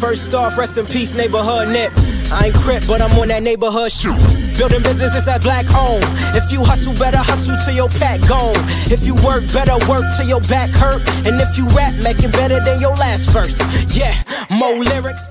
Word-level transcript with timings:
First 0.00 0.32
off, 0.34 0.56
rest 0.56 0.78
in 0.78 0.86
peace, 0.86 1.12
neighborhood 1.14 1.68
nip. 1.68 1.92
I 2.30 2.46
ain't 2.46 2.54
crip, 2.54 2.84
but 2.86 3.02
I'm 3.02 3.10
on 3.18 3.28
that 3.28 3.42
neighborhood 3.42 3.90
shoot. 3.90 4.16
Building 4.56 4.82
businesses 4.82 5.24
that 5.24 5.42
black 5.42 5.66
own. 5.74 6.00
If 6.34 6.52
you 6.52 6.62
hustle, 6.62 6.94
better 6.94 7.18
hustle 7.18 7.56
till 7.64 7.74
your 7.74 7.88
pack 7.88 8.20
gone. 8.28 8.54
If 8.90 9.06
you 9.06 9.14
work, 9.26 9.42
better 9.52 9.74
work 9.90 10.04
till 10.16 10.28
your 10.28 10.40
back 10.42 10.70
hurt. 10.70 11.02
And 11.26 11.40
if 11.40 11.58
you 11.58 11.66
rap, 11.70 11.94
make 12.04 12.22
it 12.22 12.32
better 12.32 12.60
than 12.62 12.80
your 12.80 12.94
last 12.94 13.30
verse. 13.30 13.58
Yeah, 13.96 14.14
more 14.50 14.78
lyrics. 14.78 15.22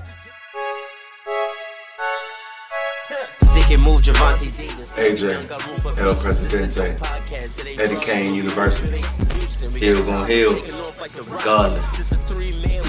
Stick 3.40 3.72
and 3.72 3.84
move 3.84 4.02
Javante 4.02 4.52
AJ, 4.98 6.00
El 6.00 6.14
Presidente, 6.16 6.96
Eddie 7.80 8.00
Kane 8.04 8.34
University. 8.34 9.00
Hill 9.78 10.04
gon' 10.04 10.26
heal, 10.26 10.52
regardless. 11.30 12.18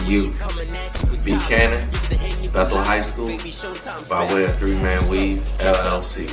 You, 0.07 0.31
Buchanan, 1.23 1.79
Bethel 2.53 2.79
High 2.79 3.01
School, 3.01 3.37
by 4.09 4.33
way 4.33 4.45
of 4.45 4.57
Three 4.59 4.77
Man 4.77 5.09
Weave, 5.09 5.39
LLC. 5.59 6.25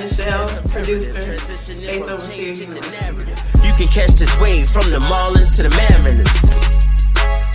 Michelle, 0.00 0.48
producer, 0.68 1.36
based 1.80 2.10
over 2.10 2.32
here. 2.32 2.54
You 2.54 3.72
can 3.76 3.88
catch 3.88 4.14
this 4.18 4.40
wave 4.40 4.68
from 4.68 4.90
the 4.90 4.98
Marlins 5.10 5.56
to 5.56 5.62
the 5.62 5.70
Mariners. 5.70 6.64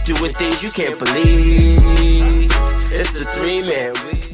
Doing 0.05 0.31
things 0.31 0.63
you 0.63 0.71
can't 0.71 0.97
believe. 0.97 1.79
It's 2.91 3.13
the 3.17 3.25
three 3.37 3.61
man 3.69 3.93
weave. 4.07 4.29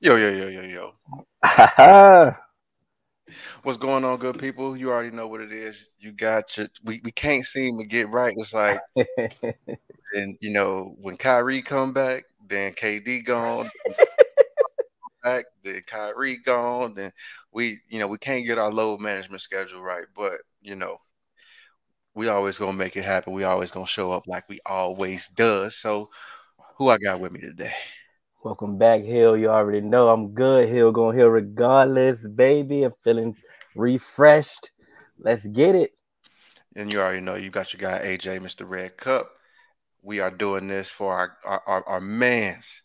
Yo, 0.00 0.16
yo, 0.16 0.30
yo, 0.30 0.48
yo, 0.48 0.92
yo. 1.42 2.36
What's 3.64 3.78
going 3.78 4.04
on, 4.04 4.18
good 4.18 4.38
people? 4.38 4.76
You 4.76 4.90
already 4.90 5.10
know 5.10 5.26
what 5.26 5.40
it 5.40 5.50
is. 5.50 5.90
You 5.98 6.12
got 6.12 6.56
your 6.56 6.68
we, 6.84 7.00
we 7.02 7.10
can't 7.10 7.44
seem 7.44 7.78
to 7.78 7.84
get 7.84 8.10
right. 8.10 8.34
It's 8.36 8.54
like 8.54 8.78
and 10.14 10.36
you 10.40 10.50
know, 10.50 10.94
when 11.00 11.16
Kyrie 11.16 11.62
come 11.62 11.92
back, 11.92 12.24
then 12.46 12.72
KD 12.72 13.24
gone 13.24 13.70
back, 15.24 15.44
then 15.62 15.80
Kyrie 15.86 16.38
gone, 16.38 16.94
then 16.94 17.10
we 17.52 17.78
you 17.88 17.98
know, 17.98 18.06
we 18.06 18.18
can't 18.18 18.46
get 18.46 18.58
our 18.58 18.70
load 18.70 19.00
management 19.00 19.42
schedule 19.42 19.82
right, 19.82 20.06
but 20.14 20.38
you 20.62 20.76
know, 20.76 20.98
we 22.14 22.28
always 22.28 22.58
gonna 22.58 22.72
make 22.72 22.96
it 22.96 23.04
happen. 23.04 23.32
We 23.32 23.44
always 23.44 23.70
gonna 23.70 23.86
show 23.86 24.12
up 24.12 24.26
like 24.26 24.48
we 24.48 24.60
always 24.64 25.28
does. 25.28 25.76
So 25.76 26.10
who 26.76 26.88
I 26.88 26.98
got 26.98 27.20
with 27.20 27.32
me 27.32 27.40
today? 27.40 27.72
Welcome 28.44 28.76
back, 28.76 29.02
Hill. 29.02 29.36
You 29.36 29.48
already 29.48 29.80
know 29.80 30.08
I'm 30.08 30.32
good. 30.32 30.68
Hill 30.68 30.92
going 30.92 31.16
Hill 31.16 31.28
regardless, 31.28 32.26
baby. 32.26 32.84
I'm 32.84 32.92
feeling 33.02 33.34
refreshed. 33.74 34.70
Let's 35.18 35.46
get 35.46 35.74
it. 35.74 35.92
And 36.76 36.92
you 36.92 37.00
already 37.00 37.20
know 37.20 37.36
you 37.36 37.50
got 37.50 37.72
your 37.72 37.80
guy 37.80 38.04
AJ, 38.04 38.40
Mr. 38.40 38.68
Red 38.68 38.96
Cup. 38.96 39.33
We 40.04 40.20
are 40.20 40.30
doing 40.30 40.68
this 40.68 40.90
for 40.90 41.14
our 41.14 41.36
our, 41.44 41.62
our, 41.66 41.88
our 41.88 42.00
man's 42.00 42.82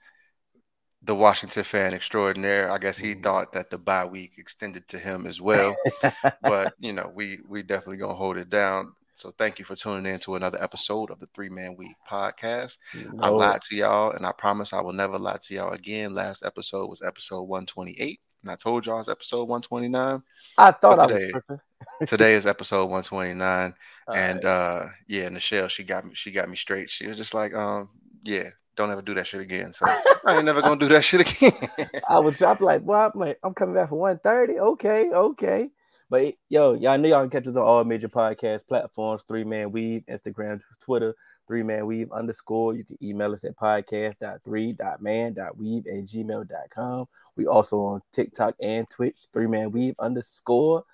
the 1.02 1.16
Washington 1.16 1.64
fan 1.64 1.94
extraordinaire. 1.94 2.72
I 2.72 2.78
guess 2.78 2.98
he 2.98 3.12
mm-hmm. 3.12 3.22
thought 3.22 3.54
that 3.54 3.70
the 3.70 3.78
bye 3.78 4.06
week 4.06 4.34
extended 4.38 4.88
to 4.90 4.98
him 4.98 5.26
as 5.26 5.40
well. 5.40 5.76
but 6.42 6.74
you 6.80 6.94
know, 6.94 7.12
we 7.14 7.40
we 7.48 7.64
definitely 7.64 7.98
gonna 7.98 8.16
hold 8.16 8.38
it 8.38 8.50
down. 8.50 8.94
So 9.14 9.32
thank 9.32 9.60
you 9.60 9.66
for 9.66 9.76
tuning 9.76 10.14
in 10.14 10.20
to 10.22 10.36
another 10.36 10.62
episode 10.64 11.12
of 11.12 11.20
the 11.20 11.26
Three 11.28 11.50
Man 11.50 11.76
Weave 11.78 11.96
podcast. 12.10 12.78
I 13.20 13.28
lied 13.28 13.62
to 13.64 13.76
y'all, 13.76 14.12
and 14.12 14.26
I 14.26 14.32
promise 14.32 14.72
I 14.72 14.80
will 14.80 14.94
never 14.94 15.20
lie 15.20 15.38
to 15.46 15.54
y'all 15.54 15.74
again. 15.74 16.14
Last 16.14 16.46
episode 16.46 16.90
was 16.90 17.02
episode 17.02 17.44
128, 17.44 18.22
and 18.42 18.52
I 18.52 18.56
told 18.56 18.86
y'all 18.86 19.00
it's 19.00 19.10
episode 19.10 19.48
129. 19.48 20.24
I 20.58 20.72
thought 20.72 20.98
But 20.98 21.00
I 21.00 21.08
today- 21.08 21.24
was 21.26 21.32
tripping. 21.32 21.60
Today 22.08 22.34
is 22.34 22.46
episode 22.48 22.86
129, 22.90 23.74
All 24.08 24.16
and 24.16 24.44
right. 24.44 24.50
uh 24.50 24.86
yeah, 25.08 25.30
Nichelle, 25.30 25.70
she 25.70 25.84
got 25.84 26.06
me, 26.06 26.12
she 26.14 26.32
got 26.32 26.50
me 26.50 26.56
straight. 26.56 26.90
She 26.90 27.08
was 27.08 27.18
just 27.18 27.34
like, 27.34 27.54
um, 27.54 27.90
yeah, 28.24 28.50
don't 28.76 28.92
ever 28.92 29.02
do 29.02 29.14
that 29.16 29.28
shit 29.28 29.42
again. 29.42 29.74
So 29.74 29.86
I 29.88 30.36
ain't 30.36 30.46
never 30.46 30.62
gonna 30.62 30.80
do 30.80 30.88
that 30.90 31.04
shit 31.04 31.22
again. 31.22 31.92
I 32.10 32.20
was 32.20 32.42
I'm 32.42 32.58
like, 32.60 32.82
well, 32.84 33.12
I'm 33.14 33.20
like, 33.20 33.40
I'm 33.44 33.54
coming 33.54 33.76
back 33.76 33.90
for 33.90 33.96
130. 33.96 34.60
Okay, 34.60 35.10
okay. 35.12 35.70
But 36.10 36.34
yo, 36.50 36.74
y'all 36.74 36.98
know 36.98 37.08
y'all 37.08 37.22
can 37.22 37.30
catch 37.30 37.48
us 37.48 37.56
on 37.56 37.62
all 37.62 37.84
major 37.84 38.10
podcast 38.10 38.68
platforms, 38.68 39.24
three 39.28 39.44
man 39.44 39.72
Weave, 39.72 40.04
Instagram, 40.10 40.60
Twitter, 40.82 41.16
three 41.50 41.64
man 41.64 41.86
weave 41.88 42.12
underscore. 42.12 42.76
You 42.76 42.84
can 42.86 43.04
email 43.04 43.34
us 43.34 43.44
at 43.44 43.58
podcast.3.man.weave 43.58 45.88
at 45.88 46.06
gmail.com. 46.06 47.08
We 47.36 47.48
also 47.48 47.80
on 47.80 48.02
TikTok 48.14 48.54
and 48.62 48.88
Twitch, 48.90 49.18
three 49.34 49.48
man 49.48 49.72
weave 49.72 49.96
underscore. 50.00 50.86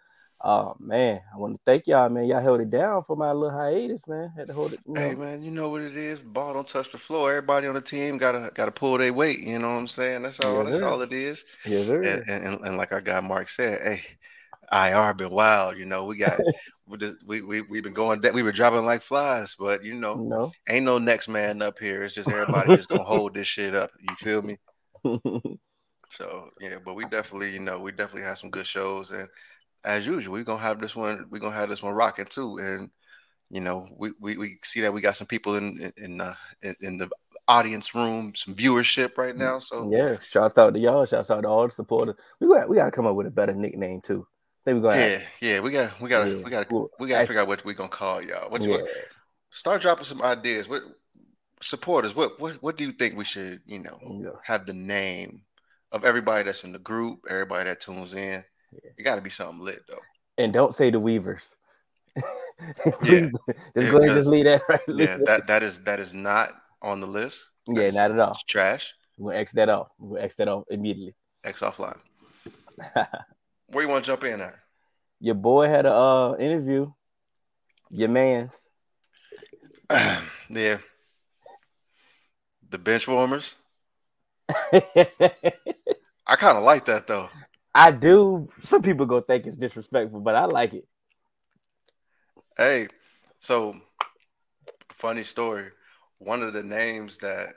Oh 0.41 0.75
man, 0.79 1.21
I 1.33 1.37
want 1.37 1.55
to 1.55 1.59
thank 1.65 1.87
y'all, 1.87 2.07
man. 2.07 2.25
Y'all 2.25 2.41
held 2.41 2.61
it 2.61 2.69
down 2.69 3.03
for 3.05 3.17
my 3.17 3.31
little 3.31 3.57
hiatus, 3.57 4.07
man. 4.07 4.31
Had 4.37 4.47
to 4.47 4.53
hold 4.53 4.73
it. 4.73 4.79
You 4.87 4.93
know. 4.93 5.01
Hey 5.01 5.15
man, 5.15 5.43
you 5.43 5.51
know 5.51 5.69
what 5.69 5.81
it 5.81 5.95
is. 5.95 6.23
Ball 6.23 6.53
don't 6.53 6.67
touch 6.67 6.91
the 6.91 6.97
floor. 6.97 7.31
Everybody 7.31 7.67
on 7.67 7.75
the 7.75 7.81
team 7.81 8.17
gotta 8.17 8.49
gotta 8.53 8.71
pull 8.71 8.97
their 8.97 9.13
weight. 9.13 9.39
You 9.39 9.59
know 9.59 9.73
what 9.73 9.79
I'm 9.79 9.87
saying? 9.87 10.23
That's 10.23 10.39
all. 10.39 10.63
Yes, 10.63 10.71
that's 10.71 10.83
all 10.83 11.01
it 11.01 11.11
is. 11.11 11.43
Yes, 11.65 11.85
sir. 11.85 12.01
And, 12.01 12.23
and, 12.29 12.47
and, 12.47 12.65
and 12.65 12.77
like 12.77 12.93
our 12.93 13.01
guy 13.01 13.19
Mark 13.19 13.49
said, 13.49 13.81
hey, 13.81 14.01
IR 14.71 15.13
been 15.13 15.31
wild. 15.31 15.77
You 15.77 15.85
know, 15.85 16.05
we 16.05 16.17
got 16.17 16.39
we 16.87 16.97
we 17.25 17.41
we 17.41 17.61
we 17.61 17.81
been 17.81 17.93
going. 17.93 18.21
that 18.21 18.33
We 18.33 18.43
were 18.43 18.51
dropping 18.51 18.85
like 18.85 19.01
flies, 19.01 19.55
but 19.55 19.83
you 19.83 19.95
know, 19.95 20.15
no. 20.15 20.51
ain't 20.69 20.85
no 20.85 20.97
next 20.97 21.27
man 21.27 21.61
up 21.61 21.79
here. 21.79 22.03
It's 22.03 22.13
just 22.13 22.29
everybody 22.29 22.75
just 22.75 22.89
gonna 22.89 23.03
hold 23.03 23.33
this 23.33 23.47
shit 23.47 23.75
up. 23.75 23.91
You 24.01 24.15
feel 24.15 24.41
me? 24.41 24.57
So 26.09 26.49
yeah, 26.61 26.77
but 26.85 26.93
we 26.93 27.03
definitely, 27.05 27.51
you 27.51 27.59
know, 27.59 27.81
we 27.81 27.91
definitely 27.91 28.21
have 28.21 28.37
some 28.37 28.49
good 28.51 28.65
shows, 28.65 29.11
and 29.11 29.27
as 29.83 30.07
usual, 30.07 30.33
we're 30.33 30.43
gonna 30.43 30.61
have 30.61 30.79
this 30.79 30.95
one. 30.95 31.25
We're 31.29 31.39
gonna 31.39 31.55
have 31.55 31.67
this 31.67 31.83
one 31.83 31.93
rocking 31.93 32.25
too, 32.25 32.57
and 32.57 32.89
you 33.49 33.59
know, 33.59 33.87
we, 33.97 34.11
we, 34.19 34.37
we 34.37 34.57
see 34.63 34.81
that 34.81 34.93
we 34.93 35.01
got 35.01 35.17
some 35.17 35.27
people 35.27 35.55
in 35.55 35.77
in 35.79 35.91
in, 35.97 36.21
uh, 36.21 36.35
in 36.61 36.75
in 36.81 36.97
the 36.97 37.09
audience 37.47 37.93
room, 37.93 38.33
some 38.35 38.55
viewership 38.55 39.17
right 39.17 39.35
now. 39.35 39.59
So 39.59 39.91
Yeah, 39.91 40.17
shouts 40.29 40.57
out 40.57 40.73
to 40.73 40.79
y'all. 40.79 41.05
Shouts 41.05 41.31
out 41.31 41.41
to 41.41 41.47
all 41.47 41.67
the 41.67 41.73
supporters. 41.73 42.15
We 42.39 42.47
got 42.47 42.69
we 42.69 42.77
got 42.77 42.85
to 42.85 42.91
come 42.91 43.05
up 43.05 43.15
with 43.15 43.27
a 43.27 43.31
better 43.31 43.53
nickname 43.53 44.01
too. 44.01 44.27
Think 44.65 44.81
we're 44.81 44.95
yeah, 44.95 45.21
yeah, 45.41 45.59
we 45.59 45.69
got 45.69 46.01
we 46.01 46.09
got 46.09 46.27
Yeah, 46.27 46.37
we 46.37 46.49
got 46.49 46.71
we 46.99 47.07
got 47.07 47.21
to 47.21 47.27
figure 47.27 47.41
out 47.41 47.47
what 47.47 47.63
we're 47.63 47.75
gonna 47.75 47.87
call 47.87 48.19
y'all. 48.19 48.49
What 48.49 48.63
you 48.63 48.71
yeah. 48.71 48.81
what, 48.81 48.89
start 49.51 49.81
dropping 49.83 50.05
some 50.05 50.23
ideas. 50.23 50.67
What 50.67 50.81
supporters? 51.61 52.15
What 52.15 52.39
what 52.39 52.55
what 52.63 52.75
do 52.75 52.83
you 52.83 52.91
think 52.91 53.15
we 53.15 53.25
should 53.25 53.61
you 53.67 53.79
know 53.79 53.99
yeah. 54.23 54.29
have 54.43 54.65
the 54.65 54.73
name 54.73 55.43
of 55.91 56.03
everybody 56.03 56.45
that's 56.45 56.63
in 56.63 56.71
the 56.71 56.79
group, 56.79 57.19
everybody 57.29 57.69
that 57.69 57.79
tunes 57.79 58.15
in? 58.15 58.43
It 58.97 59.03
got 59.03 59.15
to 59.15 59.21
be 59.21 59.29
something 59.29 59.63
lit 59.63 59.83
though. 59.87 60.01
And 60.39 60.51
don't 60.51 60.75
say 60.75 60.89
the 60.89 60.99
Weavers. 60.99 61.55
Yeah. 63.03 63.27
Just 63.77 63.91
go 63.91 63.97
ahead 63.97 64.15
just 64.15 64.29
leave 64.29 64.45
that 64.45 64.61
right. 64.69 64.79
Yeah, 64.87 65.17
that 65.25 65.47
that 65.47 65.61
is 65.61 65.83
that 65.83 65.99
is 65.99 66.13
not 66.13 66.53
on 66.81 67.01
the 67.01 67.05
list. 67.05 67.49
yeah, 67.67 67.89
not 67.89 68.11
at 68.11 68.19
all. 68.19 68.31
It's 68.31 68.43
trash. 68.43 68.93
We're 69.17 69.33
gonna 69.33 69.41
X 69.41 69.51
that 69.51 69.67
off. 69.67 69.89
We're 69.99 70.15
gonna 70.15 70.25
X 70.25 70.35
that 70.37 70.47
off 70.47 70.63
immediately. 70.69 71.15
X 71.43 71.59
offline. 71.59 71.99
Where 73.75 73.83
you 73.83 73.89
want 73.89 74.05
to 74.05 74.11
jump 74.11 74.23
in 74.23 74.39
at? 74.39 74.53
Your 75.19 75.35
boy 75.35 75.67
had 75.67 75.85
a 75.85 75.93
uh, 75.93 76.37
interview. 76.37 76.93
Your 77.91 78.07
man's. 78.07 78.55
yeah. 80.49 80.77
The 82.69 82.77
bench 82.77 83.05
warmers. 83.05 83.55
I 84.47 85.51
kind 86.37 86.57
of 86.57 86.63
like 86.63 86.85
that 86.85 87.05
though. 87.05 87.27
I 87.73 87.91
do. 87.91 88.47
Some 88.63 88.81
people 88.81 89.05
gonna 89.05 89.23
think 89.23 89.45
it's 89.45 89.57
disrespectful, 89.57 90.21
but 90.21 90.35
I 90.35 90.45
like 90.45 90.73
it. 90.73 90.87
Hey, 92.57 92.87
so 93.39 93.75
funny 94.87 95.23
story. 95.23 95.65
One 96.19 96.41
of 96.43 96.53
the 96.53 96.63
names 96.63 97.17
that 97.17 97.47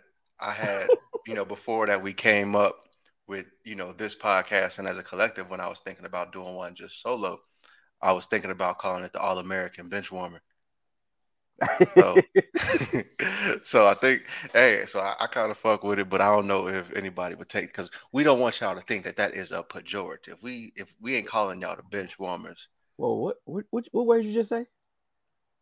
I 0.40 0.50
had, 0.50 0.88
you 1.28 1.36
know, 1.36 1.44
before 1.44 1.86
that 1.86 2.02
we 2.02 2.12
came 2.12 2.56
up 2.56 2.87
with, 3.28 3.46
you 3.64 3.74
know, 3.76 3.92
this 3.92 4.16
podcast 4.16 4.78
and 4.78 4.88
as 4.88 4.98
a 4.98 5.02
collective, 5.04 5.50
when 5.50 5.60
I 5.60 5.68
was 5.68 5.80
thinking 5.80 6.06
about 6.06 6.32
doing 6.32 6.54
one 6.56 6.74
just 6.74 7.02
solo, 7.02 7.38
I 8.02 8.12
was 8.12 8.26
thinking 8.26 8.50
about 8.52 8.78
calling 8.78 9.04
it 9.04 9.12
the 9.12 9.20
All 9.20 9.38
American 9.38 9.88
Bench 9.88 10.12
Warmer. 10.12 10.42
So, 11.98 12.22
so 13.62 13.86
I 13.86 13.94
think, 13.94 14.22
hey, 14.52 14.82
so 14.86 15.00
I, 15.00 15.14
I 15.20 15.26
kind 15.26 15.50
of 15.50 15.56
fuck 15.58 15.82
with 15.84 15.98
it, 15.98 16.08
but 16.08 16.20
I 16.20 16.28
don't 16.28 16.46
know 16.46 16.68
if 16.68 16.94
anybody 16.96 17.34
would 17.34 17.48
take 17.48 17.68
because 17.68 17.90
we 18.12 18.22
don't 18.22 18.40
want 18.40 18.60
y'all 18.60 18.74
to 18.76 18.80
think 18.80 19.04
that 19.04 19.16
that 19.16 19.34
is 19.34 19.52
a 19.52 19.62
pejorative. 19.62 20.42
We 20.42 20.72
if 20.76 20.94
we 21.00 21.16
ain't 21.16 21.26
calling 21.26 21.60
y'all 21.60 21.76
the 21.76 21.82
bench 21.82 22.18
warmers 22.18 22.68
Well, 22.98 23.16
what 23.18 23.36
what 23.44 23.64
what, 23.70 23.86
what 23.92 24.06
word 24.06 24.24
you 24.26 24.32
just 24.34 24.50
say? 24.50 24.66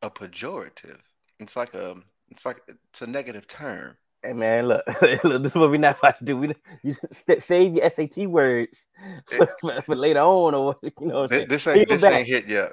a 0.02 0.10
pejorative. 0.10 1.00
It's 1.38 1.56
like 1.56 1.74
a 1.74 1.96
it's 2.30 2.46
like 2.46 2.60
it's 2.88 3.02
a 3.02 3.06
negative 3.06 3.46
term. 3.46 3.96
Hey 4.22 4.32
man, 4.32 4.66
look, 4.66 4.82
look, 5.24 5.42
this 5.42 5.52
is 5.52 5.56
what 5.56 5.70
we 5.70 5.78
not 5.78 5.98
about 5.98 6.18
to 6.18 6.24
do. 6.24 6.36
We 6.36 6.54
you 6.82 6.96
save 7.38 7.74
your 7.74 7.90
SAT 7.90 8.26
words 8.28 8.84
for, 9.26 9.82
for 9.82 9.94
later 9.94 10.20
on, 10.20 10.54
or 10.54 10.76
you 10.82 10.92
know, 11.06 11.26
This, 11.26 11.44
this 11.44 11.66
ain't 11.66 11.88
this 11.88 12.02
back. 12.02 12.14
ain't 12.14 12.26
hit 12.26 12.46
yet. 12.46 12.72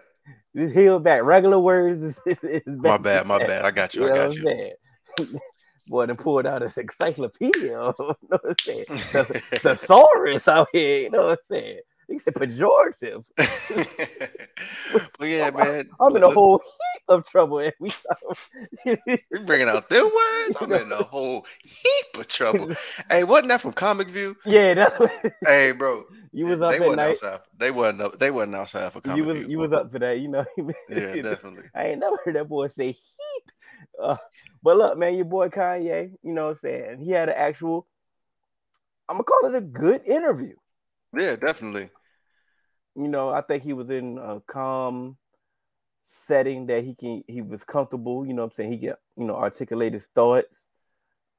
This 0.54 0.72
heel 0.72 1.00
back. 1.00 1.24
Regular 1.24 1.60
words 1.60 2.18
is, 2.25 2.38
is, 2.44 2.62
My 2.66 2.98
bad, 2.98 3.28
my 3.28 3.40
bad. 3.40 3.66
I 3.66 3.72
got 3.72 3.92
that. 3.92 3.95
you. 3.95 4.06
I 4.06 4.13
got 4.13 4.30
what 4.30 4.38
you. 4.38 5.40
Boy, 5.88 6.06
they 6.06 6.13
pulled 6.13 6.45
out 6.45 6.62
this 6.62 6.78
encyclopedia. 6.78 7.62
You 7.62 7.72
know 7.72 7.94
what 7.98 8.42
I'm 8.46 8.56
saying? 8.63 8.86
The 8.88 9.60
thesaurus 9.62 10.48
out 10.48 10.69
here. 10.72 11.00
You 11.01 11.10
know 11.10 11.24
what 11.24 11.31
I'm 11.31 11.56
saying? 11.56 11.80
He 12.13 12.19
said 12.19 12.36
pejorative. 12.36 13.25
but 15.18 15.27
yeah, 15.27 15.50
man. 15.56 15.89
I'm 16.00 16.15
in 16.15 16.21
a 16.21 16.30
whole 16.30 16.60
heap 16.63 17.04
of 17.07 17.25
trouble 17.25 17.60
time. 17.63 17.74
we 19.31 19.39
bringing 19.39 19.68
out 19.68 19.89
them 19.89 20.04
words. 20.04 20.57
I'm 20.62 20.71
in 20.74 20.92
a 20.92 20.98
whole 20.98 21.44
heap 21.63 22.19
of 22.19 22.27
trouble. 22.27 22.69
hey, 23.10 23.24
wasn't 23.24 23.50
that 23.50 23.62
from 23.62 23.74
Comic 23.74 24.10
View? 24.10 24.38
Yeah. 24.45 24.75
That's 24.75 24.95
hey, 25.44 25.71
bro. 25.71 26.04
You 26.31 26.45
was 26.45 26.62
up 26.62 26.69
they 26.69 26.75
at 26.75 26.81
wasn't 26.81 26.98
night. 26.98 27.10
outside. 27.10 27.39
They 27.57 27.71
wasn't. 27.71 28.01
Up, 28.01 28.19
they 28.19 28.30
wasn't 28.30 28.56
outside 28.56 28.94
for 28.94 29.01
Comic 29.01 29.18
You 29.18 29.25
was 29.25 29.38
View. 29.39 29.48
you 29.48 29.57
was 29.57 29.74
up 29.74 29.92
for 29.92 29.98
that. 29.98 30.19
You 30.19 30.27
know. 30.27 30.45
yeah, 30.89 31.15
definitely. 31.15 31.63
I 31.74 31.88
ain't 31.88 32.00
never 32.00 32.18
heard 32.24 32.36
that 32.36 32.48
boy 32.48 32.68
say 32.68 32.92
heap. 32.92 33.51
Uh, 34.00 34.18
but 34.62 34.77
look, 34.77 35.00
man, 35.00 35.15
your 35.15 35.25
boy 35.25 35.50
Kanye. 35.50 36.12
You 36.21 36.33
know 36.33 36.45
what 36.45 36.51
I'm 36.51 36.60
saying? 36.62 37.00
He 37.00 37.10
had 37.10 37.30
an 37.30 37.36
actual. 37.36 37.88
I'm 39.10 39.15
gonna 39.15 39.24
call 39.24 39.50
it 39.50 39.57
a 39.57 39.62
good 39.62 40.06
interview. 40.06 40.54
Yeah, 41.18 41.38
definitely. 41.38 41.89
You 42.95 43.07
know, 43.07 43.30
I 43.30 43.42
think 43.42 43.63
he 43.63 43.74
was 43.74 43.90
in 43.90 44.18
a 44.18 44.40
calm 44.42 45.18
setting 46.28 46.68
that 46.68 46.84
he 46.84 46.95
can 46.95 47.24
he 47.28 47.42
was 47.42 47.63
comfortable, 47.63 48.25
you 48.25 48.34
know 48.34 48.44
what 48.44 48.54
I'm 48.54 48.56
saying? 48.57 48.72
He 48.72 48.78
get, 48.78 49.00
you 49.18 49.25
know, 49.25 49.36
articulate 49.36 49.94
his 49.94 50.07
thoughts. 50.13 50.68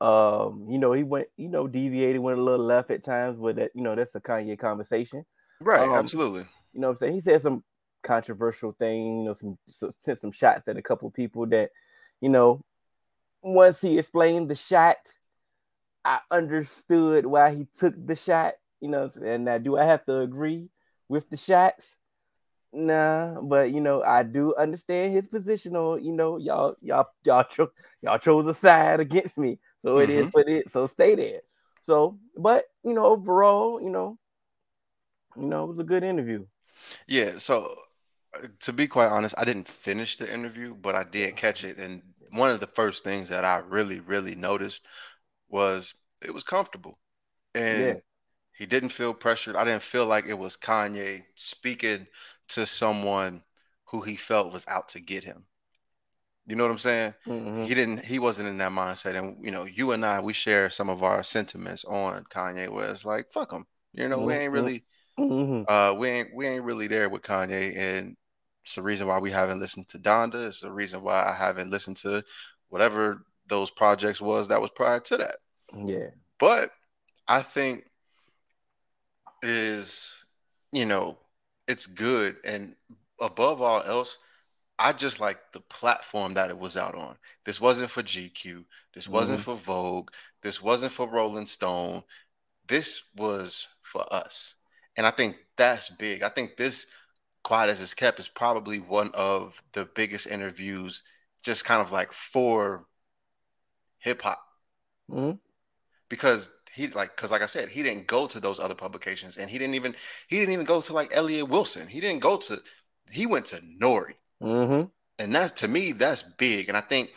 Um, 0.01 0.67
you 0.69 0.79
know, 0.79 0.93
he 0.93 1.03
went, 1.03 1.29
you 1.37 1.49
know, 1.49 1.67
deviated, 1.67 2.21
went 2.21 2.39
a 2.39 2.43
little 2.43 2.67
left 2.67 2.91
at 2.91 3.05
times, 3.05 3.39
but 3.41 3.57
that, 3.57 3.71
you 3.75 3.83
know, 3.83 3.95
that's 3.95 4.15
a 4.15 4.21
Kanye 4.21 4.59
conversation. 4.59 5.25
Right, 5.61 5.89
Um, 5.89 5.95
absolutely. 5.95 6.45
You 6.73 6.81
know 6.81 6.89
what 6.89 6.93
I'm 6.95 6.99
saying? 6.99 7.15
He 7.15 7.21
said 7.21 7.43
some 7.43 7.63
controversial 8.03 8.73
thing, 8.73 9.21
you 9.21 9.25
know, 9.25 9.35
some 9.35 9.57
so, 9.69 9.91
sent 10.03 10.21
some 10.21 10.33
shots 10.33 10.69
at 10.69 10.77
a 10.77 10.83
couple 10.83 11.11
people 11.11 11.47
that, 11.47 11.71
you 12.21 12.29
know, 12.29 12.61
once 13.43 13.81
he 13.81 13.99
explained 13.99 14.51
the 14.51 14.55
shot, 14.55 14.97
I 16.05 16.21
understood 16.31 17.25
why 17.25 17.55
he 17.55 17.67
took 17.77 17.95
the 18.05 18.17
shot, 18.17 18.55
you 18.81 18.89
know, 18.89 19.11
and 19.25 19.45
now 19.45 19.59
do 19.59 19.79
I 19.79 19.85
have 19.85 20.05
to 20.07 20.19
agree 20.19 20.69
with 21.09 21.29
the 21.31 21.37
shots? 21.37 21.97
Nah, 22.73 23.41
but 23.41 23.71
you 23.73 23.81
know, 23.81 24.03
I 24.03 24.25
do 24.25 24.55
understand 24.57 25.15
his 25.15 25.29
position 25.29 25.77
on, 25.77 26.05
you 26.05 26.13
know, 26.13 26.39
y'all, 26.39 26.77
y'all, 26.83 27.07
y'all, 27.25 27.45
cho- 27.45 27.73
y'all 28.03 28.19
chose 28.19 28.47
a 28.49 28.55
side 28.55 29.01
against 29.01 29.39
me. 29.39 29.59
So 29.81 29.99
it 30.01 30.11
is 30.11 30.27
Mhm. 30.27 30.33
what 30.33 30.49
it 30.49 30.71
so 30.71 30.87
stay 30.89 31.15
there. 31.15 31.41
So, 31.85 32.19
but 32.37 32.65
you 32.85 32.95
know, 32.95 33.07
overall, 33.07 33.81
you 33.81 33.91
know, 33.91 34.19
you 35.37 35.47
know, 35.47 35.65
it 35.65 35.69
was 35.69 35.79
a 35.79 35.85
good 35.85 36.03
interview. 36.05 36.47
Yeah, 37.07 37.39
so 37.39 37.75
to 38.61 38.73
be 38.73 38.87
quite 38.89 39.09
honest, 39.09 39.35
I 39.39 39.45
didn't 39.45 39.69
finish 39.69 40.17
the 40.17 40.33
interview, 40.33 40.75
but 40.75 40.95
I 40.95 41.05
did 41.05 41.37
catch 41.37 41.65
it. 41.65 41.79
And 41.79 42.03
one 42.33 42.51
of 42.51 42.61
the 42.61 42.67
first 42.67 43.05
things 43.05 43.29
that 43.29 43.45
I 43.45 43.59
really, 43.59 44.01
really 44.01 44.35
noticed 44.35 44.87
was 45.49 45.95
it 46.23 46.35
was 46.35 46.45
comfortable. 46.45 46.99
And 47.55 47.97
Yeah. 47.97 48.01
He 48.57 48.67
didn't 48.67 48.91
feel 48.91 49.15
pressured. 49.15 49.57
I 49.57 49.65
didn't 49.65 49.83
feel 49.83 50.07
like 50.07 50.27
it 50.27 50.39
was 50.39 50.57
Kanye 50.57 51.23
speaking 51.35 52.07
to 52.49 52.67
someone 52.67 53.43
who 53.87 54.03
he 54.03 54.17
felt 54.17 54.53
was 54.53 54.67
out 54.69 54.89
to 54.91 55.01
get 55.01 55.25
him. 55.25 55.47
You 56.47 56.57
know 56.57 56.65
what 56.65 56.73
I'm 56.73 56.79
saying? 56.79 57.15
Mhm. 57.27 57.67
He 57.67 57.75
didn't 57.75 58.05
he 58.05 58.19
wasn't 58.19 58.49
in 58.49 58.59
that 58.59 58.73
mindset. 58.73 59.17
And 59.19 59.43
you 59.43 59.51
know, 59.51 59.65
you 59.65 59.93
and 59.93 60.05
I, 60.05 60.21
we 60.21 60.33
share 60.33 60.69
some 60.71 60.91
of 60.91 61.03
our 61.03 61.23
sentiments 61.23 61.85
on 61.85 62.25
Kanye 62.25 62.69
where 62.69 62.91
it's 62.91 63.05
like, 63.05 63.33
fuck 63.33 63.53
him. 63.53 63.65
You 63.93 64.09
know, 64.09 64.21
we 64.21 64.35
ain't 64.35 64.51
Mhm. 64.53 64.55
really 64.55 64.85
Mhm. 65.19 65.65
uh, 65.69 65.95
we 65.97 66.09
ain't 66.09 66.35
we 66.35 66.47
ain't 66.47 66.65
really 66.65 66.87
there 66.89 67.09
with 67.09 67.23
Kanye, 67.23 67.77
and 67.77 68.17
it's 68.65 68.75
the 68.75 68.83
reason 68.83 69.07
why 69.07 69.19
we 69.19 69.31
haven't 69.31 69.61
listened 69.61 69.89
to 69.89 69.99
Donda. 69.99 70.49
It's 70.49 70.61
the 70.61 70.73
reason 70.73 71.03
why 71.03 71.25
I 71.25 71.35
haven't 71.35 71.71
listened 71.71 71.97
to 71.99 72.25
whatever 72.69 73.25
those 73.47 73.71
projects 73.71 74.21
was 74.21 74.49
that 74.49 74.61
was 74.61 74.71
prior 74.71 75.01
to 75.01 75.17
that. 75.19 75.37
Yeah. 75.75 76.11
But 76.39 76.71
I 77.29 77.43
think 77.43 77.85
is 79.45 80.25
you 80.73 80.87
know 80.87 81.19
it's 81.67 81.87
good, 81.87 82.37
and 82.45 82.75
above 83.21 83.63
all 83.63 83.83
else, 83.83 84.19
I 84.79 84.93
just 84.93 85.21
like 85.21 85.53
the 85.53 85.61
platform 85.61 86.35
that 86.35 86.51
it 86.51 86.59
was 86.59 86.77
out 86.77 86.95
on. 86.95 87.17
This 87.45 87.61
wasn't 87.61 87.91
for 87.91 88.03
GQ. 88.03 88.65
This 88.95 89.09
wasn't 89.09 89.41
for 89.41 89.55
Vogue. 89.55 90.11
This 90.43 90.63
wasn't 90.63 90.93
for 90.93 91.09
Rolling 91.09 91.47
Stone. 91.47 92.03
This 92.67 93.05
was 93.17 93.69
for 93.83 94.05
us. 94.13 94.57
And 94.97 95.07
I 95.07 95.11
think 95.11 95.37
that's 95.57 95.91
big. 95.91 96.23
I 96.23 96.29
think 96.29 96.57
this 96.57 96.87
Quiet 97.43 97.71
as 97.71 97.81
It's 97.83 97.95
Kept 97.95 98.19
is 98.19 98.29
probably 98.29 98.79
one 98.79 99.11
of 99.13 99.63
the 99.73 99.85
biggest 99.85 100.27
interviews, 100.27 101.03
just 101.43 101.65
kind 101.65 101.83
of 101.83 101.93
like 101.93 102.13
for 102.13 102.87
hip 103.99 104.23
hop. 104.23 104.43
Mhm. 105.11 105.39
Because 106.09 106.51
he 106.75 106.89
like 106.89 107.17
because 107.17 107.31
like 107.31 107.43
I 107.43 107.47
said, 107.47 107.69
he 107.69 107.83
didn't 107.83 108.07
go 108.07 108.27
to 108.27 108.41
those 108.41 108.61
other 108.61 108.75
publications 108.75 109.37
and 109.37 109.51
he 109.51 109.59
didn't 109.59 109.75
even 109.75 109.95
he 110.29 110.39
didn't 110.39 110.53
even 110.53 110.67
go 110.67 110.81
to 110.81 110.93
like 110.93 111.11
Elliot 111.15 111.49
Wilson. 111.49 111.89
He 111.89 112.01
didn't 112.01 112.23
go 112.23 112.37
to 112.39 112.61
he 113.11 113.27
went 113.27 113.47
to 113.47 113.57
Nori. 113.81 114.15
Mhm. 114.43 114.91
And 115.19 115.35
that's 115.35 115.53
to 115.61 115.69
me, 115.69 115.93
that's 115.93 116.23
big. 116.23 116.69
And 116.69 116.77
I 116.77 116.81
think 116.81 117.15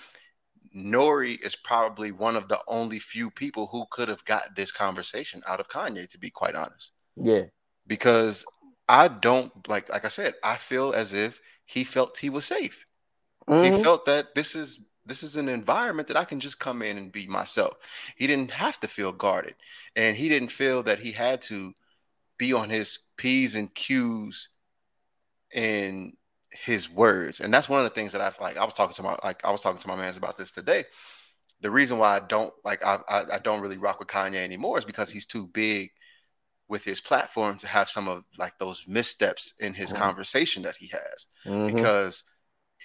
Nori 0.76 1.44
is 1.44 1.56
probably 1.56 2.12
one 2.12 2.36
of 2.36 2.48
the 2.48 2.60
only 2.68 3.00
few 3.00 3.32
people 3.32 3.68
who 3.68 3.86
could 3.90 4.10
have 4.10 4.24
got 4.26 4.56
this 4.56 4.72
conversation 4.72 5.42
out 5.48 5.60
of 5.60 5.70
Kanye, 5.70 6.08
to 6.10 6.20
be 6.20 6.30
quite 6.30 6.56
honest. 6.56 6.92
Yeah. 7.16 7.46
Because 7.88 8.46
I 8.88 9.08
don't 9.08 9.68
like, 9.68 9.90
like 9.90 10.06
I 10.06 10.10
said, 10.10 10.36
I 10.44 10.56
feel 10.58 10.94
as 10.94 11.14
if 11.14 11.42
he 11.66 11.84
felt 11.84 12.18
he 12.18 12.30
was 12.30 12.46
safe. 12.46 12.86
He 13.48 13.54
Mhm. 13.54 13.82
felt 13.82 14.06
that 14.06 14.36
this 14.36 14.56
is 14.56 14.87
this 15.08 15.24
is 15.24 15.38
an 15.38 15.50
environment 15.50 16.08
that 16.10 16.18
I 16.18 16.26
can 16.26 16.40
just 16.40 16.60
come 16.60 16.82
in 16.82 16.98
and 16.98 17.12
be 17.12 17.28
myself. 17.28 18.14
He 18.18 18.28
didn't 18.28 18.52
have 18.52 18.80
to 18.82 18.88
feel 18.88 19.12
guarded, 19.12 19.56
and 19.96 20.18
he 20.18 20.30
didn't 20.30 20.50
feel 20.50 20.84
that 20.84 21.00
he 21.00 21.12
had 21.14 21.42
to 21.44 21.74
be 22.38 22.54
on 22.54 22.70
his 22.70 23.00
p's 23.18 23.56
and 23.56 23.74
q's 23.74 24.50
in 25.54 26.14
his 26.52 26.90
words. 26.90 27.40
And 27.40 27.54
that's 27.54 27.70
one 27.70 27.80
of 27.80 27.86
the 27.86 27.96
things 27.96 28.12
that 28.12 28.22
I 28.22 28.32
like. 28.44 28.58
I 28.58 28.66
was 28.66 28.74
talking 28.74 28.96
to 28.96 29.04
my 29.04 29.18
like 29.24 29.44
I 29.46 29.52
was 29.52 29.62
talking 29.62 29.80
to 29.80 29.88
my 29.88 29.96
man's 29.96 30.18
about 30.18 30.38
this 30.38 30.52
today. 30.52 30.86
The 31.62 31.72
reason 31.72 31.98
why 31.98 32.18
I 32.18 32.20
don't 32.20 32.54
like 32.64 32.84
I, 32.86 33.00
I 33.08 33.24
I 33.34 33.40
don't 33.40 33.62
really 33.62 33.78
rock 33.78 34.00
with 34.00 34.10
Kanye 34.10 34.44
anymore 34.44 34.78
is 34.78 34.86
because 34.86 35.10
he's 35.10 35.26
too 35.26 35.48
big 35.48 35.92
with 36.68 36.84
his 36.84 37.00
platform 37.00 37.58
to 37.58 37.68
have 37.68 37.90
some 37.90 38.08
of 38.08 38.26
like 38.38 38.58
those 38.58 38.88
missteps 38.88 39.54
in 39.60 39.74
his 39.74 39.94
Mhm. 39.94 39.98
conversation 39.98 40.64
that 40.64 40.76
he 40.78 40.88
has 40.88 41.28
Mhm. 41.46 41.68
because 41.68 42.24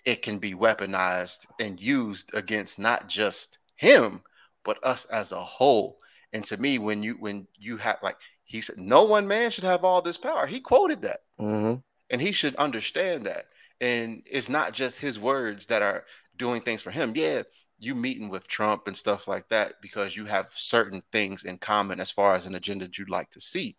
it 0.04 0.22
can 0.22 0.38
be 0.38 0.52
weaponized 0.54 1.46
and 1.60 1.80
used 1.80 2.34
against 2.34 2.78
not 2.78 3.08
just 3.08 3.58
him 3.76 4.22
but 4.64 4.78
us 4.84 5.06
as 5.06 5.32
a 5.32 5.36
whole. 5.36 5.98
And 6.32 6.44
to 6.44 6.56
me 6.56 6.78
when 6.78 7.02
you 7.02 7.14
when 7.14 7.46
you 7.58 7.76
have 7.78 7.98
like 8.02 8.16
he 8.44 8.60
said 8.60 8.78
no 8.78 9.04
one 9.04 9.26
man 9.26 9.50
should 9.50 9.64
have 9.64 9.84
all 9.84 10.02
this 10.02 10.18
power. 10.18 10.46
He 10.46 10.60
quoted 10.60 11.02
that. 11.02 11.20
Mhm. 11.40 11.82
and 12.10 12.20
he 12.20 12.32
should 12.32 12.54
understand 12.56 13.24
that. 13.24 13.46
And 13.80 14.22
it's 14.26 14.50
not 14.50 14.74
just 14.74 15.00
his 15.00 15.18
words 15.18 15.66
that 15.66 15.82
are 15.82 16.04
doing 16.36 16.60
things 16.60 16.82
for 16.82 16.90
him. 16.90 17.12
Yeah 17.16 17.42
you 17.82 17.96
meeting 17.96 18.28
with 18.28 18.46
trump 18.46 18.86
and 18.86 18.96
stuff 18.96 19.26
like 19.26 19.48
that 19.48 19.74
because 19.82 20.16
you 20.16 20.24
have 20.24 20.46
certain 20.46 21.02
things 21.10 21.42
in 21.42 21.58
common 21.58 21.98
as 21.98 22.12
far 22.12 22.34
as 22.34 22.46
an 22.46 22.54
agenda 22.54 22.84
that 22.84 22.96
you'd 22.96 23.10
like 23.10 23.28
to 23.30 23.40
see. 23.40 23.76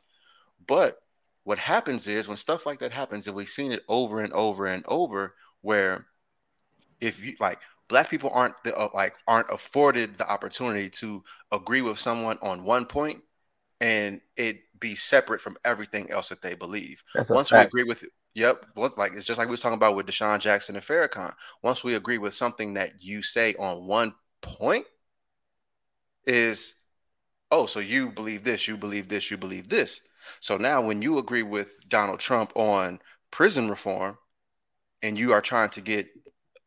But 0.68 1.02
what 1.46 1.58
happens 1.58 2.06
is 2.08 2.28
when 2.28 2.36
stuff 2.36 2.66
like 2.66 2.80
that 2.80 2.92
happens 2.92 3.28
and 3.28 3.36
we've 3.36 3.48
seen 3.48 3.72
it 3.72 3.84
over 3.88 4.20
and 4.20 4.34
over 4.34 4.66
and 4.66 4.84
over 4.88 5.36
where 5.64 6.08
if 7.02 7.26
you 7.26 7.36
like 7.40 7.60
black 7.90 8.10
people 8.10 8.32
aren't 8.34 8.56
the, 8.64 8.76
uh, 8.78 8.90
like 8.94 9.16
aren't 9.28 9.52
afforded 9.52 10.18
the 10.18 10.32
opportunity 10.32 10.90
to 10.90 11.24
agree 11.52 11.82
with 11.82 12.00
someone 12.00 12.38
on 12.42 12.66
one 12.66 12.86
point 12.86 13.22
and 13.82 14.22
it 14.38 14.58
be 14.80 14.96
separate 14.96 15.42
from 15.42 15.58
everything 15.66 16.10
else 16.12 16.30
that 16.30 16.42
they 16.42 16.56
believe. 16.56 17.04
Once 17.34 17.52
we 17.52 17.62
agree 17.62 17.84
with 17.84 18.06
yep 18.36 18.66
once 18.76 18.98
like 18.98 19.14
it's 19.14 19.26
just 19.28 19.40
like 19.40 19.48
we 19.48 19.52
was 19.54 19.62
talking 19.62 19.78
about 19.78 19.96
with 19.96 20.08
DeSean 20.08 20.40
Jackson 20.40 20.76
and 20.76 20.84
farrakhan. 20.84 21.34
Once 21.64 21.84
we 21.84 21.96
agree 21.96 22.18
with 22.20 22.34
something 22.34 22.76
that 22.76 22.94
you 23.04 23.22
say 23.22 23.56
on 23.60 23.88
one 23.88 24.14
point 24.42 24.86
is 26.26 26.76
oh 27.52 27.66
so 27.66 27.80
you 27.80 28.12
believe 28.12 28.44
this 28.44 28.68
you 28.68 28.78
believe 28.78 29.08
this 29.10 29.32
you 29.32 29.38
believe 29.38 29.70
this. 29.70 30.02
So 30.40 30.58
now 30.58 30.82
when 30.82 31.02
you 31.02 31.18
agree 31.18 31.44
with 31.44 31.76
donald 31.90 32.20
trump 32.20 32.54
on 32.56 33.00
prison 33.32 33.70
reform 33.70 34.18
and 35.04 35.20
you 35.20 35.34
are 35.34 35.42
trying 35.42 35.70
to 35.70 35.82
get 35.82 36.08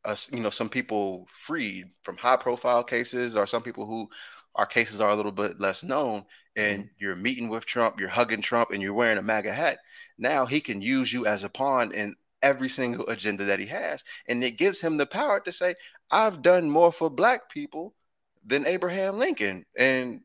us 0.04 0.30
you 0.32 0.40
know 0.40 0.50
some 0.50 0.68
people 0.68 1.26
freed 1.28 1.86
from 2.02 2.16
high 2.16 2.36
profile 2.36 2.84
cases 2.84 3.36
or 3.36 3.46
some 3.46 3.62
people 3.62 3.86
who 3.86 4.08
our 4.54 4.66
cases 4.66 5.00
are 5.00 5.10
a 5.10 5.14
little 5.14 5.32
bit 5.32 5.58
less 5.58 5.82
known 5.82 6.22
and 6.54 6.82
mm-hmm. 6.82 6.90
you're 6.98 7.16
meeting 7.16 7.48
with 7.48 7.66
trump 7.66 7.98
you're 7.98 8.08
hugging 8.08 8.40
trump 8.40 8.70
and 8.70 8.80
you're 8.80 8.94
wearing 8.94 9.18
a 9.18 9.22
maga 9.22 9.52
hat. 9.52 9.78
Now 10.18 10.46
he 10.46 10.60
can 10.60 10.80
use 10.80 11.12
you 11.12 11.26
as 11.26 11.42
a 11.42 11.48
pawn 11.48 11.92
in 11.92 12.14
every 12.42 12.68
single 12.68 13.06
agenda 13.08 13.44
that 13.44 13.58
he 13.58 13.66
has. 13.66 14.04
And 14.28 14.44
it 14.44 14.58
gives 14.58 14.80
him 14.80 14.96
the 14.96 15.06
power 15.06 15.40
to 15.40 15.52
say 15.52 15.74
i've 16.10 16.42
done 16.42 16.70
more 16.70 16.92
for 16.92 17.10
black 17.10 17.50
people 17.50 17.94
than 18.44 18.66
abraham 18.66 19.18
lincoln. 19.18 19.64
And 19.76 20.20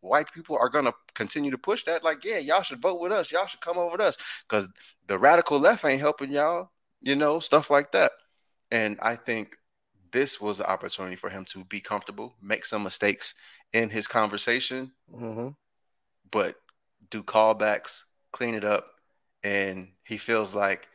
white 0.00 0.32
people 0.32 0.56
are 0.56 0.68
going 0.68 0.84
to 0.84 0.94
continue 1.14 1.50
to 1.50 1.58
push 1.58 1.82
that 1.82 2.04
like 2.04 2.24
yeah 2.24 2.38
y'all 2.38 2.62
should 2.62 2.80
vote 2.80 3.00
with 3.00 3.10
us. 3.10 3.32
Y'all 3.32 3.46
should 3.46 3.60
come 3.60 3.78
over 3.78 3.92
with 3.92 4.00
us. 4.00 4.16
Because 4.48 4.68
the 5.08 5.18
radical 5.18 5.58
left 5.58 5.84
ain't 5.84 6.00
helping 6.00 6.30
y'all 6.30 6.70
you 7.00 7.14
know 7.16 7.40
stuff 7.40 7.70
like 7.70 7.92
that 7.92 8.10
and 8.70 8.98
i 9.02 9.14
think 9.14 9.56
this 10.10 10.40
was 10.40 10.58
the 10.58 10.70
opportunity 10.70 11.16
for 11.16 11.30
him 11.30 11.44
to 11.44 11.64
be 11.64 11.80
comfortable 11.80 12.34
make 12.42 12.64
some 12.64 12.82
mistakes 12.82 13.34
in 13.72 13.90
his 13.90 14.06
conversation 14.06 14.92
Mhm. 15.12 15.54
but 16.30 16.56
do 17.10 17.22
callbacks 17.22 18.04
clean 18.32 18.54
it 18.54 18.64
up 18.64 18.86
and 19.44 19.88
he 20.04 20.16
feels 20.16 20.54
like 20.54 20.88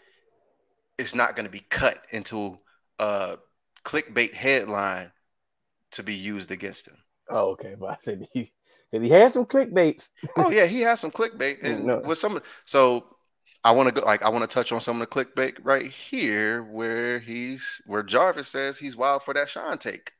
it's 0.97 1.15
not 1.15 1.35
going 1.35 1.45
to 1.45 1.51
be 1.51 1.65
cut 1.69 1.97
into 2.11 2.59
a 2.99 3.37
clickbait 3.83 4.33
headline 4.33 5.11
to 5.91 6.03
be 6.03 6.13
used 6.13 6.51
against 6.51 6.87
him. 6.87 6.97
Oh, 7.29 7.51
okay. 7.51 7.75
But 7.79 7.89
I 7.91 7.97
said 8.03 8.27
he 8.31 8.51
because 8.91 9.03
he 9.07 9.09
had 9.09 9.31
some 9.33 9.45
clickbait. 9.45 10.07
oh 10.37 10.51
yeah, 10.51 10.65
he 10.65 10.81
has 10.81 10.99
some 10.99 11.11
clickbait, 11.11 11.63
and 11.63 11.85
no. 11.85 12.01
with 12.05 12.17
some. 12.17 12.39
So 12.65 13.12
I 13.63 13.71
want 13.71 13.89
to 13.89 14.01
go 14.01 14.05
like 14.05 14.23
I 14.23 14.29
want 14.29 14.43
to 14.43 14.53
touch 14.53 14.71
on 14.71 14.81
some 14.81 15.01
of 15.01 15.09
the 15.09 15.23
clickbait 15.25 15.57
right 15.63 15.89
here, 15.89 16.63
where 16.63 17.19
he's 17.19 17.81
where 17.85 18.03
Jarvis 18.03 18.49
says 18.49 18.79
he's 18.79 18.97
wild 18.97 19.23
for 19.23 19.33
that 19.33 19.49
Sean 19.49 19.77
take. 19.77 20.11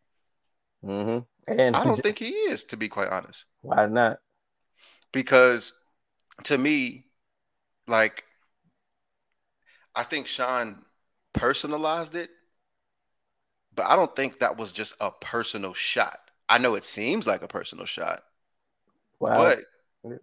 Mm-hmm. 0.83 1.19
And 1.47 1.75
I 1.75 1.83
don't 1.83 2.01
think 2.01 2.19
he 2.19 2.29
is, 2.29 2.63
to 2.65 2.77
be 2.77 2.87
quite 2.87 3.09
honest. 3.09 3.45
Why 3.61 3.85
not? 3.85 4.19
Because 5.11 5.73
to 6.43 6.57
me, 6.57 7.05
like 7.87 8.23
I 9.95 10.03
think 10.03 10.27
Sean 10.27 10.85
personalized 11.33 12.15
it, 12.15 12.29
but 13.75 13.87
I 13.87 13.95
don't 13.95 14.15
think 14.15 14.39
that 14.39 14.57
was 14.57 14.71
just 14.71 14.95
a 15.01 15.11
personal 15.11 15.73
shot. 15.73 16.19
I 16.47 16.59
know 16.59 16.75
it 16.75 16.85
seems 16.85 17.27
like 17.27 17.41
a 17.41 17.47
personal 17.47 17.85
shot, 17.85 18.23
wow. 19.19 19.33
but 19.33 20.19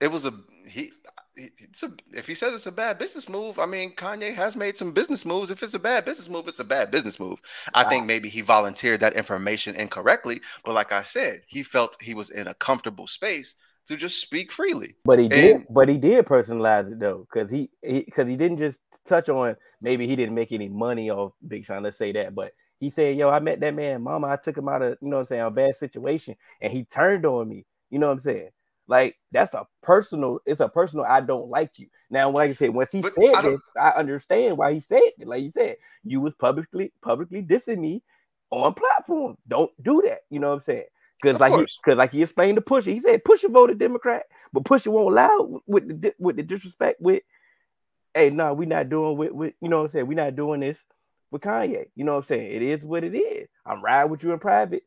it 0.00 0.10
was 0.10 0.24
a 0.24 0.32
he. 0.66 0.90
It's 1.38 1.84
a, 1.84 1.92
if 2.10 2.26
he 2.26 2.34
says 2.34 2.52
it's 2.54 2.66
a 2.66 2.72
bad 2.72 2.98
business 2.98 3.28
move, 3.28 3.58
I 3.58 3.66
mean 3.66 3.92
Kanye 3.92 4.34
has 4.34 4.56
made 4.56 4.76
some 4.76 4.92
business 4.92 5.24
moves. 5.24 5.50
If 5.50 5.62
it's 5.62 5.74
a 5.74 5.78
bad 5.78 6.04
business 6.04 6.28
move, 6.28 6.48
it's 6.48 6.58
a 6.58 6.64
bad 6.64 6.90
business 6.90 7.20
move. 7.20 7.40
I 7.74 7.84
wow. 7.84 7.88
think 7.88 8.06
maybe 8.06 8.28
he 8.28 8.40
volunteered 8.40 9.00
that 9.00 9.14
information 9.14 9.76
incorrectly, 9.76 10.40
but 10.64 10.74
like 10.74 10.92
I 10.92 11.02
said, 11.02 11.42
he 11.46 11.62
felt 11.62 11.96
he 12.00 12.14
was 12.14 12.30
in 12.30 12.48
a 12.48 12.54
comfortable 12.54 13.06
space 13.06 13.54
to 13.86 13.96
just 13.96 14.20
speak 14.20 14.52
freely. 14.52 14.96
But 15.04 15.18
he 15.18 15.28
did, 15.28 15.66
but 15.70 15.88
he 15.88 15.96
did 15.96 16.26
personalize 16.26 16.92
it 16.92 16.98
though, 16.98 17.26
because 17.32 17.50
he 17.50 17.70
because 17.82 18.26
he, 18.26 18.32
he 18.32 18.36
didn't 18.36 18.58
just 18.58 18.80
touch 19.06 19.28
on 19.28 19.56
maybe 19.80 20.06
he 20.06 20.16
didn't 20.16 20.34
make 20.34 20.52
any 20.52 20.68
money 20.68 21.10
off 21.10 21.32
Big 21.46 21.64
Sean. 21.64 21.82
Let's 21.82 21.96
say 21.96 22.12
that, 22.12 22.34
but 22.34 22.52
he 22.78 22.90
said, 22.90 23.16
"Yo, 23.16 23.28
I 23.28 23.40
met 23.40 23.60
that 23.60 23.74
man, 23.74 24.02
Mama. 24.02 24.28
I 24.28 24.36
took 24.36 24.56
him 24.56 24.68
out 24.68 24.82
of 24.82 24.98
you 25.00 25.08
know 25.08 25.16
what 25.16 25.20
I'm 25.22 25.26
saying 25.26 25.42
a 25.42 25.50
bad 25.50 25.76
situation, 25.76 26.36
and 26.60 26.72
he 26.72 26.84
turned 26.84 27.26
on 27.26 27.48
me. 27.48 27.64
You 27.90 27.98
know 27.98 28.06
what 28.06 28.14
I'm 28.14 28.20
saying? 28.20 28.50
Like 28.88 29.16
that's 29.30 29.54
a 29.54 29.66
personal. 29.82 30.40
It's 30.46 30.60
a 30.60 30.68
personal. 30.68 31.04
I 31.04 31.20
don't 31.20 31.48
like 31.48 31.78
you. 31.78 31.88
Now, 32.10 32.30
like 32.30 32.50
I 32.50 32.54
said, 32.54 32.70
once 32.70 32.90
he 32.90 33.02
but 33.02 33.12
said 33.14 33.34
I 33.34 33.42
this, 33.42 33.60
I 33.78 33.90
understand 33.90 34.56
why 34.56 34.72
he 34.72 34.80
said 34.80 35.00
it. 35.18 35.28
Like 35.28 35.42
you 35.42 35.50
said, 35.50 35.76
you 36.04 36.20
was 36.20 36.34
publicly 36.34 36.92
publicly 37.02 37.42
dissing 37.42 37.78
me 37.78 38.02
on 38.50 38.74
platform. 38.74 39.36
Don't 39.46 39.70
do 39.82 40.02
that. 40.06 40.20
You 40.30 40.40
know 40.40 40.48
what 40.48 40.54
I'm 40.56 40.62
saying? 40.62 40.84
Because 41.20 41.38
like 41.38 41.52
because 41.52 41.98
like 41.98 42.12
he 42.12 42.22
explained 42.22 42.56
to 42.56 42.62
Pusha, 42.62 42.94
he 42.94 43.02
said 43.02 43.24
Pusha 43.24 43.50
voted 43.50 43.78
Democrat, 43.78 44.24
but 44.52 44.64
Pusha 44.64 44.88
won't 44.88 45.12
allow 45.12 45.60
with 45.66 46.00
the 46.00 46.14
with 46.18 46.36
the 46.36 46.42
disrespect 46.42 47.00
with, 47.00 47.22
hey, 48.14 48.30
no, 48.30 48.54
we 48.54 48.64
not 48.64 48.88
doing 48.88 49.18
with 49.18 49.32
with 49.32 49.54
you 49.60 49.68
know 49.68 49.78
what 49.78 49.84
I'm 49.84 49.90
saying. 49.90 50.06
We 50.06 50.14
not 50.14 50.34
doing 50.34 50.60
this 50.60 50.78
with 51.30 51.42
Kanye. 51.42 51.86
You 51.94 52.04
know 52.04 52.14
what 52.14 52.24
I'm 52.24 52.28
saying? 52.28 52.52
It 52.52 52.62
is 52.62 52.84
what 52.84 53.04
it 53.04 53.14
is. 53.14 53.48
I'm 53.66 53.82
riding 53.82 54.10
with 54.10 54.22
you 54.22 54.32
in 54.32 54.38
private. 54.38 54.84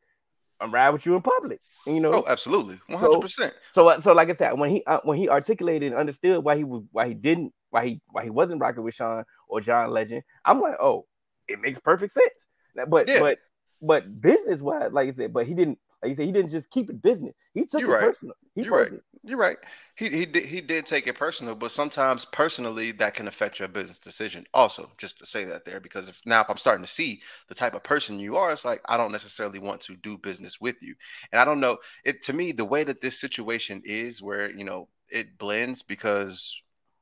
I'm 0.62 0.74
riding 0.74 0.94
with 0.94 1.06
you 1.06 1.16
in 1.16 1.22
public. 1.22 1.60
You 1.86 2.00
know. 2.00 2.12
Oh, 2.14 2.24
absolutely, 2.28 2.80
100. 2.88 3.20
percent 3.20 3.54
So, 3.74 3.88
uh, 3.88 4.02
so 4.02 4.14
like 4.14 4.30
I 4.30 4.36
said, 4.36 4.58
when 4.58 4.70
he 4.70 4.84
uh, 4.86 5.00
when 5.04 5.18
he 5.18 5.28
articulated 5.28 5.92
and 5.92 6.00
understood 6.00 6.44
why 6.44 6.58
he 6.58 6.64
was 6.64 6.84
why 6.92 7.08
he 7.08 7.14
didn't 7.14 7.54
why 7.72 7.86
he 7.88 8.02
why 8.08 8.24
he 8.24 8.30
wasn't 8.30 8.62
rocking 8.62 8.84
with 8.84 8.94
Sean 8.94 9.24
or 9.48 9.62
John 9.62 9.92
Legend, 9.92 10.24
I'm 10.46 10.62
like, 10.62 10.76
oh, 10.80 11.06
it 11.48 11.60
makes 11.60 11.80
perfect 11.80 12.14
sense. 12.14 12.88
But 12.88 13.10
yeah. 13.10 13.20
but 13.20 13.40
but 13.82 14.22
business 14.22 14.62
wise, 14.62 14.92
like 14.92 15.10
I 15.10 15.14
said, 15.14 15.34
but 15.34 15.48
he 15.48 15.54
didn't 15.54 15.80
like 16.02 16.10
you 16.10 16.16
said, 16.16 16.26
he 16.26 16.32
didn't 16.32 16.52
just 16.52 16.70
keep 16.70 16.90
it 16.90 17.02
business. 17.02 17.34
He 17.54 17.66
took 17.66 17.82
You're 17.82 17.92
it 17.92 17.94
right. 17.94 18.08
personal. 18.08 18.36
He 18.56 18.64
You're 18.64 18.72
personal. 18.72 18.94
right. 18.94 19.04
You're 19.24 19.38
right. 19.38 19.58
He 19.96 20.10
he 20.10 20.26
did 20.26 20.46
he 20.46 20.62
did 20.62 20.86
take 20.86 21.06
it 21.06 21.18
personal, 21.18 21.54
but 21.54 21.72
sometimes 21.72 22.26
personally 22.26 22.92
that 22.94 23.14
can 23.14 23.28
affect 23.28 23.60
your 23.60 23.68
business 23.68 24.00
decision. 24.00 24.46
Also, 24.54 24.90
just 24.98 25.20
to 25.20 25.26
say 25.28 25.44
that 25.44 25.64
there, 25.64 25.80
because 25.80 26.10
if 26.10 26.22
now 26.26 26.42
if 26.42 26.50
I'm 26.50 26.58
starting 26.58 26.84
to 26.84 26.90
see 26.90 27.22
the 27.48 27.54
type 27.54 27.76
of 27.76 27.84
person 27.84 28.20
you 28.20 28.36
are, 28.38 28.52
it's 28.52 28.66
like 28.66 28.82
I 28.90 28.98
don't 28.98 29.12
necessarily 29.12 29.60
want 29.60 29.82
to 29.82 29.96
do 29.96 30.18
business 30.18 30.60
with 30.60 30.78
you. 30.82 30.96
And 31.32 31.40
I 31.40 31.46
don't 31.46 31.60
know 31.60 31.78
it 32.04 32.24
to 32.24 32.34
me 32.34 32.52
the 32.52 32.66
way 32.66 32.84
that 32.84 33.02
this 33.02 33.20
situation 33.20 33.82
is, 33.86 34.24
where 34.24 34.50
you 34.50 34.64
know 34.64 34.88
it 35.10 35.38
blends 35.38 35.84
because 35.84 36.60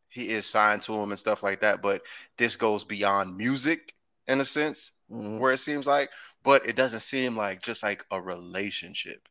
he 0.10 0.30
is 0.30 0.46
signed 0.46 0.82
to 0.82 0.94
him 0.94 1.12
and 1.12 1.20
stuff 1.20 1.44
like 1.44 1.62
that, 1.62 1.82
but 1.82 2.02
this 2.38 2.56
goes 2.56 2.84
beyond 2.84 3.38
music 3.38 3.94
in 4.28 4.42
a 4.42 4.46
sense, 4.46 4.92
mm-hmm. 5.12 5.38
where 5.38 5.54
it 5.54 5.60
seems 5.60 5.88
like 5.88 6.10
but 6.44 6.68
it 6.68 6.76
doesn't 6.76 7.02
seem 7.02 7.36
like 7.36 7.62
just 7.62 7.84
like 7.84 8.06
a 8.12 8.22
relationship. 8.22 9.28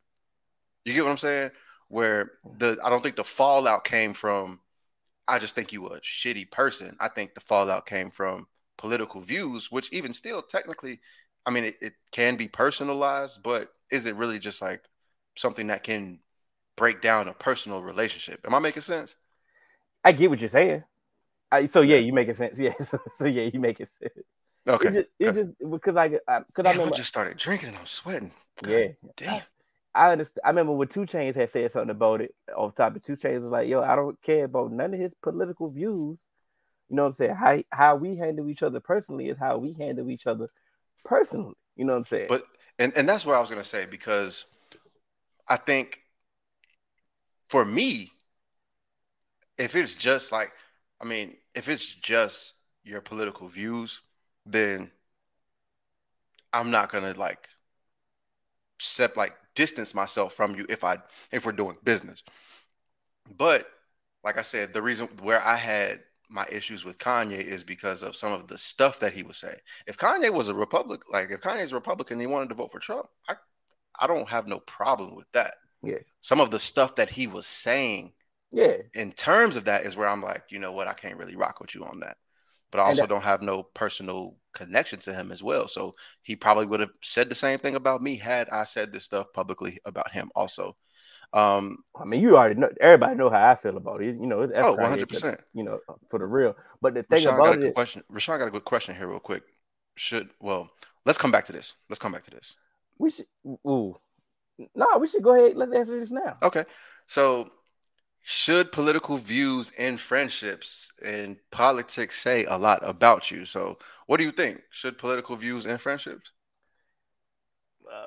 You 0.85 0.95
get 0.95 1.05
what 1.05 1.11
I'm 1.11 1.17
saying? 1.19 1.51
Where 1.89 2.31
the 2.59 2.79
I 2.85 2.91
don't 2.91 3.03
think 3.03 3.17
the 3.17 3.25
fallout 3.25 3.85
came 3.85 4.13
from 4.13 4.61
I 5.29 5.39
just 5.39 5.55
think 5.55 5.73
you 5.73 5.87
a 5.89 6.01
shitty 6.01 6.51
person. 6.51 6.97
I 7.01 7.09
think 7.09 7.35
the 7.35 7.41
fallout 7.41 7.87
came 7.87 8.11
from 8.11 8.47
political 8.79 9.21
views, 9.21 9.71
which 9.71 9.93
even 9.93 10.13
still 10.13 10.41
technically, 10.41 11.01
I 11.45 11.51
mean, 11.51 11.65
it, 11.65 11.77
it 11.83 11.93
can 12.13 12.37
be 12.37 12.49
personalized, 12.49 13.43
but 13.43 13.73
is 13.91 14.07
it 14.07 14.17
really 14.17 14.39
just 14.39 14.63
like 14.63 14.85
something 15.37 15.67
that 15.67 15.83
can 15.83 16.21
break 16.77 17.03
down 17.03 17.29
a 17.29 17.35
personal 17.35 17.83
relationship? 17.83 18.41
Am 18.47 18.55
I 18.55 18.59
making 18.59 18.83
sense? 18.83 19.17
I 20.03 20.13
get 20.13 20.31
what 20.31 20.41
you're 20.41 20.49
saying. 20.49 20.85
I, 21.53 21.67
so 21.67 21.83
yeah, 21.83 21.97
you 21.97 22.13
making 22.13 22.35
sense. 22.35 22.59
Yeah, 22.59 22.75
so, 22.83 22.99
so 23.17 23.25
yeah, 23.27 23.51
you 23.53 23.61
making 23.61 23.87
sense. 24.01 24.15
Okay. 24.69 24.89
It's 24.89 25.09
just, 25.21 25.37
just 25.37 25.71
because 25.71 25.97
I 25.97 26.09
because 26.09 26.67
I, 26.67 26.73
remember 26.73 26.95
I 26.95 26.97
just 26.97 27.09
started 27.09 27.37
drinking 27.37 27.71
and 27.71 27.79
I'm 27.79 27.87
sweating. 27.87 28.33
God 28.63 28.71
yeah. 28.71 28.87
Damn. 29.17 29.43
I 29.95 30.13
understand. 30.13 30.43
I 30.45 30.49
remember 30.51 30.73
when 30.73 30.89
2 30.89 31.01
Chainz 31.01 31.35
had 31.35 31.51
said 31.51 31.73
something 31.73 31.91
about 31.91 32.21
it 32.21 32.35
off 32.55 32.75
topic. 32.75 33.03
2 33.03 33.17
Chainz 33.17 33.43
was 33.43 33.51
like, 33.51 33.69
"Yo, 33.69 33.83
I 33.83 33.97
don't 33.97 34.21
care 34.23 34.45
about 34.45 34.71
none 34.71 34.95
of 34.95 35.01
his 35.01 35.13
political 35.23 35.71
views. 35.71 36.19
You 36.89 36.97
know 36.97 37.03
what 37.03 37.09
I'm 37.09 37.15
saying? 37.15 37.35
How 37.35 37.63
how 37.71 37.97
we 37.97 38.17
handle 38.17 38.49
each 38.49 38.63
other 38.63 38.81
personally 38.81 39.29
is 39.29 39.39
how 39.39 39.59
we 39.59 39.73
handle 39.73 40.11
each 40.11 40.27
other 40.27 40.49
personally. 41.05 41.55
You 41.77 41.85
know 41.85 41.95
what 41.95 42.01
I'm 42.01 42.05
saying? 42.05 42.27
But 42.29 42.45
and 42.79 42.97
and 42.97 43.09
that's 43.09 43.25
what 43.25 43.37
I 43.37 43.41
was 43.41 43.51
gonna 43.51 43.65
say 43.65 43.87
because 43.87 44.45
I 45.49 45.57
think 45.57 46.03
for 47.49 47.65
me, 47.65 48.11
if 49.57 49.75
it's 49.75 49.97
just 49.97 50.31
like, 50.33 50.53
I 51.01 51.07
mean, 51.07 51.37
if 51.55 51.69
it's 51.69 51.87
just 51.87 52.55
your 52.85 53.01
political 53.01 53.49
views, 53.49 54.03
then 54.53 54.91
I'm 56.53 56.71
not 56.71 56.91
gonna 56.91 57.15
like 57.17 57.49
set 58.81 59.17
like 59.17 59.35
distance 59.55 59.95
myself 59.95 60.35
from 60.35 60.57
you 60.57 60.67
if 60.69 60.85
I 60.85 60.99
if 61.33 61.45
we're 61.45 61.53
doing 61.53 61.77
business. 61.85 62.23
But 63.37 63.67
like 64.25 64.39
I 64.39 64.43
said, 64.43 64.73
the 64.73 64.83
reason 64.83 65.09
where 65.23 65.43
I 65.43 65.57
had 65.57 66.01
my 66.31 66.47
issues 66.51 66.85
with 66.85 66.99
Kanye 66.99 67.41
is 67.41 67.65
because 67.65 68.03
of 68.03 68.17
some 68.17 68.33
of 68.33 68.49
the 68.49 68.59
stuff 68.59 69.01
that 69.01 69.13
he 69.13 69.23
was 69.23 69.39
saying. 69.39 69.59
If 69.87 69.97
Kanye 69.97 70.33
was 70.33 70.49
a 70.49 70.55
Republican, 70.55 71.07
like 71.13 71.31
if 71.31 71.41
Kanye's 71.41 71.73
a 71.73 71.77
Republican 71.77 72.15
and 72.15 72.23
he 72.23 72.27
wanted 72.27 72.51
to 72.51 72.55
vote 72.55 72.71
for 72.71 72.79
Trump, 72.79 73.07
I 73.29 73.35
I 74.01 74.07
don't 74.07 74.29
have 74.29 74.47
no 74.47 74.61
problem 74.61 75.15
with 75.15 75.31
that. 75.33 75.57
Yeah. 75.83 75.99
Some 76.21 76.41
of 76.41 76.51
the 76.51 76.59
stuff 76.59 76.95
that 76.97 77.11
he 77.11 77.27
was 77.27 77.47
saying, 77.47 78.13
yeah, 78.51 78.77
in 78.95 79.13
terms 79.13 79.57
of 79.57 79.67
that 79.67 79.85
is 79.85 79.97
where 79.97 80.09
I'm 80.09 80.23
like, 80.23 80.45
you 80.51 80.59
know 80.59 80.73
what, 80.73 80.89
I 80.89 80.95
can't 80.95 81.19
really 81.19 81.37
rock 81.37 81.61
with 81.61 81.75
you 81.75 81.85
on 81.85 82.01
that 82.01 82.17
but 82.71 82.81
I 82.81 82.85
also 82.85 83.07
don't 83.07 83.25
have 83.25 83.43
no 83.43 83.63
personal 83.63 84.37
connection 84.55 84.99
to 85.01 85.15
him 85.15 85.31
as 85.33 85.43
well. 85.43 85.69
So 85.69 85.95
he 86.23 86.37
probably 86.37 86.67
would 86.67 86.81
have 86.81 86.91
said 87.03 87.29
the 87.29 87.35
same 87.35 87.59
thing 87.59 87.75
about 87.75 88.03
me 88.03 88.17
had 88.17 88.49
I 88.51 88.65
said 88.65 88.93
this 88.93 89.05
stuff 89.05 89.33
publicly 89.33 89.79
about 89.85 90.13
him 90.13 90.31
also. 90.35 90.77
Um, 91.33 91.77
I 91.95 92.05
mean, 92.05 92.23
you 92.23 92.37
already 92.37 92.59
know. 92.59 92.71
Everybody 92.81 93.17
know 93.17 93.31
how 93.31 93.51
I 93.51 93.55
feel 93.55 93.77
about 93.77 94.03
it. 94.03 94.17
You 94.19 94.27
know, 94.27 94.43
it's 94.43 94.53
oh, 94.57 94.75
100 94.75 95.09
percent. 95.09 95.41
You 95.53 95.63
know, 95.63 95.79
for 96.11 96.19
the 96.19 96.25
real. 96.25 96.55
But 96.81 96.95
the 96.95 97.03
thing 97.03 97.25
Rashawn 97.25 97.35
about 97.35 97.63
it, 97.63 97.75
question. 97.75 98.03
Rashawn 98.11 98.39
got 98.39 98.49
a 98.49 98.51
good 98.51 98.65
question 98.65 98.95
here, 98.95 99.09
real 99.09 99.21
quick. 99.21 99.43
Should 99.97 100.31
well, 100.41 100.71
let's 101.05 101.19
come 101.19 101.31
back 101.31 101.45
to 101.47 101.53
this. 101.53 101.75
Let's 101.91 101.99
come 101.99 102.13
back 102.13 102.25
to 102.25 102.31
this. 102.31 102.55
We 102.99 103.11
should. 103.11 103.27
Ooh, 103.67 103.97
no, 104.75 104.87
we 104.99 105.07
should 105.07 105.23
go 105.23 105.35
ahead. 105.35 105.57
Let's 105.57 105.75
answer 105.75 106.01
this 106.01 106.11
now. 106.11 106.39
Okay, 106.43 106.65
so 107.07 107.47
should 108.23 108.73
political 108.73 109.17
views 109.17 109.71
in 109.71 109.97
friendships 109.97 110.93
and 111.05 111.37
politics 111.51 112.19
say 112.19 112.45
a 112.45 112.59
lot 112.59 112.81
about 112.83 113.31
you? 113.31 113.45
So, 113.45 113.79
what 114.07 114.19
do 114.19 114.25
you 114.25 114.33
think? 114.33 114.63
Should 114.71 114.99
political 114.99 115.37
views 115.37 115.67
in 115.67 115.79
friendships? 115.79 116.31
Uh, 117.91 118.07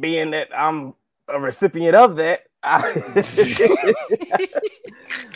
being 0.00 0.32
that 0.32 0.48
I'm 0.56 0.94
a 1.28 1.40
recipient 1.40 1.96
of 1.96 2.16
that, 2.16 2.42
I... 2.62 2.92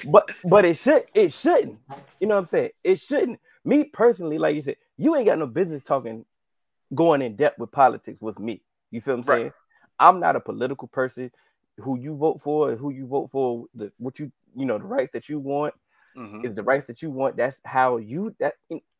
but 0.10 0.30
but 0.44 0.64
it 0.64 0.76
should 0.76 1.04
it 1.14 1.32
shouldn't. 1.32 1.78
You 2.20 2.26
know 2.26 2.34
what 2.34 2.40
I'm 2.40 2.46
saying? 2.46 2.70
It 2.84 3.00
shouldn't. 3.00 3.40
Me 3.64 3.84
personally, 3.84 4.38
like 4.38 4.56
you 4.56 4.62
said, 4.62 4.76
you 4.96 5.16
ain't 5.16 5.26
got 5.26 5.38
no 5.38 5.46
business 5.46 5.82
talking, 5.82 6.24
going 6.94 7.22
in 7.22 7.36
depth 7.36 7.58
with 7.58 7.72
politics 7.72 8.20
with 8.20 8.38
me. 8.38 8.62
You 8.90 9.00
feel 9.00 9.16
what 9.16 9.24
I'm 9.24 9.30
right. 9.30 9.38
saying? 9.40 9.52
I'm 9.98 10.20
not 10.20 10.36
a 10.36 10.40
political 10.40 10.88
person 10.88 11.30
who 11.78 11.98
you 11.98 12.16
vote 12.16 12.40
for 12.42 12.70
and 12.70 12.78
who 12.78 12.90
you 12.90 13.06
vote 13.06 13.30
for, 13.30 13.66
the 13.74 13.92
what 13.98 14.18
you 14.18 14.30
you 14.56 14.66
know 14.66 14.78
the 14.78 14.84
rights 14.84 15.12
that 15.12 15.28
you 15.28 15.38
want 15.38 15.74
mm-hmm. 16.16 16.44
is 16.44 16.54
the 16.54 16.62
rights 16.62 16.86
that 16.86 17.02
you 17.02 17.10
want. 17.10 17.36
That's 17.36 17.58
how 17.64 17.98
you 17.98 18.34
that 18.40 18.54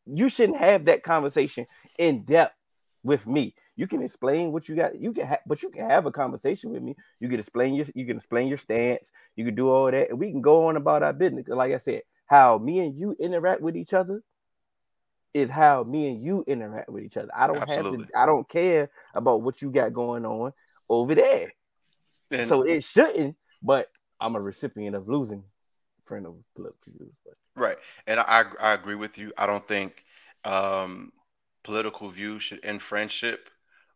you 0.05 0.29
shouldn't 0.29 0.59
have 0.59 0.85
that 0.85 1.03
conversation 1.03 1.67
in 1.97 2.23
depth 2.23 2.55
with 3.03 3.25
me. 3.25 3.55
You 3.75 3.87
can 3.87 4.03
explain 4.03 4.51
what 4.51 4.67
you 4.67 4.75
got. 4.75 4.99
You 4.99 5.13
can, 5.13 5.25
have, 5.27 5.39
but 5.45 5.63
you 5.63 5.69
can 5.69 5.89
have 5.89 6.05
a 6.05 6.11
conversation 6.11 6.71
with 6.71 6.83
me. 6.83 6.95
You 7.19 7.29
can 7.29 7.39
explain 7.39 7.75
your, 7.75 7.85
you 7.95 8.05
can 8.05 8.17
explain 8.17 8.47
your 8.49 8.57
stance. 8.57 9.09
You 9.35 9.45
can 9.45 9.55
do 9.55 9.69
all 9.69 9.89
that, 9.89 10.09
and 10.09 10.19
we 10.19 10.31
can 10.31 10.41
go 10.41 10.67
on 10.67 10.75
about 10.75 11.03
our 11.03 11.13
business. 11.13 11.47
Like 11.47 11.73
I 11.73 11.77
said, 11.77 12.01
how 12.25 12.57
me 12.57 12.79
and 12.79 12.95
you 12.97 13.15
interact 13.19 13.61
with 13.61 13.77
each 13.77 13.93
other 13.93 14.21
is 15.33 15.49
how 15.49 15.83
me 15.83 16.09
and 16.09 16.21
you 16.21 16.43
interact 16.47 16.89
with 16.89 17.03
each 17.03 17.15
other. 17.15 17.29
I 17.35 17.47
don't 17.47 17.61
Absolutely. 17.61 17.99
have 17.99 18.07
to, 18.07 18.19
I 18.19 18.25
don't 18.25 18.49
care 18.49 18.89
about 19.13 19.41
what 19.41 19.61
you 19.61 19.71
got 19.71 19.93
going 19.93 20.25
on 20.25 20.53
over 20.89 21.15
there. 21.15 21.53
And 22.31 22.49
So 22.49 22.61
it 22.61 22.83
shouldn't, 22.83 23.35
but 23.61 23.89
I'm 24.19 24.35
a 24.35 24.41
recipient 24.41 24.95
of 24.95 25.07
losing 25.07 25.43
friend 26.05 26.25
of 26.25 26.35
political 26.55 26.93
views. 26.97 27.13
But 27.25 27.35
Right, 27.55 27.77
and 28.07 28.19
I 28.19 28.43
I 28.61 28.73
agree 28.73 28.95
with 28.95 29.17
you. 29.17 29.31
I 29.37 29.45
don't 29.45 29.67
think 29.67 30.05
um, 30.45 31.11
political 31.63 32.09
views 32.09 32.43
should 32.43 32.63
end 32.63 32.81
friendship, 32.81 33.49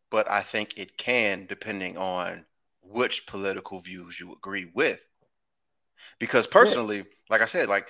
but 0.10 0.30
I 0.30 0.42
think 0.42 0.78
it 0.78 0.98
can, 0.98 1.46
depending 1.46 1.98
on 1.98 2.46
which 2.82 3.25
political 3.25 3.80
views 3.80 4.20
you 4.20 4.34
agree 4.34 4.70
with. 4.74 5.08
Because 6.20 6.48
personally, 6.48 7.06
like 7.30 7.42
I 7.42 7.46
said, 7.46 7.70
like 7.70 7.88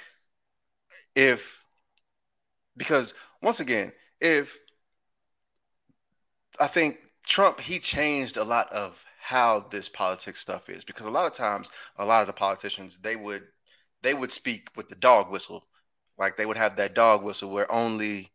if 1.16 1.64
because 2.78 3.14
once 3.42 3.60
again, 3.60 3.92
if 4.20 4.58
I 6.60 6.68
think 6.68 6.98
Trump 7.26 7.60
he 7.60 7.80
changed 7.80 8.38
a 8.38 8.44
lot 8.44 8.72
of 8.72 9.06
how 9.24 9.62
this 9.72 9.88
politics 9.88 10.42
stuff 10.42 10.70
is 10.70 10.84
because 10.84 11.06
a 11.06 11.12
lot 11.12 11.26
of 11.26 11.32
times 11.32 11.70
a 11.98 12.06
lot 12.06 12.20
of 12.22 12.28
the 12.28 12.34
politicians 12.34 13.00
they 13.00 13.16
would 13.16 13.44
they 14.02 14.14
would 14.14 14.32
speak 14.32 14.68
with 14.76 14.90
the 14.90 14.96
dog 14.96 15.32
whistle. 15.32 15.66
Like 16.18 16.36
they 16.36 16.46
would 16.46 16.58
have 16.58 16.76
that 16.76 16.94
dog 16.94 17.24
whistle 17.24 17.50
where 17.50 17.72
only 17.72 18.34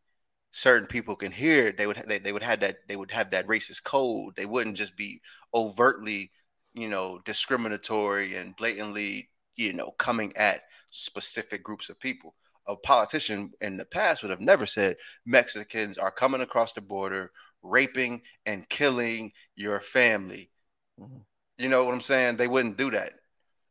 certain 0.50 0.87
people 0.87 1.14
can 1.14 1.30
hear 1.30 1.66
it. 1.68 1.76
They 1.76 1.87
would 1.87 1.99
they, 2.09 2.18
they 2.18 2.33
would 2.33 2.42
have 2.42 2.61
that 2.61 2.78
they 2.88 2.97
would 2.97 3.11
have 3.11 3.30
that 3.33 3.47
racist 3.47 3.85
code. 3.85 4.35
They 4.37 4.47
wouldn't 4.47 4.78
just 4.78 4.97
be 4.97 5.21
overtly 5.54 6.30
you 6.73 6.88
know 6.88 7.21
discriminatory 7.25 8.35
and 8.37 8.57
blatantly 8.57 9.28
you 9.57 9.75
know 9.75 9.90
coming 9.99 10.33
at 10.37 10.62
specific 10.90 11.62
groups 11.62 11.90
of 11.90 12.00
people. 12.00 12.35
A 12.66 12.76
politician 12.76 13.52
in 13.61 13.76
the 13.76 13.85
past 13.85 14.23
would 14.23 14.30
have 14.30 14.40
never 14.40 14.64
said 14.64 14.97
mexicans 15.26 15.99
are 15.99 16.11
coming 16.11 16.40
across 16.40 16.73
the 16.73 16.80
border 16.80 17.30
raping 17.62 18.23
and 18.47 18.68
killing 18.71 19.33
your 19.54 19.80
family 19.80 20.50
Mhm. 20.99 21.25
you 21.59 21.69
know 21.69 21.85
what 21.85 21.95
i'm 21.95 22.00
saying 22.00 22.37
they 22.37 22.49
wouldn't 22.49 22.76
do 22.76 22.90
that 22.90 23.14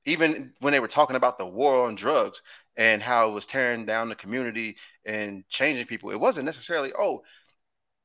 even 0.07 0.53
when 0.61 0.71
they 0.71 0.79
were 0.79 0.87
talking 0.87 1.17
about 1.17 1.37
the 1.37 1.45
war 1.45 1.85
on 1.85 1.93
drugs 1.95 2.41
and 2.77 3.03
how 3.03 3.29
it 3.29 3.33
was 3.33 3.45
tearing 3.45 3.85
down 3.85 4.07
the 4.07 4.15
community 4.15 4.77
and 5.05 5.47
changing 5.49 5.85
people, 5.85 6.09
it 6.11 6.19
wasn't 6.19 6.45
necessarily, 6.45 6.93
oh, 6.97 7.21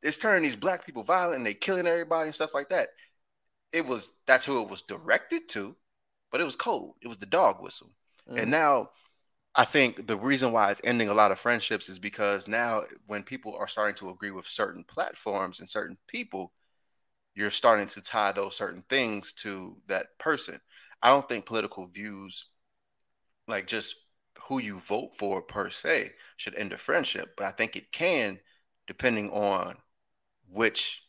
it's 0.03 0.19
turning 0.19 0.43
these 0.43 0.57
black 0.57 0.85
people 0.85 1.05
violent 1.05 1.37
and 1.37 1.47
they 1.47 1.55
killing 1.55 1.87
everybody 1.87 2.27
and 2.27 2.35
stuff 2.35 2.55
like 2.55 2.69
that. 2.71 2.89
It 3.73 3.87
was 3.87 4.15
that's 4.27 4.45
who 4.45 4.61
it 4.63 4.69
was 4.69 4.83
directed 4.83 5.49
to, 5.51 5.77
but 6.33 6.41
it 6.41 6.45
was 6.45 6.57
cold. 6.57 6.97
It 7.03 7.09
was 7.09 7.19
the 7.19 7.27
dog 7.27 7.63
whistle. 7.63 7.93
Mhm. 8.29 8.43
And 8.43 8.51
now 8.51 8.91
I 9.55 9.65
think 9.65 10.07
the 10.07 10.17
reason 10.17 10.53
why 10.53 10.71
it's 10.71 10.81
ending 10.85 11.09
a 11.09 11.15
lot 11.15 11.33
of 11.33 11.39
friendships 11.39 11.89
is 11.89 11.99
because 11.99 12.49
now 12.49 12.83
when 13.07 13.23
people 13.23 13.57
are 13.57 13.69
starting 13.69 13.95
to 13.97 14.11
agree 14.11 14.33
with 14.33 14.47
certain 14.49 14.85
platforms 14.85 15.61
and 15.61 15.69
certain 15.69 15.99
people, 16.09 16.53
you're 17.35 17.51
starting 17.51 17.87
to 17.89 18.03
tie 18.03 18.33
those 18.33 18.57
certain 18.57 18.83
things 18.89 19.33
to 19.33 19.77
that 19.89 20.19
person. 20.19 20.61
I 21.03 21.09
don't 21.09 21.29
think 21.29 21.47
political 21.47 21.87
views, 21.87 22.47
like 23.49 23.67
just 23.67 23.97
who 24.49 24.61
you 24.61 24.79
vote 24.79 25.15
for 25.19 25.43
per 25.43 25.71
se, 25.71 26.11
should 26.37 26.55
end 26.55 26.73
a 26.73 26.77
friendship. 26.77 27.35
But 27.37 27.47
I 27.47 27.51
think 27.51 27.77
it 27.77 27.93
can, 27.93 28.39
depending 28.87 29.31
on 29.31 29.77
which 30.49 31.03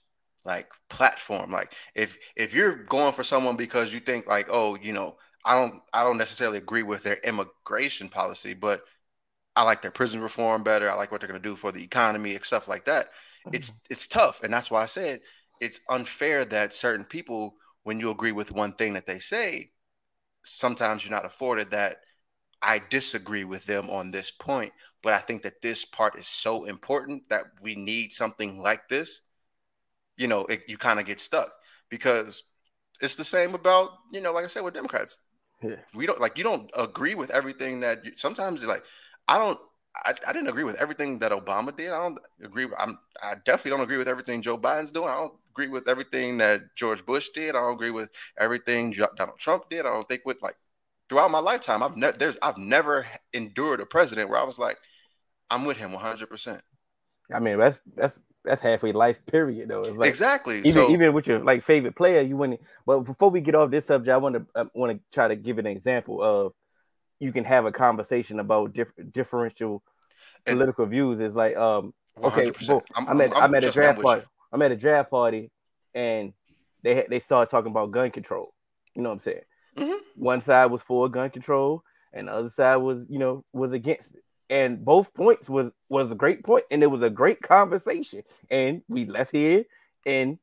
like 0.46 0.72
platform. 0.90 1.52
Like 1.52 1.74
if 1.96 2.18
if 2.36 2.54
you're 2.54 2.76
going 2.76 3.14
for 3.14 3.24
someone 3.24 3.58
because 3.58 3.94
you 3.94 4.00
think 4.00 4.28
like, 4.28 4.48
oh, 4.52 4.78
you 4.82 4.94
know, 4.94 5.18
I 5.46 5.60
don't 5.60 5.82
I 5.94 6.04
don't 6.04 6.18
necessarily 6.18 6.58
agree 6.58 6.84
with 6.84 7.04
their 7.04 7.18
immigration 7.24 8.10
policy, 8.10 8.54
but 8.54 8.82
I 9.56 9.64
like 9.64 9.82
their 9.82 9.92
prison 9.92 10.22
reform 10.22 10.64
better. 10.64 10.90
I 10.90 10.96
like 10.96 11.12
what 11.12 11.22
they're 11.22 11.30
going 11.30 11.42
to 11.42 11.50
do 11.50 11.56
for 11.56 11.72
the 11.72 11.84
economy 11.84 12.36
and 12.36 12.44
stuff 12.44 12.68
like 12.68 12.86
that. 12.86 13.08
It's 13.52 13.72
mm-hmm. 13.72 13.94
it's 13.94 14.08
tough, 14.08 14.44
and 14.44 14.54
that's 14.54 14.72
why 14.72 14.84
I 14.84 14.88
said 14.88 15.20
it's 15.64 15.82
unfair 15.90 16.46
that 16.46 16.74
certain 16.74 17.06
people, 17.06 17.56
when 17.84 18.00
you 18.00 18.12
agree 18.12 18.32
with 18.32 18.52
one 18.54 18.74
thing 18.74 18.94
that 18.94 19.06
they 19.06 19.20
say, 19.20 19.72
sometimes 20.44 21.04
you're 21.06 21.16
not 21.16 21.26
afforded 21.26 21.72
that. 21.72 21.98
I 22.62 22.82
disagree 22.90 23.44
with 23.44 23.66
them 23.66 23.90
on 23.90 24.12
this 24.12 24.32
point, 24.32 24.74
but 25.04 25.14
I 25.14 25.20
think 25.20 25.44
that 25.44 25.62
this 25.62 25.86
part 25.86 26.18
is 26.20 26.28
so 26.28 26.66
important 26.66 27.30
that 27.30 27.46
we 27.62 27.76
need 27.76 28.12
something 28.14 28.60
like 28.62 28.90
this. 28.90 29.22
You 30.18 30.28
know, 30.28 30.46
it, 30.46 30.64
you 30.68 30.78
kind 30.78 31.00
of 31.00 31.06
get 31.06 31.20
stuck 31.20 31.50
because 31.90 32.44
it's 33.02 33.16
the 33.16 33.24
same 33.24 33.56
about 33.56 33.92
you 34.12 34.22
know, 34.22 34.34
like 34.34 34.44
I 34.44 34.48
said 34.48 34.64
with 34.64 34.74
Democrats 34.76 35.24
Yeah. 35.64 35.78
we 35.96 36.06
don't 36.08 36.22
like 36.22 36.38
you 36.38 36.44
don't 36.44 36.70
agree 36.78 37.16
with 37.16 37.32
everything 37.32 37.82
that 37.82 38.06
you, 38.06 38.14
sometimes 38.16 38.62
it's 38.62 38.70
like 38.70 38.86
I 39.28 39.40
don't 39.40 39.60
I, 39.96 40.14
I 40.28 40.34
didn't 40.34 40.50
agree 40.50 40.64
with 40.64 40.82
everything 40.82 41.20
that 41.20 41.32
Obama 41.32 41.76
did. 41.76 41.90
I 41.90 41.98
don't 41.98 42.20
agree. 42.44 42.68
I'm 42.78 42.98
I 43.22 43.36
definitely 43.46 43.72
don't 43.72 43.82
agree 43.82 43.98
with 43.98 44.08
everything 44.08 44.42
Joe 44.42 44.58
Biden's 44.58 44.92
doing. 44.92 45.10
I 45.10 45.16
don't 45.16 45.34
agree 45.50 45.68
with 45.68 45.88
everything 45.88 46.38
that 46.38 46.62
George 46.76 47.06
Bush 47.06 47.30
did. 47.30 47.56
I 47.56 47.62
don't 47.62 47.76
agree 47.76 47.92
with 47.92 48.10
everything 48.38 48.92
Donald 49.18 49.40
Trump 49.40 49.70
did. 49.70 49.82
I 49.82 49.94
don't 49.94 50.08
think 50.08 50.24
with 50.26 50.42
like 50.42 50.56
throughout 51.10 51.32
my 51.32 51.40
lifetime 51.40 51.84
I've 51.84 51.98
never 51.98 52.18
there's 52.18 52.40
I've 52.42 52.58
never 52.58 53.06
endured 53.34 53.82
a 53.82 53.86
president 53.86 54.30
where 54.30 54.40
I 54.40 54.44
was 54.44 54.58
like 54.60 54.78
I'm 55.50 55.66
with 55.66 55.78
him 55.78 55.94
100. 55.94 56.30
percent 56.30 56.62
I 57.34 57.40
mean, 57.40 57.58
that's 57.58 57.80
that's 57.96 58.20
that's 58.44 58.62
halfway 58.62 58.92
life 58.92 59.26
period 59.26 59.70
though. 59.70 59.82
Like, 59.82 60.10
Exactly. 60.10 60.60
Even 60.60 60.72
so 60.72 60.92
even 60.92 61.14
with 61.14 61.28
your 61.28 61.40
like 61.40 61.64
favorite 61.64 61.96
player, 61.96 62.22
you 62.22 62.38
wouldn't. 62.38 62.62
But 62.86 63.02
before 63.02 63.30
we 63.30 63.42
get 63.42 63.56
off 63.56 63.72
this 63.72 63.86
subject, 63.86 64.14
I 64.14 64.18
want 64.18 64.36
to 64.36 64.46
I 64.56 64.66
want 64.74 64.92
to 64.92 65.00
try 65.14 65.28
to 65.28 65.36
give 65.36 65.58
an 65.58 65.68
example 65.68 66.22
of 66.22 66.54
you 67.24 67.32
can 67.32 67.44
have 67.46 67.66
a 67.66 67.72
conversation 67.72 68.40
about 68.40 68.74
diff- 68.74 68.94
differential 69.12 69.82
And- 70.46 70.56
political 70.58 70.86
views. 70.86 71.20
Is 71.20 71.36
like 71.36 71.56
um 71.56 71.94
okay, 72.24 72.50
well, 72.68 72.84
I'm, 72.96 73.08
I'm, 73.08 73.22
at 73.22 73.34
I'm- 73.34 73.44
I'm 73.44 73.56
at 73.56 73.66
a 73.66 73.72
trust 73.72 73.78
me, 73.78 73.84
I'm 73.84 73.90
draft 73.94 74.02
party. 74.02 74.26
I'm 74.52 74.62
at 74.62 74.72
a 74.72 74.76
draft 74.76 75.10
party, 75.10 75.52
and 75.96 76.34
they 76.84 77.06
they 77.10 77.20
started 77.20 77.50
talking 77.50 77.72
about 77.72 77.92
gun 77.92 78.12
control. 78.12 78.54
You 78.96 79.02
know 79.02 79.10
what 79.10 79.14
I'm 79.16 79.20
saying? 79.20 79.42
Mhm. 79.78 80.00
One 80.16 80.42
side 80.42 80.68
was 80.68 80.84
for 80.84 81.10
gun 81.10 81.30
control, 81.32 81.84
and 82.12 82.28
the 82.28 82.34
other 82.34 82.50
side 82.50 82.78
was 82.78 82.98
you 83.10 83.20
know 83.20 83.44
was 83.54 83.72
against 83.72 84.14
it. 84.16 84.24
And 84.50 84.84
both 84.86 85.14
points 85.14 85.50
was 85.50 85.72
was 85.90 86.12
a 86.12 86.16
great 86.16 86.44
point, 86.44 86.66
and 86.70 86.84
it 86.84 86.88
was 86.88 87.02
a 87.02 87.10
great 87.10 87.42
conversation. 87.42 88.22
And 88.52 88.84
we 88.88 89.06
left 89.06 89.32
here, 89.32 89.64
and 90.06 90.38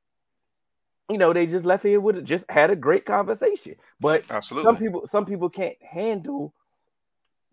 you 1.09 1.19
know 1.19 1.33
they 1.33 1.47
just 1.47 1.64
left 1.66 1.85
here 1.85 2.01
with 2.01 2.16
it, 2.16 2.25
just 2.25 2.45
had 2.51 2.71
a 2.71 2.77
great 2.77 3.05
conversation. 3.05 3.77
But 4.01 4.25
Absolutely. 4.31 4.66
some 4.69 4.77
people 4.77 5.07
some 5.07 5.27
people 5.27 5.49
can't 5.51 5.81
handle 5.83 6.55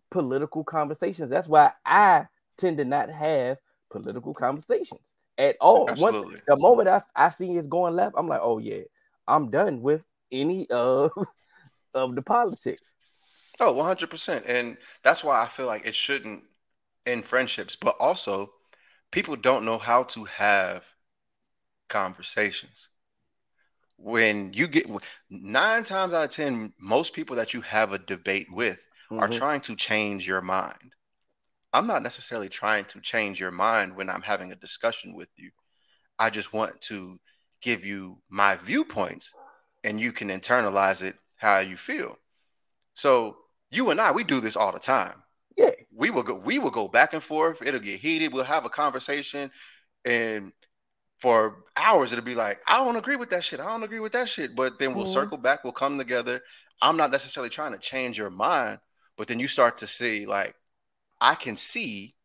political 0.10 0.64
conversations. 0.64 1.30
That's 1.30 1.48
why 1.48 1.72
I 1.86 2.28
tend 2.58 2.78
to 2.78 2.86
not 2.86 3.10
have 3.10 3.58
political 3.90 4.34
conversations 4.34 5.02
at 5.38 5.58
all. 5.62 5.86
Once- 5.86 6.18
Absolutely. 6.18 6.42
the 6.48 6.56
moment 6.58 6.90
I, 6.90 7.02
I 7.16 7.30
see 7.30 7.52
it's 7.58 7.68
going 7.68 7.96
left, 7.96 8.16
I'm 8.18 8.28
like, 8.28 8.42
oh 8.44 8.58
yeah, 8.58 8.84
I'm 9.28 9.50
done 9.50 9.82
with 9.82 10.06
any 10.32 10.70
of 10.70 11.12
of 11.94 12.16
the 12.16 12.22
politics. 12.22 12.82
Oh, 13.60 13.74
100%. 13.74 14.46
And 14.48 14.78
that's 15.04 15.24
why 15.24 15.42
I 15.42 15.48
feel 15.48 15.66
like 15.68 15.86
it 15.86 15.96
shouldn't 15.96 16.44
end 17.06 17.26
friendships, 17.26 17.76
but 17.76 17.96
also 18.00 18.52
people 19.12 19.36
don't 19.36 19.66
know 19.66 19.78
how 19.78 20.04
to 20.04 20.26
have 20.26 20.94
conversations. 21.90 22.90
When 23.98 24.54
you 24.54 24.68
get 24.68 24.86
nine 25.30 25.84
times 25.84 26.14
out 26.14 26.26
of 26.26 26.30
10, 26.30 26.74
most 26.80 27.14
people 27.14 27.36
that 27.38 27.54
you 27.54 27.62
have 27.62 27.94
a 27.94 27.98
debate 27.98 28.48
with 28.52 28.87
are 29.12 29.28
Mhm. 29.28 29.38
trying 29.38 29.62
to 29.62 29.76
change 29.76 30.28
your 30.28 30.42
mind. 30.42 30.94
I'm 31.74 31.88
not 31.88 32.04
necessarily 32.04 32.50
trying 32.50 32.86
to 32.86 33.02
change 33.02 33.40
your 33.40 33.52
mind 33.52 33.96
when 33.96 34.10
I'm 34.10 34.22
having 34.22 34.52
a 34.52 34.56
discussion 34.56 35.14
with 35.14 35.30
you. 35.36 35.52
I 36.18 36.30
just 36.30 36.54
want 36.54 36.80
to 36.82 37.20
give 37.62 37.86
you 37.86 38.22
my 38.30 38.56
viewpoints 38.56 39.34
and 39.84 40.00
you 40.00 40.12
can 40.12 40.30
internalize 40.30 41.04
it 41.04 41.16
how 41.38 41.60
you 41.60 41.78
feel. 41.78 42.18
So 42.94 43.38
you 43.70 43.90
and 43.90 44.02
I, 44.02 44.12
we 44.12 44.24
do 44.24 44.40
this 44.42 44.56
all 44.56 44.72
the 44.72 44.80
time. 44.80 45.24
Yeah, 45.56 45.72
We 45.92 46.10
will 46.12 46.24
go, 46.24 46.36
we 46.36 46.60
will 46.60 46.72
go 46.72 46.88
back 46.88 47.14
and 47.14 47.24
forth. 47.24 47.62
It'll 47.62 47.80
get 47.80 48.00
heated. 48.00 48.34
We'll 48.34 48.44
have 48.44 48.66
a 48.66 48.70
conversation, 48.70 49.52
and 50.06 50.54
for 51.20 51.64
hours 51.76 52.12
it'll 52.12 52.24
be 52.24 52.36
like, 52.36 52.60
I 52.68 52.78
don't 52.78 52.96
agree 52.96 53.16
with 53.16 53.32
that 53.32 53.44
shit. 53.44 53.60
I 53.60 53.66
don't 53.66 53.84
agree 53.84 54.00
with 54.00 54.14
that 54.14 54.30
shit. 54.30 54.56
But 54.56 54.78
then 54.78 54.94
we'll 54.94 55.06
Mhm. 55.06 55.14
circle 55.14 55.38
back. 55.38 55.64
We'll 55.64 55.74
come 55.74 55.98
together. 55.98 56.44
I'm 56.82 56.96
not 56.98 57.10
necessarily 57.12 57.50
trying 57.50 57.74
to 57.74 57.80
change 57.80 58.18
your 58.18 58.30
mind, 58.30 58.80
but 59.18 59.28
then 59.28 59.40
you 59.40 59.48
start 59.48 59.78
to 59.80 59.88
see 59.88 60.26
like, 60.26 60.56
I 61.20 61.36
can 61.36 61.58
see 61.58 62.16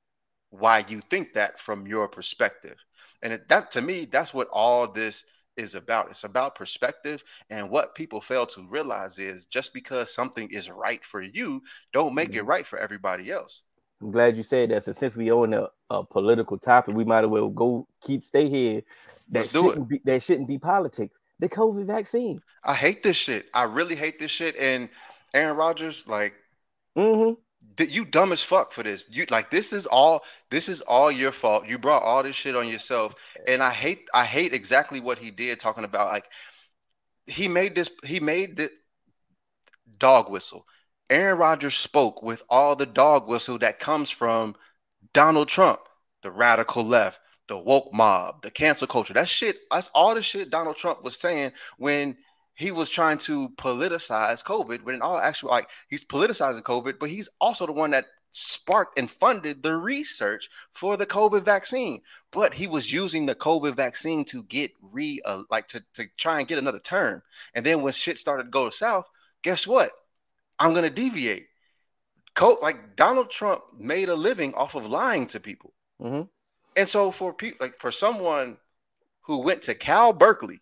why 0.51 0.85
you 0.89 1.01
think 1.01 1.35
that 1.35 1.59
from 1.59 1.87
your 1.87 2.09
perspective, 2.09 2.77
and 3.23 3.33
it, 3.33 3.49
that 3.49 3.71
to 3.73 3.81
me, 3.83 4.05
that's 4.05 4.35
what 4.35 4.49
all 4.53 4.91
this 4.91 5.25
is 5.57 5.75
about. 5.75 6.09
It's 6.11 6.25
about 6.25 6.55
perspective, 6.55 7.23
and 7.51 7.71
what 7.71 7.95
people 7.95 8.21
fail 8.21 8.47
to 8.47 8.67
realize 8.69 9.19
is 9.19 9.47
just 9.47 9.73
because 9.75 10.15
something 10.15 10.49
is 10.51 10.71
right 10.71 11.05
for 11.05 11.23
you, 11.23 11.63
don't 11.93 12.15
make 12.15 12.35
it 12.35 12.43
Mhm. 12.45 12.49
right 12.49 12.67
for 12.67 12.79
everybody 12.79 13.31
else. 13.31 13.63
I'm 14.01 14.11
glad 14.11 14.37
you 14.37 14.43
said 14.43 14.71
that. 14.71 14.85
So 14.85 14.93
since 14.93 15.15
we 15.15 15.31
own 15.31 15.55
a, 15.55 15.69
a 15.89 16.05
political 16.05 16.59
topic, 16.59 16.95
we 16.95 17.05
might 17.05 17.25
as 17.25 17.31
well 17.31 17.49
go 17.49 17.87
keep 18.03 18.25
stay 18.25 18.49
here. 18.49 18.83
That 19.29 19.39
Let's 19.41 19.49
do 19.51 19.69
it. 19.69 19.73
shouldn't 19.75 19.89
Be, 19.89 20.01
that 20.05 20.23
shouldn't 20.23 20.49
be 20.49 20.59
politics. 20.59 21.15
The 21.39 21.49
COVID 21.49 21.87
vaccine. 21.87 22.41
I 22.65 22.75
hate 22.75 23.03
this 23.03 23.17
shit. 23.17 23.49
I 23.55 23.63
really 23.65 23.95
hate 23.95 24.19
this 24.19 24.31
shit. 24.31 24.57
And 24.59 24.89
Aaron 25.35 25.57
Rodgers, 25.57 26.07
like, 26.09 26.35
Mm-hmm. 26.97 27.85
you 27.89 28.05
dumb 28.05 28.33
as 28.33 28.43
fuck 28.43 28.73
for 28.73 28.83
this. 28.83 29.09
You 29.11 29.25
like 29.31 29.51
this 29.51 29.73
is 29.73 29.87
all 29.87 30.23
this 30.51 30.69
is 30.69 30.81
all 30.83 31.11
your 31.11 31.33
fault. 31.33 31.67
You 31.67 31.79
brought 31.79 32.03
all 32.03 32.23
this 32.23 32.37
shit 32.37 32.57
on 32.57 32.69
yourself. 32.69 33.37
And 33.47 33.63
I 33.63 33.71
hate 33.73 34.09
I 34.15 34.25
hate 34.25 34.55
exactly 34.55 35.01
what 35.01 35.19
he 35.19 35.31
did 35.31 35.59
talking 35.59 35.85
about 35.85 36.13
like 36.13 36.29
he 37.27 37.49
made 37.49 37.75
this 37.75 37.91
he 38.05 38.21
made 38.21 38.57
the 38.57 38.69
dog 39.99 40.31
whistle. 40.31 40.65
Aaron 41.09 41.39
Rodgers 41.39 41.75
spoke 41.75 42.23
with 42.23 42.43
all 42.49 42.75
the 42.75 42.87
dog 42.87 43.29
whistle 43.29 43.59
that 43.59 43.79
comes 43.79 44.11
from 44.11 44.55
Donald 45.13 45.49
Trump, 45.49 45.81
the 46.23 46.31
radical 46.31 46.85
left, 46.85 47.21
the 47.49 47.59
woke 47.59 47.93
mob, 47.93 48.43
the 48.43 48.51
cancel 48.51 48.87
culture. 48.87 49.15
That 49.15 49.29
shit, 49.29 49.59
that's 49.71 49.91
all 49.95 50.15
the 50.15 50.23
shit 50.23 50.51
Donald 50.51 50.77
Trump 50.77 51.05
was 51.05 51.19
saying 51.19 51.53
when 51.77 52.17
he 52.55 52.71
was 52.71 52.91
trying 52.91 53.19
to 53.19 53.49
politicize 53.51 54.45
COVID. 54.45 54.85
but 54.85 54.95
in 54.95 55.03
all 55.03 55.19
actual, 55.19 55.51
like 55.51 55.69
he's 55.89 56.05
politicizing 56.05 56.63
COVID, 56.63 56.99
but 56.99 57.09
he's 57.09 57.29
also 57.41 57.67
the 57.67 57.73
one 57.73 57.93
that 57.93 58.07
sparked 58.33 58.99
and 58.99 59.11
funded 59.11 59.63
the 59.63 59.77
research 59.77 60.49
for 60.73 60.97
the 60.97 61.07
COVID 61.07 61.45
vaccine. 61.45 62.01
But 62.31 62.55
he 62.55 62.67
was 62.67 62.93
using 62.93 63.27
the 63.27 63.35
COVID 63.35 63.77
vaccine 63.77 64.25
to 64.27 64.43
get 64.45 64.73
re 64.81 65.21
uh, 65.25 65.45
like 65.51 65.67
to, 65.69 65.83
to 65.95 66.05
try 66.17 66.39
and 66.39 66.49
get 66.49 66.59
another 66.59 66.79
term. 66.79 67.23
And 67.55 67.65
then 67.65 67.83
when 67.83 67.93
shit 67.93 68.19
started 68.19 68.45
to 68.45 68.51
go 68.51 68.71
south, 68.71 69.09
guess 69.43 69.67
what? 69.67 69.91
I'm 70.59 70.75
gonna 70.75 70.91
deviate. 70.91 71.47
Co- 72.35 72.59
like 72.63 72.97
Donald 72.97 73.31
Trump 73.31 73.63
made 73.79 74.09
a 74.09 74.15
living 74.15 74.55
off 74.55 74.75
of 74.75 74.87
lying 74.87 75.27
to 75.29 75.41
people. 75.41 75.75
Mm-hmm. 76.01 76.23
And 76.77 76.89
so 76.89 77.11
for 77.11 77.33
people 77.33 77.59
like 77.61 77.79
for 77.79 77.91
someone 77.91 78.59
who 79.23 79.43
went 79.43 79.63
to 79.63 79.75
Cal 79.75 80.13
Berkeley 80.13 80.61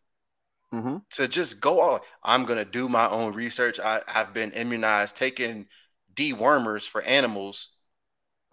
Mm-hmm. 0.73 0.99
to 1.11 1.27
just 1.27 1.61
go 1.61 1.81
on, 1.81 2.01
I'm 2.23 2.45
gonna 2.45 2.65
do 2.65 2.89
my 2.89 3.09
own 3.09 3.35
research. 3.35 3.81
I, 3.81 4.03
I've 4.07 4.33
been 4.33 4.53
immunized, 4.53 5.17
taking 5.17 5.67
dewormers 6.15 6.89
for 6.89 7.03
animals, 7.03 7.71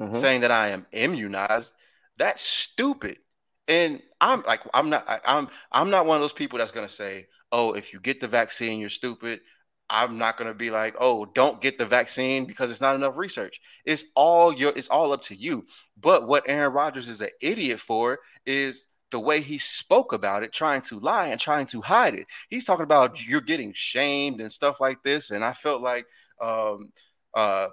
Mhm. 0.01 0.15
saying 0.15 0.41
that 0.41 0.51
I 0.51 0.69
am 0.69 0.86
immunized. 0.91 1.73
That's 2.17 2.41
stupid. 2.41 3.19
And 3.67 4.01
I'm 4.21 4.41
like, 4.43 4.62
I'm 4.73 4.89
not, 4.89 5.08
I, 5.08 5.19
I'm, 5.25 5.47
I'm 5.71 5.89
not 5.89 6.06
one 6.06 6.15
of 6.15 6.21
those 6.21 6.34
people 6.34 6.58
that's 6.60 6.71
gonna 6.71 6.88
say, 6.88 7.27
oh, 7.51 7.73
if 7.73 7.93
you 7.93 7.99
get 7.99 8.19
the 8.19 8.27
vaccine, 8.27 8.80
you're 8.80 8.89
stupid. 8.89 9.41
I'm 9.89 10.17
not 10.17 10.38
gonna 10.38 10.53
be 10.53 10.69
like, 10.71 10.95
oh, 10.99 11.25
don't 11.25 11.62
get 11.62 11.77
the 11.77 11.86
vaccine 11.86 12.45
because 12.45 12.71
it's 12.71 12.82
not 12.82 12.95
enough 12.95 13.17
research. 13.17 13.60
It's 13.86 14.06
all 14.15 14.53
your, 14.53 14.71
it's 14.75 14.89
all 14.89 15.12
up 15.13 15.21
to 15.23 15.36
you. 15.36 15.65
But 15.99 16.27
what 16.27 16.43
Aaron 16.47 16.73
Rodgers 16.73 17.08
is 17.08 17.21
an 17.21 17.30
idiot 17.41 17.80
for 17.80 18.19
is 18.45 18.88
the 19.12 19.20
way 19.20 19.41
he 19.41 19.58
spoke 19.58 20.13
about 20.13 20.43
it, 20.43 20.52
trying 20.52 20.82
to 20.82 21.00
lie 21.00 21.28
and 21.28 21.39
trying 21.39 21.65
to 21.67 21.82
hide 21.82 22.15
it. 22.15 22.28
He's 22.50 22.65
talking 22.65 22.84
about 22.84 23.26
you're 23.26 23.41
getting 23.41 23.74
shamed 23.74 24.41
and 24.41 24.52
stuff 24.52 24.82
like 24.82 25.02
this. 25.04 25.32
And 25.32 25.43
I 25.43 25.54
felt 25.54 25.82
like 25.82 26.06
um, 26.41 26.91
uh, 27.34 27.70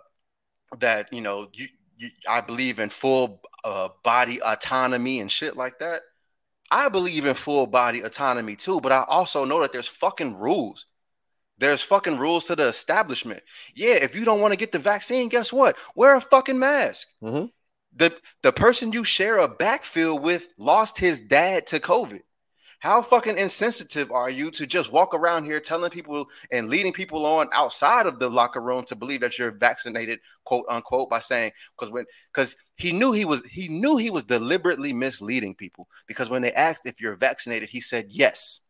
that, 0.79 1.13
you 1.13 1.21
know, 1.21 1.49
you, 1.53 1.67
you, 1.99 2.11
I 2.29 2.41
believe 2.41 2.79
in 2.79 2.89
full 2.89 3.41
uh, 3.65 3.89
body 4.03 4.39
autonomy 4.45 5.21
and 5.21 5.31
shit 5.31 5.57
like 5.57 5.79
that. 5.81 6.03
I 6.71 6.89
believe 6.89 7.25
in 7.27 7.35
full 7.35 7.67
body 7.67 8.01
autonomy 8.01 8.57
too, 8.57 8.81
but 8.81 8.93
I 8.93 9.05
also 9.09 9.45
know 9.45 9.61
that 9.61 9.73
there's 9.73 9.89
fucking 9.89 10.37
rules. 10.39 10.87
There's 11.59 11.83
fucking 11.83 12.19
rules 12.19 12.47
to 12.47 12.57
the 12.57 12.69
establishment. 12.69 13.43
Yeah, 13.75 13.95
if 14.03 14.17
you 14.17 14.25
don't 14.25 14.41
want 14.41 14.53
to 14.53 14.59
get 14.59 14.73
the 14.73 14.79
vaccine, 14.79 15.29
guess 15.29 15.53
what? 15.53 15.77
Wear 15.95 16.17
a 16.17 16.21
fucking 16.21 16.59
mask 16.59 17.09
Mhm. 17.23 17.51
The 17.97 18.17
the 18.43 18.53
person 18.53 18.93
you 18.93 19.05
share 19.05 19.39
a 19.39 19.49
backfield 19.49 20.23
with 20.23 20.49
lost 20.59 20.99
his 20.99 21.21
dad 21.21 21.67
to 21.69 21.81
COVID. 21.81 22.21
How 22.81 23.01
fucking 23.01 23.39
insensitive 23.39 24.13
are 24.13 24.29
you 24.29 24.51
to 24.51 24.67
just 24.67 24.93
walk 24.93 25.15
around 25.15 25.45
here 25.45 25.59
telling 25.59 25.91
people 25.91 26.27
and 26.53 26.69
leading 26.69 26.93
people 26.93 27.25
on 27.25 27.49
outside 27.55 28.05
of 28.05 28.19
the 28.19 28.29
locker 28.29 28.61
room 28.61 28.85
to 28.89 28.95
believe 28.95 29.21
that 29.21 29.39
you're 29.39 29.53
vaccinated, 29.53 30.21
quote 30.45 30.67
unquote, 30.69 31.09
by 31.09 31.19
saying 31.19 31.53
because 31.75 31.91
when 31.91 32.05
because 32.33 32.57
he 32.77 32.93
knew 32.93 33.13
he 33.13 33.25
was 33.25 33.43
he 33.47 33.69
knew 33.69 33.97
he 33.97 34.11
was 34.11 34.25
deliberately 34.25 34.93
misleading 34.93 35.55
people 35.55 35.89
because 36.07 36.29
when 36.29 36.43
they 36.43 36.53
asked 36.53 36.85
if 36.85 37.01
you're 37.01 37.17
vaccinated, 37.17 37.71
he 37.71 37.81
said 37.81 38.07
yes, 38.11 38.61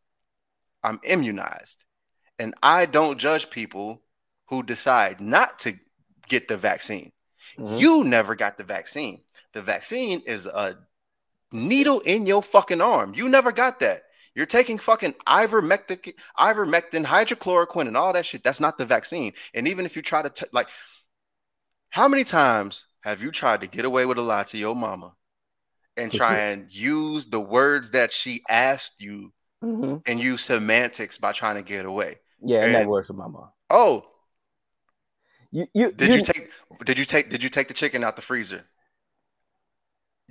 I'm 0.84 1.00
immunized, 1.02 1.82
and 2.38 2.54
I 2.62 2.86
don't 2.86 3.18
judge 3.18 3.50
people 3.50 4.02
who 4.46 4.62
decide 4.62 5.20
not 5.20 5.58
to 5.60 5.72
get 6.28 6.46
the 6.46 6.56
vaccine. 6.56 7.10
Mhm. 7.58 7.80
You 7.80 8.04
never 8.04 8.34
got 8.34 8.56
the 8.56 8.64
vaccine. 8.64 9.22
The 9.52 9.62
vaccine 9.62 10.20
is 10.26 10.46
a 10.46 10.76
needle 11.52 12.00
in 12.00 12.26
your 12.26 12.42
fucking 12.42 12.80
arm. 12.80 13.14
You 13.14 13.28
never 13.28 13.52
got 13.52 13.80
that. 13.80 14.02
You're 14.34 14.46
taking 14.46 14.78
fucking 14.78 15.12
ivermectin, 15.28 16.12
ivermectin, 16.38 17.04
hydrochloroquine, 17.04 17.86
and 17.86 17.96
all 17.96 18.12
that 18.12 18.26
shit. 18.26 18.42
That's 18.42 18.60
not 18.60 18.78
the 18.78 18.84
vaccine. 18.84 19.32
And 19.54 19.68
even 19.68 19.86
if 19.86 19.94
you 19.94 20.02
try 20.02 20.22
to, 20.22 20.30
t- 20.30 20.46
like, 20.52 20.68
how 21.90 22.08
many 22.08 22.24
times 22.24 22.86
have 23.02 23.22
you 23.22 23.30
tried 23.30 23.60
to 23.60 23.68
get 23.68 23.84
away 23.84 24.06
with 24.06 24.18
a 24.18 24.22
lie 24.22 24.42
to 24.44 24.58
your 24.58 24.74
mama 24.74 25.14
and 25.96 26.10
try 26.12 26.38
and 26.38 26.66
use 26.74 27.28
the 27.28 27.38
words 27.38 27.92
that 27.92 28.12
she 28.12 28.42
asked 28.48 29.00
you 29.00 29.32
Mhm. 29.62 30.02
and 30.04 30.18
use 30.18 30.42
semantics 30.42 31.18
by 31.18 31.30
trying 31.30 31.54
to 31.54 31.62
get 31.62 31.86
away? 31.86 32.18
Yeah, 32.40 32.64
and 32.64 32.74
that 32.74 32.88
works 32.88 33.08
with 33.08 33.16
my 33.16 33.28
mom. 33.28 33.50
Oh, 33.70 34.04
You, 35.54 35.68
you, 35.72 35.92
Did 35.92 36.12
you 36.12 36.22
take 36.24 36.50
did 36.84 36.98
you 36.98 37.04
take 37.04 37.28
did 37.30 37.40
you 37.40 37.48
take 37.48 37.68
the 37.68 37.74
chicken 37.74 38.02
out 38.02 38.16
the 38.16 38.22
freezer? 38.22 38.64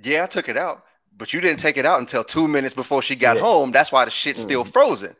Yeah, 0.02 0.24
I 0.24 0.26
took 0.26 0.50
it 0.50 0.58
out, 0.58 0.84
but 1.16 1.32
you 1.32 1.40
didn't 1.40 1.60
take 1.60 1.78
it 1.78 1.86
out 1.86 1.98
until 1.98 2.22
two 2.22 2.46
minutes 2.46 2.74
before 2.74 3.00
she 3.00 3.16
got 3.16 3.36
Yeah. 3.36 3.42
home. 3.42 3.72
That's 3.72 3.90
why 3.90 4.04
the 4.04 4.10
shit's 4.10 4.42
still 4.42 4.64
Mhm. 4.64 4.72
frozen. 4.74 5.16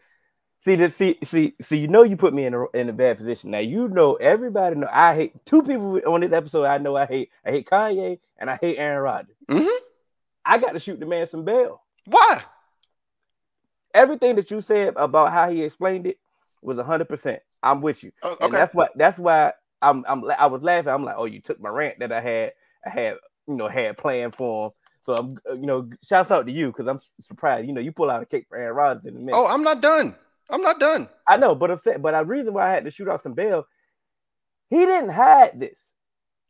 See 0.60 0.76
that? 0.76 0.98
See, 0.98 1.18
see, 1.24 1.54
see. 1.62 1.78
You 1.78 1.88
know, 1.88 2.02
you 2.02 2.18
put 2.18 2.34
me 2.34 2.44
in 2.44 2.52
a 2.52 2.66
in 2.72 2.90
a 2.90 2.92
bad 2.92 3.16
position. 3.16 3.52
Now 3.52 3.60
you 3.60 3.88
know 3.88 4.16
everybody 4.16 4.76
know 4.76 4.88
I 4.92 5.14
hate 5.14 5.46
two 5.46 5.62
people 5.62 5.98
on 6.06 6.20
this 6.20 6.32
episode. 6.32 6.64
I 6.66 6.76
know 6.76 6.96
I 6.96 7.06
hate. 7.06 7.30
I 7.42 7.52
hate 7.52 7.66
Kanye 7.66 8.18
and 8.36 8.50
I 8.50 8.58
hate 8.60 8.76
Aaron 8.76 9.02
Rodgers. 9.02 9.36
Mhm. 9.48 9.74
I 10.44 10.58
got 10.58 10.72
to 10.72 10.80
shoot 10.80 11.00
the 11.00 11.06
man 11.06 11.26
some 11.30 11.46
bail. 11.46 11.80
Why? 12.04 12.42
Everything 13.94 14.36
that 14.36 14.50
you 14.50 14.60
said 14.60 14.92
about 14.96 15.32
how 15.32 15.50
he 15.50 15.62
explained 15.62 16.06
it 16.06 16.18
was 16.60 16.78
hundred 16.78 17.08
percent. 17.08 17.40
I'm 17.62 17.80
with 17.80 18.04
you, 18.04 18.12
Oh, 18.22 18.32
and 18.32 18.42
okay. 18.42 18.56
that's 18.58 18.74
why. 18.74 18.88
That's 18.94 19.18
why 19.18 19.54
I'm. 19.88 20.04
I'm. 20.08 20.24
I 20.38 20.46
was 20.46 20.62
laughing. 20.62 20.92
I'm 20.92 21.04
like, 21.04 21.16
oh, 21.18 21.24
you 21.26 21.40
took 21.40 21.60
my 21.60 21.68
rant 21.68 21.98
that 22.00 22.12
I 22.12 22.20
had. 22.20 22.52
I 22.86 22.90
had, 22.90 23.14
you 23.46 23.54
know, 23.54 23.68
had 23.68 23.96
planned 23.96 24.34
for 24.34 24.66
him. 24.66 24.72
So 25.04 25.14
I'm, 25.14 25.38
uh, 25.48 25.54
you 25.54 25.66
know, 25.66 25.88
shouts 26.02 26.30
out 26.30 26.46
to 26.46 26.52
you 26.52 26.68
because 26.68 26.86
I'm 26.86 27.00
surprised. 27.20 27.66
You 27.66 27.74
know, 27.74 27.80
you 27.80 27.92
pull 27.92 28.10
out 28.10 28.22
a 28.22 28.26
cake 28.26 28.46
for 28.48 28.56
Aaron 28.56 28.76
Rodgers 28.76 29.04
in 29.04 29.16
a 29.16 29.18
minute. 29.18 29.34
Oh, 29.34 29.46
I'm 29.52 29.62
not 29.62 29.82
done. 29.82 30.14
I'm 30.50 30.62
not 30.62 30.80
done. 30.80 31.08
I 31.28 31.36
know, 31.36 31.54
but 31.54 31.82
saying, 31.82 32.00
but 32.02 32.12
the 32.12 32.24
reason 32.24 32.54
why 32.54 32.68
I 32.68 32.72
had 32.72 32.84
to 32.84 32.90
shoot 32.90 33.08
out 33.08 33.22
some 33.22 33.34
bail, 33.34 33.66
he 34.70 34.78
didn't 34.78 35.10
hide 35.10 35.58
this. 35.60 35.78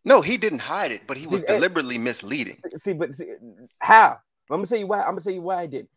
No, 0.04 0.20
he 0.20 0.36
didn't 0.36 0.60
hide 0.60 0.92
it, 0.92 1.02
but 1.06 1.16
he 1.16 1.26
was 1.26 1.40
See, 1.40 1.46
deliberately 1.46 1.98
misleading. 1.98 2.58
See, 2.78 2.92
but 2.92 3.14
see, 3.14 3.32
how? 3.78 4.18
I'm 4.50 4.58
gonna 4.58 4.66
tell 4.66 4.78
you 4.78 4.86
why. 4.86 5.00
I'm 5.00 5.12
gonna 5.12 5.22
tell 5.22 5.32
you 5.32 5.42
why 5.42 5.62
I 5.62 5.66
did. 5.66 5.88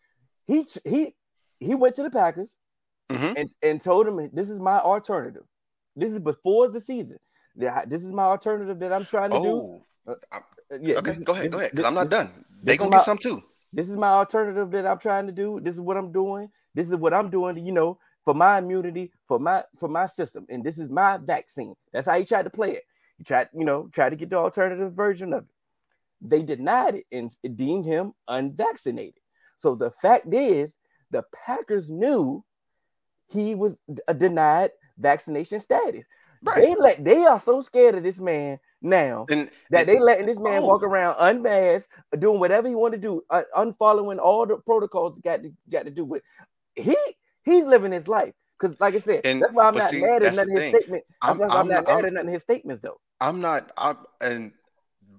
He 0.46 0.66
he 0.86 1.16
he 1.60 1.76
went 1.76 1.96
to 1.96 2.04
the 2.04 2.10
Packers 2.10 2.56
Mhm. 3.12 3.36
and 3.36 3.52
and 3.62 3.82
told 3.82 4.08
him 4.08 4.30
this 4.34 4.50
is 4.50 4.60
my 4.60 4.80
alternative. 4.80 5.44
This 5.96 6.12
is 6.12 6.20
before 6.20 6.70
the 6.70 6.80
season. 6.80 7.18
Yeah, 7.58 7.86
This 7.86 8.04
is 8.04 8.12
my 8.12 8.24
alternative 8.24 8.80
that 8.80 8.94
I'm 8.94 9.06
trying 9.06 9.32
to 9.32 9.38
Oh, 9.38 9.84
do. 10.06 10.12
Uh, 10.32 10.40
Yeah, 10.80 11.00
okay. 11.00 11.16
Go 11.24 11.34
ahead. 11.34 11.52
Go 11.52 11.58
ahead. 11.60 11.72
Because 11.72 11.86
I'm 11.86 11.96
not 11.96 12.10
done. 12.10 12.30
They 12.64 12.78
gonna 12.78 12.90
is 12.90 12.96
get 12.96 13.02
some 13.02 13.18
too. 13.18 13.42
This 13.74 13.90
is 13.90 13.98
my 13.98 14.10
alternative 14.10 14.72
that 14.72 14.86
I'm 14.86 15.00
trying 15.00 15.26
to 15.28 15.34
do. 15.34 15.60
This 15.62 15.74
is 15.74 15.82
what 15.82 15.98
I'm 15.98 16.12
doing. 16.12 16.50
This 16.74 16.88
is 16.88 16.96
what 16.96 17.14
I'm 17.14 17.30
doing. 17.30 17.66
You 17.66 17.72
know, 17.72 18.00
for 18.24 18.34
my 18.34 18.60
immunity, 18.60 19.12
for 19.28 19.40
my 19.40 19.64
for 19.80 19.90
my 19.90 20.08
system, 20.08 20.46
and 20.50 20.64
this 20.64 20.78
is 20.78 20.90
my 20.90 21.18
vaccine. 21.18 21.76
That's 21.94 22.08
how 22.08 22.18
he 22.20 22.26
tried 22.26 22.44
to 22.44 22.50
play 22.50 22.72
it. 22.74 22.84
He 23.18 23.24
tried, 23.24 23.50
you 23.54 23.66
know, 23.66 23.90
tried 23.92 24.12
to 24.12 24.16
get 24.16 24.30
the 24.30 24.38
alternative 24.38 24.94
version 24.94 25.34
of 25.34 25.44
it. 25.44 25.50
They 26.22 26.44
denied 26.44 26.96
it 26.96 27.06
and 27.12 27.32
deemed 27.56 27.86
him 27.86 28.14
unvaccinated. 28.28 29.22
So 29.58 29.76
the 29.76 29.92
fact 29.92 30.34
is, 30.34 30.70
the 31.12 31.24
Packers 31.46 31.90
knew 31.90 32.44
he 33.28 33.56
was 33.56 33.76
uh, 34.08 34.14
denied 34.14 34.72
vaccination 34.98 35.60
status. 35.60 36.06
Right. 36.44 36.62
They 36.62 36.76
let 36.76 37.04
they 37.04 37.24
are 37.26 37.40
so 37.40 37.62
scared 37.62 37.96
of 37.96 38.04
this 38.04 38.20
man 38.20 38.60
now 38.82 39.26
And 39.30 39.50
that 39.72 39.82
and- 39.82 39.90
they 39.90 40.00
letting 40.00 40.26
this 40.28 40.38
man 40.40 40.62
Oh. 40.64 40.68
walk 40.68 40.84
around 40.84 41.16
unmasked, 41.20 41.90
doing 42.20 42.40
whatever 42.40 42.68
he 42.68 42.76
want 42.76 42.94
to 42.94 43.00
do, 43.00 43.24
un- 43.30 43.46
unfollowing 43.56 44.20
all 44.20 44.46
the 44.46 44.58
protocols 44.58 45.18
got 45.24 45.42
to 45.44 45.52
got 45.70 45.86
to 45.86 45.92
do 45.92 46.06
with. 46.06 46.22
He 46.76 46.96
he's 47.44 47.66
living 47.66 47.92
his 47.92 48.08
life 48.08 48.34
because, 48.60 48.80
like 48.80 48.94
I 48.96 49.00
said, 49.00 49.22
And- 49.26 49.42
that's 49.42 49.54
why 49.54 49.66
I'm 49.68 49.74
not 49.74 49.84
see, 49.84 50.02
mad 50.02 50.22
at 50.24 50.36
that's 50.36 50.38
none 50.38 50.50
of 50.50 50.56
the 50.56 50.62
his 50.62 50.70
statement. 50.70 51.04
I'm- 51.22 51.42
I'm, 51.42 51.52
I'm 51.52 51.68
not 51.68 51.86
not- 51.86 51.96
mad 51.96 52.06
at 52.06 52.14
nothing 52.14 52.30
his 52.30 52.42
statements 52.44 52.84
though. 52.84 53.00
I'm 53.20 53.42
not. 53.42 53.72
I'm 53.78 53.98
and 54.22 54.54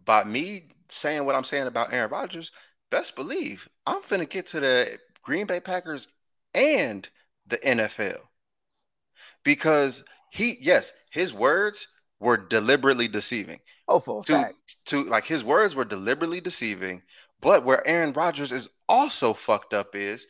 by 0.05 0.25
me 0.25 0.69
saying 0.89 1.25
what 1.27 1.35
I'm 1.35 1.45
saying 1.45 1.67
about 1.67 1.93
Aaron 1.93 2.11
Rodgers, 2.11 2.53
best 2.91 3.17
believe 3.17 3.69
I'm 3.87 4.03
finna 4.03 4.29
get 4.29 4.47
to 4.47 4.61
the 4.61 4.99
Green 5.23 5.47
Bay 5.47 5.61
Packers 5.61 6.09
and 6.55 7.09
the 7.47 7.59
NFL 7.59 8.21
because 9.45 10.05
he, 10.31 10.57
yes, 10.61 10.93
his 11.11 11.33
words 11.35 11.89
were 12.21 12.37
deliberately 12.37 13.09
deceiving. 13.09 13.61
Oh, 13.89 14.01
for 14.01 14.23
To 14.25 14.33
fact. 14.33 14.85
to 14.87 15.03
like 15.05 15.27
his 15.27 15.45
words 15.45 15.75
were 15.75 15.85
deliberately 15.85 16.41
deceiving. 16.41 17.03
But 17.41 17.65
where 17.65 17.87
Aaron 17.87 18.13
Rodgers 18.13 18.53
is 18.53 18.69
also 18.89 19.33
fucked 19.33 19.73
up 19.75 19.95
is, 19.95 20.27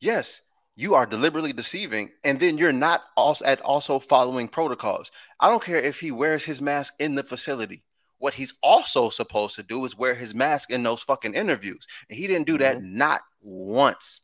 yes, 0.00 0.42
you 0.76 0.94
are 0.94 1.06
deliberately 1.06 1.52
deceiving, 1.52 2.10
and 2.24 2.40
then 2.40 2.58
you're 2.58 2.72
not 2.72 3.02
also 3.16 3.44
at 3.44 3.60
also 3.60 3.98
following 3.98 4.48
protocols. 4.48 5.10
I 5.40 5.48
don't 5.48 5.62
care 5.62 5.76
if 5.82 6.00
he 6.00 6.10
wears 6.10 6.44
his 6.44 6.62
mask 6.62 6.94
in 7.00 7.14
the 7.14 7.24
facility. 7.24 7.82
what 8.18 8.34
he's 8.34 8.54
also 8.62 9.08
supposed 9.10 9.56
to 9.56 9.62
do 9.62 9.84
is 9.86 9.96
wear 9.96 10.14
his 10.14 10.34
mask 10.34 10.70
in 10.70 10.82
those 10.82 11.02
fucking 11.02 11.34
interviews. 11.34 11.86
And 12.10 12.18
he 12.18 12.26
didn't 12.26 12.46
do 12.46 12.58
that 12.58 12.78
Mm-hmm. 12.78 12.98
not 12.98 13.22
once. 13.40 14.20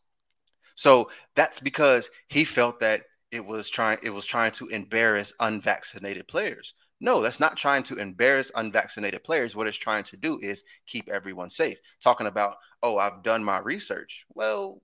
So 0.75 1.11
that's 1.35 1.61
because 1.61 2.11
he 2.29 2.45
felt 2.45 2.81
that 2.81 3.03
it 3.31 3.45
was 3.45 3.69
trying 3.69 3.99
it 4.03 4.11
was 4.11 4.27
trying 4.27 4.53
to 4.53 4.67
embarrass 4.69 5.33
unvaccinated 5.41 6.29
players. 6.29 6.75
No, 7.01 7.21
that's 7.21 7.41
not 7.41 7.57
trying 7.57 7.83
to 7.85 7.97
embarrass 7.97 8.51
unvaccinated 8.55 9.23
players. 9.23 9.55
What 9.55 9.67
it's 9.67 9.77
trying 9.77 10.05
to 10.05 10.17
do 10.17 10.39
is 10.41 10.65
keep 10.87 11.09
everyone 11.11 11.51
safe. 11.51 11.77
Talking 12.01 12.27
about, 12.27 12.57
oh, 12.83 12.97
I've 12.97 13.23
done 13.23 13.45
my 13.45 13.59
research. 13.59 14.25
Well, 14.35 14.81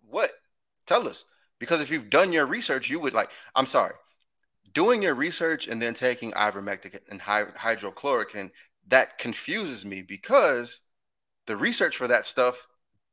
what? 0.00 0.30
Tell 0.86 1.06
us. 1.06 1.24
Because 1.60 1.80
if 1.80 1.90
you've 1.90 2.10
done 2.10 2.32
your 2.32 2.46
research, 2.46 2.90
you 2.90 2.98
would 2.98 3.14
like, 3.14 3.30
I'm 3.54 3.66
sorry, 3.66 3.94
doing 4.72 5.02
your 5.02 5.14
research 5.14 5.68
and 5.68 5.80
then 5.80 5.94
taking 5.94 6.32
ivermectin 6.32 6.98
and 7.08 7.20
hy- 7.20 7.44
hydrochloroquine, 7.56 8.50
that 8.88 9.18
confuses 9.18 9.84
me 9.86 10.02
because 10.02 10.80
the 11.46 11.56
research 11.56 11.96
for 11.96 12.08
that 12.08 12.26
stuff 12.26 12.66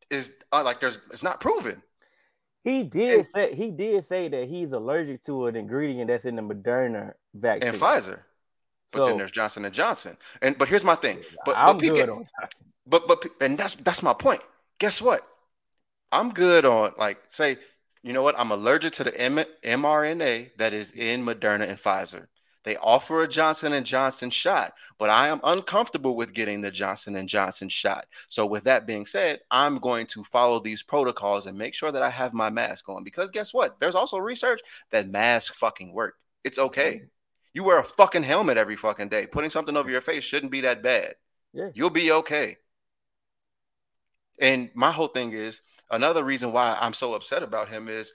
is 0.09 0.39
uh, 0.51 0.63
like 0.63 0.79
there's 0.79 0.97
it's 1.11 1.23
not 1.23 1.39
proven. 1.39 1.83
He 2.69 2.83
did 2.83 3.27
say 3.33 3.55
he 3.55 3.71
did 3.71 4.07
say 4.07 4.27
that 4.27 4.47
he's 4.47 4.71
allergic 4.71 5.23
to 5.25 5.47
an 5.47 5.55
ingredient 5.55 6.09
that's 6.09 6.25
in 6.25 6.35
the 6.35 6.41
Moderna 6.41 7.13
vaccine. 7.33 7.69
and 7.69 7.77
Pfizer. 7.77 8.21
But 8.91 9.05
then 9.05 9.17
there's 9.17 9.31
Johnson 9.31 9.65
and 9.65 9.73
Johnson. 9.73 10.17
And 10.41 10.57
but 10.57 10.67
here's 10.67 10.85
my 10.85 10.95
thing. 10.95 11.19
But 11.45 11.55
I'm 11.57 11.77
but, 11.77 11.85
good 11.85 12.09
on 12.09 12.25
but 12.87 13.07
but 13.07 13.25
and 13.41 13.57
that's 13.57 13.75
that's 13.75 14.03
my 14.03 14.13
point. 14.13 14.41
Guess 14.79 15.01
what? 15.01 15.21
I'm 16.11 16.31
good 16.31 16.65
on 16.65 16.91
like 16.97 17.19
say, 17.27 17.57
you 18.03 18.13
know 18.13 18.21
what? 18.21 18.37
I'm 18.39 18.51
allergic 18.51 18.93
to 18.93 19.03
the 19.03 19.21
M- 19.21 19.45
mRNA 19.63 20.55
that 20.57 20.73
is 20.73 20.91
in 20.91 21.25
Moderna 21.25 21.67
and 21.67 21.77
Pfizer. 21.77 22.27
They 22.69 22.77
offer 22.77 23.23
a 23.23 23.27
Johnson 23.27 23.73
and 23.73 23.83
Johnson 23.83 24.29
shot, 24.29 24.73
but 24.99 25.09
I 25.09 25.29
am 25.29 25.39
uncomfortable 25.43 26.15
with 26.15 26.35
getting 26.35 26.61
the 26.61 26.69
Johnson 26.69 27.15
and 27.15 27.27
Johnson 27.27 27.67
shot. 27.67 28.05
So 28.27 28.45
with 28.45 28.65
that 28.65 28.85
being 28.85 29.07
said, 29.07 29.39
I'm 29.49 29.79
going 29.79 30.05
to 30.05 30.23
follow 30.23 30.59
these 30.59 30.83
protocols 30.83 31.47
and 31.47 31.57
make 31.57 31.73
sure 31.73 31.91
that 31.91 32.03
I 32.03 32.11
have 32.11 32.35
my 32.35 32.51
mask 32.51 32.87
on 32.87 33.03
because 33.03 33.31
guess 33.31 33.55
what? 33.55 33.79
There's 33.79 33.95
also 33.95 34.19
research 34.19 34.61
that 34.91 35.09
masks 35.09 35.57
fucking 35.57 35.93
work. 35.93 36.17
It's 36.43 36.59
okay. 36.59 37.05
You 37.55 37.63
wear 37.63 37.79
a 37.79 37.83
fucking 37.83 38.21
helmet 38.21 38.57
every 38.57 38.75
fucking 38.75 39.09
day. 39.09 39.25
Putting 39.25 39.49
something 39.49 39.75
over 39.75 39.89
your 39.89 40.01
face 40.01 40.23
shouldn't 40.23 40.51
be 40.51 40.61
that 40.61 40.83
bad. 40.83 41.15
Yeah. 41.53 41.69
You'll 41.73 41.89
be 41.89 42.11
okay. 42.11 42.57
And 44.39 44.69
my 44.75 44.91
whole 44.91 45.07
thing 45.07 45.33
is 45.33 45.61
another 45.89 46.23
reason 46.23 46.51
why 46.51 46.77
I'm 46.79 46.93
so 46.93 47.15
upset 47.15 47.41
about 47.41 47.69
him 47.69 47.89
is 47.89 48.13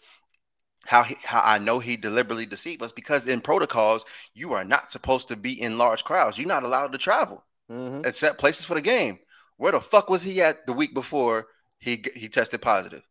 how 0.87 1.03
he, 1.03 1.16
how 1.25 1.40
I 1.44 1.59
know 1.59 1.79
he 1.79 1.97
deliberately 1.97 2.47
deceived 2.47 2.83
us 2.83 2.92
because 2.92 3.27
in 3.27 3.40
protocols 3.40 4.05
you 4.35 4.53
are 4.53 4.64
not 4.64 4.90
supposed 4.90 5.29
to 5.29 5.37
be 5.37 5.61
in 5.61 5.79
large 5.79 6.05
crowds. 6.05 6.38
You're 6.38 6.49
not 6.49 6.64
allowed 6.64 6.92
to 6.92 6.99
travel 6.99 7.44
Mhm. 7.70 8.05
except 8.07 8.38
places 8.38 8.64
for 8.66 8.75
the 8.75 8.83
game. 8.83 9.18
Where 9.57 9.73
the 9.73 9.81
fuck 9.81 10.11
was 10.11 10.23
he 10.23 10.42
at 10.42 10.66
the 10.66 10.73
week 10.73 10.92
before 10.94 11.47
he 11.79 12.05
he 12.14 12.29
tested 12.29 12.61
positive? 12.61 13.03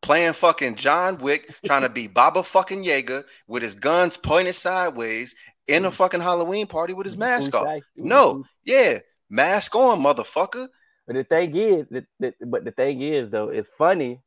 Playing 0.00 0.32
fucking 0.32 0.76
John 0.76 1.18
Wick, 1.18 1.50
trying 1.66 1.82
to 1.82 1.88
be 1.88 2.06
Baba 2.20 2.42
fucking 2.42 2.84
Yaga 2.84 3.24
with 3.48 3.62
his 3.62 3.74
guns 3.74 4.16
pointed 4.16 4.54
sideways 4.54 5.34
in 5.66 5.84
a 5.84 5.90
fucking 5.90 6.20
Halloween 6.20 6.66
party 6.66 6.94
with 6.94 7.04
his 7.06 7.16
mask 7.16 7.54
off. 7.54 7.66
No, 7.96 8.44
yeah, 8.64 9.00
mask 9.28 9.74
on, 9.74 10.00
motherfucker. 10.00 10.68
But 11.06 11.16
the 11.16 11.24
thing 11.24 11.56
is, 11.56 11.86
that, 11.90 12.04
that, 12.20 12.34
but 12.46 12.64
the 12.64 12.70
thing 12.70 13.02
is, 13.02 13.30
though, 13.30 13.48
it's 13.48 13.68
funny. 13.76 14.20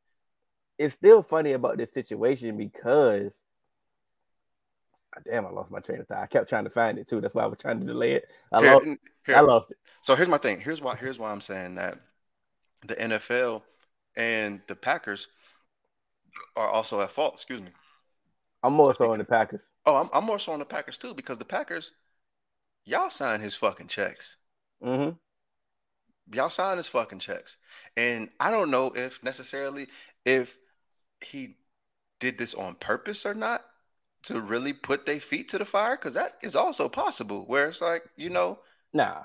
It's 0.82 0.94
still 0.96 1.22
funny 1.22 1.52
about 1.54 1.78
this 1.78 1.92
situation 1.94 2.58
because, 2.58 3.32
damn, 5.26 5.46
I 5.46 5.50
lost 5.52 5.72
my 5.72 5.80
train 5.80 6.02
of 6.02 6.08
thought. 6.08 6.24
I 6.24 6.26
kept 6.28 6.50
trying 6.50 6.64
to 6.64 6.70
find 6.70 6.98
it 6.98 7.08
too. 7.08 7.22
That's 7.22 7.36
why 7.36 7.44
I 7.44 7.48
was 7.48 7.60
trying 7.60 7.80
to 7.82 7.86
delay 7.86 8.14
it. 8.14 8.26
I 8.52 8.62
Here- 8.62 8.74
lost. 8.74 8.86
here- 9.26 9.36
I 9.36 9.40
lost 9.42 9.72
it. 9.72 9.78
So 10.02 10.16
here's 10.16 10.28
my 10.30 10.38
thing. 10.38 10.60
Here's 10.60 10.82
why. 10.82 10.96
Here's 10.96 11.20
why 11.20 11.32
I'm 11.32 11.42
saying 11.42 11.76
that 11.76 12.00
the 12.88 12.96
NFL 12.96 13.64
and 14.16 14.62
the 14.68 14.76
Packers 14.76 15.28
are 16.56 16.68
also 16.68 17.02
at 17.02 17.12
fault. 17.12 17.36
Excuse 17.36 17.62
me. 17.62 17.70
I'm 18.64 18.74
more 18.74 18.94
so 18.94 19.12
on 19.12 19.18
the 19.20 19.26
Packers. 19.26 19.62
Oh, 19.86 19.96
I'm, 19.98 20.10
I'm 20.14 20.24
more 20.26 20.40
so 20.40 20.52
on 20.52 20.60
the 20.60 20.66
Packers 20.66 20.98
too 20.98 21.14
because 21.14 21.38
the 21.38 21.46
Packers, 21.46 21.92
y'all 22.86 23.10
sign 23.10 23.40
his 23.40 23.56
fucking 23.56 23.88
checks. 23.88 24.38
Mm-hmm. 24.84 25.16
Y'all 26.36 26.50
sign 26.50 26.78
his 26.78 26.88
fucking 26.88 27.20
checks, 27.20 27.58
and 27.98 28.30
I 28.40 28.52
don't 28.52 28.72
know 28.72 28.92
if 28.96 29.24
necessarily 29.24 29.88
if 30.26 30.58
he 31.24 31.58
did 32.20 32.38
this 32.38 32.54
on 32.54 32.76
purpose 32.76 33.26
or 33.26 33.34
not 33.34 33.62
to 34.24 34.40
really 34.40 34.74
put 34.74 35.06
their 35.06 35.20
feet 35.20 35.50
to 35.50 35.58
the 35.58 35.66
fire 35.66 35.98
because 35.98 36.14
that 36.14 36.38
is 36.44 36.56
also 36.56 36.88
possible. 36.90 37.44
Where 37.48 37.68
it's 37.68 37.82
like 37.82 38.04
you 38.16 38.30
know, 38.30 38.60
Nah, 38.94 39.24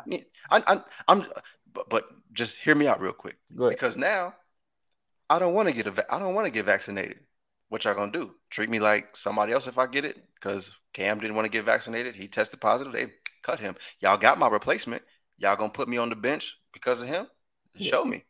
I, 0.50 0.62
I, 0.66 0.80
I'm, 1.08 1.24
but, 1.72 1.88
but 1.90 2.04
just 2.32 2.56
hear 2.58 2.74
me 2.74 2.86
out 2.86 3.00
real 3.00 3.12
quick. 3.12 3.36
because 3.70 3.96
now 3.96 4.34
I 5.28 5.38
don't 5.38 5.54
want 5.54 5.68
to 5.68 5.74
get 5.74 5.86
a 5.86 6.14
I 6.14 6.18
don't 6.18 6.34
want 6.34 6.46
to 6.46 6.52
get 6.52 6.64
vaccinated. 6.66 7.20
What 7.68 7.84
y'all 7.84 7.94
gonna 7.94 8.12
do? 8.12 8.34
Treat 8.50 8.70
me 8.70 8.78
like 8.78 9.16
somebody 9.16 9.52
else 9.52 9.66
if 9.66 9.78
I 9.78 9.86
get 9.86 10.04
it? 10.04 10.16
Because 10.34 10.70
Cam 10.92 11.18
didn't 11.18 11.34
want 11.34 11.46
to 11.46 11.50
get 11.50 11.64
vaccinated. 11.64 12.14
He 12.14 12.28
tested 12.28 12.60
positive. 12.60 12.92
They 12.92 13.06
cut 13.42 13.58
him. 13.58 13.74
Y'all 14.00 14.16
got 14.16 14.38
my 14.38 14.48
replacement. 14.48 15.02
Y'all 15.38 15.56
gonna 15.56 15.72
put 15.72 15.88
me 15.88 15.96
on 15.98 16.08
the 16.08 16.16
bench 16.16 16.58
because 16.72 17.02
of 17.02 17.08
him? 17.08 17.26
Yeah. 17.74 17.90
Show 17.90 18.04
me. 18.04 18.24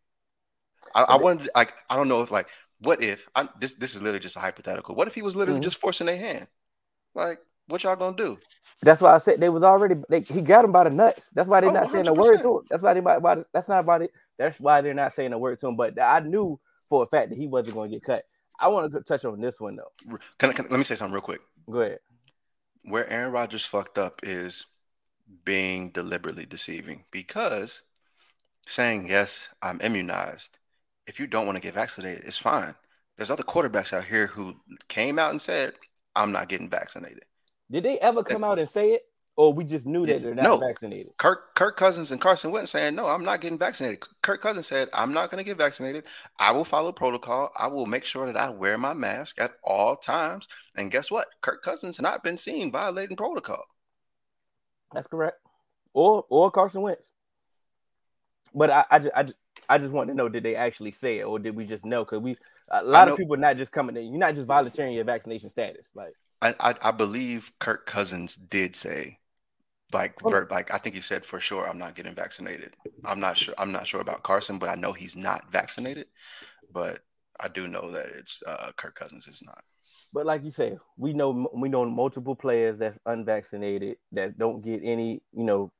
I, 0.94 1.02
I 1.10 1.16
wanted 1.18 1.50
like 1.54 1.74
I 1.90 1.96
don't 1.96 2.08
know 2.08 2.22
if 2.22 2.30
like 2.30 2.46
what 2.80 3.02
if 3.02 3.28
I, 3.34 3.48
this 3.60 3.74
this 3.74 3.94
is 3.94 4.02
literally 4.02 4.20
just 4.20 4.36
a 4.36 4.40
hypothetical. 4.40 4.94
What 4.94 5.08
if 5.08 5.14
he 5.14 5.22
was 5.22 5.36
literally 5.36 5.60
Mhm. 5.60 5.64
just 5.64 5.80
forcing 5.80 6.06
their 6.06 6.18
hand? 6.18 6.46
Like 7.14 7.40
what 7.68 7.82
y'all 7.84 7.96
gonna 7.96 8.16
do? 8.16 8.38
That's 8.82 9.00
why 9.00 9.14
I 9.14 9.18
said 9.18 9.40
they 9.40 9.48
was 9.48 9.62
already. 9.62 9.96
They, 10.08 10.20
he 10.20 10.42
got 10.42 10.64
him 10.64 10.72
by 10.72 10.84
the 10.84 10.90
nuts. 10.90 11.22
That's 11.34 11.48
why 11.48 11.60
they're 11.60 11.70
Oh, 11.70 11.74
not 11.74 11.90
saying 11.90 12.08
a 12.08 12.12
word 12.14 12.42
to 12.42 12.58
him. 12.58 12.64
That's 12.70 12.82
why 12.82 12.94
they. 12.94 13.00
Why, 13.00 13.42
that's 13.52 13.68
not 13.68 13.80
about 13.80 14.02
it. 14.02 14.10
That's 14.38 14.60
why 14.60 14.82
they're 14.82 14.94
not 14.94 15.14
saying 15.14 15.32
a 15.32 15.38
word 15.38 15.58
to 15.60 15.68
him. 15.68 15.76
But 15.76 15.98
I 16.00 16.20
knew 16.20 16.60
for 16.90 17.02
a 17.02 17.06
fact 17.06 17.30
that 17.30 17.38
he 17.38 17.46
wasn't 17.46 17.74
going 17.74 17.90
to 17.90 17.96
get 17.96 18.04
cut. 18.04 18.24
I 18.60 18.68
want 18.68 18.92
to 18.92 19.00
touch 19.00 19.24
on 19.24 19.40
this 19.40 19.58
one 19.60 19.76
though. 19.76 19.92
Can, 20.38 20.50
I- 20.50 20.52
can, 20.52 20.66
let 20.70 20.76
me 20.76 20.84
say 20.84 20.94
something 20.94 21.14
real 21.14 21.22
quick. 21.22 21.40
Go 21.70 21.80
ahead. 21.80 21.98
where 22.84 23.08
Aaron 23.10 23.32
Rodgers 23.32 23.64
fucked 23.64 23.98
up 23.98 24.20
is 24.22 24.66
being 25.44 25.90
deliberately 25.90 26.46
deceiving 26.46 27.04
because 27.10 27.82
saying 28.66 29.08
yes, 29.08 29.48
I'm 29.62 29.80
immunized. 29.80 30.58
If 31.06 31.20
you 31.20 31.26
don't 31.26 31.46
want 31.46 31.56
to 31.56 31.62
get 31.62 31.74
vaccinated, 31.74 32.24
it's 32.24 32.38
fine. 32.38 32.74
There's 33.16 33.30
other 33.30 33.42
quarterbacks 33.42 33.92
out 33.92 34.04
here 34.04 34.26
who 34.26 34.56
came 34.88 35.18
out 35.18 35.30
and 35.30 35.40
said, 35.40 35.74
I'm 36.14 36.32
not 36.32 36.48
getting 36.48 36.68
vaccinated. 36.68 37.24
Did 37.70 37.84
they 37.84 37.98
ever 37.98 38.22
come 38.22 38.44
out 38.44 38.58
and 38.58 38.68
say 38.68 38.92
it, 38.92 39.02
or 39.36 39.52
we 39.52 39.64
just 39.64 39.86
knew 39.86 40.06
that 40.06 40.22
they're 40.22 40.34
not 40.34 40.44
No. 40.44 40.58
vaccinated? 40.58 41.12
Kirk 41.18 41.54
Kirk 41.54 41.76
Cousins 41.76 42.12
and 42.12 42.20
Carson 42.20 42.52
Wentz 42.52 42.70
saying, 42.70 42.94
No, 42.94 43.08
I'm 43.08 43.24
not 43.24 43.40
getting 43.40 43.58
vaccinated. 43.58 44.02
Kirk 44.22 44.40
Cousins 44.40 44.66
said, 44.66 44.88
I'm 44.94 45.12
not 45.12 45.30
going 45.30 45.42
to 45.42 45.48
get 45.48 45.58
vaccinated. 45.58 46.04
I 46.38 46.52
will 46.52 46.64
follow 46.64 46.92
protocol. 46.92 47.50
I 47.58 47.66
will 47.68 47.86
make 47.86 48.04
sure 48.04 48.26
that 48.26 48.36
I 48.36 48.50
wear 48.50 48.78
my 48.78 48.94
mask 48.94 49.40
at 49.40 49.52
all 49.64 49.96
times. 49.96 50.46
And 50.76 50.90
guess 50.90 51.10
what? 51.10 51.26
Kirk 51.40 51.62
Cousins 51.62 51.96
has 51.96 52.02
not 52.02 52.22
been 52.22 52.36
seen 52.36 52.70
violating 52.70 53.16
protocol. 53.16 53.64
That's 54.92 55.06
correct. 55.08 55.38
Or 55.92 56.24
or 56.28 56.50
Carson 56.50 56.82
Wentz. 56.82 57.10
But 58.54 58.70
I 58.70 58.84
I 58.90 58.98
just, 58.98 59.14
I 59.16 59.22
just, 59.24 59.36
I 59.68 59.78
just 59.78 59.92
want 59.92 60.08
to 60.08 60.14
know 60.14 60.28
did 60.28 60.42
they 60.42 60.56
actually 60.56 60.92
say 60.92 61.18
it 61.18 61.24
or 61.24 61.38
did 61.38 61.56
we 61.56 61.64
just 61.64 61.84
know? 61.84 62.04
Because 62.04 62.20
we 62.20 62.36
a 62.70 62.82
lot 62.82 63.08
of 63.08 63.16
people 63.16 63.34
are 63.34 63.38
not 63.38 63.56
just 63.56 63.72
coming 63.72 63.96
in. 63.96 64.06
You're 64.06 64.18
not 64.18 64.34
just 64.34 64.46
volunteering 64.46 64.94
your 64.94 65.04
vaccination 65.04 65.50
status. 65.50 65.86
Like 65.94 66.14
I, 66.42 66.54
I 66.60 66.74
I 66.82 66.90
believe 66.90 67.52
Kirk 67.58 67.86
Cousins 67.86 68.36
did 68.36 68.76
say, 68.76 69.18
like, 69.92 70.14
Oh. 70.24 70.30
ver- 70.30 70.48
like 70.50 70.72
I 70.72 70.78
think 70.78 70.94
he 70.94 71.00
said 71.00 71.24
for 71.24 71.40
sure, 71.40 71.68
I'm 71.68 71.78
not 71.78 71.94
getting 71.94 72.14
vaccinated. 72.14 72.74
I'm 73.04 73.20
not 73.20 73.36
sure. 73.36 73.54
I'm 73.58 73.72
not 73.72 73.86
sure 73.86 74.00
about 74.00 74.22
Carson, 74.22 74.58
but 74.58 74.68
I 74.68 74.74
know 74.74 74.92
he's 74.92 75.16
not 75.16 75.50
vaccinated. 75.50 76.06
But 76.72 77.00
I 77.40 77.48
do 77.48 77.68
know 77.68 77.90
that 77.92 78.06
it's 78.06 78.42
uh, 78.46 78.70
Kirk 78.76 78.94
Cousins 78.94 79.28
is 79.28 79.42
not. 79.44 79.62
But 80.12 80.26
like 80.26 80.44
you 80.44 80.50
say, 80.50 80.78
we 80.96 81.12
know 81.12 81.48
we 81.54 81.68
know 81.68 81.84
multiple 81.84 82.34
players 82.34 82.78
that's 82.78 82.98
unvaccinated 83.06 83.98
that 84.12 84.38
don't 84.38 84.62
get 84.62 84.80
any, 84.82 85.22
you 85.32 85.44
know, 85.44 85.72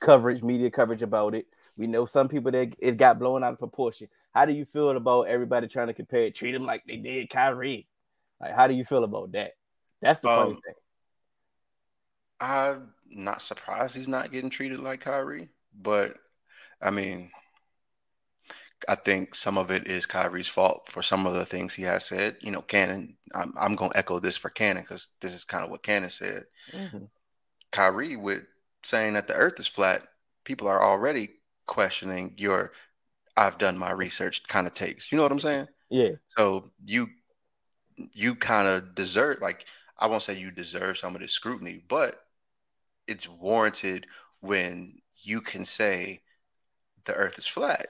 coverage, 0.00 0.42
media 0.42 0.70
coverage 0.70 1.02
about 1.02 1.34
it. 1.34 1.46
We 1.80 1.86
know 1.86 2.04
some 2.04 2.28
people 2.28 2.52
that 2.52 2.74
it 2.78 2.98
got 2.98 3.18
blown 3.18 3.42
out 3.42 3.54
of 3.54 3.58
proportion. 3.58 4.08
How 4.34 4.44
do 4.44 4.52
you 4.52 4.66
feel 4.66 4.90
about 4.90 5.28
everybody 5.28 5.66
trying 5.66 5.86
to 5.86 5.94
compare 5.94 6.24
it, 6.24 6.34
treat 6.34 6.54
him 6.54 6.66
like 6.66 6.84
they 6.86 6.96
did 6.96 7.30
Kyrie? 7.30 7.88
Like, 8.38 8.54
how 8.54 8.66
do 8.66 8.74
you 8.74 8.84
feel 8.84 9.02
about 9.02 9.32
that? 9.32 9.52
That's 10.02 10.20
the 10.20 10.28
funny 10.28 10.50
Um, 10.50 10.60
thing. 10.60 10.74
I'm 12.38 12.94
not 13.06 13.40
surprised 13.40 13.96
he's 13.96 14.08
not 14.08 14.30
getting 14.30 14.50
treated 14.50 14.80
like 14.80 15.00
Kyrie, 15.00 15.48
but 15.74 16.18
I 16.82 16.90
mean, 16.90 17.30
I 18.86 18.94
think 18.94 19.34
some 19.34 19.56
of 19.56 19.70
it 19.70 19.88
is 19.88 20.04
Kyrie's 20.04 20.48
fault 20.48 20.86
for 20.86 21.02
some 21.02 21.26
of 21.26 21.32
the 21.32 21.46
things 21.46 21.72
he 21.72 21.84
has 21.84 22.04
said. 22.04 22.36
You 22.42 22.50
know, 22.50 22.60
Cannon. 22.60 23.16
I'm 23.34 23.54
I'm 23.56 23.74
gonna 23.74 23.92
echo 23.94 24.18
this 24.18 24.36
for 24.36 24.50
Cannon 24.50 24.82
because 24.82 25.08
this 25.22 25.32
is 25.32 25.44
kind 25.44 25.64
of 25.64 25.70
what 25.70 25.82
Cannon 25.82 26.10
said. 26.10 26.44
Mhm. 26.72 27.08
Kyrie 27.72 28.16
with 28.16 28.42
saying 28.82 29.14
that 29.14 29.28
the 29.28 29.34
earth 29.34 29.58
is 29.58 29.66
flat, 29.66 30.06
people 30.44 30.68
are 30.68 30.82
already 30.82 31.39
questioning 31.70 32.34
your 32.38 32.72
I've 33.36 33.58
done 33.58 33.78
my 33.78 33.92
research 33.92 34.46
kind 34.48 34.66
of 34.68 34.74
takes. 34.74 35.12
You 35.12 35.18
know 35.18 35.24
what 35.24 35.32
I'm 35.32 35.40
saying? 35.40 35.68
Yeah, 35.90 36.14
So 36.38 36.72
you 36.86 37.08
you 38.12 38.34
kind 38.34 38.68
of 38.68 38.94
deserve 38.94 39.40
like 39.40 39.66
I 39.98 40.06
won't 40.06 40.22
say 40.22 40.38
you 40.38 40.50
deserve 40.50 40.98
some 40.98 41.14
of 41.14 41.20
this 41.20 41.32
scrutiny, 41.32 41.82
but 41.88 42.16
it's 43.08 43.28
warranted 43.28 44.06
when 44.40 45.00
you 45.22 45.40
can 45.42 45.64
say 45.64 46.22
the 47.04 47.14
earth 47.14 47.38
is 47.38 47.46
flat. 47.48 47.86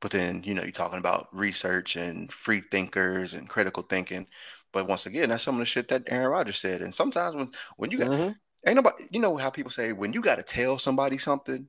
But 0.00 0.12
then, 0.12 0.42
you 0.44 0.54
know, 0.54 0.62
you're 0.62 0.70
talking 0.70 0.98
about 0.98 1.28
research 1.32 1.96
and 1.96 2.32
free 2.32 2.62
thinkers 2.62 3.34
and 3.34 3.48
critical 3.48 3.82
thinking. 3.82 4.26
But 4.72 4.88
once 4.88 5.04
again, 5.06 5.28
that's 5.28 5.44
some 5.44 5.56
of 5.56 5.58
the 5.60 5.66
shit 5.66 5.88
that 5.88 6.04
Aaron 6.06 6.30
Rodgers 6.30 6.58
said. 6.58 6.80
And 6.80 6.94
sometimes 6.94 7.34
when 7.34 7.50
when 7.76 7.90
you 7.90 7.98
got 7.98 8.08
Mhm. 8.08 8.34
ain't 8.66 8.76
nobody 8.76 9.04
you 9.12 9.20
know 9.20 9.36
how 9.36 9.50
people 9.50 9.70
say 9.70 9.92
when 9.92 10.12
you 10.12 10.22
gotta 10.22 10.42
tell 10.44 10.78
somebody 10.78 11.18
something 11.18 11.68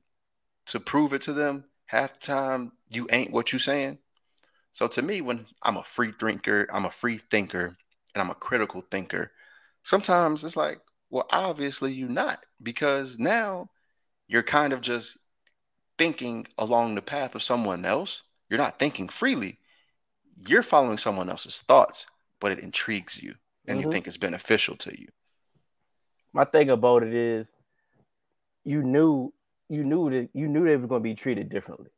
to 0.66 0.80
prove 0.80 1.12
it 1.12 1.22
to 1.22 1.32
them, 1.32 1.64
half 1.86 2.14
the 2.14 2.20
time 2.20 2.72
you 2.92 3.06
ain't 3.10 3.32
what 3.32 3.52
you 3.52 3.58
saying. 3.58 3.98
So 4.72 4.86
to 4.88 5.02
me, 5.02 5.20
when 5.20 5.44
I'm 5.62 5.76
a 5.76 5.82
free 5.82 6.12
thinker, 6.12 6.66
I'm 6.72 6.84
a 6.86 6.90
free 6.90 7.18
thinker, 7.18 7.76
and 8.14 8.22
I'm 8.22 8.30
a 8.30 8.34
critical 8.34 8.80
thinker, 8.80 9.32
sometimes 9.82 10.44
it's 10.44 10.56
like, 10.56 10.80
well, 11.10 11.26
obviously 11.32 11.92
you're 11.92 12.08
not, 12.08 12.44
because 12.62 13.18
now 13.18 13.68
you're 14.28 14.42
kind 14.42 14.72
of 14.72 14.80
just 14.80 15.18
thinking 15.98 16.46
along 16.56 16.94
the 16.94 17.02
path 17.02 17.34
of 17.34 17.42
someone 17.42 17.84
else. 17.84 18.22
You're 18.48 18.58
not 18.58 18.78
thinking 18.78 19.08
freely. 19.08 19.58
You're 20.48 20.62
following 20.62 20.98
someone 20.98 21.28
else's 21.28 21.60
thoughts, 21.60 22.06
but 22.40 22.52
it 22.52 22.60
intrigues 22.60 23.22
you 23.22 23.34
and 23.68 23.78
you 23.78 23.86
Mhm. 23.86 23.92
think 23.92 24.06
it's 24.06 24.16
beneficial 24.16 24.76
to 24.76 24.98
you. 24.98 25.08
My 26.32 26.44
thing 26.44 26.70
about 26.70 27.02
it 27.02 27.12
is, 27.12 27.52
you 28.64 28.82
knew, 28.82 29.32
you 29.72 29.84
knew 29.84 30.10
that 30.10 30.28
you 30.34 30.46
knew 30.48 30.64
they 30.66 30.76
were 30.76 30.86
going 30.86 31.00
to 31.00 31.08
be 31.08 31.14
treated 31.14 31.48
differently. 31.48 31.90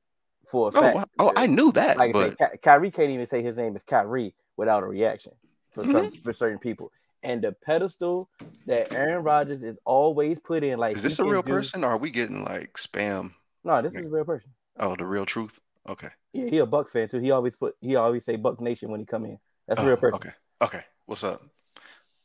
For 0.48 0.68
a 0.68 0.72
Oh, 0.76 0.80
fact. 0.80 1.08
oh, 1.18 1.32
I 1.36 1.46
knew 1.46 1.72
that, 1.72 1.96
like 1.96 2.10
I 2.10 2.12
but 2.12 2.38
said, 2.38 2.50
Ky- 2.52 2.58
Kyrie 2.62 2.90
can't 2.90 3.10
even 3.10 3.26
say 3.26 3.42
his 3.42 3.56
name 3.56 3.74
is 3.76 3.82
Kyrie 3.82 4.34
without 4.56 4.82
a 4.82 4.86
reaction 4.86 5.32
for 5.72 5.84
Mm-hmm. 5.84 6.22
for 6.22 6.32
certain 6.32 6.58
people. 6.58 6.92
And 7.22 7.42
the 7.42 7.52
pedestal 7.52 8.28
that 8.66 8.92
Aaron 8.92 9.24
Rodgers 9.24 9.62
is 9.62 9.76
always 9.84 10.38
put 10.38 10.62
in, 10.62 10.78
like 10.78 10.96
is 10.96 11.02
this 11.02 11.18
a 11.18 11.24
real 11.24 11.42
do- 11.42 11.52
person 11.52 11.82
or 11.82 11.88
are 11.88 11.96
we 11.98 12.10
getting 12.10 12.44
like 12.44 12.74
spam? 12.74 13.32
No, 13.64 13.80
this 13.82 13.94
is 13.94 14.04
a 14.04 14.08
real 14.08 14.24
person. 14.24 14.50
Oh, 14.78 14.94
the 14.94 15.06
real 15.06 15.24
truth? 15.26 15.58
Okay. 15.88 16.08
Yeah, 16.34 16.50
he 16.50 16.58
a 16.58 16.66
Bucks 16.66 16.92
fan 16.92 17.08
too. 17.08 17.18
He 17.20 17.30
always 17.30 17.56
put 17.56 17.74
he 17.80 17.96
always 17.96 18.24
say 18.24 18.36
Bucks 18.36 18.60
Nation 18.60 18.90
when 18.90 19.00
he 19.00 19.06
come 19.06 19.24
in. 19.24 19.38
That's 19.66 19.80
a 19.80 19.84
Oh, 19.84 19.86
real 19.88 19.96
person. 19.96 20.16
Okay. 20.16 20.30
Okay. 20.62 20.84
What's 21.06 21.24
up? 21.24 21.40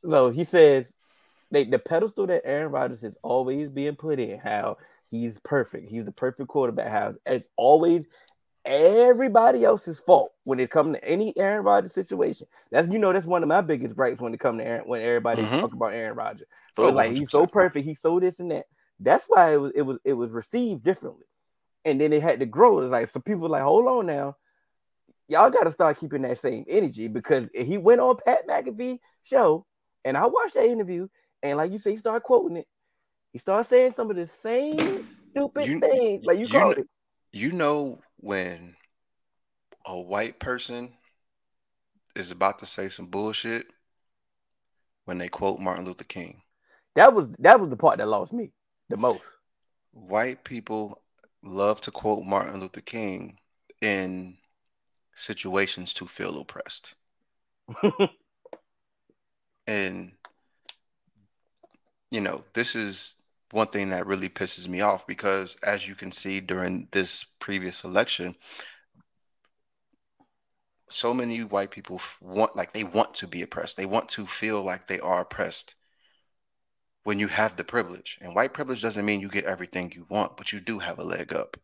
So 0.09 0.29
he 0.29 0.43
says 0.43 0.85
they, 1.51 1.63
the 1.63 1.79
pedestal 1.79 2.27
that 2.27 2.41
Aaron 2.45 2.71
Rodgers 2.71 3.03
is 3.03 3.15
always 3.23 3.69
being 3.69 3.95
put 3.95 4.19
in, 4.19 4.39
how 4.39 4.77
he's 5.11 5.39
perfect, 5.43 5.89
he's 5.89 6.05
the 6.05 6.11
perfect 6.11 6.47
quarterback, 6.49 6.91
how 6.91 7.15
it's 7.25 7.47
always 7.55 8.05
everybody 8.65 9.63
else's 9.63 9.99
fault 9.99 10.31
when 10.43 10.59
it 10.59 10.69
comes 10.69 10.95
to 10.95 11.03
any 11.05 11.35
Aaron 11.37 11.63
Rodgers 11.63 11.93
situation. 11.93 12.47
That's 12.71 12.91
you 12.91 12.99
know 12.99 13.13
that's 13.13 13.25
one 13.25 13.41
of 13.43 13.49
my 13.49 13.61
biggest 13.61 13.95
gripes 13.95 14.21
when 14.21 14.33
it 14.33 14.39
comes 14.39 14.59
to 14.59 14.65
Aaron 14.65 14.87
when 14.87 15.01
everybody 15.01 15.41
Mhm. 15.43 15.61
talk 15.61 15.73
about 15.73 15.93
Aaron 15.93 16.15
Rodgers. 16.15 16.47
So 16.77 16.87
Oh, 16.87 16.91
like 16.91 17.11
he's 17.13 17.31
so 17.31 17.45
perfect, 17.47 17.85
he's 17.85 17.99
so 18.01 18.19
this 18.19 18.39
and 18.39 18.51
that. 18.51 18.65
That's 18.99 19.25
why 19.27 19.53
it 19.53 19.57
was 19.57 19.71
it 19.75 19.81
was 19.81 19.97
it 20.03 20.13
was 20.13 20.31
received 20.31 20.83
differently, 20.83 21.25
and 21.85 21.99
then 21.99 22.13
it 22.13 22.21
had 22.21 22.39
to 22.41 22.45
grow. 22.45 22.79
It's 22.79 22.91
like 22.91 23.11
so 23.11 23.19
people 23.19 23.49
like 23.49 23.63
hold 23.63 23.87
on 23.87 24.05
now. 24.05 24.35
Y'all 25.27 25.51
got 25.51 25.65
to 25.65 25.71
start 25.71 25.99
keeping 25.99 26.23
that 26.23 26.39
same 26.39 26.65
energy 26.67 27.07
because 27.07 27.47
he 27.53 27.77
went 27.77 28.01
on 28.01 28.17
Pat 28.25 28.47
McAfee 28.47 28.99
show, 29.23 29.65
and 30.03 30.17
I 30.17 30.25
watched 30.25 30.55
that 30.55 30.65
interview, 30.65 31.07
and 31.43 31.57
like 31.57 31.71
you 31.71 31.77
say, 31.77 31.91
he 31.91 31.97
started 31.97 32.21
quoting 32.21 32.57
it. 32.57 32.67
He 33.33 33.39
started 33.39 33.69
saying 33.69 33.93
some 33.95 34.09
of 34.09 34.15
the 34.15 34.27
same 34.27 35.07
stupid 35.31 35.67
You- 35.67 35.79
things, 35.79 36.25
like 36.25 36.37
you, 36.37 36.45
you 36.45 36.49
called 36.49 36.75
kn- 36.75 36.85
it. 36.85 36.89
You 37.31 37.51
know 37.51 38.01
when 38.17 38.75
a 39.85 39.99
white 39.99 40.39
person 40.39 40.93
is 42.15 42.31
about 42.31 42.59
to 42.59 42.65
say 42.65 42.89
some 42.89 43.05
bullshit 43.05 43.67
when 45.05 45.19
they 45.19 45.27
quote 45.27 45.59
Martin 45.59 45.85
Luther 45.85 46.03
King. 46.03 46.41
That 46.95 47.13
was 47.13 47.27
that 47.39 47.59
was 47.59 47.69
the 47.69 47.77
part 47.77 47.99
that 47.99 48.07
lost 48.07 48.33
me 48.33 48.51
the 48.89 48.97
most. 48.97 49.21
White 49.91 50.43
people 50.43 51.01
love 51.43 51.81
to 51.81 51.91
quote 51.91 52.25
Martin 52.25 52.59
Luther 52.59 52.81
King 52.81 53.37
in 53.81 54.37
situations 55.13 55.93
to 55.95 56.05
feel 56.05 56.39
oppressed. 56.41 56.95
And 59.67 60.13
you 62.09 62.21
know, 62.21 62.43
this 62.53 62.75
is 62.75 63.18
one 63.51 63.67
thing 63.67 63.89
that 63.89 64.05
really 64.05 64.29
pisses 64.29 64.67
me 64.67 64.81
off 64.81 65.07
because 65.07 65.57
as 65.65 65.87
you 65.87 65.95
can 65.95 66.11
see 66.11 66.39
during 66.39 66.87
this 66.91 67.25
previous 67.39 67.83
election, 67.83 68.35
so 70.87 71.13
many 71.13 71.43
white 71.43 71.71
people 71.71 72.01
want 72.21 72.55
like 72.55 72.73
they 72.73 72.83
want 72.83 73.13
to 73.15 73.27
be 73.27 73.41
oppressed. 73.41 73.77
They 73.77 73.85
want 73.85 74.09
to 74.09 74.25
feel 74.25 74.63
like 74.63 74.87
they 74.87 74.99
are 74.99 75.21
oppressed 75.21 75.75
when 77.03 77.19
you 77.19 77.27
have 77.27 77.55
the 77.55 77.63
privilege. 77.63 78.17
And 78.21 78.35
white 78.35 78.53
privilege 78.53 78.81
doesn't 78.81 79.05
mean 79.05 79.21
you 79.21 79.29
get 79.29 79.45
everything 79.45 79.91
you 79.95 80.05
want, 80.09 80.37
but 80.37 80.51
you 80.51 80.59
do 80.59 80.79
have 80.79 80.99
a 80.99 81.03
leg 81.03 81.33
up. 81.33 81.57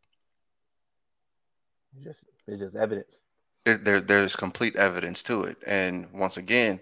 It's 1.96 2.06
just 2.06 2.20
it's 2.48 2.62
just 2.62 2.76
evidence. 2.76 3.20
It, 3.66 3.84
there, 3.84 4.00
there's 4.00 4.36
complete 4.36 4.76
evidence 4.76 5.24
to 5.24 5.44
it. 5.44 5.58
And 5.66 6.12
once 6.14 6.38
again, 6.38 6.80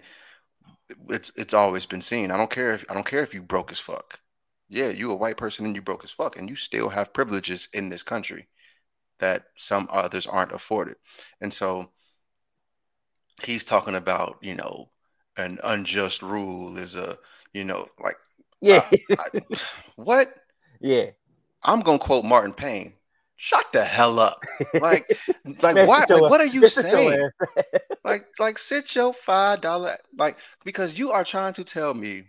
it's 1.09 1.31
it's 1.37 1.53
always 1.53 1.85
been 1.85 2.01
seen. 2.01 2.31
I 2.31 2.37
don't 2.37 2.49
care 2.49 2.73
if 2.73 2.85
I 2.89 2.93
don't 2.93 3.05
care 3.05 3.23
if 3.23 3.33
you 3.33 3.41
broke 3.41 3.71
as 3.71 3.79
fuck. 3.79 4.19
Yeah, 4.73 4.89
you 4.89 5.11
a 5.11 5.15
white 5.15 5.37
person 5.37 5.65
and 5.65 5.75
you 5.75 5.81
broke 5.81 6.03
as 6.03 6.11
fuck, 6.11 6.37
and 6.37 6.49
you 6.49 6.55
still 6.55 6.89
have 6.89 7.13
privileges 7.13 7.69
in 7.73 7.89
this 7.89 8.03
country 8.03 8.47
that 9.19 9.45
some 9.55 9.87
others 9.91 10.27
aren't 10.27 10.51
afforded. 10.51 10.95
And 11.41 11.53
so 11.53 11.91
he's 13.43 13.63
talking 13.63 13.95
about, 13.95 14.37
you 14.41 14.55
know, 14.55 14.89
an 15.37 15.59
unjust 15.63 16.21
rule 16.21 16.77
is 16.77 16.95
a, 16.95 17.17
you 17.53 17.63
know, 17.63 17.87
like 18.03 18.15
Yeah, 18.61 18.89
I, 19.17 19.25
what? 19.95 20.27
yeah. 20.79 21.11
I'm 21.63 21.81
gonna 21.81 21.99
quote 21.99 22.25
Martin 22.25 22.53
Payne. 22.53 22.93
Shut 23.35 23.71
the 23.73 23.83
hell 23.83 24.19
up. 24.19 24.39
Like, 24.79 25.05
like 25.61 25.75
Man, 25.75 25.87
why? 25.87 26.01
sit 26.01 26.09
your- 26.09 26.21
Like, 26.21 26.31
what 26.31 26.41
are 26.41 26.45
you 26.45 26.65
saying? 26.67 27.29
like 28.03 28.25
like 28.39 28.57
sit 28.57 28.95
your 28.95 29.13
five 29.13 29.61
dollar 29.61 29.93
like 30.17 30.37
because 30.65 30.99
you 30.99 31.11
are 31.11 31.23
trying 31.23 31.53
to 31.53 31.63
tell 31.63 31.93
me 31.93 32.25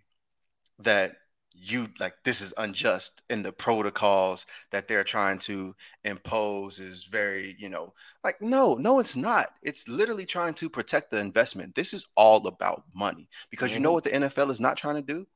that 0.78 1.16
you 1.56 1.88
like 2.00 2.14
this 2.24 2.40
is 2.40 2.52
unjust 2.58 3.22
and 3.30 3.44
the 3.44 3.52
protocols 3.52 4.44
that 4.70 4.88
they're 4.88 5.04
trying 5.04 5.38
to 5.38 5.74
impose 6.04 6.78
is 6.78 7.04
very 7.04 7.54
you 7.58 7.68
know 7.68 7.92
like 8.24 8.36
no 8.40 8.74
no 8.74 8.98
it's 8.98 9.16
not. 9.16 9.46
It's 9.62 9.88
literally 9.88 10.26
trying 10.26 10.54
to 10.54 10.68
protect 10.68 11.10
the 11.10 11.20
investment. 11.20 11.74
This 11.74 11.92
is 11.94 12.08
all 12.16 12.46
about 12.46 12.82
money 12.94 13.28
because 13.50 13.72
you 13.74 13.80
know 13.80 13.90
Mhm. 13.90 13.94
what 13.94 14.04
the 14.04 14.14
NFL 14.14 14.50
is 14.50 14.60
not 14.60 14.76
trying 14.76 14.96
to 14.96 15.02
do? 15.02 15.26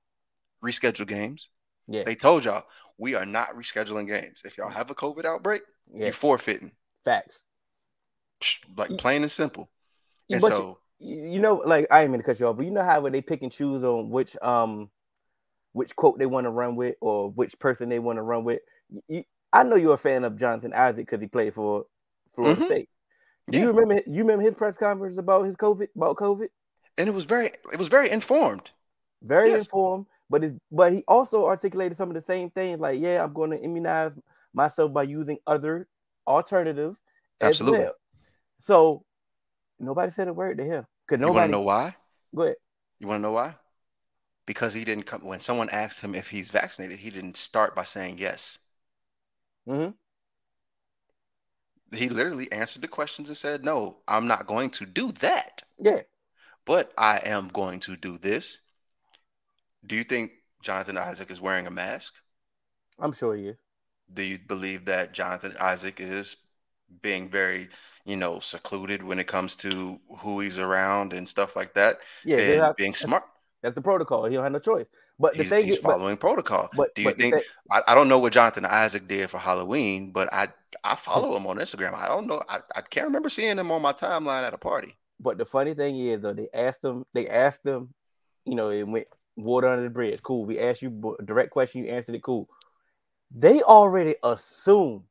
Reschedule 0.64 1.06
games. 1.06 1.50
Yeah, 1.86 2.02
they 2.04 2.14
told 2.14 2.44
y'all 2.44 2.64
we 2.98 3.14
are 3.14 3.26
not 3.26 3.54
rescheduling 3.54 4.08
games. 4.08 4.42
If 4.44 4.58
y'all 4.58 4.70
have 4.70 4.90
a 4.90 4.94
covid 4.94 5.24
outbreak 5.24 5.62
yeah. 5.92 6.04
you're 6.04 6.12
forfeiting. 6.12 6.72
Facts. 7.04 7.38
Like 8.76 8.96
plain 8.98 9.22
and 9.22 9.30
simple. 9.30 9.70
And 10.30 10.40
But 10.40 10.48
so 10.48 10.78
you, 10.98 11.16
you 11.32 11.40
know, 11.40 11.62
like 11.64 11.86
I 11.90 12.02
ain't 12.02 12.10
mean 12.10 12.20
to 12.20 12.26
cut 12.26 12.38
you 12.38 12.46
off, 12.46 12.56
but 12.56 12.66
you 12.66 12.70
know 12.72 12.84
how 12.84 13.00
when 13.00 13.12
they 13.12 13.20
pick 13.22 13.42
and 13.42 13.52
choose 13.52 13.82
on 13.82 14.10
which 14.10 14.36
um 14.42 14.90
which 15.72 15.94
quote 15.96 16.18
they 16.18 16.26
want 16.26 16.44
to 16.46 16.50
run 16.50 16.76
with 16.76 16.96
or 17.00 17.30
which 17.30 17.58
person 17.58 17.88
they 17.88 17.98
want 17.98 18.16
to 18.18 18.22
run 18.22 18.44
with. 18.44 18.60
You, 19.08 19.24
I 19.52 19.62
know 19.62 19.76
you're 19.76 19.94
a 19.94 19.98
fan 19.98 20.24
of 20.24 20.36
Jonathan 20.36 20.72
Isaac 20.72 21.06
because 21.06 21.20
he 21.20 21.26
played 21.26 21.54
for 21.54 21.86
Florida 22.34 22.60
Mhm. 22.60 22.66
State. 22.66 22.88
Do 23.50 23.58
Yeah. 23.58 23.64
you 23.64 23.72
remember? 23.72 24.02
You 24.06 24.18
remember 24.22 24.44
his 24.44 24.54
press 24.54 24.76
conference 24.76 25.18
about 25.18 25.44
his 25.46 25.56
COVID 25.56 25.88
about 25.96 26.16
COVID? 26.16 26.48
and 26.96 27.06
it 27.08 27.14
was 27.14 27.26
very 27.26 27.46
it 27.72 27.78
was 27.78 27.88
very 27.88 28.10
informed 28.10 28.70
Very 29.22 29.50
Yes. 29.50 29.66
informed, 29.66 30.06
but 30.30 30.42
it, 30.44 30.54
but 30.70 30.92
he 30.92 31.04
also 31.08 31.46
articulated 31.46 31.96
some 31.96 32.08
of 32.08 32.14
the 32.14 32.22
same 32.22 32.50
things. 32.50 32.80
Like, 32.80 33.00
yeah, 33.00 33.22
I'm 33.22 33.32
going 33.32 33.50
to 33.50 33.60
immunize 33.60 34.12
myself 34.52 34.92
by 34.92 35.04
using 35.04 35.38
other 35.46 35.86
alternatives. 36.26 36.98
as 37.40 37.48
Absolutely. 37.50 37.80
well. 37.80 37.94
So 38.66 39.04
nobody 39.78 40.10
said 40.12 40.28
a 40.28 40.32
word 40.32 40.58
to 40.58 40.64
him 40.64 40.86
because 41.06 41.20
You 41.20 41.26
want 41.26 41.34
nobody. 41.36 41.48
to 41.48 41.52
know 41.52 41.62
why? 41.62 41.94
Go 42.34 42.42
ahead. 42.42 42.56
You 42.98 43.06
want 43.06 43.18
to 43.20 43.22
know 43.22 43.32
why? 43.32 43.54
Because 44.48 44.72
he 44.72 44.82
didn't 44.82 45.04
come 45.04 45.22
when 45.26 45.40
someone 45.40 45.68
asked 45.68 46.00
him 46.00 46.14
if 46.14 46.30
he's 46.30 46.48
vaccinated, 46.50 47.00
he 47.00 47.10
didn't 47.10 47.36
start 47.36 47.74
by 47.76 47.84
saying 47.84 48.16
yes. 48.16 48.58
Mhm. 49.68 49.94
He 51.94 52.08
literally 52.08 52.50
answered 52.50 52.80
the 52.80 52.88
questions 52.88 53.28
and 53.28 53.36
said, 53.36 53.62
"No, 53.62 54.00
I'm 54.08 54.26
not 54.26 54.46
going 54.46 54.70
to 54.70 54.86
do 54.86 55.12
that, 55.12 55.64
Yeah. 55.78 56.00
but 56.64 56.94
I 56.96 57.18
am 57.24 57.48
going 57.48 57.78
to 57.80 57.96
do 57.98 58.16
this." 58.16 58.60
Do 59.86 59.94
you 59.94 60.02
think 60.04 60.32
Jonathan 60.62 60.96
Isaac 60.96 61.30
is 61.30 61.42
wearing 61.42 61.66
a 61.66 61.70
mask? 61.70 62.14
I'm 62.98 63.12
sure 63.12 63.36
he 63.36 63.48
is. 63.48 63.56
Do 64.10 64.22
you 64.22 64.38
believe 64.38 64.86
that 64.86 65.12
Jonathan 65.12 65.58
Isaac 65.60 66.00
is 66.00 66.38
being 67.02 67.28
very, 67.28 67.68
you 68.06 68.16
know, 68.16 68.40
secluded 68.40 69.02
when 69.02 69.18
it 69.18 69.26
comes 69.28 69.54
to 69.56 70.00
who 70.20 70.40
he's 70.40 70.58
around 70.58 71.12
and 71.12 71.28
stuff 71.28 71.54
like 71.54 71.74
that, 71.74 72.00
Yeah, 72.24 72.38
and 72.38 72.62
have- 72.62 72.76
being 72.76 72.94
smart? 72.94 73.28
That's 73.62 73.74
the 73.74 73.82
protocol. 73.82 74.24
He 74.26 74.34
don't 74.34 74.44
have 74.44 74.52
no 74.52 74.58
choice. 74.58 74.86
But 75.18 75.32
the 75.34 75.42
He's, 75.42 75.50
thing 75.50 75.64
he's 75.64 75.78
is, 75.78 75.82
but, 75.82 75.92
following 75.92 76.16
protocol. 76.16 76.68
but, 76.76 76.94
Do 76.94 77.02
you 77.02 77.08
but 77.08 77.18
think 77.18 77.34
thing- 77.34 77.44
I, 77.70 77.82
I 77.88 77.94
don't 77.94 78.08
know 78.08 78.18
what 78.18 78.32
Jonathan 78.32 78.64
Isaac 78.64 79.08
did 79.08 79.28
for 79.30 79.38
Halloween, 79.38 80.12
but 80.12 80.32
I 80.32 80.48
I 80.84 80.94
follow 80.94 81.36
him 81.36 81.46
on 81.46 81.56
Instagram. 81.58 81.94
I 81.94 82.06
don't 82.08 82.26
know. 82.28 82.40
I, 82.48 82.60
I 82.76 82.82
can't 82.82 83.06
remember 83.06 83.28
seeing 83.28 83.58
him 83.58 83.72
on 83.72 83.82
my 83.82 83.92
timeline 83.92 84.44
at 84.46 84.54
a 84.54 84.58
party. 84.58 84.96
but 85.18 85.38
the 85.38 85.44
funny 85.46 85.74
thing 85.74 85.98
is 86.08 86.22
though, 86.22 86.34
they 86.34 86.48
asked 86.54 86.84
him. 86.84 87.04
They 87.14 87.26
asked 87.28 87.64
him. 87.66 87.92
You 88.44 88.54
know, 88.54 88.70
it 88.70 88.84
went 88.86 89.08
water 89.36 89.68
under 89.68 89.82
the 89.84 89.90
bridge. 89.90 90.22
Cool. 90.22 90.44
We 90.46 90.58
asked 90.60 90.82
you 90.82 91.16
a 91.18 91.22
direct 91.24 91.50
question. 91.50 91.84
You 91.84 91.90
answered 91.92 92.14
it. 92.14 92.22
Cool. 92.22 92.48
they 93.34 93.60
already 93.62 94.14
assumed 94.22 95.02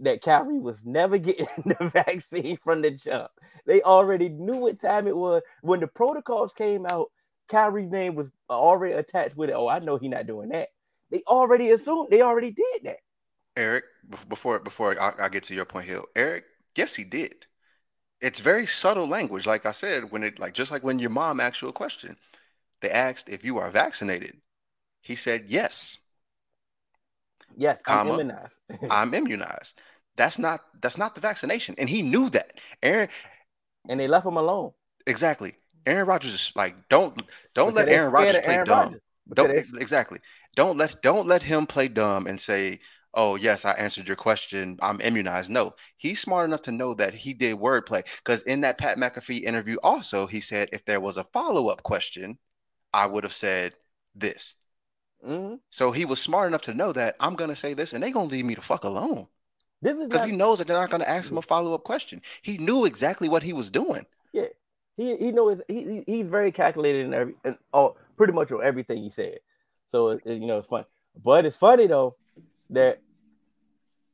that 0.00 0.20
Kyrie 0.22 0.58
was 0.58 0.84
never 0.84 1.16
getting 1.18 1.46
the 1.64 1.88
vaccine 1.88 2.58
from 2.62 2.82
the 2.82 2.90
jump. 2.90 3.30
They 3.64 3.80
already 3.82 4.28
knew 4.28 4.56
what 4.58 4.78
time 4.80 5.06
it 5.06 5.16
was 5.16 5.42
when 5.62 5.80
the 5.80 5.86
protocols 5.86 6.52
came 6.52 6.84
out. 6.86 7.10
Kyrie's 7.48 7.90
name 7.90 8.14
was 8.14 8.30
already 8.50 8.94
attached 8.94 9.36
with 9.36 9.50
it. 9.50 9.54
Oh, 9.54 9.68
I 9.68 9.78
know 9.78 9.96
he's 9.96 10.10
not 10.10 10.26
doing 10.26 10.50
that. 10.50 10.68
They 11.10 11.22
already 11.26 11.70
assumed. 11.70 12.08
They 12.10 12.22
already 12.22 12.50
did 12.50 12.84
that. 12.84 12.98
Eric, 13.56 13.84
before 14.28 14.58
before 14.58 15.00
I, 15.00 15.12
I 15.20 15.28
get 15.28 15.44
to 15.44 15.54
your 15.54 15.64
point, 15.64 15.86
Hill. 15.86 16.04
Eric, 16.14 16.44
yes, 16.76 16.94
he 16.94 17.04
did. 17.04 17.46
It's 18.20 18.40
very 18.40 18.66
subtle 18.66 19.06
language, 19.06 19.46
like 19.46 19.66
I 19.66 19.72
said. 19.72 20.10
When 20.10 20.22
it 20.22 20.38
like 20.38 20.54
just 20.54 20.70
like 20.70 20.82
when 20.84 20.98
your 20.98 21.10
mom 21.10 21.40
asked 21.40 21.62
you 21.62 21.68
a 21.68 21.72
question, 21.72 22.16
they 22.80 22.90
asked 22.90 23.28
if 23.28 23.44
you 23.44 23.58
are 23.58 23.70
vaccinated. 23.70 24.36
He 25.00 25.14
said 25.14 25.44
yes. 25.48 25.98
Yes, 27.56 27.80
I'm 27.86 28.06
Comma. 28.06 28.10
immunized. 28.10 28.54
I'm 28.90 29.14
immunized. 29.14 29.80
That's 30.16 30.38
not 30.38 30.60
that's 30.82 30.98
not 30.98 31.14
the 31.14 31.20
vaccination, 31.20 31.74
and 31.78 31.88
he 31.88 32.02
knew 32.02 32.28
that. 32.30 32.54
Aaron, 32.82 33.08
and 33.88 34.00
they 34.00 34.08
left 34.08 34.26
him 34.26 34.36
alone. 34.36 34.72
exactly. 35.06 35.54
Aaron 35.86 36.06
Rodgers 36.06 36.34
is 36.34 36.52
like, 36.56 36.74
don't 36.88 37.14
don't 37.54 37.68
Because 37.74 37.86
let 37.86 37.88
Aaron 37.88 38.12
Rodgers 38.12 38.38
play 38.40 38.54
Aaron 38.54 38.66
dumb. 38.66 38.78
Rodgers. 38.84 39.00
Don't 39.34 39.56
exactly. 39.80 40.18
Don't 40.54 40.76
let 40.76 41.00
don't 41.02 41.26
let 41.26 41.42
him 41.42 41.66
play 41.66 41.88
dumb 41.88 42.26
and 42.26 42.40
say, 42.40 42.80
"Oh 43.14 43.34
yes, 43.36 43.64
I 43.64 43.72
answered 43.72 44.06
your 44.06 44.16
question. 44.16 44.78
I'm 44.82 45.00
immunized." 45.00 45.50
No, 45.50 45.74
he's 45.96 46.20
smart 46.20 46.46
enough 46.46 46.62
to 46.62 46.72
know 46.72 46.94
that 46.94 47.14
he 47.14 47.34
did 47.34 47.56
wordplay. 47.56 48.04
Because 48.18 48.42
in 48.42 48.60
that 48.62 48.78
Pat 48.78 48.98
McAfee 48.98 49.42
interview, 49.42 49.76
also 49.82 50.26
he 50.26 50.40
said, 50.40 50.68
if 50.72 50.84
there 50.84 51.00
was 51.00 51.16
a 51.16 51.24
follow 51.24 51.68
up 51.68 51.82
question, 51.82 52.38
I 52.92 53.06
would 53.06 53.24
have 53.24 53.34
said 53.34 53.74
this. 54.14 54.54
Mhm. 55.26 55.58
So 55.70 55.90
he 55.92 56.04
was 56.04 56.20
smart 56.20 56.48
enough 56.48 56.62
to 56.62 56.74
know 56.74 56.92
that 56.92 57.16
I'm 57.20 57.34
gonna 57.34 57.56
say 57.56 57.74
this, 57.74 57.92
and 57.92 58.02
they're 58.02 58.12
gonna 58.12 58.28
leave 58.28 58.44
me 58.44 58.54
the 58.54 58.62
fuck 58.62 58.84
alone 58.84 59.26
because 59.82 60.24
not, 60.24 60.30
he 60.30 60.36
knows 60.36 60.58
that 60.58 60.66
they're 60.68 60.80
not 60.80 60.90
gonna 60.90 61.04
ask 61.04 61.30
him 61.30 61.38
a 61.38 61.42
follow 61.42 61.74
up 61.74 61.84
question. 61.84 62.22
He 62.42 62.58
knew 62.58 62.84
exactly 62.84 63.28
what 63.28 63.42
he 63.42 63.52
was 63.52 63.70
doing. 63.70 64.06
yeah. 64.32 64.46
He 64.96 65.16
he 65.16 65.32
knows 65.32 65.60
he, 65.68 65.82
he- 65.84 66.04
he's 66.06 66.26
very 66.26 66.52
calculated 66.52 67.06
in 67.06 67.14
every 67.14 67.34
and 67.44 67.56
oh 67.72 67.96
pretty 68.16 68.32
much 68.32 68.50
on 68.52 68.62
everything 68.64 69.02
he 69.02 69.10
said. 69.10 69.40
So 69.90 70.08
it, 70.08 70.22
you 70.26 70.46
know 70.46 70.58
it's 70.58 70.68
fun, 70.68 70.84
but 71.22 71.44
it's 71.46 71.56
funny 71.56 71.86
though 71.86 72.16
that 72.70 73.00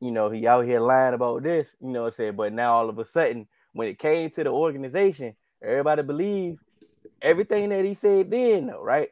you 0.00 0.10
know 0.10 0.30
he 0.30 0.46
out 0.46 0.64
here 0.64 0.80
lying 0.80 1.14
about 1.14 1.42
this. 1.42 1.68
You 1.80 1.88
know, 1.88 2.02
what 2.04 2.14
I 2.14 2.16
said 2.16 2.36
but 2.36 2.52
now 2.52 2.74
all 2.74 2.88
of 2.88 2.98
a 2.98 3.04
sudden 3.04 3.46
when 3.72 3.88
it 3.88 3.98
came 3.98 4.30
to 4.30 4.44
the 4.44 4.50
organization, 4.50 5.34
everybody 5.62 6.02
believed 6.02 6.60
everything 7.22 7.70
that 7.70 7.84
he 7.84 7.94
said 7.94 8.30
then 8.30 8.66
though, 8.66 8.82
right? 8.82 9.10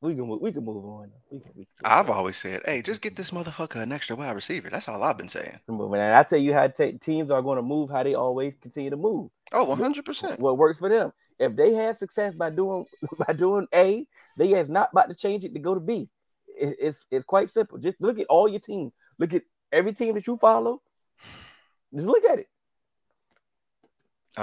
We 0.00 0.14
can 0.14 0.26
move, 0.28 0.40
we 0.40 0.52
can 0.52 0.64
move 0.64 0.84
on. 0.84 1.10
We 1.30 1.40
can, 1.40 1.50
we 1.56 1.64
can 1.64 1.74
I've 1.84 2.08
always 2.08 2.36
said, 2.36 2.62
"Hey, 2.64 2.82
just 2.82 3.02
get 3.02 3.16
this 3.16 3.32
motherfucker 3.32 3.82
an 3.82 3.90
extra 3.90 4.14
wide 4.14 4.34
receiver." 4.36 4.70
That's 4.70 4.88
all 4.88 5.02
I've 5.02 5.18
been 5.18 5.28
saying. 5.28 5.58
move. 5.66 5.92
And 5.92 6.02
I 6.14 6.22
tell 6.22 6.38
you 6.38 6.54
how 6.54 6.68
te- 6.68 6.92
teams 6.98 7.32
are 7.32 7.42
going 7.42 7.56
to 7.56 7.62
move 7.62 7.90
how 7.90 8.04
they 8.04 8.14
always 8.14 8.54
continue 8.60 8.90
to 8.90 8.96
move. 8.96 9.30
Oh, 9.52 9.64
100 9.64 10.04
percent. 10.04 10.40
what 10.40 10.56
works 10.56 10.78
for 10.78 10.88
them. 10.88 11.12
If 11.40 11.56
they 11.56 11.74
had 11.74 11.96
success 11.98 12.34
by 12.34 12.50
doing 12.50 12.86
by 13.26 13.32
doing 13.32 13.66
A, 13.74 14.06
they 14.36 14.52
is 14.52 14.68
not 14.68 14.90
about 14.92 15.08
to 15.08 15.16
change 15.16 15.44
it 15.44 15.52
to 15.54 15.58
go 15.60 15.74
to 15.74 15.80
B. 15.80 16.08
It- 16.46 16.76
it's 16.80 17.04
it's 17.10 17.24
quite 17.24 17.50
simple. 17.50 17.78
Just 17.78 18.00
look 18.00 18.20
at 18.20 18.26
all 18.28 18.48
your 18.48 18.60
teams. 18.60 18.92
Look 19.18 19.34
at 19.34 19.42
every 19.72 19.92
team 19.94 20.14
that 20.14 20.26
you 20.28 20.36
follow. 20.36 20.80
Just 21.92 22.06
look 22.06 22.24
at 22.24 22.38
it. 22.38 22.48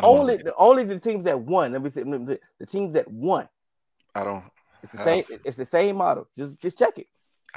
Only 0.04 0.36
the 0.36 0.54
only 0.58 0.84
the 0.84 1.00
teams 1.00 1.24
that 1.24 1.40
won. 1.40 1.72
Let 1.72 1.82
me 1.82 1.90
say 1.90 2.04
the, 2.04 2.40
the 2.60 2.66
teams 2.66 2.94
that 2.96 3.10
won. 3.10 3.48
I 4.14 4.26
don't. 4.26 4.44
It's 4.86 4.92
the 4.94 5.04
same. 5.04 5.24
It's 5.46 5.58
the 5.58 5.66
same 5.66 5.98
model. 5.98 6.28
Just 6.38 6.60
just 6.60 6.78
check 6.78 6.98
it. 6.98 7.08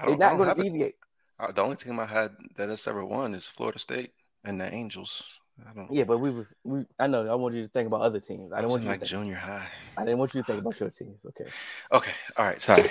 They're 0.04 0.16
not 0.16 0.36
going 0.36 0.54
to 0.54 0.62
deviate. 0.62 0.96
Uh, 1.38 1.52
the 1.52 1.62
only 1.62 1.76
team 1.76 2.00
I 2.00 2.06
had 2.06 2.32
that 2.56 2.68
has 2.68 2.86
ever 2.86 3.04
won 3.04 3.34
is 3.34 3.46
Florida 3.46 3.78
State 3.78 4.12
and 4.44 4.60
the 4.60 4.72
Angels. 4.72 5.40
I 5.68 5.72
don't. 5.74 5.90
Yeah, 5.90 6.04
but 6.04 6.18
we 6.18 6.30
was 6.30 6.52
we. 6.64 6.84
I 6.98 7.06
know. 7.06 7.28
I 7.28 7.34
want 7.34 7.54
you 7.54 7.62
to 7.62 7.68
think 7.68 7.86
about 7.86 8.02
other 8.02 8.20
teams. 8.20 8.52
I 8.52 8.58
I 8.58 8.60
don't 8.60 8.70
want 8.70 8.82
you. 8.82 8.88
like 8.88 9.00
to 9.00 9.06
think, 9.06 9.22
junior 9.22 9.34
high. 9.34 9.68
I 9.96 10.04
didn't 10.04 10.18
want 10.18 10.34
you 10.34 10.42
to 10.42 10.46
think 10.46 10.60
about 10.60 10.80
your 10.80 10.90
teams. 10.90 11.18
Okay. 11.26 11.50
Okay. 11.92 12.12
All 12.36 12.44
right. 12.44 12.60
Sorry. 12.60 12.88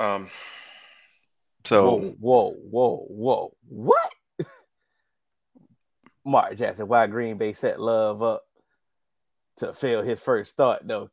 Um. 0.00 0.28
So 1.64 1.98
whoa, 1.98 2.14
whoa, 2.20 2.50
whoa, 2.70 3.06
whoa. 3.08 3.56
What? 3.68 4.12
Mark 6.24 6.56
Jackson, 6.56 6.86
why 6.86 7.08
Green 7.08 7.38
Bay 7.38 7.52
set 7.52 7.80
love 7.80 8.22
up 8.22 8.44
to 9.56 9.72
fail 9.72 10.02
his 10.02 10.20
first 10.20 10.50
start, 10.50 10.82
though. 10.84 11.10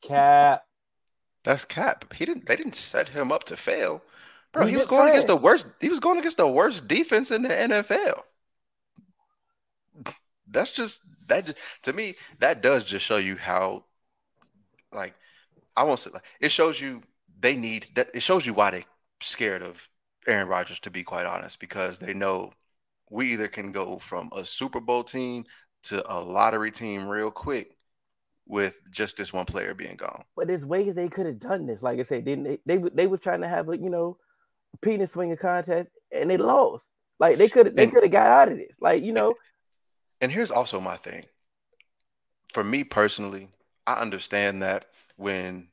Cap. 0.00 0.64
That's 1.44 1.64
Cap. 1.64 2.12
He 2.14 2.24
didn't. 2.24 2.46
They 2.46 2.56
didn't 2.56 2.74
set 2.76 3.08
him 3.08 3.32
up 3.32 3.44
to 3.44 3.56
fail, 3.56 4.02
bro. 4.52 4.64
He 4.64 4.72
He 4.72 4.76
was 4.76 4.86
going 4.86 5.08
against 5.08 5.26
the 5.28 5.36
worst. 5.36 5.68
He 5.80 5.88
was 5.88 6.00
going 6.00 6.18
against 6.18 6.36
the 6.36 6.50
worst 6.50 6.86
defense 6.88 7.30
in 7.30 7.42
the 7.42 7.48
NFL. 7.48 8.22
That's 10.46 10.70
just 10.70 11.02
that. 11.28 11.46
just- 11.46 11.84
To 11.84 11.92
me, 11.92 12.14
that 12.38 12.62
does 12.62 12.84
just 12.84 13.04
show 13.04 13.16
you 13.16 13.36
how, 13.36 13.84
like, 14.92 15.14
I 15.76 15.84
won't 15.84 15.98
say 15.98 16.10
like 16.12 16.24
it 16.40 16.50
shows 16.52 16.80
you 16.80 17.02
they 17.40 17.56
need 17.56 17.86
that. 17.94 18.10
It 18.14 18.22
shows 18.22 18.46
you 18.46 18.54
why 18.54 18.70
they 18.70 18.84
scared 19.20 19.62
of 19.62 19.88
Aaron 20.26 20.48
Rodgers. 20.48 20.80
To 20.80 20.90
be 20.90 21.02
quite 21.02 21.26
honest, 21.26 21.58
because 21.60 21.98
they 21.98 22.14
know 22.14 22.52
we 23.10 23.32
either 23.32 23.48
can 23.48 23.72
go 23.72 23.98
from 23.98 24.28
a 24.36 24.44
Super 24.44 24.80
Bowl 24.80 25.02
team 25.02 25.44
to 25.84 26.02
a 26.12 26.20
lottery 26.20 26.70
team 26.70 27.08
real 27.08 27.30
quick 27.30 27.76
with 28.52 28.80
just 28.90 29.16
this 29.16 29.32
one 29.32 29.46
player 29.46 29.74
being 29.74 29.96
gone. 29.96 30.24
But 30.36 30.46
there's 30.46 30.66
ways 30.66 30.94
they 30.94 31.08
could 31.08 31.24
have 31.24 31.40
done 31.40 31.64
this. 31.66 31.80
Like 31.82 31.98
I 31.98 32.02
said, 32.02 32.26
didn't 32.26 32.44
they? 32.44 32.58
They, 32.66 32.76
they 32.76 33.06
was 33.06 33.20
trying 33.20 33.40
to 33.40 33.48
have 33.48 33.70
a 33.70 33.78
you 33.78 33.88
know 33.88 34.18
penis 34.82 35.12
swinging 35.12 35.38
contest 35.38 35.88
and 36.12 36.30
they 36.30 36.36
lost. 36.36 36.86
Like 37.18 37.38
they 37.38 37.48
could 37.48 37.74
they 37.74 37.86
could 37.86 38.02
have 38.02 38.12
got 38.12 38.26
out 38.26 38.52
of 38.52 38.58
this. 38.58 38.76
Like 38.78 39.02
you 39.02 39.12
know, 39.12 39.32
And 40.20 40.30
here's 40.30 40.50
also 40.50 40.80
my 40.80 40.96
thing. 40.96 41.24
For 42.52 42.62
me 42.62 42.84
personally, 42.84 43.48
I 43.86 43.94
understand 43.94 44.60
that 44.62 44.84
when 45.16 45.68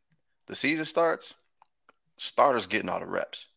the 0.47 0.55
season 0.55 0.85
starts, 0.85 1.35
starters 2.15 2.65
getting 2.65 2.87
all 2.87 3.01
the 3.01 3.07
reps. 3.07 3.47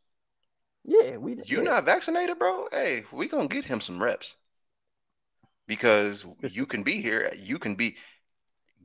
yeah, 0.84 1.16
we 1.16 1.34
You 1.44 1.58
yeah. 1.58 1.62
not 1.62 1.84
vaccinated, 1.84 2.40
bro? 2.40 2.66
Hey, 2.72 3.04
we 3.12 3.28
gonna 3.28 3.46
get 3.46 3.66
him 3.66 3.80
some 3.80 4.02
reps 4.02 4.34
because 5.68 6.26
you 6.50 6.66
can 6.66 6.82
be 6.82 7.00
here. 7.00 7.30
You 7.40 7.60
can 7.60 7.76
be 7.76 7.96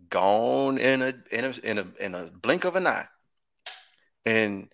gone 0.10 0.78
in 0.78 1.01
a 1.01 1.14
in 1.32 1.45
a 1.45 1.53
in 1.64 1.78
a 1.80 1.86
in 1.99 2.16
a 2.16 2.30
blink 2.41 2.66
of 2.66 2.76
an 2.76 2.88
eye. 2.88 3.05
And 4.26 4.70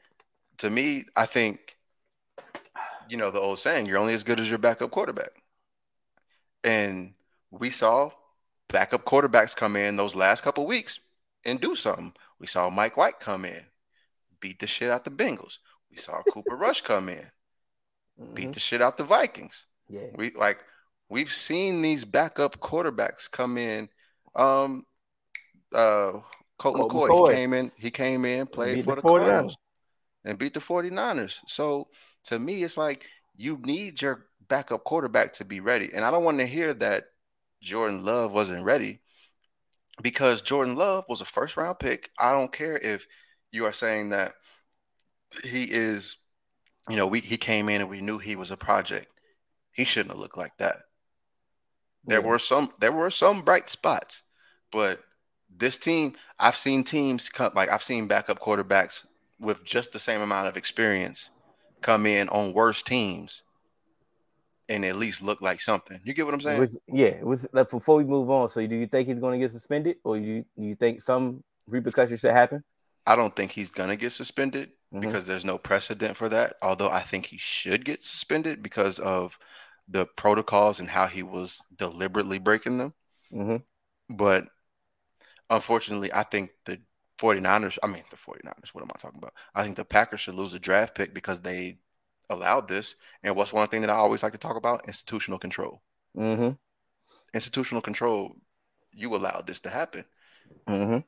to 0.57 0.69
me, 0.69 1.03
I 1.15 1.25
think 1.25 1.75
you 3.09 3.17
know 3.17 3.31
the 3.31 3.39
old 3.39 3.59
saying: 3.59 3.85
"You're 3.85 3.99
only 3.99 4.13
as 4.13 4.23
good 4.23 4.39
as 4.39 4.49
your 4.49 4.59
backup 4.59 4.91
quarterback." 4.91 5.31
And 6.63 7.13
we 7.51 7.69
saw 7.69 8.11
backup 8.69 9.03
quarterbacks 9.05 9.55
come 9.55 9.75
in 9.75 9.97
those 9.97 10.15
last 10.15 10.43
couple 10.43 10.65
weeks 10.65 10.99
and 11.45 11.59
do 11.59 11.75
something. 11.75 12.13
We 12.39 12.47
saw 12.47 12.69
Mike 12.69 12.97
White 12.97 13.19
come 13.19 13.45
in, 13.45 13.65
beat 14.39 14.59
the 14.59 14.67
shit 14.67 14.89
out 14.89 15.03
the 15.03 15.11
Bengals. 15.11 15.59
We 15.91 15.97
saw 15.97 16.21
Cooper 16.31 16.55
Rush 16.55 16.81
come 16.81 17.09
in 17.09 17.29
beat 18.35 18.49
Mhm. 18.49 18.53
the 18.53 18.59
shit 18.59 18.81
out 18.81 18.95
the 18.97 19.03
Vikings. 19.03 19.65
yeah. 19.89 20.07
We 20.15 20.31
like 20.31 20.63
we've 21.09 21.31
seen 21.31 21.81
these 21.81 22.05
backup 22.05 22.59
quarterbacks 22.59 23.29
come 23.29 23.57
in. 23.57 23.89
Um 24.35 24.83
uh 25.73 26.19
Colt, 26.57 26.77
Colt 26.77 26.91
McCoy, 26.91 27.09
McCoy. 27.09 27.29
he 27.29 27.35
came 27.35 27.53
in, 27.53 27.71
he 27.77 27.91
came 27.91 28.25
in, 28.25 28.47
played 28.47 28.75
beat 28.75 28.85
for 28.85 28.95
the 28.95 28.95
the 28.95 29.01
49ers. 29.01 29.13
Cardinals 29.17 29.57
and 30.25 30.37
beat 30.37 30.53
the 30.53 30.59
49ers. 30.59 31.39
So 31.47 31.87
to 32.25 32.39
me, 32.39 32.63
it's 32.63 32.77
like 32.77 33.05
you 33.35 33.59
need 33.63 34.01
your 34.01 34.27
backup 34.47 34.83
quarterback 34.83 35.33
to 35.33 35.45
be 35.45 35.59
ready. 35.59 35.89
And 35.93 36.05
I 36.05 36.11
don't 36.11 36.23
want 36.23 36.39
to 36.39 36.45
hear 36.45 36.73
that 36.75 37.05
Jordan 37.61 38.03
Love 38.05 38.33
wasn't 38.33 38.65
ready 38.65 39.01
because 40.01 40.41
Jordan 40.41 40.75
Love 40.75 41.05
was 41.09 41.21
a 41.21 41.25
first 41.25 41.57
round 41.57 41.79
pick. 41.79 42.09
I 42.19 42.31
don't 42.31 42.51
care 42.51 42.77
if 42.77 43.07
you 43.51 43.65
are 43.65 43.73
saying 43.73 44.09
that 44.09 44.33
he 45.43 45.63
is, 45.63 46.17
you 46.89 46.97
know, 46.97 47.07
we 47.07 47.19
he 47.21 47.37
came 47.37 47.69
in 47.69 47.81
and 47.81 47.89
we 47.89 48.01
knew 48.01 48.17
he 48.17 48.35
was 48.35 48.51
a 48.51 48.57
project. 48.57 49.07
He 49.73 49.83
shouldn't 49.85 50.13
have 50.13 50.21
looked 50.21 50.37
like 50.37 50.57
that. 50.57 50.77
There 52.05 52.21
Yeah. 52.21 52.27
were 52.27 52.39
some 52.39 52.69
there 52.79 52.91
were 52.91 53.09
some 53.09 53.41
bright 53.41 53.69
spots, 53.69 54.23
but 54.71 55.03
this 55.57 55.77
team, 55.77 56.13
I've 56.39 56.55
seen 56.55 56.83
teams 56.83 57.29
come 57.29 57.51
like 57.55 57.69
I've 57.69 57.83
seen 57.83 58.07
backup 58.07 58.39
quarterbacks 58.39 59.05
with 59.39 59.63
just 59.63 59.91
the 59.91 59.99
same 59.99 60.21
amount 60.21 60.47
of 60.47 60.57
experience 60.57 61.31
come 61.81 62.05
in 62.05 62.29
on 62.29 62.53
worse 62.53 62.81
teams 62.81 63.43
and 64.69 64.85
at 64.85 64.95
least 64.95 65.21
look 65.21 65.41
like 65.41 65.59
something. 65.59 65.99
You 66.03 66.13
get 66.13 66.25
what 66.25 66.33
I'm 66.33 66.41
saying? 66.41 66.69
yeah, 66.87 67.21
was 67.21 67.45
like 67.53 67.69
before 67.69 67.97
we 67.97 68.03
move 68.03 68.29
on. 68.29 68.49
So, 68.49 68.65
do 68.65 68.75
you 68.75 68.87
think 68.87 69.07
he's 69.07 69.19
going 69.19 69.39
to 69.39 69.45
get 69.45 69.51
suspended, 69.51 69.97
or 70.03 70.17
you 70.17 70.45
do 70.57 70.63
you 70.65 70.75
think 70.75 71.01
some 71.01 71.43
repercussions 71.67 72.19
should 72.21 72.31
happen? 72.31 72.63
I 73.05 73.15
don't 73.15 73.35
think 73.35 73.51
he's 73.51 73.69
gonna 73.69 73.97
get 73.97 74.11
suspended 74.11 74.71
Mhm. 74.93 75.01
because 75.01 75.27
there's 75.27 75.43
no 75.43 75.57
precedent 75.57 76.15
for 76.15 76.29
that. 76.29 76.53
Although 76.61 76.89
I 76.89 77.01
think 77.01 77.25
he 77.25 77.37
should 77.37 77.83
get 77.83 78.01
suspended 78.01 78.63
because 78.63 78.97
of 78.99 79.37
the 79.89 80.05
protocols 80.05 80.79
and 80.79 80.89
how 80.89 81.07
he 81.07 81.21
was 81.21 81.61
deliberately 81.75 82.39
breaking 82.39 82.77
them. 82.77 82.93
hmm 83.29 83.57
But 84.09 84.47
unfortunately, 85.53 86.11
I 86.13 86.23
think 86.23 86.51
the 86.65 86.79
49ers, 87.19 87.77
I 87.83 87.87
mean, 87.87 88.03
the 88.09 88.17
49ers, 88.17 88.73
what 88.73 88.81
am 88.81 88.89
I 88.93 88.99
talking 88.99 89.19
about? 89.19 89.33
I 89.55 89.63
think 89.63 89.75
the 89.75 89.85
Packers 89.85 90.19
should 90.19 90.35
lose 90.35 90.53
a 90.53 90.59
draft 90.59 90.95
pick 90.95 91.13
because 91.13 91.41
they 91.41 91.77
allowed 92.29 92.67
this. 92.67 92.95
And 93.23 93.35
what's 93.35 93.53
one 93.53 93.67
thing 93.67 93.81
that 93.81 93.89
I 93.89 93.93
always 93.93 94.23
like 94.23 94.33
to 94.33 94.37
talk 94.37 94.57
about? 94.57 94.87
Institutional 94.87 95.39
control. 95.39 95.81
Mm-hmm. 96.17 96.55
Institutional 97.33 97.81
control. 97.81 98.35
You 98.95 99.15
allowed 99.15 99.47
this 99.47 99.59
to 99.61 99.69
happen. 99.69 100.05
Mm-hmm. 100.67 100.99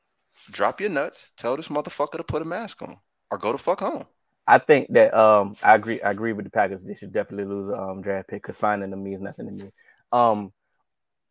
Drop 0.52 0.80
your 0.80 0.90
nuts. 0.90 1.32
Tell 1.36 1.56
this 1.56 1.68
motherfucker 1.68 2.16
to 2.16 2.24
put 2.24 2.42
a 2.42 2.46
mask 2.46 2.82
on 2.82 2.96
or 3.30 3.38
go 3.38 3.52
to 3.52 3.58
fuck 3.58 3.80
home. 3.80 4.04
I 4.46 4.58
think 4.58 4.92
that 4.92 5.12
um 5.12 5.56
I 5.62 5.74
agree 5.74 6.00
I 6.00 6.10
agree 6.10 6.32
with 6.32 6.44
the 6.44 6.50
Packers. 6.50 6.82
They 6.82 6.94
should 6.94 7.12
definitely 7.12 7.52
lose 7.52 7.70
a 7.70 7.80
um, 7.80 8.02
draft 8.02 8.28
pick 8.28 8.42
because 8.42 8.56
finding 8.56 8.90
them 8.90 9.02
means 9.02 9.20
nothing 9.20 9.46
to 9.46 9.52
me. 9.64 9.70
Um 10.12 10.52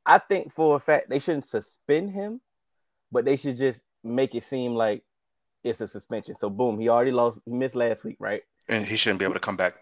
I 0.05 0.18
think 0.18 0.53
for 0.53 0.76
a 0.76 0.80
fact 0.80 1.09
they 1.09 1.20
shouldn't 1.20 1.47
suspend 1.47 2.11
him, 2.11 2.41
but 3.12 3.26
they 3.26 3.36
should 3.36 3.58
just 3.58 3.80
make 4.03 4.36
it 4.36 4.43
seem 4.43 4.74
like 4.76 5.03
it's 5.64 5.82
a 5.82 5.88
suspension. 5.88 6.36
So 6.39 6.49
boom, 6.49 6.80
he 6.80 6.89
already 6.89 7.12
lost 7.12 7.39
he 7.45 7.51
missed 7.51 7.76
last 7.76 8.03
week, 8.03 8.18
right? 8.20 8.41
And 8.68 8.86
he 8.86 8.95
shouldn't 8.95 9.20
be 9.20 9.26
able 9.26 9.34
to 9.36 9.39
come 9.39 9.56
back 9.58 9.76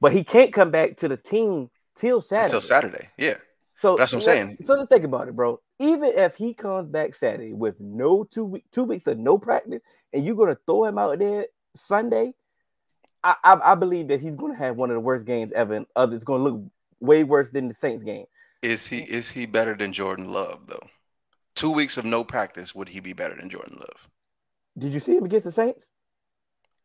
But 0.00 0.12
he 0.12 0.24
can't 0.24 0.52
come 0.52 0.70
back 0.70 0.96
to 0.98 1.08
the 1.08 1.16
team 1.16 1.70
till 1.94 2.20
Saturday. 2.20 2.44
until 2.44 2.60
Saturday. 2.60 3.08
Yeah. 3.16 3.34
So 3.78 3.96
That's 3.96 4.12
what 4.12 4.18
I'm 4.18 4.22
saying. 4.22 4.56
So 4.64 4.74
let's 4.74 4.88
think 4.88 5.04
about 5.04 5.28
it, 5.28 5.34
bro. 5.36 5.60
Even 5.80 6.12
if 6.16 6.36
he 6.36 6.54
comes 6.54 6.88
back 6.88 7.14
Saturday 7.14 7.52
with 7.52 7.74
no 7.80 8.22
two 8.24 8.44
week, 8.44 8.64
two 8.70 8.84
weeks 8.84 9.06
of 9.08 9.18
no 9.18 9.38
practice, 9.38 9.80
and 10.12 10.24
you're 10.24 10.36
gonna 10.36 10.58
throw 10.66 10.84
him 10.84 10.98
out 10.98 11.18
there 11.18 11.46
Sunday, 11.76 12.34
I 13.24 13.34
I, 13.42 13.72
I 13.72 13.74
believe 13.74 14.08
that 14.08 14.20
he's 14.20 14.34
gonna 14.36 14.56
have 14.56 14.76
one 14.76 14.90
of 14.90 14.94
the 14.94 15.00
worst 15.00 15.24
games 15.26 15.52
ever. 15.54 15.74
And 15.74 15.86
other, 15.96 16.14
it's 16.14 16.24
gonna 16.24 16.44
look 16.44 16.62
way 17.00 17.24
worse 17.24 17.50
than 17.50 17.68
the 17.68 17.74
Saints 17.74 18.04
game. 18.04 18.26
Is 18.62 18.86
he 18.86 18.98
is 18.98 19.32
he 19.32 19.46
better 19.46 19.74
than 19.74 19.92
Jordan 19.92 20.28
Love 20.28 20.66
though? 20.68 20.86
Two 21.54 21.70
weeks 21.72 21.96
of 21.98 22.04
no 22.04 22.24
practice, 22.24 22.74
would 22.74 22.88
he 22.88 23.00
be 23.00 23.12
better 23.12 23.34
than 23.36 23.48
Jordan 23.48 23.76
Love? 23.78 24.08
Did 24.78 24.92
you 24.94 25.00
see 25.00 25.16
him 25.16 25.24
against 25.24 25.44
the 25.44 25.52
Saints? 25.52 25.86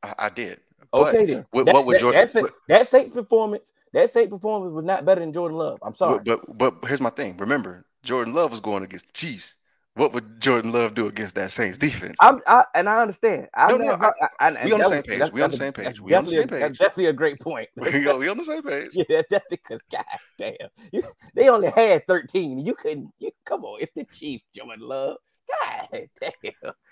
I, 0.03 0.13
I 0.19 0.29
did. 0.29 0.59
But 0.91 1.15
Okay, 1.15 1.25
then. 1.25 1.45
what- 1.51 1.65
That- 1.65 1.73
what 1.73 1.85
would 1.85 1.95
that, 1.95 1.99
Jordan- 2.01 2.29
that, 2.33 2.51
that 2.67 2.87
Saints 2.87 3.13
performance, 3.13 3.73
that 3.93 4.11
Saints 4.11 4.29
performance 4.31 4.73
was 4.73 4.85
not 4.85 5.05
better 5.05 5.21
than 5.21 5.33
Jordan 5.33 5.57
Love. 5.57 5.79
I'm 5.81 5.95
sorry. 5.95 6.19
But, 6.23 6.57
but 6.57 6.81
but 6.81 6.87
here's 6.87 7.01
my 7.01 7.09
thing. 7.09 7.37
Remember, 7.37 7.85
Jordan 8.03 8.33
Love 8.33 8.51
was 8.51 8.59
going 8.59 8.83
against 8.83 9.07
the 9.07 9.13
Chiefs. 9.13 9.55
What 9.97 10.13
would 10.13 10.39
Jordan 10.39 10.71
Love 10.71 10.93
do 10.93 11.07
against 11.07 11.35
that 11.35 11.49
Saints 11.51 11.77
defense? 11.77 12.17
I'm, 12.21 12.39
I, 12.45 12.65
and 12.75 12.87
I 12.87 13.01
understand. 13.01 13.47
I, 13.53 13.69
No, 13.69 13.77
no, 13.77 13.85
never- 13.85 14.13
I, 14.39 14.49
I, 14.51 14.65
we 14.65 14.71
on 14.71 14.79
the 14.79 14.85
same 14.85 15.03
page. 15.03 15.31
We 15.31 15.41
on 15.41 15.49
the 15.51 15.57
same 15.57 15.73
page. 15.73 15.85
that's 15.85 15.99
We 15.99 16.13
on 16.13 16.25
the 16.25 16.31
same 16.31 16.43
a- 16.43 16.45
That's 16.47 16.61
page. 16.61 16.77
definitely 16.77 17.05
a 17.07 17.13
great 17.13 17.39
point. 17.39 17.67
we 17.75 17.99
go. 18.01 18.19
We 18.19 18.29
on 18.29 18.37
the 18.37 18.43
same 18.43 18.61
page. 18.61 18.91
Yeah, 18.93 19.03
that's 19.09 19.27
definitely 19.29 19.59
because 19.63 19.79
God 19.91 20.05
damn, 20.37 20.69
you, 20.91 21.03
they 21.35 21.49
only 21.49 21.69
had 21.69 22.05
13. 22.07 22.65
You 22.65 22.75
couldn't. 22.75 23.11
You 23.19 23.31
come 23.45 23.65
on, 23.65 23.81
it's 23.81 23.91
the 23.95 24.05
Chiefs, 24.05 24.45
Jordan 24.55 24.79
Love. 24.87 25.17
God 25.63 26.07
damn, 26.21 26.31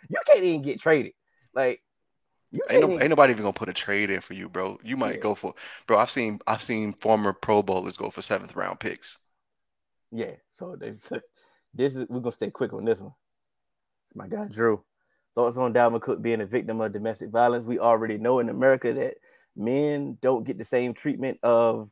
you 0.09 0.17
can't 0.25 0.43
even 0.43 0.61
get 0.63 0.79
traded. 0.81 1.13
Like 1.53 1.81
you 2.51 2.61
Ain't, 2.69 2.81
no, 2.81 2.99
ain't 2.99 3.09
nobody 3.09 3.31
even 3.33 3.43
gonna 3.43 3.53
put 3.53 3.69
a 3.69 3.73
trade 3.73 4.09
in 4.09 4.21
for 4.21 4.33
you, 4.33 4.49
bro. 4.49 4.79
You 4.83 4.97
might 4.97 5.15
Yeah. 5.15 5.21
go 5.21 5.35
for, 5.35 5.53
bro. 5.87 5.97
I've 5.97 6.09
seen 6.09 6.39
I've 6.47 6.61
seen 6.63 6.93
former 6.93 7.33
Pro 7.33 7.61
Bowlers 7.61 7.97
go 7.97 8.09
for 8.09 8.21
seventh 8.21 8.55
round 8.55 8.79
picks. 8.79 9.17
Yeah. 10.11 10.31
So 10.57 10.75
this, 10.79 10.97
this 11.75 11.95
is 11.95 12.05
we're 12.09 12.21
gonna 12.21 12.31
stay 12.31 12.49
quick 12.49 12.73
on 12.73 12.85
this 12.85 12.99
one. 12.99 13.13
My 14.13 14.27
guy 14.27 14.45
Drew. 14.45 14.83
Thoughts 15.35 15.57
on 15.57 15.73
Dalvin 15.73 16.01
Cook 16.01 16.21
being 16.21 16.39
a 16.39 16.45
victim 16.45 16.79
of 16.79 16.93
domestic 16.93 17.29
violence? 17.29 17.65
We 17.65 17.77
already 17.79 18.17
know 18.17 18.39
in 18.39 18.47
America 18.49 18.93
that 18.93 19.15
men 19.55 20.17
don't 20.21 20.45
get 20.45 20.57
the 20.57 20.63
same 20.65 20.93
treatment 20.93 21.39
of 21.43 21.89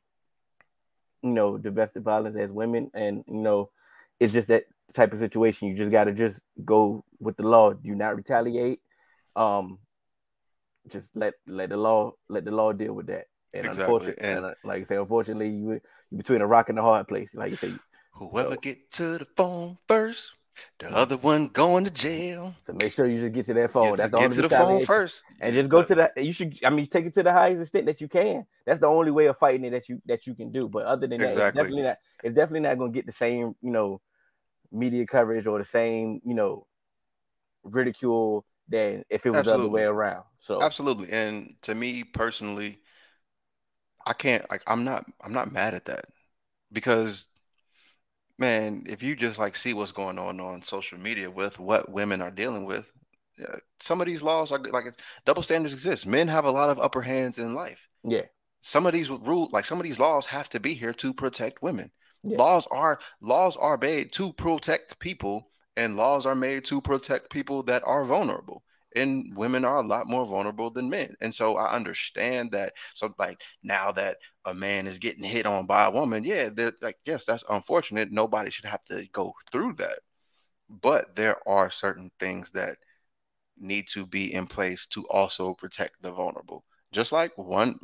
you 1.22 1.30
know 1.32 1.58
domestic 1.58 2.04
violence 2.04 2.38
as 2.38 2.50
women, 2.50 2.90
and 2.94 3.24
you 3.28 3.36
know 3.42 3.70
it's 4.20 4.32
just 4.34 4.48
that 4.48 4.64
type 4.94 5.12
of 5.12 5.20
situation. 5.20 5.68
You 5.68 5.76
just 5.76 5.92
gotta 5.92 6.14
just 6.14 6.40
go 6.64 7.04
with 7.20 7.36
the 7.36 7.44
law. 7.44 7.74
Do 7.74 7.94
not 7.96 8.16
retaliate. 8.16 8.80
Um, 9.36 9.80
just 10.88 11.10
let 11.16 11.34
let 11.48 11.70
the 11.70 11.78
law 11.78 12.14
let 12.30 12.46
the 12.46 12.52
law 12.52 12.72
deal 12.72 12.94
with 12.94 13.08
that. 13.08 13.26
And 13.54 13.66
Exactly, 13.66 13.84
unfortunately, 13.84 14.24
and- 14.26 14.38
and, 14.38 14.46
uh, 14.48 14.54
like 14.64 14.82
I 14.82 14.86
say, 14.86 14.96
unfortunately, 14.96 15.50
you 15.50 15.82
you 16.12 16.18
between 16.18 16.42
a 16.42 16.48
rock 16.48 16.70
and 16.70 16.80
a 16.80 16.82
hard 16.82 17.08
place. 17.08 17.30
Like 17.34 17.52
you 17.52 17.58
say, 17.58 17.74
Whoever 18.14 18.56
get 18.58 18.92
to 18.92 19.18
the 19.18 19.26
phone 19.36 19.78
first, 19.88 20.36
the 20.80 20.88
other 20.96 21.18
one 21.18 21.48
going 21.48 21.84
to 21.86 21.92
jail. 21.92 22.56
So 22.68 22.74
make 22.74 22.94
sure 22.94 23.08
you 23.08 23.20
just 23.20 23.34
get 23.34 23.46
to 23.48 23.54
that 23.56 23.72
phone. 23.72 23.96
Get, 23.96 23.98
That's 23.98 24.12
to, 24.12 24.16
the 24.16 24.18
get 24.18 24.24
only 24.26 24.36
to 24.36 24.42
the 24.44 24.50
phone 24.50 24.60
retaliation. 24.60 24.86
first. 24.86 25.24
and 25.42 25.56
just 25.56 25.70
go 25.70 25.80
But- 25.80 25.88
to 25.88 25.96
that. 25.96 26.24
You 26.24 26.32
should. 26.32 26.60
I 26.64 26.70
mean, 26.70 26.88
take 26.88 27.06
it 27.08 27.14
to 27.16 27.24
the 27.24 27.34
highest 27.34 27.62
extent 27.62 27.88
that 27.88 28.02
you 28.02 28.08
can. 28.08 28.46
That's 28.66 28.80
the 28.80 28.88
only 28.88 29.12
way 29.12 29.26
of 29.26 29.38
fighting 29.38 29.66
it 29.66 29.72
that 29.72 29.90
you 29.90 30.02
that 30.06 30.28
you 30.28 30.36
can 30.36 30.52
do. 30.52 30.68
But 30.70 30.86
other 30.86 31.08
than 31.08 31.20
that, 31.20 31.32
Exactly. 31.32 31.48
it's 31.48 31.56
definitely 31.56 31.82
not. 31.84 31.98
It's 32.24 32.36
definitely 32.36 32.60
not 32.62 32.78
going 32.78 32.92
to 32.94 32.96
get 32.96 33.06
the 33.08 33.12
same 33.12 33.56
you 33.62 33.72
know 33.72 34.00
media 34.72 35.06
coverage 35.08 35.46
or 35.48 35.58
the 35.60 35.66
same 35.66 36.22
you 36.24 36.34
know 36.36 36.68
ridicule 37.64 38.46
than 38.70 39.04
if 39.10 39.26
it 39.26 39.32
was 39.32 39.46
the 39.46 39.54
other 39.56 39.68
way 39.70 39.84
around. 39.84 40.24
So 40.40 40.62
Absolutely. 40.62 41.12
And 41.12 41.56
to 41.64 41.74
me 41.76 42.04
personally, 42.04 42.80
I 44.06 44.14
can't 44.14 44.50
like 44.52 44.62
I'm 44.68 44.84
not 44.84 45.06
I'm 45.24 45.34
not 45.34 45.52
mad 45.52 45.74
at 45.74 45.86
that. 45.86 46.06
Because 46.72 47.28
man, 48.44 48.84
if 48.88 49.02
you 49.02 49.16
just 49.16 49.40
like 49.40 49.56
see 49.56 49.74
what's 49.74 49.92
going 49.92 50.20
on 50.20 50.40
on 50.40 50.62
social 50.62 51.00
media 51.00 51.32
with 51.32 51.60
what 51.60 51.90
women 51.90 52.22
are 52.22 52.32
dealing 52.32 52.66
with, 52.66 52.92
yeah, 53.38 53.56
some 53.80 54.02
of 54.02 54.08
these 54.08 54.22
laws 54.22 54.52
are 54.52 54.60
like 54.60 54.86
it's, 54.86 54.98
double 55.26 55.42
standards 55.42 55.74
exist. 55.74 56.06
Men 56.06 56.28
have 56.28 56.46
a 56.46 56.52
lot 56.52 56.70
of 56.70 56.80
upper 56.80 57.02
hands 57.02 57.40
in 57.40 57.56
life. 57.56 57.88
yeah, 58.04 58.24
Some 58.62 58.86
of 58.86 58.94
these 58.94 59.10
rule 59.10 59.50
like 59.52 59.66
some 59.66 59.80
of 59.80 59.86
these 59.86 60.00
laws 60.00 60.26
have 60.28 60.50
to 60.50 60.60
be 60.60 60.74
here 60.74 60.94
to 60.94 61.14
protect 61.14 61.62
women. 61.62 61.92
Yeah. 62.24 62.38
Laws 62.38 62.68
are 62.72 63.00
laws 63.22 63.58
are 63.58 63.78
made 63.78 64.12
to 64.14 64.34
protect 64.34 65.00
people 65.00 65.50
and 65.76 65.98
laws 65.98 66.26
are 66.26 66.36
made 66.36 66.66
to 66.66 66.82
protect 66.82 67.30
people 67.30 67.64
that 67.64 67.82
are 67.86 68.06
vulnerable 68.06 68.64
and 68.96 69.36
women 69.36 69.66
are 69.66 69.78
a 69.78 69.88
lot 69.88 70.08
more 70.08 70.26
vulnerable 70.26 70.70
than 70.70 70.90
men 70.90 71.14
and 71.22 71.34
so 71.34 71.58
i 71.58 71.74
understand 71.74 72.52
that 72.52 72.74
so 72.94 73.14
like 73.18 73.42
now 73.64 73.92
that 73.92 74.18
a 74.46 74.54
man 74.54 74.88
is 74.88 75.00
getting 75.00 75.24
hit 75.24 75.46
on 75.46 75.66
by 75.66 75.86
a 75.86 75.92
woman 75.92 76.24
yeah 76.24 76.50
they're 76.54 76.74
like 76.82 76.98
yes 77.06 77.26
that's 77.26 77.44
unfortunate 77.50 78.12
nobody 78.12 78.50
should 78.50 78.66
have 78.66 78.84
to 78.84 79.08
go 79.12 79.34
through 79.52 79.74
that 79.74 80.00
but 80.70 81.16
there 81.16 81.38
are 81.48 81.70
certain 81.70 82.10
things 82.20 82.52
that 82.52 82.78
need 83.58 83.88
to 83.88 84.06
be 84.06 84.34
in 84.34 84.46
place 84.46 84.88
to 84.88 85.06
also 85.10 85.54
protect 85.54 86.02
the 86.02 86.12
vulnerable 86.12 86.64
just 86.92 87.12
like 87.12 87.38
one 87.38 87.78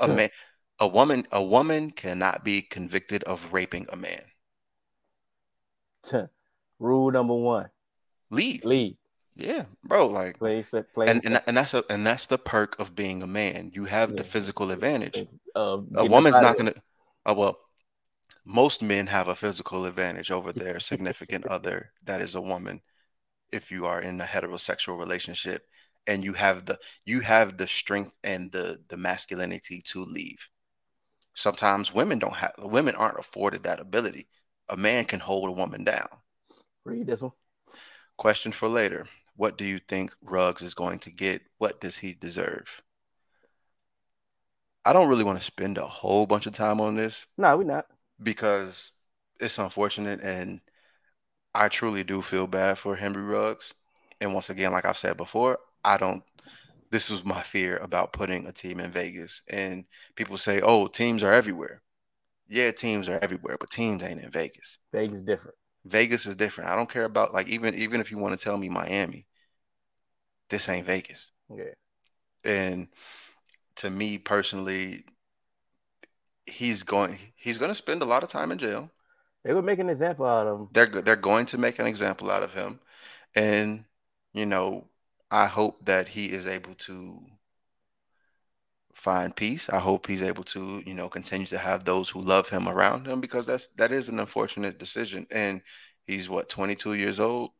a 0.00 0.08
man 0.08 0.30
a 0.78 0.86
woman 0.86 1.26
a 1.32 1.42
woman 1.42 1.90
cannot 1.90 2.44
be 2.44 2.62
convicted 2.62 3.24
of 3.24 3.52
raping 3.52 3.86
a 3.90 3.96
man. 3.96 4.20
Rule 6.78 7.10
number 7.10 7.34
one: 7.34 7.70
leave. 8.30 8.64
leave. 8.64 8.96
Yeah 9.38 9.64
bro 9.84 10.06
like 10.06 10.38
Play, 10.38 10.62
play. 10.62 11.06
and 11.06 11.24
and, 11.24 11.40
and 11.46 11.56
that's 11.56 11.72
a 11.72 11.84
and 11.88 12.06
that's 12.06 12.26
the 12.26 12.38
perk 12.38 12.78
of 12.78 12.94
being 12.94 13.22
a 13.22 13.26
man 13.26 13.70
you 13.72 13.86
have 13.86 14.16
the 14.16 14.24
physical 14.24 14.70
advantage 14.70 15.24
uh, 15.54 15.78
a 15.94 16.04
woman's 16.04 16.40
not 16.40 16.56
gonna 16.56 16.74
uh, 17.24 17.34
well 17.36 17.58
most 18.44 18.82
men 18.82 19.06
have 19.06 19.28
a 19.28 19.34
physical 19.34 19.84
advantage 19.86 20.30
over 20.30 20.52
their 20.52 20.80
significant 20.80 21.46
other 21.50 21.92
that 22.04 22.20
is 22.20 22.34
a 22.34 22.40
woman 22.40 22.80
if 23.52 23.70
you 23.70 23.86
are 23.86 24.00
in 24.00 24.20
a 24.20 24.24
heterosexual 24.24 24.98
relationship 24.98 25.62
and 26.06 26.24
you 26.24 26.32
have 26.32 26.66
the 26.66 26.76
you 27.04 27.20
have 27.20 27.56
the 27.56 27.66
strength 27.66 28.14
and 28.24 28.52
the 28.52 28.80
the 28.88 28.96
masculinity 28.96 29.80
to 29.84 30.00
leave 30.00 30.48
sometimes 31.34 31.94
women 31.94 32.18
don't 32.18 32.36
have 32.36 32.52
women 32.58 32.94
aren't 32.96 33.18
afforded 33.18 33.62
that 33.62 33.80
ability 33.80 34.26
a 34.68 34.76
man 34.76 35.04
can 35.04 35.20
hold 35.20 35.48
a 35.48 35.52
woman 35.52 35.84
down. 35.84 36.08
Read 36.84 37.06
this 37.06 37.22
one. 37.22 37.32
question 38.16 38.52
for 38.52 38.68
later 38.68 39.06
what 39.38 39.58
do 39.58 39.64
you 39.64 39.78
think 39.78 40.12
Ruggs 40.22 40.62
is 40.62 40.74
going 40.74 41.00
to 41.00 41.10
get 41.10 41.42
what 41.58 41.80
does 41.80 41.98
he 42.00 42.12
deserve 42.14 42.82
I 44.84 44.92
don't 44.92 45.08
really 45.08 45.24
want 45.24 45.38
to 45.38 45.44
spend 45.44 45.78
a 45.78 45.86
whole 45.86 46.26
bunch 46.26 46.46
of 46.46 46.52
time 46.54 46.80
on 46.80 46.96
this 46.96 47.26
No, 47.38 47.56
we're 47.56 47.64
not. 47.64 47.86
because 48.22 48.92
it's 49.40 49.58
unfortunate 49.58 50.20
and 50.22 50.60
I 51.54 51.68
truly 51.68 52.04
do 52.04 52.22
feel 52.22 52.46
bad 52.48 52.78
for 52.78 52.96
Henry 52.96 53.22
Ruggs. 53.22 53.74
And 54.20 54.34
once 54.34 54.50
again, 54.50 54.72
like 54.72 54.86
I've 54.86 54.96
said 54.98 55.16
before, 55.18 55.58
I 55.84 55.98
don't 55.98 56.24
this 56.90 57.10
was 57.10 57.24
my 57.24 57.42
fear 57.42 57.78
about 57.78 58.14
putting 58.14 58.46
a 58.46 58.52
team 58.52 58.80
in 58.80 58.90
Vegas. 58.90 59.42
And 59.50 59.86
people 60.16 60.38
say, 60.38 60.60
Oh, 60.62 60.88
teams 60.88 61.22
are 61.24 61.32
everywhere. 61.34 61.82
Yeah, 62.48 62.72
teams 62.72 63.08
are 63.08 63.20
everywhere, 63.22 63.58
but 63.60 63.70
teams 63.70 64.02
ain't 64.04 64.20
in 64.22 64.30
Vegas. 64.30 64.78
Vegas 64.92 65.18
is 65.20 65.24
different. 65.26 65.56
Vegas 65.84 66.26
is 66.26 66.36
different. 66.36 66.70
I 66.70 66.76
don't 66.76 66.90
care 66.90 67.04
about 67.04 67.34
like 67.34 67.48
even 67.48 67.74
even 67.74 68.00
if 68.00 68.10
you 68.10 68.18
want 68.18 68.38
to 68.38 68.44
tell 68.44 68.58
me 68.58 68.68
Miami, 68.68 69.26
this 70.48 70.68
ain't 70.68 70.86
Vegas. 70.86 71.30
Yeah. 71.54 71.74
And 72.44 72.88
to 73.76 73.90
me 73.90 74.18
personally, 74.18 75.04
he's 76.46 76.82
going 76.82 77.18
he's 77.36 77.58
going 77.58 77.70
to 77.70 77.74
spend 77.74 78.02
a 78.02 78.06
lot 78.06 78.22
of 78.22 78.28
time 78.28 78.52
in 78.52 78.58
jail. 78.58 78.90
They 79.44 79.54
would 79.54 79.64
make 79.64 79.78
an 79.78 79.88
example 79.88 80.26
out 80.26 80.46
of 80.46 80.60
him. 80.60 80.68
They're—they're 80.72 81.16
going 81.16 81.46
to 81.46 81.58
make 81.58 81.78
an 81.78 81.86
example 81.86 82.30
out 82.30 82.42
of 82.42 82.54
him 82.54 82.80
and 83.34 83.84
you 84.32 84.46
know 84.46 84.86
i 85.30 85.46
hope 85.46 85.84
that 85.84 86.08
he 86.08 86.26
is 86.32 86.48
able 86.48 86.74
to 86.74 87.20
find 88.94 89.36
peace 89.36 89.70
i 89.70 89.78
hope 89.78 90.06
he's 90.06 90.22
able 90.22 90.42
to 90.42 90.82
you 90.84 90.94
know 90.94 91.08
continue 91.08 91.46
to 91.46 91.58
have 91.58 91.84
those 91.84 92.10
who 92.10 92.20
love 92.20 92.48
him 92.48 92.68
around 92.68 93.06
him 93.06 93.20
because 93.20 93.46
that's 93.46 93.68
that 93.74 93.92
is 93.92 94.08
an 94.08 94.18
unfortunate 94.18 94.78
decision 94.78 95.26
and 95.30 95.62
he's 96.06 96.28
what 96.28 96.48
22 96.48 96.94
years 96.94 97.20
old 97.20 97.50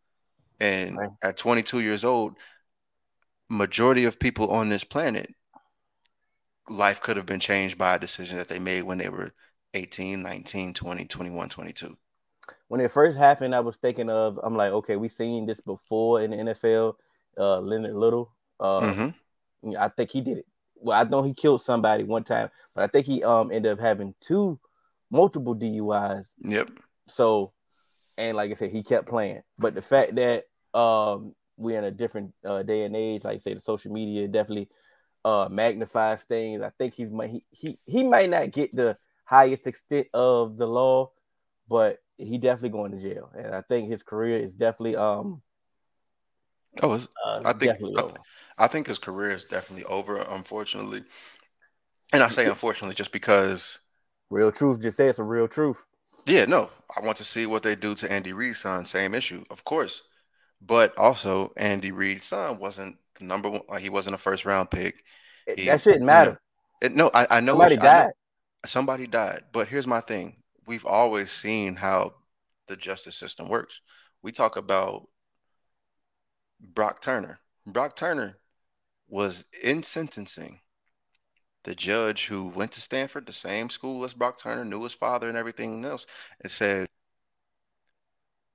and 0.60 0.96
Right. 0.98 1.10
at 1.22 1.36
22 1.36 1.80
years 1.80 2.04
old 2.04 2.36
majority 3.48 4.04
of 4.04 4.18
people 4.18 4.50
on 4.50 4.68
this 4.68 4.84
planet 4.84 5.34
life 6.70 7.00
could 7.00 7.16
have 7.16 7.26
been 7.26 7.40
changed 7.40 7.78
by 7.78 7.94
a 7.94 7.98
decision 7.98 8.36
that 8.36 8.48
they 8.48 8.58
made 8.58 8.82
when 8.82 8.98
they 8.98 9.08
were 9.08 9.32
18, 9.74 10.22
19, 10.22 10.74
20, 10.74 11.04
21, 11.06 11.48
22. 11.48 11.96
When 12.68 12.80
it 12.80 12.92
first 12.92 13.16
happened, 13.16 13.54
I 13.54 13.60
was 13.60 13.76
thinking 13.76 14.10
of 14.10 14.38
I'm 14.42 14.56
like, 14.56 14.72
okay, 14.72 14.96
we've 14.96 15.10
seen 15.10 15.46
this 15.46 15.60
before 15.60 16.22
in 16.22 16.30
the 16.30 16.36
NFL. 16.36 16.94
Uh, 17.38 17.60
Leonard 17.60 17.94
Little. 17.94 18.30
Uh, 18.60 18.80
Mm-hmm. 18.80 19.76
I 19.78 19.88
think 19.88 20.10
he 20.10 20.20
did 20.20 20.38
it. 20.38 20.46
Well, 20.76 20.98
I 20.98 21.02
know 21.08 21.22
he 21.22 21.34
killed 21.34 21.62
somebody 21.62 22.04
one 22.04 22.22
time, 22.22 22.50
but 22.74 22.84
I 22.84 22.86
think 22.86 23.06
he 23.06 23.24
um 23.24 23.50
ended 23.50 23.72
up 23.72 23.80
having 23.80 24.14
two 24.20 24.60
multiple 25.10 25.56
DUIs. 25.56 26.26
Yep. 26.40 26.70
So, 27.08 27.52
and 28.16 28.36
like 28.36 28.50
I 28.50 28.54
said, 28.54 28.70
he 28.70 28.82
kept 28.82 29.08
playing. 29.08 29.42
But 29.58 29.74
the 29.74 29.82
fact 29.82 30.14
that 30.14 30.44
um 30.78 31.34
we're 31.58 31.78
in 31.78 31.84
a 31.84 31.92
different 31.92 32.34
uh, 32.44 32.62
day 32.64 32.84
and 32.84 32.96
age, 32.96 33.24
like 33.24 33.42
say 33.42 33.54
the 33.54 33.60
social 33.60 33.92
media 33.92 34.28
definitely 34.28 34.70
uh 35.24 35.48
magnifies 35.50 36.22
things. 36.24 36.62
I 36.62 36.70
think 36.78 36.94
he's 36.94 37.10
he, 37.28 37.44
he 37.50 37.78
he 37.86 38.04
might 38.04 38.30
not 38.30 38.52
get 38.52 38.74
the 38.74 38.98
highest 39.26 39.66
extent 39.68 40.08
of 40.14 40.56
the 40.58 40.66
law, 40.66 41.12
but 41.68 41.98
he 42.18 42.38
definitely 42.38 42.70
going 42.70 42.92
to 42.92 43.00
jail. 43.00 43.30
And 43.36 43.54
I 43.54 43.62
think 43.62 43.90
his 43.90 44.02
career 44.02 44.38
is 44.38 44.52
definitely 44.52 44.96
um 44.96 45.42
Oh, 46.82 46.98
uh, 47.26 47.44
I 47.44 47.52
think 47.52 47.74
I, 47.96 48.02
over. 48.02 48.18
I 48.58 48.66
think 48.66 48.86
his 48.86 48.98
career 48.98 49.30
is 49.30 49.44
definitely 49.44 49.84
over, 49.84 50.18
unfortunately. 50.20 51.04
And 52.12 52.22
I 52.22 52.28
say 52.28 52.46
unfortunately 52.46 52.94
just 52.94 53.12
because, 53.12 53.78
Real 54.30 54.50
truth, 54.50 54.80
just 54.80 54.96
say 54.96 55.08
it's 55.10 55.18
a 55.18 55.22
real 55.22 55.48
truth. 55.48 55.84
yeah, 56.26 56.44
no, 56.44 56.70
I 56.96 57.00
want 57.04 57.16
to 57.18 57.24
see 57.24 57.46
what 57.46 57.62
they 57.62 57.74
do 57.74 57.94
to 57.96 58.10
Andy 58.12 58.32
Reid's 58.32 58.58
son. 58.60 58.84
Same 58.84 59.14
issue, 59.14 59.44
of 59.50 59.64
course. 59.64 60.02
But 60.60 60.96
also, 60.98 61.52
Andy 61.56 61.92
Reid's 61.92 62.24
son 62.24 62.58
wasn't 62.58 62.96
the 63.18 63.24
number 63.24 63.48
one. 63.50 63.60
Like 63.68 63.82
he 63.82 63.88
wasn't 63.90 64.14
a 64.14 64.18
first 64.18 64.44
round 64.44 64.70
pick. 64.70 65.02
He- 65.56 65.66
that 65.66 65.80
shouldn't 65.80 66.04
matter. 66.04 66.40
It, 66.82 66.94
no, 66.94 67.10
I, 67.14 67.26
I 67.30 67.40
know 67.40 67.52
Somebody 67.52 67.74
I 67.74 67.78
know- 67.78 67.82
died. 68.04 68.10
somebody 68.66 69.06
died. 69.06 69.42
But 69.52 69.68
here's 69.68 69.86
my 69.86 70.00
thing: 70.00 70.36
we've 70.66 70.86
always 70.86 71.30
seen 71.30 71.76
how 71.76 72.14
the 72.66 72.76
justice 72.76 73.16
system 73.16 73.48
works. 73.48 73.80
We 74.22 74.32
talk 74.32 74.56
about 74.56 75.08
Brock 76.60 77.00
Turner. 77.00 77.40
Brock 77.66 77.96
Turner 77.96 78.38
was 79.08 79.44
in 79.62 79.82
sentencing. 79.82 80.60
The 81.64 81.74
judge 81.74 82.26
who 82.26 82.44
went 82.48 82.72
to 82.72 82.80
Stanford, 82.80 83.26
the 83.26 83.32
same 83.32 83.68
school 83.68 84.04
as 84.04 84.14
Brock 84.14 84.38
Turner, 84.38 84.64
knew 84.64 84.82
his 84.82 84.94
father 84.94 85.28
and 85.28 85.36
everything 85.36 85.84
else, 85.84 86.06
and 86.42 86.50
said 86.50 86.88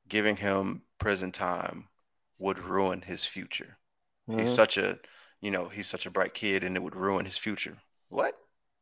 giving 0.07 0.35
him 0.37 0.83
prison 0.99 1.31
time 1.31 1.87
would 2.39 2.59
ruin 2.59 3.01
his 3.03 3.25
future. 3.25 3.77
He's 4.35 4.51
Mhm. 4.51 4.51
such 4.51 4.77
a, 4.77 4.99
you 5.41 5.51
know, 5.51 5.69
he's 5.69 5.87
such 5.87 6.05
a 6.05 6.11
bright 6.11 6.33
kid 6.33 6.63
and 6.63 6.75
it 6.77 6.83
would 6.83 6.95
ruin 6.95 7.25
his 7.25 7.37
future. 7.37 7.81
What? 8.09 8.35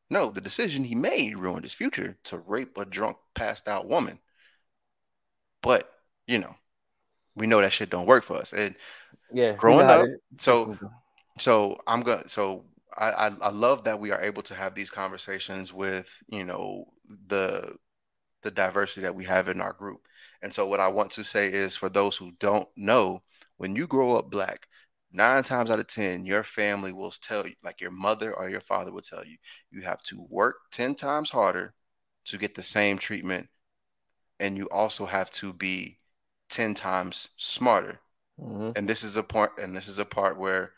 No, 0.10 0.32
the 0.32 0.42
decision 0.42 0.86
he 0.86 0.96
made 0.96 1.38
ruined 1.38 1.64
his 1.66 1.74
future 1.74 2.18
to 2.26 2.40
rape 2.40 2.78
a 2.78 2.86
drunk, 2.86 3.18
passed 3.36 3.68
out 3.68 3.88
woman. 3.88 4.20
But, 5.62 5.90
you 6.28 6.40
know, 6.40 6.56
we 7.36 7.48
know 7.48 7.62
that 7.62 7.74
shit 7.74 7.90
don't 7.90 8.08
work 8.08 8.24
for 8.24 8.38
us. 8.38 8.54
And 8.54 8.76
Yeah, 9.32 9.58
growing 9.58 9.90
up, 9.90 10.08
it- 10.08 10.22
so 10.38 10.72
so 11.40 11.80
I'm 11.88 12.02
gonna 12.02 12.30
so 12.30 12.66
I, 12.98 13.12
I 13.12 13.28
I 13.44 13.50
love 13.52 13.84
that 13.86 14.00
we 14.00 14.12
are 14.12 14.22
able 14.22 14.42
to 14.44 14.56
have 14.56 14.76
these 14.76 14.92
conversations 14.92 15.74
with, 15.74 16.22
you 16.30 16.46
know, 16.46 16.86
the 17.28 17.78
the 18.44 18.52
diversity 18.52 19.02
that 19.02 19.16
we 19.16 19.26
have 19.26 19.50
in 19.50 19.62
our 19.62 19.74
group. 19.74 20.08
And 20.42 20.54
so 20.54 20.68
what 20.68 20.80
I 20.82 20.90
want 20.90 21.12
to 21.14 21.24
say 21.26 21.48
is 21.52 21.76
for 21.78 21.90
those 21.90 22.18
who 22.18 22.32
don't 22.40 22.70
know, 22.78 23.24
when 23.62 23.76
you 23.76 23.86
grow 23.86 24.16
up 24.18 24.32
black, 24.32 24.66
nine 25.12 25.44
times 25.44 25.70
out 25.70 25.78
of 25.78 25.86
ten, 25.86 26.26
your 26.26 26.42
family 26.42 26.92
will 26.92 27.12
tell 27.12 27.46
you, 27.48 27.54
like 27.64 27.80
your 27.80 27.92
mother 27.92 28.34
or 28.34 28.50
your 28.50 28.60
father 28.60 28.92
will 28.92 29.02
tell 29.02 29.24
you, 29.24 29.38
you 29.70 29.84
have 29.84 30.02
to 30.02 30.26
work 30.32 30.56
10 30.72 30.96
times 30.96 31.30
harder 31.30 31.76
to 32.26 32.40
get 32.40 32.56
the 32.56 32.64
same 32.64 32.98
treatment. 32.98 33.50
And 34.40 34.58
you 34.58 34.68
also 34.70 35.06
have 35.06 35.30
to 35.34 35.54
be 35.54 36.00
10 36.50 36.74
times 36.74 37.30
smarter. 37.38 38.02
Mhm. 38.40 38.76
And 38.76 38.90
this 38.90 39.04
is 39.04 39.16
a 39.16 39.22
part, 39.22 39.60
and 39.60 39.76
this 39.76 39.88
is 39.88 40.00
a 40.00 40.06
part 40.06 40.40
where 40.40 40.74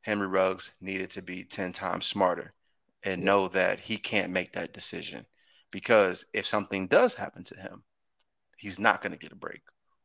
Henry 0.00 0.26
Ruggs 0.26 0.70
needed 0.80 1.10
to 1.10 1.22
be 1.22 1.44
10 1.44 1.72
times 1.72 2.06
smarter 2.06 2.54
and 3.02 3.20
Yeah. 3.20 3.26
know 3.26 3.48
that 3.48 3.80
he 3.80 3.98
can't 3.98 4.32
make 4.32 4.54
that 4.54 4.72
decision. 4.72 5.26
Because 5.70 6.24
if 6.32 6.46
something 6.46 6.86
does 6.86 7.14
happen 7.16 7.44
to 7.44 7.56
him, 7.56 7.84
he's 8.56 8.78
not 8.78 9.02
going 9.02 9.12
to 9.12 9.18
get 9.18 9.32
a 9.32 9.36
break. 9.36 9.60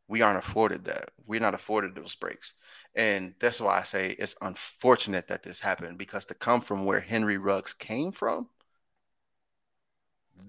We 0.09 0.23
aren't 0.23 0.39
afforded 0.39 0.85
that. 0.85 1.11
We're 1.27 1.39
not 1.41 1.55
afforded 1.55 1.95
those 1.95 2.15
breaks. 2.15 2.55
And 2.95 3.35
that's 3.39 3.61
why 3.61 3.79
I 3.79 3.83
say 3.83 4.11
it's 4.19 4.35
unfortunate 4.41 5.29
that 5.29 5.43
this 5.43 5.61
happened 5.61 5.99
because 5.99 6.25
to 6.27 6.35
come 6.35 6.61
from 6.61 6.85
where 6.85 7.01
Henry 7.01 7.37
Ruggs 7.37 7.73
came 7.73 8.11
from, 8.11 8.49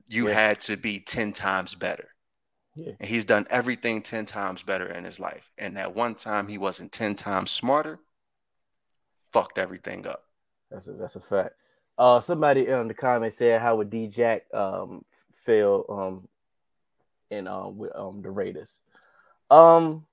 you 0.08 0.28
Yeah. 0.28 0.34
had 0.34 0.60
to 0.62 0.76
be 0.76 1.00
10 1.00 1.32
times 1.32 1.74
better. 1.74 2.14
Yeah. 2.74 2.92
And 3.00 3.08
he's 3.08 3.24
done 3.24 3.46
everything 3.50 4.02
10 4.02 4.26
times 4.26 4.62
better 4.62 4.86
in 4.86 5.04
his 5.04 5.20
life. 5.20 5.50
And 5.58 5.76
that 5.76 5.94
one 5.94 6.14
time 6.14 6.48
he 6.48 6.58
wasn't 6.58 6.92
10 6.92 7.14
times 7.16 7.50
smarter, 7.50 8.00
fucked 9.32 9.58
everything 9.58 10.06
up. 10.06 10.24
That's 10.70 10.86
a, 10.88 10.92
that's 10.92 11.16
a 11.16 11.20
fact. 11.20 11.54
Uh, 11.98 12.20
somebody 12.20 12.66
in 12.68 12.88
the 12.88 12.94
comments 12.94 13.36
said 13.36 13.60
how 13.60 13.76
would 13.76 13.90
D 13.90 14.06
Jack 14.06 14.46
um 14.54 15.04
fail 15.44 15.84
um 15.88 16.28
in 17.30 17.46
um 17.46 17.76
with 17.76 17.94
um 17.94 18.22
the 18.22 18.30
Raiders. 18.30 18.70
Um, 19.50 20.06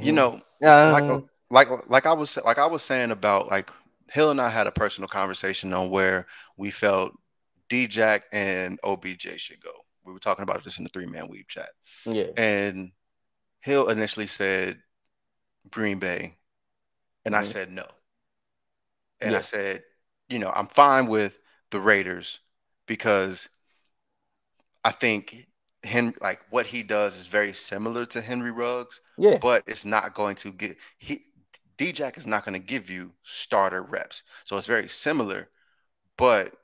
You 0.00 0.12
know, 0.12 0.40
uh, 0.62 0.90
like 0.92 1.08
like 1.50 1.88
like 1.88 2.06
I 2.06 2.12
was 2.12 2.36
like 2.44 2.58
I 2.58 2.66
was 2.66 2.82
saying 2.82 3.10
about 3.10 3.48
like 3.48 3.70
Hill 4.10 4.30
and 4.30 4.40
I 4.40 4.48
had 4.48 4.66
a 4.66 4.72
personal 4.72 5.08
conversation 5.08 5.72
on 5.72 5.90
where 5.90 6.26
we 6.56 6.70
felt 6.70 7.12
D 7.68 7.86
Jack 7.86 8.24
and 8.32 8.78
OBJ 8.84 9.38
should 9.38 9.60
go. 9.60 9.72
We 10.04 10.12
were 10.12 10.18
talking 10.18 10.42
about 10.42 10.62
this 10.64 10.78
in 10.78 10.84
the 10.84 10.90
Three 10.90 11.06
Man 11.06 11.28
Weave 11.28 11.48
chat. 11.48 11.70
yeah, 12.06 12.24
And 12.36 12.92
Hill 13.60 13.88
initially 13.88 14.26
said 14.26 14.78
Green 15.70 15.98
Bay, 15.98 16.38
and 17.24 17.36
I 17.36 17.42
Mhm. 17.42 17.46
said 17.46 17.70
no. 17.70 17.86
And 19.20 19.34
I 19.34 19.40
said, 19.40 19.82
you 20.28 20.38
know, 20.38 20.50
I'm 20.54 20.66
fine 20.68 21.06
with 21.06 21.38
the 21.70 21.80
Raiders 21.80 22.40
because 22.86 23.48
I 24.84 24.90
think 24.92 25.47
Hen 25.84 26.14
like 26.20 26.40
what 26.50 26.66
he 26.66 26.82
does 26.82 27.16
is 27.16 27.26
very 27.26 27.52
similar 27.52 28.04
to 28.06 28.20
Henry 28.20 28.50
Ruggs, 28.50 29.00
yeah, 29.16 29.38
but 29.40 29.62
it's 29.66 29.84
not 29.86 30.14
going 30.14 30.34
to 30.36 30.50
get 30.52 30.76
he 30.98 31.20
D 31.76 31.92
Jack 31.92 32.18
is 32.18 32.26
not 32.26 32.44
going 32.44 32.60
to 32.60 32.66
give 32.66 32.90
you 32.90 33.12
starter 33.22 33.82
reps. 33.82 34.24
So 34.44 34.56
it's 34.56 34.66
very 34.66 34.88
similar, 34.88 35.48
but 36.16 36.54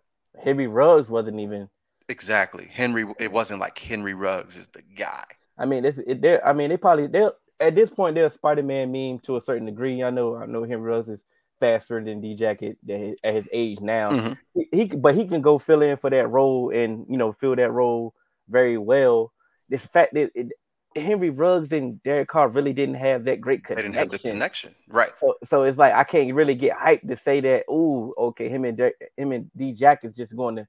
Henry 0.42 0.66
Ruggs 0.66 1.08
wasn't 1.08 1.40
even. 1.40 1.68
exactly 2.08 2.66
Henry. 2.72 3.04
It 3.20 3.32
wasn't 3.32 3.60
like 3.60 3.78
Henry 3.78 4.14
Ruggs 4.14 4.56
is 4.56 4.68
the 4.68 4.82
guy. 4.96 5.24
I 5.58 5.64
mean, 5.66 5.84
it's 5.84 5.98
it. 5.98 6.40
I 6.44 6.52
mean, 6.52 6.70
they 6.70 6.76
probably 6.76 7.06
they 7.06 7.28
at 7.60 7.74
this 7.74 7.90
point 7.90 8.16
they're 8.16 8.26
a 8.26 8.30
Spider 8.30 8.62
Man 8.62 8.90
meme 8.92 9.20
to 9.20 9.36
a 9.36 9.40
certain 9.40 9.66
degree. 9.66 10.02
I 10.02 10.10
know, 10.10 10.36
I 10.36 10.46
know 10.46 10.64
Henry 10.64 10.90
Ruggs 10.90 11.08
is 11.08 11.24
faster 11.60 12.02
than 12.02 12.20
D 12.20 12.34
Jack 12.34 12.62
at, 12.62 12.76
at 13.22 13.34
his- 13.34 13.48
age 13.52 13.80
now. 13.80 14.10
Mhm. 14.10 14.36
he, 14.54 14.68
he 14.72 14.84
but 14.86 15.14
he 15.14 15.26
can 15.26 15.40
go 15.40 15.58
fill 15.58 15.82
in 15.82 15.96
for 15.96 16.10
that 16.10 16.28
role 16.28 16.70
and 16.70 17.06
you 17.08 17.16
know 17.16 17.32
fill 17.32 17.54
that 17.56 17.70
role 17.70 18.14
very 18.48 18.78
well. 18.78 19.32
The 19.68 19.78
fact 19.78 20.14
that 20.14 20.30
it, 20.34 20.52
Henry 20.96 21.30
Ruggs 21.30 21.72
and 21.72 22.02
Derek 22.02 22.28
Carr 22.28 22.48
really 22.48 22.72
didn't 22.72 22.96
have 22.96 23.24
that 23.24 23.40
great 23.40 23.64
connection. 23.64 23.92
They 23.92 23.98
didn't 23.98 24.12
have 24.12 24.22
the 24.22 24.30
connection, 24.30 24.74
right? 24.88 25.10
So, 25.20 25.34
so 25.48 25.62
it's 25.64 25.78
like 25.78 25.92
I 25.94 26.04
can't 26.04 26.32
really 26.34 26.54
get 26.54 26.76
hyped 26.76 27.08
to 27.08 27.16
say 27.16 27.40
that. 27.40 27.64
Ooh, 27.70 28.14
okay, 28.16 28.48
him 28.48 28.64
and 28.64 28.76
Der- 28.76 28.94
him 29.16 29.32
and 29.32 29.50
D 29.56 29.72
Jack 29.72 30.04
is 30.04 30.14
just 30.14 30.36
going 30.36 30.56
to 30.56 30.68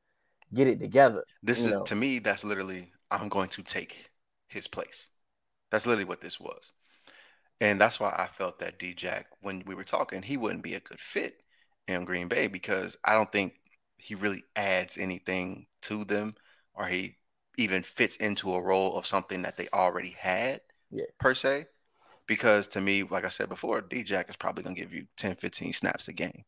get 0.53 0.67
it 0.67 0.79
together. 0.79 1.23
This 1.43 1.63
is 1.63 1.75
know. 1.75 1.83
to 1.83 1.95
me. 1.95 2.19
That's 2.19 2.43
literally 2.43 2.87
I'm 3.11 3.29
going 3.29 3.49
to 3.49 3.63
take 3.63 4.09
his 4.47 4.67
place. 4.67 5.09
That's 5.69 5.85
literally 5.85 6.05
what 6.05 6.21
this 6.21 6.39
was, 6.39 6.73
and 7.61 7.79
that's 7.79 7.99
why 7.99 8.15
I 8.17 8.25
felt 8.25 8.59
that 8.59 8.79
D 8.79 8.93
Jack, 8.93 9.27
when 9.41 9.61
we 9.67 9.75
were 9.75 9.83
talking, 9.83 10.21
he 10.21 10.37
wouldn't 10.37 10.63
be 10.63 10.73
a 10.73 10.79
good 10.79 10.99
fit 10.99 11.43
in 11.87 12.03
Green 12.05 12.27
Bay 12.27 12.47
because 12.47 12.97
I 13.05 13.13
don't 13.13 13.31
think 13.31 13.53
he 13.97 14.15
really 14.15 14.43
adds 14.55 14.97
anything 14.97 15.67
to 15.83 16.03
them, 16.03 16.35
or 16.73 16.87
he 16.87 17.17
even 17.57 17.81
fits 17.83 18.15
into 18.17 18.53
a 18.53 18.63
role 18.63 18.97
of 18.97 19.05
something 19.05 19.41
that 19.43 19.57
they 19.57 19.67
already 19.73 20.11
had 20.17 20.61
Yeah. 20.91 21.05
per 21.19 21.33
se. 21.33 21.65
Because 22.27 22.67
to 22.69 22.81
me, 22.81 23.03
like 23.03 23.23
I 23.23 23.29
said 23.29 23.49
before, 23.49 23.81
D 23.81 24.01
Jack 24.03 24.29
is 24.29 24.35
probably 24.35 24.63
going 24.63 24.75
to 24.75 24.81
give 24.81 24.93
you 24.93 25.05
10, 25.15 25.35
15 25.35 25.73
snaps 25.73 26.07
a 26.07 26.13
game. 26.13 26.43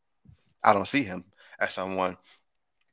I 0.63 0.73
don't 0.73 0.87
see 0.87 1.03
him 1.03 1.25
as 1.59 1.73
someone 1.73 2.17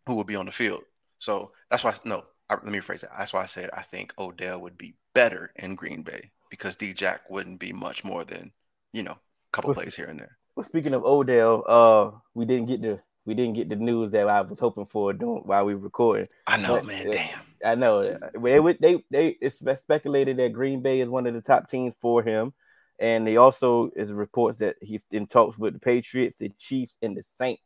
who 0.07 0.15
will 0.15 0.25
be 0.25 0.37
on 0.37 0.47
the 0.47 0.53
field. 0.53 0.83
So 1.19 1.53
that's 1.71 1.83
why, 1.83 1.95
no, 2.05 2.25
I, 2.51 2.55
let 2.55 2.67
me 2.67 2.79
rephrase 2.79 3.01
that. 3.01 3.11
That's 3.17 3.33
why 3.33 3.41
I 3.43 3.47
said 3.47 3.71
I 3.73 3.81
think 3.81 4.13
Odell 4.19 4.61
would 4.61 4.77
be 4.77 4.97
better 5.15 5.51
in 5.57 5.75
Green 5.77 6.03
Bay 6.03 6.31
because 6.51 6.77
D 6.77 6.93
Jack 6.93 7.23
wouldn't 7.31 7.59
be 7.59 7.73
much 7.73 8.05
more 8.05 8.23
than, 8.23 8.53
you 8.93 9.03
know, 9.03 9.13
a 9.13 9.19
couple 9.53 9.69
What's- 9.71 9.81
plays 9.83 9.97
here 9.97 10.07
and 10.07 10.21
there. 10.21 10.37
Well, 10.55 10.65
speaking 10.65 10.93
of 10.95 11.05
Odell, 11.05 11.65
uh, 11.67 12.17
we 12.35 12.45
didn't 12.45 12.67
get 12.67 12.83
the 12.83 13.01
we 13.27 13.35
didn't 13.35 13.55
get 13.55 13.69
the 13.69 13.77
news 13.77 14.13
that 14.13 14.29
I 14.29 14.41
was 14.43 14.59
hoping 14.59 14.87
for 14.87 15.13
doing 15.13 15.43
while 15.45 15.65
we 15.65 15.75
were 15.75 15.81
recording. 15.81 16.29
I 16.47 16.59
know, 16.59 16.77
But- 16.77 16.87
man. 16.87 17.09
Uh, 17.09 17.13
damn. 17.13 17.41
I 17.65 17.75
know 17.77 18.19
they 18.35 18.61
would 18.61 18.79
they 18.79 19.03
they 19.11 19.39
it's 19.41 19.63
speculated 19.79 20.37
that 20.37 20.53
Green 20.53 20.83
Bay 20.83 21.01
is 21.01 21.09
one 21.09 21.27
of 21.27 21.33
the 21.33 21.41
top 21.41 21.71
teams 21.71 21.95
for 22.01 22.23
him. 22.23 22.53
And 22.99 23.27
they 23.27 23.39
also 23.39 23.91
is 23.97 24.13
reports 24.13 24.59
that 24.61 24.77
he's 24.83 25.03
in 25.11 25.27
talks 25.27 25.59
with 25.59 25.73
the 25.73 25.81
Patriots, 25.81 26.39
the 26.39 26.53
Chiefs, 26.61 26.97
and 27.03 27.17
the 27.17 27.25
Saints. 27.39 27.63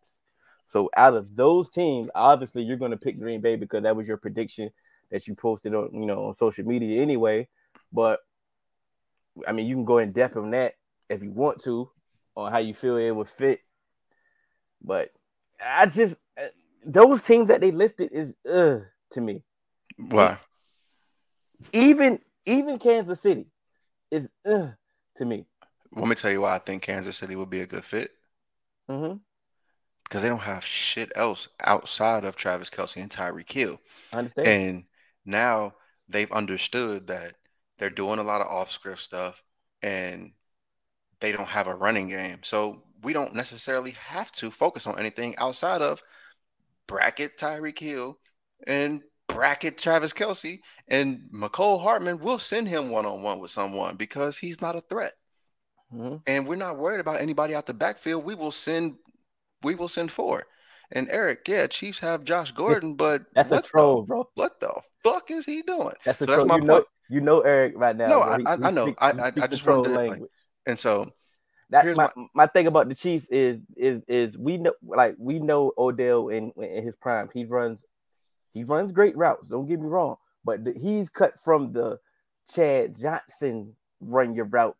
So 0.70 0.88
out 0.96 1.14
of 1.14 1.34
those 1.34 1.68
teams, 1.68 2.08
obviously 2.14 2.62
you're 2.62 2.76
going 2.76 2.92
to 2.92 2.96
pick 2.96 3.18
Green 3.18 3.40
Bay 3.40 3.56
because 3.56 3.82
that 3.82 3.96
was 3.96 4.06
your 4.06 4.16
prediction 4.18 4.70
that 5.10 5.26
you 5.26 5.34
posted 5.34 5.74
on 5.74 5.90
you 5.92 6.06
know 6.06 6.26
on 6.26 6.36
social 6.36 6.64
media 6.64 7.02
anyway. 7.02 7.48
But 7.92 8.20
I 9.46 9.52
mean, 9.52 9.66
you 9.66 9.74
can 9.74 9.84
go 9.84 9.98
in 9.98 10.12
depth 10.12 10.36
on 10.36 10.52
that 10.52 10.74
if 11.10 11.22
you 11.22 11.30
want 11.32 11.62
to 11.64 11.90
on 12.36 12.52
how 12.52 12.58
you 12.58 12.72
feel 12.72 12.96
it 12.98 13.10
would 13.10 13.28
fit. 13.30 13.60
But 14.82 15.10
I 15.64 15.86
just 15.86 16.14
uh, 16.40 16.46
those 16.84 17.22
teams 17.22 17.48
that 17.48 17.60
they 17.60 17.70
listed 17.70 18.10
is 18.12 18.32
uh 18.48 18.80
to 19.12 19.20
me. 19.20 19.42
Why? 19.96 20.38
Even 21.72 22.20
even 22.46 22.78
Kansas 22.78 23.20
City 23.20 23.46
is 24.10 24.28
uh 24.46 24.68
to 25.16 25.24
me. 25.24 25.44
Let 25.92 26.08
me 26.08 26.14
tell 26.14 26.30
you 26.30 26.42
why 26.42 26.54
I 26.54 26.58
think 26.58 26.82
Kansas 26.82 27.16
City 27.16 27.34
would 27.34 27.50
be 27.50 27.60
a 27.60 27.66
good 27.66 27.84
fit. 27.84 28.10
Mm-hmm. 28.88 29.18
Because 30.04 30.22
they 30.22 30.28
don't 30.28 30.38
have 30.40 30.64
shit 30.64 31.12
else 31.16 31.48
outside 31.60 32.24
of 32.24 32.36
Travis 32.36 32.70
Kelce 32.70 32.96
and 32.96 33.10
Tyreek 33.10 33.50
Hill. 33.50 33.78
I 34.12 34.18
understand. 34.18 34.46
And 34.46 34.84
now 35.26 35.72
they've 36.08 36.32
understood 36.32 37.08
that 37.08 37.34
they're 37.78 37.90
doing 37.90 38.18
a 38.18 38.22
lot 38.22 38.40
of 38.40 38.48
off 38.48 38.70
script 38.70 39.00
stuff 39.00 39.42
and 39.82 40.32
they 41.20 41.32
don't 41.32 41.48
have 41.48 41.66
a 41.66 41.74
running 41.74 42.08
game. 42.08 42.38
So 42.42 42.82
we 43.02 43.12
don't 43.12 43.34
necessarily 43.34 43.92
have 43.92 44.30
to 44.32 44.50
focus 44.50 44.86
on 44.86 44.98
anything 44.98 45.36
outside 45.38 45.82
of 45.82 46.02
bracket 46.86 47.36
Tyreek 47.38 47.78
Hill 47.78 48.18
and 48.66 49.02
bracket 49.28 49.76
Travis 49.78 50.12
Kelce 50.12 50.60
And 50.88 51.20
Mecole 51.32 51.82
Hardman 51.82 52.18
We'll 52.18 52.38
send 52.38 52.66
him 52.68 52.90
one 52.90 53.04
on 53.06 53.22
one 53.22 53.40
with 53.40 53.50
someone 53.50 53.96
because 53.96 54.38
he's 54.38 54.60
not 54.62 54.74
a 54.74 54.80
threat. 54.80 55.12
Mm-hmm. 55.94 56.16
And 56.26 56.46
we're 56.48 56.56
not 56.56 56.78
worried 56.78 57.00
about 57.00 57.20
anybody 57.20 57.54
out 57.54 57.66
the 57.66 57.74
backfield. 57.74 58.24
We 58.24 58.34
will 58.34 58.50
send 58.50 58.94
we 59.62 59.74
will 59.74 59.88
send 59.88 60.10
four. 60.10 60.44
And 60.90 61.08
Eric, 61.10 61.40
yeah, 61.48 61.66
Chiefs 61.66 62.00
have 62.00 62.24
Josh 62.24 62.52
Gordon, 62.62 62.94
but 62.94 63.24
That's 63.34 63.50
a 63.50 63.56
what 63.56 63.64
troll, 63.66 64.02
the, 64.02 64.06
bro. 64.06 64.28
What 64.34 64.58
the 64.60 64.80
fuck 65.04 65.30
is 65.30 65.44
he 65.46 65.62
doing? 65.62 65.92
That's 66.04 66.18
so 66.18 66.24
a 66.24 66.26
that's 66.26 66.44
troll. 66.44 66.46
my 66.46 66.54
you 66.56 66.60
point. 66.60 66.68
know, 66.68 66.84
you 67.10 67.20
know 67.20 67.40
Eric 67.40 67.74
right 67.76 67.96
now. 67.96 68.06
No, 68.06 68.20
bro. 68.22 68.36
He- 68.38 68.46
I- 68.46 68.52
I- 68.52 68.56
he 68.56 68.64
I 68.64 68.70
know. 68.70 68.84
speaks- 68.86 68.98
I- 69.02 69.10
I- 69.10 69.32
I 69.42 69.46
just 69.46 69.66
wanted 69.66 69.84
to, 69.90 69.94
like, 69.94 70.10
language. 70.10 70.30
And 70.66 70.78
so 70.78 71.10
That's 71.70 71.96
my, 71.96 72.08
my- 72.16 72.26
my 72.34 72.46
thing 72.46 72.66
about 72.66 72.88
the 72.88 72.94
Chiefs 72.94 73.26
is 73.30 73.60
is 73.76 74.02
is 74.08 74.38
we 74.38 74.56
know 74.56 74.72
like 74.82 75.16
we 75.18 75.38
know 75.38 75.72
Odell 75.76 76.28
in 76.28 76.52
in 76.56 76.84
his 76.84 76.96
prime. 76.96 77.28
He 77.32 77.44
runs 77.44 77.84
he 78.52 78.64
runs 78.64 78.92
great 78.92 79.16
routes. 79.16 79.48
Don't 79.48 79.66
get 79.66 79.80
me 79.80 79.86
wrong, 79.86 80.16
but 80.44 80.64
the, 80.64 80.72
he's 80.72 81.10
cut 81.10 81.34
from 81.44 81.72
the 81.72 81.98
Chad 82.54 82.96
Johnson 82.96 83.74
run 84.00 84.34
your 84.34 84.46
route 84.46 84.76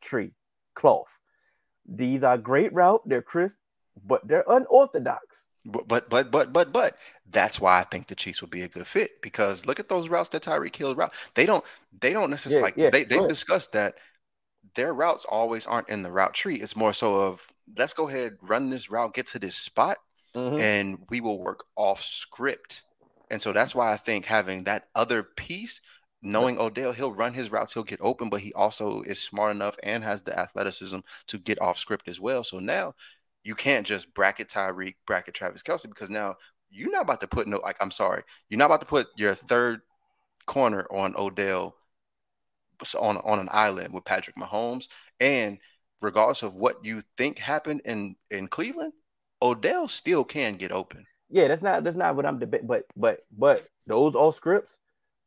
tree 0.00 0.32
cloth. 0.74 1.06
These 1.86 2.22
are 2.22 2.38
great 2.38 2.72
route. 2.72 3.02
They're 3.06 3.22
crisp, 3.22 3.56
but 4.06 4.26
they're 4.26 4.44
unorthodox. 4.48 5.44
But 5.66 5.88
but 5.88 6.10
but 6.10 6.30
but 6.30 6.52
but 6.52 6.72
but 6.72 6.96
that's 7.30 7.60
why 7.60 7.78
I 7.78 7.82
think 7.84 8.08
the 8.08 8.14
Chiefs 8.14 8.42
would 8.42 8.50
be 8.50 8.62
a 8.62 8.68
good 8.68 8.86
fit 8.86 9.22
because 9.22 9.66
look 9.66 9.80
at 9.80 9.88
those 9.88 10.08
routes 10.08 10.28
that 10.30 10.42
Tyreek 10.42 10.76
Hill 10.76 10.94
route. 10.94 11.12
They 11.34 11.46
don't 11.46 11.64
they 12.00 12.12
don't 12.12 12.30
necessarily 12.30 12.60
Yeah, 12.60 12.64
like 12.64 12.76
yeah, 12.76 12.90
they 12.90 13.04
they've 13.04 13.28
discussed 13.28 13.72
that 13.72 13.94
their 14.74 14.92
routes 14.92 15.24
always 15.24 15.66
aren't 15.66 15.88
in 15.88 16.02
the 16.02 16.10
route 16.10 16.34
tree. 16.34 16.56
It's 16.56 16.76
more 16.76 16.92
so 16.92 17.14
of 17.14 17.46
let's 17.76 17.94
go 17.94 18.08
ahead 18.08 18.36
run 18.42 18.70
this 18.70 18.90
route, 18.90 19.14
get 19.14 19.26
to 19.28 19.38
this 19.38 19.56
spot, 19.56 19.98
Mhm. 20.34 20.60
and 20.60 21.06
we 21.10 21.20
will 21.20 21.38
work 21.38 21.64
off 21.76 22.00
script. 22.00 22.84
And 23.30 23.40
so 23.40 23.52
that's 23.52 23.74
why 23.74 23.92
I 23.92 23.96
think 23.96 24.26
having 24.26 24.64
that 24.64 24.88
other 24.94 25.22
piece, 25.22 25.80
knowing 26.22 26.58
Odell, 26.58 26.92
he'll 26.92 27.12
run 27.12 27.34
his 27.34 27.50
routes, 27.50 27.72
he'll 27.74 27.82
get 27.82 28.00
open, 28.00 28.28
but 28.28 28.40
he 28.40 28.52
also 28.52 29.02
is 29.02 29.20
smart 29.22 29.54
enough 29.54 29.76
and 29.82 30.04
has 30.04 30.22
the 30.22 30.38
athleticism 30.38 30.98
to 31.26 31.38
get 31.38 31.60
off 31.60 31.78
script 31.78 32.08
as 32.08 32.20
well. 32.20 32.44
So 32.44 32.58
now 32.58 32.94
you 33.42 33.54
can't 33.54 33.86
just 33.86 34.14
bracket 34.14 34.48
Tyreek, 34.48 34.96
bracket 35.06 35.34
Travis 35.34 35.62
Kelce, 35.62 35.88
because 35.88 36.10
now 36.10 36.36
you're 36.70 36.90
not 36.90 37.02
about 37.02 37.20
to 37.20 37.28
put 37.28 37.46
no, 37.46 37.58
like, 37.58 37.76
I'm 37.80 37.90
sorry, 37.90 38.22
you're 38.48 38.58
not 38.58 38.66
about 38.66 38.80
to 38.80 38.86
put 38.86 39.08
your 39.16 39.34
third 39.34 39.82
corner 40.46 40.86
on 40.90 41.14
Odell 41.16 41.76
on, 42.92 43.18
on 43.18 43.38
an 43.38 43.48
island 43.52 43.94
with 43.94 44.04
Patrick 44.04 44.36
Mahomes. 44.36 44.88
And 45.20 45.58
regardless 46.00 46.42
of 46.42 46.56
what 46.56 46.84
you 46.84 47.02
think 47.16 47.38
happened 47.38 47.82
in, 47.84 48.16
in 48.30 48.48
Cleveland, 48.48 48.92
Odell 49.40 49.88
still 49.88 50.24
can 50.24 50.56
get 50.56 50.72
open. 50.72 51.04
Yeah, 51.30 51.48
that's 51.48 51.62
not 51.62 51.84
that's 51.84 51.96
not 51.96 52.16
what 52.16 52.26
I'm 52.26 52.38
debating. 52.38 52.66
But 52.66 52.84
but 52.96 53.20
but 53.36 53.66
those 53.86 54.14
all 54.14 54.32
scripts 54.32 54.78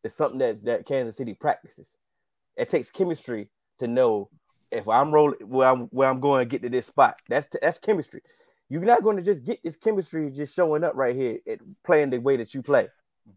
is 0.03 0.14
something 0.14 0.39
that 0.39 0.64
that 0.66 0.86
Kansas 0.86 1.18
City 1.18 1.34
practices. 1.34 1.95
It 2.55 2.70
takes 2.70 2.89
chemistry 2.89 3.49
to 3.80 3.88
know 3.88 4.30
if 4.72 4.88
I'm 4.88 5.12
rolling 5.12 5.39
where 5.47 5.68
I'm 5.68 5.82
where 5.88 6.10
I'm 6.10 6.20
going 6.20 6.47
to 6.47 6.49
get 6.49 6.62
to 6.64 6.70
this 6.70 6.88
spot. 6.88 7.18
That's 7.30 7.47
that's 7.62 7.78
chemistry. 7.78 8.22
You're 8.70 8.82
not 8.82 9.03
going 9.03 9.18
to 9.18 9.24
just 9.24 9.45
get 9.45 9.60
this 9.64 9.76
chemistry 9.78 10.30
just 10.30 10.55
showing 10.55 10.84
up 10.84 10.95
right 10.95 11.16
here 11.16 11.39
and 11.47 11.76
playing 11.86 12.10
the 12.10 12.20
way 12.20 12.38
that 12.38 12.53
you 12.53 12.62
play. 12.62 12.89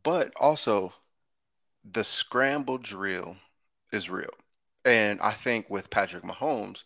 But 0.02 0.32
also, 0.40 0.92
the 1.84 2.04
scramble 2.04 2.78
drill 2.78 3.36
is 3.92 4.10
real. 4.10 4.30
And 4.84 5.20
I 5.20 5.30
think 5.30 5.68
with 5.68 5.90
Patrick 5.90 6.24
Mahomes, 6.24 6.84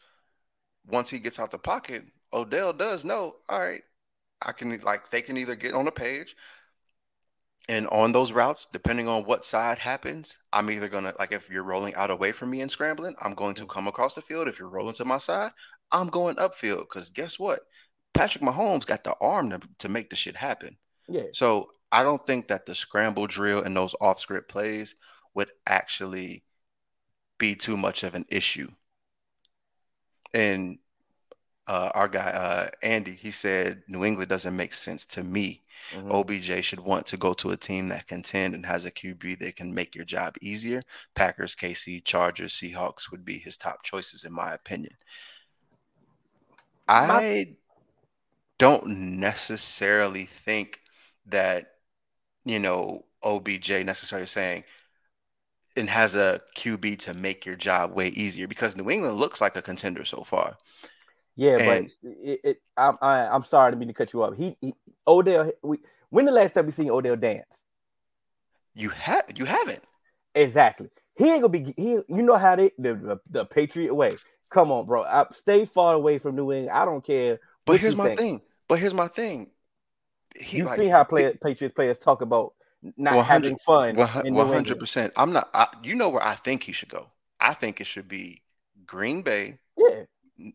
once 0.87 1.11
he 1.11 1.19
gets 1.19 1.39
out 1.39 1.51
the 1.51 1.59
pocket, 1.59 2.03
Odell 2.33 2.73
does 2.73 3.05
know, 3.05 3.35
all 3.49 3.61
right, 3.61 3.83
I 4.43 4.53
can 4.53 4.79
like 4.81 5.11
they 5.11 5.23
can 5.23 5.37
either 5.37 5.55
get 5.57 5.75
on 5.75 5.87
a 5.87 5.93
page 5.93 6.35
and 7.69 7.87
on 7.89 8.13
those 8.13 8.33
routes, 8.33 8.67
depending 8.73 9.09
on 9.09 9.23
what 9.25 9.45
side 9.45 9.79
happens, 9.79 10.39
I'm 10.53 10.71
either 10.71 10.89
gonna 10.89 11.13
like 11.19 11.33
if 11.33 11.51
you're 11.51 11.63
rolling 11.63 11.95
out 11.95 12.11
away 12.11 12.33
from 12.33 12.51
me 12.51 12.61
and 12.61 12.71
scrambling, 12.71 13.15
I'm 13.23 13.35
going 13.35 13.55
to 13.55 13.67
come 13.67 13.89
across 13.89 14.15
the 14.15 14.21
field. 14.21 14.49
If 14.49 14.59
you're 14.59 14.69
rolling 14.69 14.95
to 14.95 15.05
my 15.05 15.19
side, 15.19 15.51
I'm 15.91 16.09
going 16.09 16.37
upfield. 16.37 16.81
Because 16.81 17.11
guess 17.11 17.39
what? 17.39 17.61
Patrick 18.13 18.45
Mahomes 18.45 18.87
got 18.87 19.03
the 19.03 19.15
arm 19.21 19.51
to, 19.51 19.61
to 19.79 19.89
make 19.89 20.11
the 20.11 20.17
shit 20.17 20.37
happen. 20.37 20.77
Yeah. 21.09 21.25
So 21.33 21.71
I 21.91 22.03
don't 22.03 22.25
think 22.27 22.49
that 22.49 22.67
the 22.67 22.75
scramble 22.75 23.27
drill 23.27 23.63
and 23.63 23.75
those 23.75 23.95
off 24.01 24.19
script 24.19 24.51
plays 24.51 24.95
would 25.35 25.51
actually 25.67 26.45
be 27.45 27.55
too 27.55 27.77
much 27.77 28.05
of 28.05 28.15
an 28.15 28.25
issue. 28.31 28.71
And 30.33 30.79
uh, 31.67 31.91
our 31.95 32.09
guy 32.09 32.31
uh, 32.31 32.69
Andy, 32.83 33.13
he 33.13 33.31
said 33.31 33.83
New 33.87 34.05
England 34.05 34.31
doesn't 34.31 34.57
make 34.57 34.73
sense 34.73 35.05
to 35.07 35.23
me. 35.23 35.63
Mhm. 35.93 36.11
OBJ 36.11 36.65
should 36.65 36.81
want 36.81 37.05
to 37.07 37.19
go 37.19 37.35
to 37.35 37.51
a 37.51 37.57
team 37.59 37.89
that 37.89 38.07
can 38.07 38.23
contend 38.23 38.55
and 38.55 38.65
has 38.65 38.87
a 38.87 38.91
QB 38.91 39.35
that 39.41 39.57
can 39.57 39.75
make 39.75 39.95
your 39.95 40.07
job 40.07 40.37
easier. 40.41 40.83
Packers, 41.15 41.55
KC, 41.55 42.01
Chargers, 42.01 42.55
Seahawks 42.55 43.11
would 43.11 43.25
be 43.25 43.39
his 43.39 43.59
top 43.59 43.83
choices, 43.83 44.25
in 44.25 44.33
my 44.33 44.55
opinion. 44.55 44.95
I 46.89 47.57
don't 48.59 49.21
necessarily 49.21 50.25
think 50.25 50.81
that, 51.27 51.67
you 52.45 52.59
know, 52.59 53.05
OBJ 53.23 53.85
necessarily 53.85 54.27
saying 54.27 54.65
and 55.77 55.89
has 55.89 56.15
a 56.15 56.41
QB 56.57 56.99
to 57.01 57.15
make 57.15 57.45
your 57.45 57.57
job 57.57 57.93
way 57.95 58.09
easier 58.09 58.47
because 58.47 58.77
New 58.77 58.91
England 58.91 59.17
looks 59.17 59.41
like 59.41 59.57
a 59.57 59.63
contender 59.63 60.05
so 60.05 60.23
far. 60.23 60.57
Yeah, 61.37 61.59
And- 61.59 61.91
but 62.03 62.11
it, 62.11 62.41
it, 62.45 62.63
I'm 62.77 62.97
I, 63.03 63.27
I'm 63.27 63.45
sorry 63.45 63.73
to 63.73 63.77
mean 63.77 63.89
to 63.89 63.95
cut 63.95 64.13
you 64.13 64.23
off. 64.23 64.37
He, 64.37 64.57
he 64.61 64.75
Odell. 65.07 65.51
We, 65.63 65.79
when 66.11 66.27
the 66.27 66.33
last 66.33 66.55
time 66.55 66.67
we 66.67 66.73
seen 66.73 66.91
Odell 66.91 67.17
dance? 67.17 67.47
You 68.75 68.91
have 68.91 69.25
you 69.37 69.45
haven't. 69.45 69.83
Exactly. 70.35 70.91
He 71.17 71.31
ain't 71.31 71.43
gonna 71.43 71.49
be. 71.49 71.75
He, 71.77 71.91
you 71.93 72.05
know 72.23 72.37
how 72.37 72.57
they 72.57 72.73
the 72.79 72.95
the, 72.95 73.21
the 73.31 73.45
Patriot 73.45 73.95
way. 73.95 74.17
Come 74.51 74.71
on, 74.71 74.87
bro. 74.87 75.03
I, 75.03 75.27
stay 75.33 75.65
far 75.65 75.95
away 75.95 76.19
from 76.19 76.37
New 76.37 76.53
England. 76.53 76.71
I 76.71 76.85
don't 76.85 77.05
care. 77.05 77.39
But 77.67 77.81
here's 77.81 77.97
my 77.97 78.07
think. 78.07 78.19
thing. 78.19 78.41
But 78.69 78.79
here's 78.79 78.95
my 78.95 79.09
thing. 79.09 79.51
He 80.41 80.59
You 80.59 80.65
like 80.65 80.79
see 80.79 80.87
how 80.89 81.05
play, 81.05 81.37
Patriots 81.43 81.75
players 81.75 81.99
talk 81.99 82.21
about 82.21 82.55
not 82.97 83.17
100 83.17 83.45
having 83.45 83.59
fun. 83.65 83.97
One 83.97 84.27
in 84.27 84.35
New 84.35 84.39
One 84.39 84.49
hundred 84.49 84.79
percent. 84.79 85.13
I'm 85.17 85.33
not. 85.33 85.49
I, 85.55 85.67
you 85.83 85.95
know 85.95 86.11
where 86.11 86.23
I 86.23 86.35
think 86.35 86.63
he 86.63 86.73
should 86.73 86.89
go. 86.89 87.11
I 87.41 87.55
think 87.55 87.81
it 87.81 87.87
should 87.87 88.09
be 88.09 88.43
Green 88.87 89.23
Bay, 89.23 89.59
Yeah, 89.77 90.03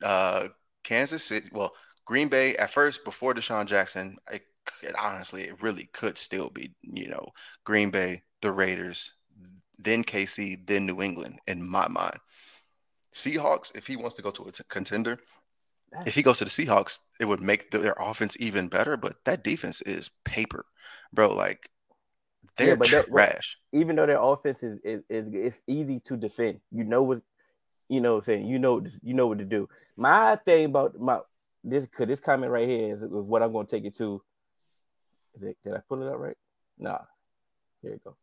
uh, 0.03 0.47
Kansas 0.83 1.23
City. 1.23 1.49
Well, 1.51 1.73
Green 2.05 2.27
Bay 2.27 2.55
at 2.55 2.69
first 2.69 3.03
before 3.03 3.33
DeSean 3.33 3.65
Jackson. 3.65 4.17
It, 4.31 4.43
it 4.83 4.95
honestly, 4.99 5.43
it 5.43 5.61
really 5.61 5.89
could 5.93 6.17
still 6.17 6.49
be. 6.49 6.73
You 6.81 7.09
know, 7.09 7.29
Green 7.63 7.89
Bay, 7.89 8.23
the 8.41 8.51
Raiders, 8.51 9.13
then 9.77 10.03
KC, 10.03 10.65
then 10.67 10.85
New 10.85 11.01
England. 11.01 11.39
In 11.47 11.67
my 11.67 11.87
mind, 11.87 12.17
Seahawks. 13.13 13.75
If 13.75 13.87
he 13.87 13.95
wants 13.95 14.15
to 14.17 14.21
go 14.21 14.31
to 14.31 14.43
a 14.43 14.51
t- 14.51 14.63
contender, 14.69 15.19
if 16.05 16.15
he 16.15 16.21
goes 16.21 16.37
to 16.39 16.45
the 16.45 16.49
Seahawks, 16.49 16.99
it 17.19 17.25
would 17.25 17.41
make 17.41 17.71
their 17.71 17.95
offense 17.99 18.37
even 18.39 18.67
better. 18.67 18.97
But 18.97 19.25
that 19.25 19.43
defense 19.43 19.81
is 19.81 20.11
paper, 20.23 20.65
bro. 21.13 21.33
Like 21.33 21.69
they're 22.57 22.75
but 22.75 22.89
that- 22.91 23.07
trash. 23.07 23.57
even 23.71 23.95
though 23.95 24.05
their 24.05 24.21
offense 24.21 24.63
is, 24.63 24.79
is 24.83 25.01
is 25.09 25.25
it's 25.33 25.59
easy 25.67 25.99
to 26.05 26.17
defend. 26.17 26.59
You 26.71 26.83
know 26.83 27.03
what 27.03 27.21
you 27.87 28.01
know 28.01 28.13
what 28.15 28.19
I'm 28.19 28.25
saying. 28.25 28.47
You 28.47 28.59
know 28.59 28.85
you 29.01 29.13
know 29.13 29.27
what 29.27 29.39
to 29.39 29.45
do. 29.45 29.67
My 29.97 30.35
thing 30.37 30.65
about 30.65 30.99
my 30.99 31.19
this 31.63 31.85
cause 31.95 32.07
this 32.07 32.19
comment 32.19 32.51
right 32.51 32.67
here 32.67 32.95
is, 32.95 33.01
is 33.01 33.09
what 33.09 33.43
I'm 33.43 33.51
gonna 33.53 33.67
take 33.67 33.85
it 33.85 33.95
to. 33.97 34.21
Is 35.35 35.43
it 35.43 35.57
did 35.63 35.73
I 35.73 35.79
pull 35.87 36.01
it 36.01 36.11
up 36.11 36.19
right? 36.19 36.37
Nah. 36.77 36.99
Here 37.81 37.91
you 37.91 38.01
go. 38.03 38.15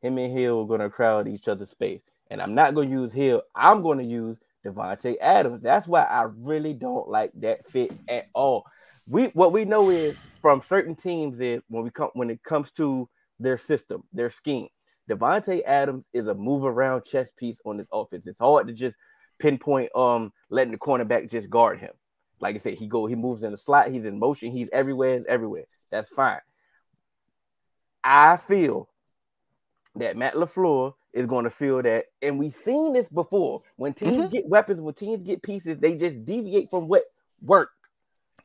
Him 0.00 0.18
and 0.18 0.36
Hill 0.36 0.60
are 0.62 0.66
gonna 0.66 0.90
crowd 0.90 1.28
each 1.28 1.48
other's 1.48 1.70
space. 1.70 2.00
And 2.30 2.42
I'm 2.42 2.54
not 2.54 2.74
gonna 2.74 2.90
use 2.90 3.12
Hill. 3.12 3.42
I'm 3.54 3.82
gonna 3.82 4.02
use 4.02 4.36
Davante 4.64 5.16
Adams. 5.20 5.62
That's 5.62 5.86
why 5.86 6.02
I 6.02 6.22
really 6.36 6.74
don't 6.74 7.08
like 7.08 7.32
that 7.36 7.70
fit 7.70 7.92
at 8.08 8.28
all. 8.34 8.64
We 9.06 9.26
what 9.28 9.52
we 9.52 9.64
know 9.64 9.90
is 9.90 10.14
from 10.40 10.60
certain 10.60 10.94
teams 10.94 11.40
is 11.40 11.62
when 11.68 11.84
we 11.84 11.90
come 11.90 12.10
when 12.14 12.30
it 12.30 12.42
comes 12.42 12.70
to 12.72 13.08
their 13.38 13.58
system, 13.58 14.02
their 14.12 14.30
scheme. 14.30 14.68
Davante 15.08 15.62
Adams 15.64 16.04
is 16.12 16.26
a 16.26 16.34
move 16.34 16.64
around 16.64 17.04
chess 17.04 17.30
piece 17.32 17.60
on 17.64 17.78
this 17.78 17.88
offense. 17.92 18.26
It's 18.26 18.38
hard 18.38 18.66
to 18.68 18.72
just 18.72 18.96
pinpoint 19.38 19.94
um 19.94 20.32
letting 20.50 20.72
the 20.72 20.78
cornerback 20.78 21.30
just 21.30 21.48
guard 21.48 21.78
him. 21.78 21.92
Like 22.40 22.56
I 22.56 22.58
said, 22.58 22.74
he 22.74 22.86
go 22.86 23.06
he 23.06 23.14
moves 23.14 23.42
in 23.42 23.52
the 23.52 23.56
slot, 23.56 23.90
he's 23.90 24.04
in 24.04 24.18
motion, 24.18 24.50
he's 24.52 24.68
everywhere, 24.72 25.18
he's 25.18 25.26
everywhere. 25.26 25.64
That's 25.90 26.10
fine. 26.10 26.40
I 28.04 28.36
feel 28.36 28.88
that 29.96 30.16
Matt 30.16 30.34
LaFleur 30.34 30.94
is 31.12 31.26
going 31.26 31.44
to 31.44 31.50
feel 31.50 31.82
that, 31.82 32.04
and 32.22 32.38
we've 32.38 32.54
seen 32.54 32.92
this 32.92 33.08
before. 33.08 33.62
When 33.76 33.94
teams 33.94 34.26
Mhm. 34.26 34.30
get 34.30 34.46
weapons, 34.46 34.80
when 34.80 34.94
teams 34.94 35.22
get 35.22 35.42
pieces, 35.42 35.78
they 35.78 35.96
just 35.96 36.24
deviate 36.24 36.70
from 36.70 36.86
what 36.88 37.04
worked. 37.42 37.72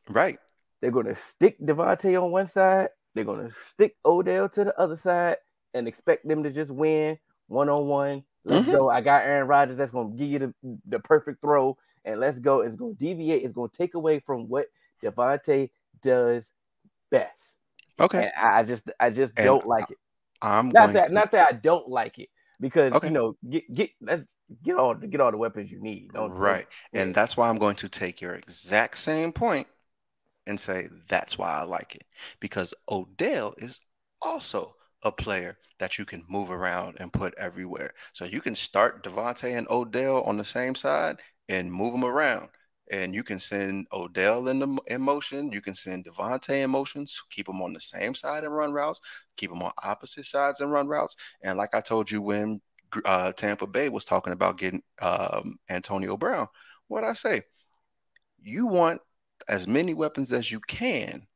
Right. 0.08 0.38
They're 0.84 0.90
going 0.90 1.06
to 1.06 1.14
stick 1.14 1.58
Davante 1.62 2.22
on 2.22 2.30
one 2.30 2.46
side, 2.46 2.90
they're 3.14 3.24
going 3.24 3.48
to 3.48 3.54
stick 3.70 3.96
Odell 4.04 4.50
to 4.50 4.64
the 4.64 4.78
other 4.78 4.96
side, 4.96 5.38
and 5.72 5.88
expect 5.88 6.28
them 6.28 6.42
to 6.42 6.50
just 6.50 6.70
win 6.70 7.16
one 7.46 7.70
on 7.70 7.86
one. 7.86 8.22
Let's 8.44 8.68
Mhm. 8.68 8.72
go. 8.72 8.90
I 8.90 9.00
got 9.00 9.22
Aaron 9.24 9.48
Rodgers 9.48 9.78
that's 9.78 9.90
going 9.92 10.10
to 10.10 10.14
give 10.18 10.28
you 10.28 10.38
the, 10.40 10.78
the 10.86 10.98
perfect 10.98 11.40
throw, 11.40 11.78
and 12.04 12.20
let's 12.20 12.38
go. 12.38 12.60
It's 12.60 12.76
going 12.76 12.96
to 12.96 12.98
deviate, 13.02 13.44
it's 13.44 13.54
going 13.54 13.70
to 13.70 13.76
take 13.78 13.94
away 13.94 14.18
from 14.20 14.46
what 14.46 14.66
Davante 15.02 15.70
does 16.02 16.50
best. 17.10 17.56
Okay. 17.98 18.24
And 18.24 18.32
I 18.38 18.62
just 18.64 18.82
I 19.00 19.08
just 19.08 19.32
And 19.38 19.46
don't 19.46 19.66
like 19.66 19.90
it. 19.90 19.96
I'm 20.42 20.68
Not 20.68 20.92
that 20.92 21.06
to- 21.08 21.14
not 21.14 21.30
that 21.30 21.48
I 21.48 21.52
don't 21.52 21.88
like 21.88 22.18
it 22.18 22.28
because 22.60 22.92
Okay. 22.92 23.06
you 23.06 23.12
know 23.14 23.36
get 23.48 23.72
get 23.72 23.90
let's 24.02 24.22
get 24.62 24.76
all 24.76 24.92
get 24.94 25.22
all 25.22 25.30
the 25.30 25.38
weapons 25.38 25.70
you 25.70 25.80
need. 25.80 26.10
Right. 26.12 26.66
And 26.92 27.14
that's 27.14 27.38
why 27.38 27.48
I'm 27.48 27.56
going 27.56 27.76
to 27.76 27.88
take 27.88 28.20
your 28.20 28.34
exact 28.34 28.98
same 28.98 29.32
point 29.32 29.66
and 30.46 30.58
say 30.58 30.88
that's 31.08 31.38
why 31.38 31.50
I 31.50 31.64
like 31.64 31.94
it. 31.94 32.04
Because 32.40 32.74
Odell 32.90 33.54
is 33.58 33.80
also 34.22 34.74
a 35.02 35.12
player 35.12 35.58
that 35.78 35.98
you 35.98 36.04
can 36.04 36.24
move 36.28 36.50
around 36.50 36.96
and 36.98 37.12
put 37.12 37.34
everywhere. 37.36 37.92
So 38.12 38.24
you 38.24 38.40
can 38.40 38.54
start 38.54 39.04
Davante 39.04 39.56
and 39.56 39.66
Odell 39.70 40.22
on 40.22 40.36
the 40.36 40.44
same 40.44 40.74
side 40.74 41.16
and 41.48 41.72
move 41.72 41.92
them 41.92 42.04
around. 42.04 42.48
And 42.90 43.14
you 43.14 43.22
can 43.22 43.38
send 43.38 43.86
Odell 43.92 44.48
in 44.48 44.58
the 44.58 44.78
in 44.86 45.00
motion. 45.00 45.52
You 45.52 45.60
can 45.60 45.74
send 45.74 46.04
Davante 46.04 46.62
in 46.62 46.70
motion. 46.70 47.06
So 47.06 47.22
keep 47.30 47.46
them 47.46 47.62
on 47.62 47.72
the 47.72 47.80
same 47.80 48.14
side 48.14 48.44
and 48.44 48.54
run 48.54 48.72
routes. 48.72 49.00
Keep 49.36 49.50
them 49.50 49.62
on 49.62 49.72
opposite 49.82 50.26
sides 50.26 50.60
and 50.60 50.70
run 50.70 50.88
routes. 50.88 51.16
And 51.42 51.56
like 51.58 51.74
I 51.74 51.80
told 51.80 52.10
you 52.10 52.20
when 52.20 52.60
uh, 53.04 53.32
Tampa 53.32 53.66
Bay 53.66 53.88
was 53.88 54.04
talking 54.04 54.32
about 54.32 54.58
getting 54.58 54.82
um, 55.00 55.56
Antonio 55.68 56.16
Brown, 56.16 56.46
what 56.88 57.04
I 57.04 57.14
say, 57.14 57.42
you 58.42 58.66
want 58.66 59.00
as 59.48 59.66
many 59.66 59.94
weapons 59.94 60.32
as 60.32 60.50
you 60.50 60.60
can 60.60 61.26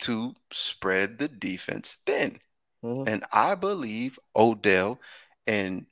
to 0.00 0.34
spread 0.50 1.18
the 1.18 1.28
defense 1.28 1.96
thin. 2.04 2.38
Mhm. 2.82 3.06
And 3.06 3.24
I 3.32 3.54
believe 3.54 4.18
Odell, 4.34 5.00
and 5.46 5.86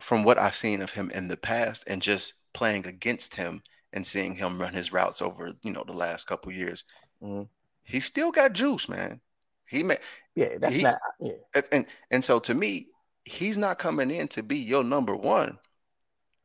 from 0.00 0.24
what 0.24 0.38
I've 0.38 0.56
seen 0.56 0.80
of 0.82 0.92
him 0.92 1.10
in 1.14 1.28
the 1.28 1.36
past, 1.36 1.84
and 1.88 2.00
just 2.02 2.34
playing 2.54 2.86
against 2.86 3.34
him 3.34 3.62
and 3.92 4.06
seeing 4.06 4.34
him 4.34 4.60
run 4.60 4.72
his 4.72 4.92
routes 4.92 5.20
over, 5.20 5.52
you 5.62 5.72
know, 5.72 5.84
the 5.84 5.92
last 5.92 6.26
couple 6.26 6.52
years, 6.52 6.84
Mhm. 7.22 7.48
he 7.82 8.00
still 8.00 8.30
got 8.30 8.52
juice, 8.52 8.88
man. 8.88 9.20
He 9.66 9.82
may, 9.82 9.98
yeah, 10.34 10.58
that's 10.58 10.74
he- 10.74 10.82
not 10.82 10.98
yeah. 11.20 11.32
and 11.70 11.86
and 12.10 12.24
so 12.24 12.38
to 12.40 12.54
me, 12.54 12.88
he's 13.24 13.58
not 13.58 13.78
coming 13.78 14.10
in 14.10 14.28
to 14.28 14.42
be 14.42 14.56
your 14.58 14.84
number 14.84 15.14
one. 15.14 15.58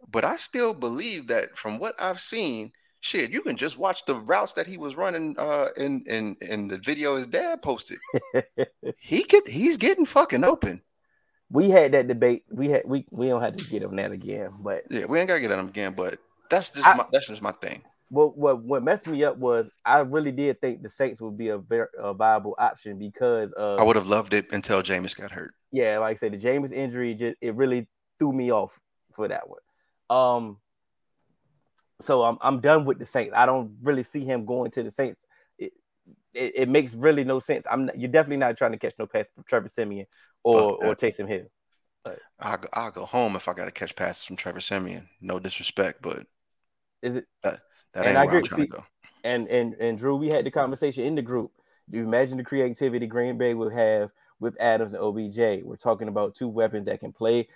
But 0.10 0.24
I 0.24 0.38
still 0.38 0.74
believe 0.74 1.28
that 1.28 1.58
from 1.58 1.80
what 1.80 1.96
I've 2.00 2.22
seen, 2.22 2.72
shit, 3.08 3.32
you 3.32 3.42
can 3.42 3.56
just 3.56 3.78
watch 3.78 4.06
the 4.06 4.16
routes 4.16 4.54
that 4.54 4.68
he 4.68 4.78
was 4.78 4.96
running 4.96 5.36
uh 5.40 5.68
in 5.78 6.04
in 6.08 6.36
in 6.42 6.68
the 6.68 6.78
video 6.78 7.16
his 7.16 7.28
dad 7.28 7.62
posted. 7.62 8.00
he 9.00 9.24
could 9.24 9.48
he's 9.48 9.78
getting 9.78 10.06
fucking 10.06 10.44
open. 10.44 10.82
we 11.50 11.70
had 11.70 11.94
that 11.94 12.08
debate. 12.08 12.44
We 12.52 12.70
had 12.70 12.84
we 12.86 13.06
we 13.12 13.28
don't 13.30 13.42
have 13.42 13.56
to 13.56 13.64
get 13.66 13.84
on 13.84 13.96
that 13.96 14.12
again. 14.12 14.52
But 14.60 14.84
Yeah, 14.90 15.06
we 15.06 15.20
ain't 15.20 15.28
gotta 15.28 15.40
get 15.42 15.52
on 15.52 15.60
him 15.60 15.68
again, 15.70 15.94
but 15.96 16.20
that's 16.50 16.72
just 16.72 16.88
I- 16.88 16.96
my 16.96 17.06
that's 17.12 17.28
just 17.28 17.42
my 17.42 17.52
thing. 17.54 17.82
what 18.10 18.38
what 18.38 18.62
what 18.64 18.84
messed 18.84 19.08
me 19.08 19.24
up 19.24 19.38
was 19.38 19.68
I 19.86 20.00
really 20.00 20.32
did 20.32 20.60
think 20.62 20.82
the 20.82 20.90
Saints 20.90 21.22
would 21.22 21.38
be 21.38 21.50
a 21.50 21.58
very 21.58 21.88
a 21.98 22.14
viable 22.14 22.56
option 22.58 22.98
because 23.00 23.52
of 23.54 23.80
I 23.80 23.84
would 23.84 23.96
have 23.96 24.08
loved 24.08 24.34
it 24.34 24.52
until 24.52 24.82
Jameis 24.82 25.16
got 25.20 25.32
hurt. 25.32 25.54
yeah, 25.72 26.00
like 26.00 26.18
I 26.18 26.20
said, 26.20 26.32
the 26.34 26.38
Jameis 26.38 26.74
injury 26.74 27.14
just 27.16 27.38
it 27.42 27.56
really 27.56 27.88
threw 28.20 28.32
me 28.34 28.52
off 28.52 28.78
for 29.16 29.28
that 29.28 29.46
one. 29.50 29.60
Um, 30.10 30.58
so 32.02 32.24
I'm 32.24 32.38
I'm 32.42 32.60
done 32.62 32.86
with 32.86 33.00
the 33.00 33.06
Saints. 33.06 33.34
I 33.36 33.46
don't 33.46 33.78
really 33.82 34.04
see 34.04 34.26
him 34.26 34.46
going 34.46 34.72
to 34.72 34.84
the 34.84 34.92
Saints. 34.92 35.20
It 35.58 35.74
it, 36.34 36.54
it 36.56 36.70
makes 36.70 36.94
really 36.94 37.24
no 37.24 37.40
sense. 37.40 37.66
I'm 37.70 37.88
not, 37.88 38.00
you're 38.00 38.12
definitely 38.12 38.38
not 38.38 38.58
trying 38.58 38.74
to 38.74 38.80
catch 38.80 38.96
no 39.00 39.08
pass 39.08 39.26
from 39.36 39.46
Trevor 39.46 39.70
Siemian 39.70 40.08
or 40.44 40.76
or 40.78 40.96
that. 40.96 40.98
Taysom 40.98 41.28
Hill. 41.28 41.48
I'll 42.40 42.58
go, 42.58 42.68
I'll 42.74 42.92
go 42.92 43.06
home 43.06 43.36
if 43.36 43.48
I 43.48 43.54
gotta 43.54 43.72
catch 43.72 43.96
passes 43.96 44.24
from 44.26 44.36
Trevor 44.36 44.60
Siemian. 44.60 45.10
No 45.22 45.40
disrespect, 45.40 46.02
but 46.02 46.26
Is 47.02 47.16
it 47.16 47.26
that 47.94 48.06
And 48.06 48.08
ain't 48.08 48.20
I 48.20 48.24
where 48.24 48.34
I'm 48.34 48.42
agree. 48.42 48.44
trying 48.44 48.62
See, 48.62 48.68
to 48.68 48.78
go. 48.78 48.86
and 49.24 49.48
and 49.48 49.74
and 49.76 49.98
Drew, 49.98 50.16
we 50.16 50.30
had 50.30 50.46
the 50.46 50.52
conversation 50.52 51.06
in 51.06 51.16
the 51.16 51.22
group. 51.22 51.52
Do 51.90 51.98
you 51.98 52.04
imagine 52.04 52.38
the 52.38 52.44
creativity 52.44 53.08
Green 53.08 53.38
Bay 53.38 53.54
will 53.54 53.70
have 53.70 54.12
with 54.40 54.60
Adams 54.60 54.94
and 54.94 55.02
OBJ? 55.02 55.64
We're 55.64 55.78
talking 55.78 56.08
about 56.08 56.36
two 56.36 56.48
weapons 56.48 56.86
that 56.86 57.00
can 57.00 57.14
play 57.14 57.48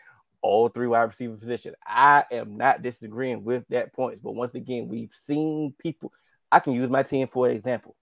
all 0.41 0.69
three 0.69 0.87
wide 0.87 1.03
receiver 1.03 1.35
position. 1.35 1.75
I 1.85 2.25
am 2.31 2.57
not 2.57 2.81
disagreeing 2.81 3.43
with 3.43 3.63
that 3.69 3.93
point, 3.93 4.21
but 4.23 4.35
once 4.35 4.55
again, 4.55 4.87
we've 4.87 5.13
seen 5.25 5.73
people. 5.79 6.11
I 6.51 6.59
can 6.59 6.73
use 6.73 6.89
my 6.89 7.03
team 7.03 7.27
for 7.27 7.49
example. 7.49 7.95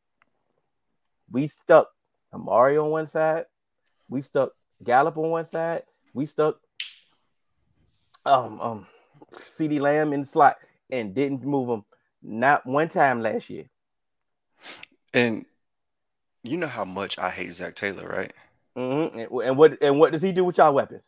We 1.32 1.48
stuck 1.48 1.90
Amari 2.34 2.78
on 2.78 2.90
one 2.90 3.08
side, 3.08 3.46
we 4.08 4.22
stuck 4.22 4.54
Gallup 4.84 5.18
on 5.18 5.30
one 5.30 5.46
side, 5.46 5.84
we 6.14 6.26
stuck 6.26 6.60
um 8.26 8.60
um 8.60 8.88
CeeDee 9.58 9.80
Lamb 9.80 10.14
in 10.14 10.22
the 10.22 10.28
slot 10.28 10.58
and 10.90 11.14
didn't 11.14 11.44
move 11.44 11.70
him 11.70 11.84
not 12.22 12.66
one 12.66 12.90
time 12.90 13.22
last 13.22 13.50
year. 13.50 13.66
And 15.14 15.46
you 16.44 16.58
know 16.58 16.68
how 16.68 16.86
much 16.86 17.18
I 17.20 17.30
hate 17.30 17.52
Zac 17.52 17.76
Taylor, 17.76 18.08
right? 18.08 18.34
Mm-hmm. 18.78 19.20
And, 19.20 19.42
and 19.50 19.58
what 19.58 19.82
and 19.82 20.00
what 20.00 20.12
does 20.12 20.22
he 20.22 20.32
do 20.32 20.46
with 20.46 20.58
y'all 20.58 20.74
weapons? 20.74 21.04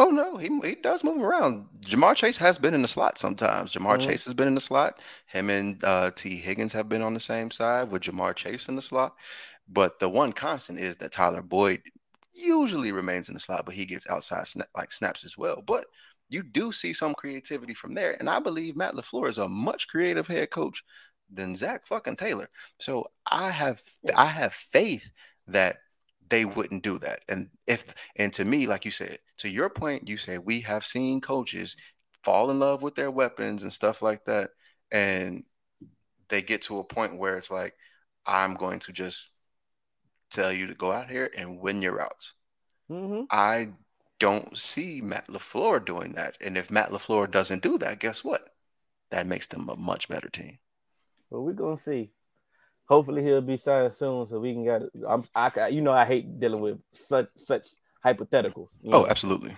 Oh 0.00 0.10
no, 0.10 0.36
he 0.36 0.48
he 0.60 0.76
does 0.76 1.02
move 1.02 1.20
around. 1.22 1.66
Ja'Marr 1.80 2.14
Chase 2.14 2.36
has 2.38 2.56
been 2.58 2.74
in 2.74 2.82
the 2.82 2.88
slot 2.88 3.18
sometimes. 3.18 3.72
Ja'Marr 3.74 3.98
Mhm. 3.98 4.02
Chase 4.06 4.24
has 4.26 4.34
been 4.34 4.48
in 4.48 4.54
the 4.54 4.60
slot. 4.60 5.00
Him 5.26 5.50
and 5.50 5.82
uh, 5.84 6.10
Tee 6.14 6.36
Higgins 6.36 6.72
have 6.72 6.88
been 6.88 7.02
on 7.02 7.14
the 7.14 7.20
same 7.20 7.50
side 7.50 7.90
with 7.90 8.02
Ja'Marr 8.02 8.34
Chase 8.36 8.68
in 8.68 8.76
the 8.76 8.82
slot. 8.82 9.16
But 9.68 9.98
the 9.98 10.08
one 10.08 10.32
constant 10.32 10.78
is 10.78 10.96
that 10.98 11.12
Tyler 11.12 11.42
Boyd 11.42 11.82
usually 12.34 12.92
remains 12.92 13.28
in 13.28 13.34
the 13.34 13.40
slot, 13.40 13.64
but 13.66 13.74
he 13.74 13.86
gets 13.86 14.08
outside 14.08 14.44
sna- 14.44 14.66
like 14.76 14.92
snaps 14.92 15.24
as 15.24 15.36
well. 15.36 15.62
But 15.62 15.86
you 16.28 16.42
do 16.44 16.72
see 16.72 16.92
some 16.92 17.14
creativity 17.14 17.74
from 17.74 17.94
there, 17.94 18.16
and 18.20 18.30
I 18.30 18.38
believe 18.38 18.76
Matt 18.76 18.94
LaFleur 18.94 19.28
is 19.28 19.38
a 19.38 19.48
much 19.48 19.88
creative 19.88 20.28
head 20.28 20.50
coach 20.50 20.84
than 21.30 21.54
Zac 21.56 21.84
fucking 21.86 22.16
Taylor. 22.16 22.48
So 22.78 23.06
I 23.30 23.50
have 23.50 23.82
I 24.16 24.26
have 24.26 24.54
faith 24.54 25.10
that 25.48 25.78
they 26.28 26.44
wouldn't 26.44 26.82
do 26.82 26.98
that. 26.98 27.20
And 27.28 27.48
if 27.66 27.94
and 28.16 28.32
to 28.34 28.44
me, 28.44 28.66
like 28.66 28.84
you 28.84 28.90
said, 28.90 29.18
to 29.38 29.48
your 29.48 29.70
point, 29.70 30.08
you 30.08 30.16
say 30.16 30.38
we 30.38 30.60
have 30.62 30.84
seen 30.84 31.20
coaches 31.20 31.76
fall 32.22 32.50
in 32.50 32.58
love 32.58 32.82
with 32.82 32.94
their 32.94 33.10
weapons 33.10 33.62
and 33.62 33.72
stuff 33.72 34.02
like 34.02 34.24
that, 34.24 34.50
and 34.90 35.44
they 36.28 36.42
get 36.42 36.62
to 36.62 36.78
a 36.78 36.84
point 36.84 37.18
where 37.18 37.36
it's 37.36 37.50
like, 37.50 37.74
I'm 38.26 38.54
going 38.54 38.80
to 38.80 38.92
just 38.92 39.32
tell 40.30 40.52
you 40.52 40.66
to 40.66 40.74
go 40.74 40.92
out 40.92 41.10
here 41.10 41.30
and 41.36 41.60
win 41.60 41.80
your 41.80 41.96
routes. 41.96 42.34
Mm-hmm. 42.90 43.22
I 43.30 43.70
don't 44.18 44.56
see 44.58 45.00
Matt 45.02 45.28
LaFleur 45.28 45.84
doing 45.84 46.12
that. 46.12 46.36
And 46.44 46.56
if 46.56 46.70
Matt 46.70 46.90
LaFleur 46.90 47.30
doesn't 47.30 47.62
do 47.62 47.78
that, 47.78 48.00
guess 48.00 48.24
what? 48.24 48.42
That 49.10 49.26
makes 49.26 49.46
them 49.46 49.68
a 49.68 49.76
much 49.76 50.08
better 50.08 50.28
team. 50.28 50.58
Well, 51.30 51.42
we're 51.42 51.52
gonna 51.52 51.78
see. 51.78 52.10
Hopefully, 52.88 53.22
he'll 53.22 53.40
be 53.42 53.58
signed 53.58 53.94
soon, 53.94 54.26
so 54.28 54.40
we 54.40 54.54
can 54.54 54.64
get. 54.64 54.82
I'm, 55.06 55.24
I, 55.34 55.68
you 55.68 55.82
know, 55.82 55.92
I 55.92 56.04
hate 56.06 56.40
dealing 56.40 56.60
with 56.60 56.78
such 56.92 57.28
such 57.36 57.66
hypotheticals. 58.04 58.68
Oh, 58.86 59.02
know. 59.02 59.06
absolutely. 59.06 59.56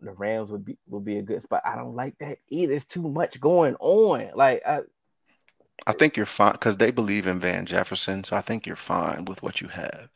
the 0.00 0.12
Rams 0.12 0.50
would 0.50 0.64
be 0.64 0.78
would 0.88 1.04
be 1.04 1.18
a 1.18 1.22
good 1.22 1.42
spot. 1.42 1.62
I 1.64 1.76
don't 1.76 1.94
like 1.94 2.16
that 2.20 2.38
either. 2.48 2.74
It's 2.74 2.84
too 2.86 3.02
much 3.08 3.40
going 3.40 3.76
on. 3.76 4.30
Like 4.34 4.62
I, 4.66 4.80
I 5.86 5.92
think 5.92 6.16
you're 6.16 6.26
fine 6.26 6.52
because 6.52 6.78
they 6.78 6.90
believe 6.90 7.26
in 7.26 7.40
Van 7.40 7.66
Jefferson. 7.66 8.24
So 8.24 8.36
I 8.36 8.40
think 8.40 8.66
you're 8.66 8.76
fine 8.76 9.24
with 9.26 9.42
what 9.42 9.60
you 9.60 9.68
have. 9.68 10.08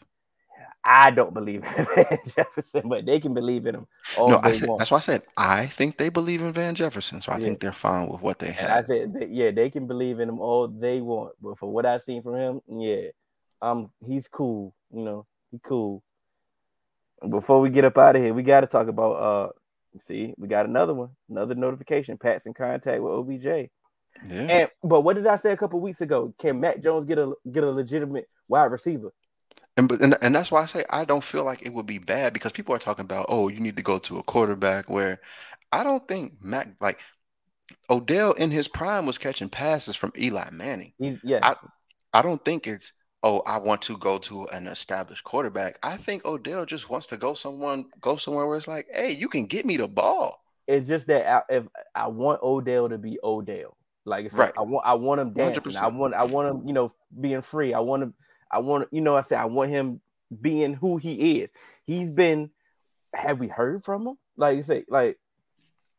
I 0.84 1.10
don't 1.10 1.34
believe 1.34 1.64
in 1.64 1.86
Van 1.96 2.18
Jefferson, 2.36 2.88
but 2.88 3.06
they 3.06 3.20
can 3.20 3.34
believe 3.34 3.66
in 3.66 3.74
him 3.76 3.86
all 4.12 4.36
no, 4.36 4.38
they 4.38 4.50
I 4.50 4.52
said 4.52 4.68
want. 4.68 4.78
that's 4.78 4.90
why 4.90 4.98
I 4.98 5.00
said 5.00 5.22
I 5.36 5.66
think 5.66 5.96
they 5.98 6.08
believe 6.10 6.40
in 6.42 6.52
Van 6.52 6.74
Jefferson. 6.74 7.20
So 7.20 7.32
I 7.32 7.38
Yeah. 7.38 7.44
think 7.44 7.60
they're 7.60 7.72
fine 7.72 8.08
with 8.08 8.22
what 8.22 8.38
they 8.38 8.52
And 8.56 8.68
I 8.68 8.82
have. 8.82 8.86
said, 8.86 9.14
that, 9.14 9.30
yeah, 9.30 9.50
they 9.52 9.70
can 9.70 9.86
believe 9.86 10.20
in 10.20 10.28
him 10.28 10.40
all 10.40 10.68
they 10.68 11.00
want, 11.00 11.34
but 11.40 11.58
for 11.58 11.70
what 11.72 11.86
I've 11.86 12.02
seen 12.02 12.22
from 12.22 12.36
him, 12.36 12.60
yeah, 12.68 13.08
um, 13.62 13.90
he's 14.06 14.28
cool. 14.28 14.74
You 14.92 15.02
know, 15.04 15.26
he 15.50 15.58
cool. 15.62 16.02
Before 17.28 17.60
we 17.60 17.70
get 17.70 17.84
up 17.84 17.98
out 17.98 18.16
of 18.16 18.22
here, 18.22 18.34
we 18.34 18.42
got 18.42 18.62
to 18.62 18.66
talk 18.66 18.88
about 18.88 19.12
uh 19.14 19.50
See, 20.06 20.34
we 20.38 20.46
got 20.48 20.66
another 20.66 20.94
one, 20.94 21.10
another 21.28 21.54
notification. 21.56 22.16
Pat's 22.16 22.46
in 22.46 22.54
contact 22.54 23.02
with 23.02 23.12
OBJ. 23.12 23.70
Yeah. 24.28 24.50
And 24.50 24.68
but 24.84 25.00
what 25.02 25.16
did 25.16 25.26
I 25.26 25.36
say 25.36 25.52
a 25.52 25.56
couple 25.56 25.80
weeks 25.80 26.00
ago? 26.00 26.32
Can 26.38 26.60
Mac 26.60 26.80
Jones 26.82 27.06
get 27.08 27.18
a 27.18 27.32
get 27.50 27.64
a 27.64 27.70
legitimate 27.70 28.28
wide 28.48 28.70
receiver? 28.72 29.12
And 29.76 29.88
but 29.88 30.00
and, 30.00 30.16
and 30.20 30.34
that's 30.34 30.50
why 30.50 30.62
I 30.62 30.66
say 30.66 30.84
I 30.90 31.04
don't 31.04 31.24
feel 31.24 31.44
like 31.44 31.62
it 31.64 31.72
would 31.72 31.86
be 31.86 31.98
bad 31.98 32.32
because 32.32 32.52
people 32.52 32.74
are 32.74 32.78
talking 32.78 33.04
about 33.04 33.26
oh 33.28 33.48
you 33.48 33.60
need 33.60 33.76
to 33.76 33.82
go 33.82 33.98
to 34.00 34.18
a 34.18 34.22
quarterback 34.22 34.90
where 34.90 35.20
I 35.72 35.84
don't 35.84 36.06
think 36.08 36.34
Mac 36.42 36.68
like 36.80 36.98
Odell 37.88 38.32
in 38.32 38.50
his 38.50 38.68
prime 38.68 39.06
was 39.06 39.18
catching 39.18 39.48
passes 39.48 39.96
from 39.96 40.12
Eli 40.18 40.50
Manning. 40.52 40.92
He's 40.98 41.18
yeah. 41.22 41.38
I 41.42 41.54
I 42.12 42.22
don't 42.22 42.44
think 42.44 42.66
it's 42.66 42.92
oh 43.22 43.42
I 43.46 43.58
want 43.58 43.82
to 43.82 43.96
go 43.96 44.18
to 44.18 44.46
an 44.52 44.66
established 44.66 45.24
quarterback. 45.24 45.78
I 45.82 45.96
think 45.96 46.24
Odell 46.24 46.64
just 46.66 46.90
wants 46.90 47.06
to 47.08 47.16
go 47.16 47.34
someone 47.34 47.84
go 48.00 48.16
somewhere 48.16 48.46
where 48.46 48.56
it's 48.58 48.68
like 48.68 48.86
hey 48.92 49.12
you 49.12 49.28
can 49.28 49.46
get 49.46 49.64
me 49.64 49.76
the 49.76 49.88
ball. 49.88 50.42
it's 50.66 50.86
just 50.88 51.06
that 51.08 51.26
I, 51.26 51.42
if 51.54 51.64
I 51.94 52.08
want 52.08 52.42
Odell 52.42 52.88
to 52.88 52.98
be 52.98 53.18
Odell, 53.22 53.76
like 54.04 54.32
Right. 54.32 54.52
I 54.56 54.62
want 54.62 54.86
I 54.86 54.94
want 54.94 55.20
him 55.20 55.32
dancing. 55.32 55.76
I 55.76 55.90
100%. 55.90 55.94
want 55.94 56.14
I 56.14 56.24
want 56.24 56.48
him 56.48 56.66
you 56.66 56.72
know 56.72 56.92
being 57.20 57.42
free. 57.42 57.74
I 57.74 57.80
want 57.80 58.02
him 58.02 58.14
I 58.50 58.58
want 58.58 58.88
you 58.90 59.00
know 59.00 59.16
I 59.16 59.22
said 59.22 59.38
I 59.38 59.44
want 59.46 59.70
him 59.70 60.00
being 60.40 60.74
who 60.74 60.96
he 60.96 61.40
is. 61.40 61.50
He's 61.86 62.08
been. 62.08 62.50
Have 63.12 63.40
we 63.40 63.48
heard 63.48 63.84
from 63.84 64.06
him? 64.06 64.18
Like 64.36 64.56
you 64.56 64.62
say, 64.62 64.84
like 64.88 65.18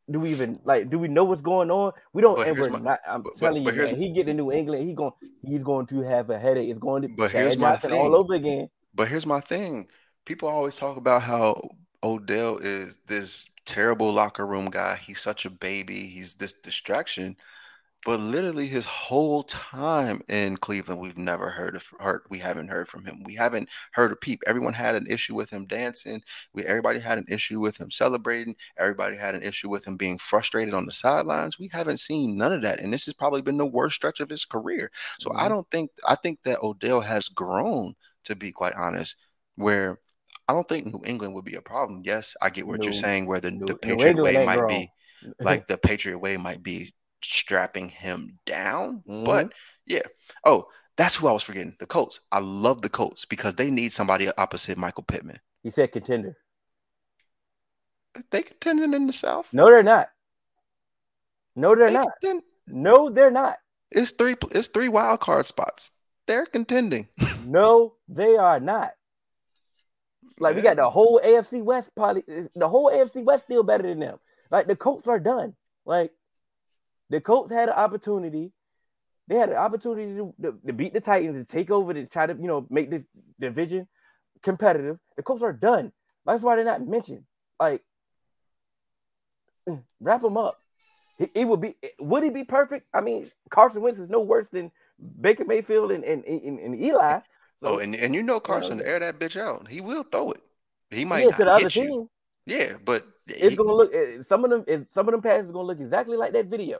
do 0.09 0.19
we 0.19 0.31
even 0.31 0.59
like 0.63 0.89
do 0.89 0.97
we 0.97 1.07
know 1.07 1.23
what's 1.25 1.41
going 1.41 1.69
on? 1.69 1.91
We 2.13 2.21
don't. 2.21 2.35
But 2.35 2.47
and 2.47 2.57
we're 2.57 2.69
my- 2.69 2.79
not. 2.79 2.99
I'm 3.07 3.21
but- 3.21 3.37
telling 3.37 3.63
but 3.63 3.75
you, 3.75 3.81
man. 3.83 3.95
He 3.99 4.09
get 4.13 4.25
to 4.27 4.33
New 4.33 4.51
England. 4.51 4.87
He 4.87 4.93
going 4.93 5.11
he's 5.45 5.63
going 5.63 5.85
to 5.87 6.01
have 6.01 6.29
a 6.29 6.39
headache. 6.39 6.69
It's 6.69 6.79
going 6.79 7.01
to 7.03 7.07
But 7.09 7.31
here's 7.31 7.57
my 7.57 7.75
thing. 7.75 7.99
all 7.99 8.15
over 8.15 8.33
again. 8.33 8.69
But 8.95 9.07
here's 9.09 9.25
my 9.25 9.39
thing. 9.41 9.87
People 10.25 10.47
always 10.49 10.77
talk 10.77 10.97
about 10.97 11.21
how 11.23 11.61
Odell 12.03 12.57
is 12.57 12.97
this 13.07 13.49
terrible 13.65 14.11
locker 14.11 14.45
room 14.45 14.69
guy. 14.69 14.95
He's 14.95 15.19
such 15.19 15.45
a 15.45 15.49
baby. 15.49 16.01
He's 16.07 16.35
this 16.35 16.53
distraction. 16.53 17.35
But 18.03 18.19
literally 18.19 18.65
his 18.67 18.85
whole 18.87 19.43
time 19.43 20.21
in 20.27 20.57
Cleveland, 20.57 21.01
we've 21.01 21.17
never 21.19 21.51
heard 21.51 21.75
of 21.75 21.91
heard 21.99 22.23
we 22.31 22.39
haven't 22.39 22.69
heard 22.69 22.87
from 22.87 23.05
him. 23.05 23.21
We 23.23 23.35
haven't 23.35 23.69
heard 23.93 24.11
a 24.11 24.15
peep. 24.15 24.41
Everyone 24.47 24.73
had 24.73 24.95
an 24.95 25.05
issue 25.07 25.35
with 25.35 25.51
him 25.51 25.67
dancing. 25.67 26.23
We 26.53 26.63
everybody 26.63 26.99
had 26.99 27.19
an 27.19 27.25
issue 27.27 27.59
with 27.59 27.79
him 27.79 27.91
celebrating. 27.91 28.55
Everybody 28.77 29.17
had 29.17 29.35
an 29.35 29.43
issue 29.43 29.69
with 29.69 29.87
him 29.87 29.97
being 29.97 30.17
frustrated 30.17 30.73
on 30.73 30.85
the 30.87 30.91
sidelines. 30.91 31.59
We 31.59 31.67
haven't 31.71 31.97
seen 31.99 32.37
none 32.37 32.53
of 32.53 32.63
that. 32.63 32.79
And 32.79 32.91
this 32.91 33.05
has 33.05 33.13
probably 33.13 33.43
been 33.43 33.57
the 33.57 33.65
worst 33.67 33.95
stretch 33.97 34.19
of 34.19 34.29
his 34.31 34.45
career. 34.45 34.91
So 35.19 35.31
I 35.35 35.45
Mhm. 35.45 35.49
don't 35.49 35.69
think 35.69 35.91
I 36.07 36.15
think 36.15 36.39
that 36.43 36.63
Odell 36.63 37.01
has 37.01 37.29
grown 37.29 37.93
to 38.25 38.35
be 38.35 38.51
quite 38.51 38.73
honest, 38.73 39.15
where 39.55 39.99
I 40.47 40.53
don't 40.53 40.67
think 40.67 40.87
New 40.87 41.01
England 41.05 41.33
would 41.35 41.45
be 41.45 41.55
a 41.55 41.61
problem. 41.61 42.01
Yes, 42.03 42.35
I 42.41 42.49
get 42.49 42.67
what 42.67 42.85
you're 42.85 42.93
saying, 42.93 43.25
where 43.27 43.39
the, 43.39 43.59
the 43.65 43.75
Patriot 43.75 44.17
way 44.17 44.37
might 44.39 44.65
be 44.67 44.91
like 45.41 45.67
the 45.67 45.77
Patriot 45.77 46.19
way 46.19 46.37
might 46.37 46.63
be 46.63 46.93
strapping 47.23 47.89
him 47.89 48.39
down. 48.45 49.03
Mhm. 49.07 49.25
But 49.25 49.51
yeah. 49.85 50.01
Oh, 50.45 50.67
that's 50.97 51.15
who 51.15 51.27
I 51.27 51.31
was 51.31 51.43
forgetting. 51.43 51.75
The 51.79 51.85
Colts. 51.85 52.19
I 52.31 52.39
love 52.39 52.81
the 52.81 52.89
Colts 52.89 53.25
because 53.25 53.55
they 53.55 53.69
need 53.71 53.91
somebody 53.91 54.29
opposite 54.37 54.77
Michael 54.77 55.03
Pittman. 55.03 55.37
he 55.63 55.69
said 55.71 55.91
contender. 55.91 56.37
They 58.31 58.41
contending 58.43 58.93
in 58.93 59.07
the 59.07 59.13
South. 59.13 59.53
No, 59.53 59.67
they're 59.67 59.83
not. 59.83 60.09
No, 61.55 61.75
they're 61.75 61.87
They 61.87 61.93
not. 61.93 62.07
contend- 62.21 62.43
No, 62.67 63.09
they're 63.09 63.31
not. 63.31 63.57
It's 63.91 64.11
three. 64.11 64.35
It's 64.51 64.67
three 64.69 64.89
wild 64.89 65.19
card 65.19 65.45
spots. 65.45 65.91
They're 66.27 66.45
contending. 66.45 67.07
No, 67.45 67.95
they 68.07 68.37
are 68.37 68.59
not. 68.59 68.91
Like 70.39 70.55
we 70.55 70.61
got 70.61 70.75
the 70.77 70.89
whole 70.89 71.19
AFC 71.23 71.61
West 71.61 71.89
probably 71.95 72.23
the 72.55 72.69
whole 72.69 72.89
AFC 72.91 73.23
West 73.23 73.45
still 73.45 73.63
better 73.63 73.83
than 73.83 73.99
them. 73.99 74.19
Like 74.51 74.67
the 74.67 74.75
Colts 74.75 75.07
are 75.07 75.19
done. 75.19 75.55
Like 75.85 76.11
the 77.11 77.21
Colts 77.21 77.51
had 77.51 77.69
an 77.69 77.75
opportunity. 77.75 78.51
They 79.27 79.35
had 79.35 79.49
an 79.49 79.55
opportunity 79.57 80.13
to, 80.15 80.33
to, 80.41 80.57
to 80.65 80.73
beat 80.73 80.93
the 80.93 80.99
Titans 81.01 81.35
to 81.35 81.43
take 81.45 81.69
over 81.69 81.93
to 81.93 82.05
try 82.07 82.25
to 82.25 82.33
you 82.33 82.47
know 82.47 82.65
make 82.69 82.89
the 82.89 83.05
division 83.39 83.87
competitive. 84.41 84.97
The 85.17 85.23
Colts 85.23 85.43
are 85.43 85.53
done. 85.53 85.91
That's 86.25 86.41
why 86.41 86.55
they're 86.55 86.65
not 86.65 86.85
mentioned. 86.87 87.23
Like 87.59 87.81
wrap 89.99 90.21
them 90.21 90.37
up. 90.37 90.57
It, 91.19 91.31
it 91.35 91.45
would 91.47 91.61
be 91.61 91.75
would 91.99 92.23
he 92.23 92.29
be 92.29 92.43
perfect? 92.43 92.87
I 92.93 93.01
mean, 93.01 93.29
Carson 93.49 93.81
Wentz 93.81 93.99
is 93.99 94.09
no 94.09 94.21
worse 94.21 94.49
than 94.49 94.71
Baker 95.19 95.45
Mayfield 95.45 95.91
and 95.91 96.03
and, 96.03 96.23
and, 96.25 96.59
and 96.59 96.75
Eli. 96.81 97.19
So 97.59 97.67
oh, 97.75 97.77
and, 97.77 97.93
and 97.95 98.15
you 98.15 98.23
know 98.23 98.39
Carson 98.39 98.79
to 98.79 98.87
air 98.87 98.99
that 98.99 99.19
bitch 99.19 99.39
out. 99.39 99.67
He 99.67 99.81
will 99.81 100.03
throw 100.03 100.31
it. 100.31 100.41
He 100.89 101.05
might 101.05 101.21
yeah, 101.21 101.29
not 101.29 101.37
to 101.37 101.43
the 101.45 101.51
other 101.51 101.63
you. 101.65 101.69
team, 101.69 102.09
Yeah, 102.47 102.73
but 102.83 103.05
it's 103.27 103.51
he- 103.51 103.55
gonna 103.55 103.71
look. 103.73 103.93
eh, 103.93 104.23
Some 104.27 104.43
of 104.43 104.49
them, 104.49 104.65
eh, 104.67 104.79
some 104.93 105.07
of 105.07 105.11
them 105.11 105.21
passes 105.21 105.49
are 105.49 105.53
gonna 105.53 105.67
look 105.67 105.79
exactly 105.79 106.17
like 106.17 106.33
that 106.33 106.47
video. 106.47 106.79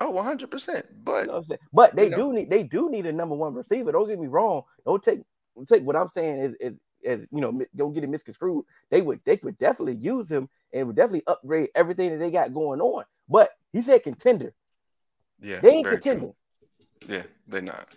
Oh 0.00 0.10
100. 0.10 0.50
percent 0.50 0.86
You 1.20 1.26
But 1.26 1.26
know 1.26 1.36
I'm 1.36 1.44
saying? 1.44 1.60
But 1.72 1.96
they 1.96 2.06
You 2.06 2.10
know. 2.10 2.16
do 2.16 2.32
need, 2.32 2.50
they 2.50 2.62
do 2.62 2.90
need 2.90 3.06
a 3.06 3.12
number 3.12 3.34
one 3.34 3.54
receiver. 3.54 3.92
Don't 3.92 4.08
get 4.08 4.18
me 4.18 4.26
wrong. 4.28 4.62
Don't 4.84 5.02
take 5.02 5.20
take 5.68 5.82
what 5.84 5.96
I'm 5.96 6.08
saying 6.08 6.40
is 6.42 6.54
is, 6.60 6.74
is 7.02 7.26
you 7.32 7.40
know 7.40 7.60
don't 7.74 7.92
get 7.92 8.04
it 8.04 8.10
misconstrued. 8.10 8.64
They 8.90 9.00
would 9.02 9.20
they 9.24 9.38
would 9.42 9.58
definitely 9.58 9.96
use 9.96 10.30
him 10.30 10.48
and 10.72 10.86
would 10.86 10.96
definitely 10.96 11.24
upgrade 11.26 11.70
everything 11.74 12.10
that 12.10 12.18
they 12.18 12.30
got 12.30 12.54
going 12.54 12.80
on. 12.80 13.04
But 13.28 13.50
he 13.72 13.82
said 13.82 14.02
contender. 14.02 14.54
yeah, 15.40 15.62
They 15.62 15.70
ain't 15.70 15.84
very 15.84 16.00
true. 16.00 16.34
Yeah, 17.08 17.24
they're 17.46 17.62
not. 17.62 17.88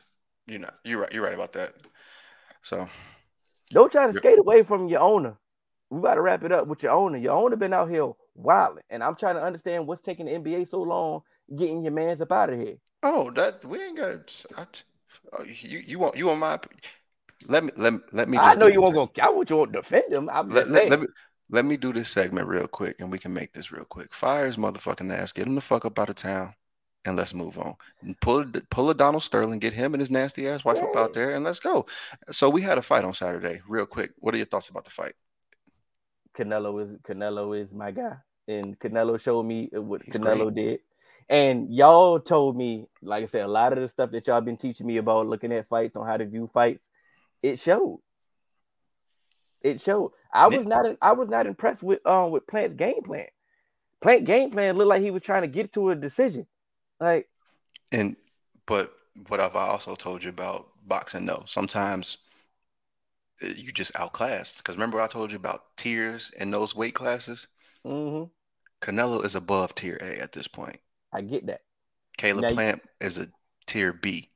You're 0.48 0.60
not. 0.60 0.76
You're 0.84 1.02
right. 1.02 1.14
You're 1.14 1.24
right 1.24 1.34
about 1.34 1.54
that. 1.54 1.76
So 2.62 2.90
Don't 3.72 3.92
try 3.92 4.08
to 4.08 4.14
skate 4.14 4.40
away 4.40 4.64
from 4.64 4.88
your 4.88 5.02
owner. 5.02 5.38
We 5.90 6.02
got 6.02 6.16
to 6.16 6.22
wrap 6.22 6.44
it 6.44 6.52
up 6.52 6.68
with 6.68 6.84
your 6.84 6.92
owner. 6.92 7.18
Your 7.18 7.34
owner 7.34 7.56
been 7.56 7.74
out 7.74 7.90
here 7.90 8.12
wilding, 8.36 8.84
and 8.90 9.04
I'm 9.04 9.16
trying 9.16 9.36
to 9.36 9.44
understand 9.44 9.88
what's 9.88 10.02
taking 10.02 10.26
the 10.28 10.34
NBA 10.34 10.66
so 10.66 10.82
long 10.82 11.22
getting 11.56 11.84
your 11.84 11.94
man's 11.94 12.22
up 12.22 12.32
out 12.32 12.52
of 12.52 12.60
here. 12.60 12.76
oh, 13.04 13.32
that 13.32 13.64
we 13.66 13.82
ain't 13.82 13.98
got. 13.98 14.46
oh, 15.34 15.44
you 15.44 15.80
you 15.80 16.00
want 16.00 16.16
you 16.16 16.28
want 16.28 16.40
my? 16.40 16.60
Let 17.48 17.64
me 17.64 17.72
let 17.78 17.94
me 17.94 18.00
let 18.12 18.30
me. 18.30 18.38
I 18.38 18.56
know 18.56 18.68
you 18.68 18.82
won't 18.82 18.96
go. 18.96 19.12
I 19.22 19.30
want 19.30 19.50
you 19.50 19.66
to 19.66 19.72
defend 19.72 20.12
him. 20.12 20.30
I'm 20.30 20.50
let, 20.50 20.70
let, 20.70 20.90
let 20.90 21.00
me 21.00 21.08
let 21.50 21.66
me 21.66 21.78
do 21.78 21.94
this 21.94 22.10
segment 22.10 22.48
real 22.48 22.68
quick 22.68 23.00
and 23.00 23.12
we 23.12 23.18
can 23.18 23.34
make 23.34 23.54
this 23.54 23.72
real 23.72 23.86
quick. 23.86 24.14
Fire 24.14 24.46
his 24.46 24.58
motherfucking 24.58 25.12
ass, 25.12 25.32
get 25.32 25.48
him 25.48 25.56
the 25.56 25.62
fuck 25.62 25.86
up 25.86 25.98
out 25.98 26.10
of 26.10 26.16
town, 26.16 26.54
and 27.06 27.16
let's 27.16 27.34
move 27.34 27.58
on. 27.58 27.76
And 28.02 28.20
pull 28.20 28.46
pull 28.70 28.90
a 28.90 28.94
Donald 28.94 29.24
Sterling, 29.24 29.60
get 29.60 29.74
him 29.74 29.94
and 29.94 30.02
his 30.02 30.12
nasty 30.12 30.48
ass 30.48 30.66
wife 30.66 30.82
up 30.84 30.96
out 30.96 31.14
there, 31.14 31.34
and 31.36 31.44
let's 31.44 31.60
go. 31.60 31.86
So 32.30 32.50
we 32.50 32.62
had 32.62 32.78
a 32.78 32.82
fight 32.82 33.04
on 33.04 33.14
Saturday, 33.14 33.62
real 33.68 33.86
quick. 33.86 34.12
What 34.20 34.34
are 34.34 34.38
your 34.38 34.46
thoughts 34.46 34.70
about 34.70 34.86
the 34.86 34.92
fight? 34.92 35.14
Canelo 36.38 36.84
is 36.84 36.98
Canelo 37.00 37.60
is 37.60 37.72
my 37.72 37.92
guy, 37.92 38.18
and 38.48 38.78
Canelo 38.80 39.20
showed 39.20 39.44
me 39.44 39.70
what 39.74 40.04
He's 40.04 40.16
Canelo 40.16 40.54
did. 40.54 40.80
And 41.30 41.74
y'all 41.74 42.20
told 42.20 42.58
me, 42.58 42.88
like 43.02 43.24
I 43.24 43.28
said, 43.28 43.44
a 43.44 43.48
lot 43.48 43.74
of 43.74 43.80
the 43.80 43.88
stuff 43.88 44.12
that 44.12 44.26
y'all 44.28 44.42
been 44.42 44.58
teaching 44.58 44.88
me 44.88 44.98
about 44.98 45.28
looking 45.28 45.52
at 45.54 45.70
fights 45.70 45.96
on 45.96 46.08
how 46.08 46.18
to 46.18 46.26
view 46.26 46.50
fights, 46.54 46.82
it 47.44 47.60
showed. 47.60 48.02
It 49.62 49.82
showed. 49.82 50.14
I 50.34 50.48
was 50.48 50.66
not. 50.66 50.86
I 51.02 51.14
was 51.14 51.30
not 51.30 51.46
impressed 51.48 51.84
with 51.84 52.06
um 52.06 52.32
with 52.32 52.48
Plant's 52.48 52.76
game 52.78 53.04
plan. 53.04 53.28
Plant 54.02 54.26
game 54.26 54.52
plan 54.52 54.78
looked 54.78 54.90
like 54.90 55.02
he 55.04 55.12
was 55.12 55.24
trying 55.24 55.44
to 55.44 55.48
get 55.48 55.74
to 55.74 55.90
a 55.92 55.96
decision. 55.96 56.48
Like 57.00 57.30
And 57.92 58.16
but 58.66 58.94
what 59.28 59.40
I've 59.40 59.56
I 59.56 59.68
also 59.68 59.96
told 59.96 60.24
you 60.24 60.30
about 60.30 60.70
boxing? 60.86 61.26
though? 61.26 61.44
sometimes 61.48 62.18
uh, 63.44 63.48
you 63.56 63.72
just 63.72 63.98
outclassed. 63.98 64.58
Because 64.58 64.76
remember 64.76 64.98
what 64.98 65.04
I 65.06 65.08
told 65.14 65.32
you 65.32 65.38
about 65.38 65.76
tiers 65.78 66.30
in 66.32 66.52
those 66.52 66.76
weight 66.76 66.94
classes. 66.94 67.48
mhm, 67.84 68.30
Canelo 68.82 69.24
is 69.24 69.36
above 69.36 69.74
tier 69.74 69.98
A 70.02 70.20
at 70.20 70.34
this 70.34 70.50
point. 70.50 70.82
I 71.12 71.22
get 71.22 71.48
that. 71.48 71.62
Caleb 72.18 72.42
Now 72.42 72.50
you- 72.50 72.56
Plant 72.56 72.82
is 73.02 73.18
a 73.18 73.28
tier 73.66 73.94
B. 73.94 74.30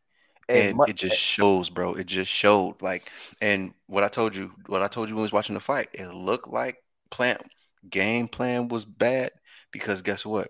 And 0.49 0.81
it 0.87 0.95
just 0.95 1.17
shows, 1.17 1.69
bro. 1.69 1.93
It 1.93 2.05
just 2.05 2.31
showed. 2.31 2.81
Like, 2.81 3.09
and 3.41 3.73
what 3.87 4.03
I 4.03 4.07
told 4.09 4.35
you, 4.35 4.53
what 4.67 4.83
I 4.83 4.87
told 4.87 5.09
you 5.09 5.15
when 5.15 5.21
we 5.21 5.25
was 5.25 5.33
watching 5.33 5.55
the 5.55 5.61
fight, 5.61 5.87
it 5.93 6.13
looked 6.13 6.47
like 6.47 6.77
Plant 7.09 7.41
game 7.89 8.27
plan 8.27 8.67
was 8.67 8.85
bad 8.85 9.31
because 9.71 10.01
guess 10.01 10.25
what? 10.25 10.49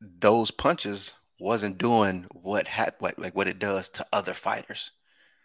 Those 0.00 0.50
punches 0.50 1.14
wasn't 1.38 1.78
doing 1.78 2.26
what 2.32 2.66
had 2.66 2.94
what 2.98 3.18
like 3.18 3.34
what 3.34 3.48
it 3.48 3.58
does 3.58 3.88
to 3.90 4.06
other 4.12 4.34
fighters. 4.34 4.92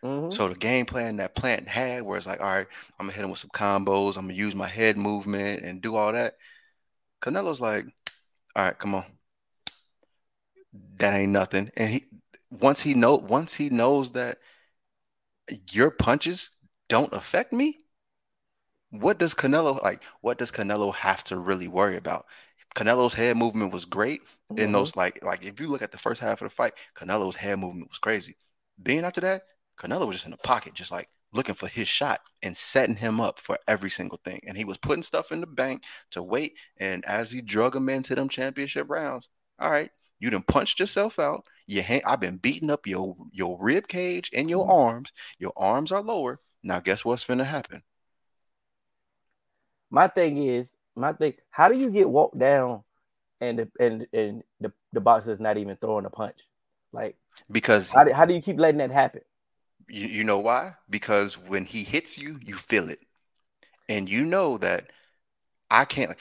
mhm. 0.04 0.32
So 0.34 0.50
the 0.50 0.56
game 0.56 0.86
plan 0.86 1.18
that 1.18 1.36
Plant 1.36 1.68
had, 1.68 2.04
where 2.04 2.18
it's 2.18 2.28
like, 2.28 2.42
all 2.42 2.48
right, 2.48 2.68
I'm 3.00 3.08
gonna 3.08 3.14
hit 3.14 3.24
him 3.26 3.32
with 3.32 3.40
some 3.40 3.52
combos, 3.52 4.18
I'm 4.18 4.24
gonna 4.24 4.34
use 4.36 4.56
my 4.56 4.68
head 4.68 4.98
movement 4.98 5.64
and 5.64 5.82
do 5.82 5.96
all 5.96 6.12
that. 6.14 6.38
Canelo's 7.22 7.62
like, 7.62 7.86
all 8.56 8.66
right, 8.66 8.78
come 8.78 8.96
on. 8.96 9.06
That 10.98 11.14
ain't 11.14 11.32
nothing. 11.32 11.72
And 11.76 11.90
he 11.94 12.06
once 12.52 12.82
he 12.82 12.94
know 12.94 13.16
once 13.16 13.56
he 13.56 13.70
knows 13.70 14.12
that 14.12 14.40
your 15.72 15.90
punches 15.92 16.52
don't 16.88 17.12
affect 17.14 17.52
me, 17.54 17.80
what 18.90 19.18
does 19.20 19.34
Canelo 19.36 19.82
like? 19.84 20.04
What 20.22 20.38
does 20.38 20.52
Canelo 20.52 20.94
have 20.96 21.24
to 21.26 21.38
really 21.38 21.68
worry 21.68 21.98
about? 21.98 22.26
Canelo's 22.76 23.14
head 23.14 23.38
movement 23.38 23.74
was 23.74 23.86
great 23.86 24.22
in 24.58 24.72
Mhm. 24.72 24.72
those 24.72 24.96
like 24.96 25.24
like 25.24 25.44
if 25.46 25.60
you 25.60 25.68
look 25.68 25.82
at 25.82 25.92
the 25.92 25.98
first 25.98 26.22
half 26.22 26.42
of 26.42 26.46
the 26.46 26.50
fight, 26.56 26.74
Canelo's 26.96 27.36
head 27.36 27.60
movement 27.60 27.90
was 27.90 28.00
crazy. 28.00 28.38
Then 28.78 29.06
after 29.06 29.22
that, 29.22 29.44
Canelo 29.78 30.08
was 30.08 30.18
just 30.18 30.26
in 30.26 30.32
the 30.32 30.38
pocket, 30.38 30.74
just 30.74 30.92
like 30.92 31.10
looking 31.36 31.56
for 31.56 31.68
his 31.68 31.88
shot 31.88 32.20
and 32.42 32.56
setting 32.56 32.96
him 32.96 33.20
up 33.20 33.40
for 33.40 33.58
every 33.68 33.90
single 33.90 34.20
thing. 34.24 34.40
And 34.48 34.58
he 34.58 34.66
was 34.66 34.78
putting 34.78 35.04
stuff 35.04 35.32
in 35.32 35.42
the 35.42 35.48
bank 35.48 35.84
to 36.12 36.24
wait. 36.24 36.58
And 36.78 37.04
as 37.06 37.32
he 37.32 37.42
drug 37.42 37.76
him 37.76 37.90
into 37.90 38.16
them 38.16 38.30
championship 38.30 38.88
rounds, 38.90 39.30
all 39.60 39.70
right, 39.70 39.92
you 40.20 40.30
done 40.30 40.44
punched 40.44 40.80
yourself 40.80 41.20
out. 41.20 41.46
You 41.68 41.84
ha- 41.84 42.02
I've 42.06 42.20
been 42.20 42.38
beating 42.38 42.72
up 42.72 42.88
your 42.88 43.16
your 43.32 43.58
rib 43.62 43.88
cage 43.88 44.32
and 44.34 44.50
your 44.50 44.64
mm-hmm. 44.64 44.72
arms. 44.72 45.12
Your 45.40 45.54
arms 45.58 45.92
are 45.92 46.02
lower. 46.02 46.40
Now 46.64 46.80
guess 46.80 47.04
what's 47.04 47.26
gonna 47.26 47.44
happen? 47.44 47.82
My 49.92 50.08
thing 50.08 50.38
is, 50.38 50.70
my 50.96 51.14
thing, 51.14 51.34
how 51.52 51.68
do 51.68 51.78
you 51.78 51.90
get 51.90 52.10
walked 52.10 52.40
down 52.40 52.84
and 53.42 53.60
the 53.60 53.70
and 53.80 54.08
and 54.14 54.44
the, 54.60 54.72
the 54.94 55.02
boxer's 55.02 55.40
not 55.40 55.58
even 55.58 55.76
throwing 55.78 56.06
a 56.06 56.10
punch? 56.10 56.40
Like 56.94 57.18
Because 57.52 57.92
how 57.92 58.06
do, 58.06 58.14
how 58.14 58.26
do 58.26 58.34
you 58.34 58.42
keep 58.42 58.60
letting 58.60 58.80
that 58.80 58.92
happen? 58.92 59.22
You, 59.90 60.08
you 60.08 60.24
know 60.24 60.40
why? 60.40 60.74
Because 60.90 61.38
when 61.38 61.66
he 61.66 61.84
hits 61.84 62.18
you, 62.20 62.40
you 62.46 62.56
feel 62.56 62.90
it. 62.90 63.00
And 63.90 64.10
you 64.10 64.26
know 64.26 64.58
that 64.60 64.92
I 65.72 65.86
can't 65.86 66.18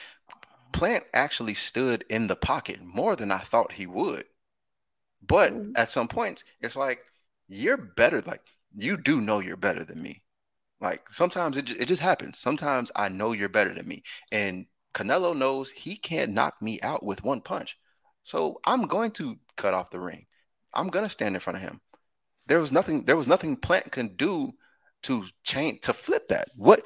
Plant 0.73 1.05
actually 1.15 1.55
stood 1.55 2.05
in 2.11 2.29
the 2.29 2.37
pocket 2.37 2.81
more 2.83 3.17
than 3.17 3.31
I 3.33 3.39
thought 3.39 3.73
he 3.73 3.87
would. 3.87 4.25
But 5.23 5.53
Mhm. 5.53 5.73
at 5.77 5.91
some 5.91 6.09
points, 6.09 6.45
it's 6.61 6.77
like 6.77 7.05
you're 7.49 7.77
better. 7.79 8.21
Like 8.21 8.43
you 8.75 8.97
do 8.97 9.21
know 9.21 9.41
you're 9.41 9.57
better 9.57 9.85
than 9.85 10.03
me. 10.03 10.23
Like 10.81 11.09
sometimes 11.11 11.57
it, 11.59 11.71
it 11.81 11.87
just 11.87 12.03
happens. 12.03 12.39
Sometimes 12.39 12.93
I 12.97 13.09
know 13.11 13.33
you're 13.33 13.49
better 13.51 13.75
than 13.75 13.89
me. 13.89 14.03
And 14.33 14.67
Canelo 14.95 15.37
knows 15.37 15.71
he 15.73 15.97
can't 15.97 16.33
knock 16.33 16.63
me 16.63 16.81
out 16.83 17.05
with 17.05 17.25
one 17.25 17.41
punch. 17.43 17.79
So 18.25 18.61
I'm 18.67 18.85
going 18.87 19.13
to 19.13 19.39
cut 19.57 19.75
off 19.75 19.91
the 19.91 20.01
ring. 20.01 20.27
I'm 20.75 20.89
gonna 20.89 21.11
stand 21.11 21.37
in 21.37 21.41
front 21.41 21.59
of 21.59 21.63
him. 21.63 21.81
There 22.47 22.61
was 22.61 22.73
nothing, 22.73 23.05
there 23.05 23.17
was 23.17 23.29
nothing 23.29 23.57
Plant 23.57 23.93
can 23.93 24.09
do 24.17 24.53
to 25.05 25.25
change 25.43 25.81
to 25.83 25.93
flip 25.93 26.29
that. 26.29 26.49
What 26.57 26.83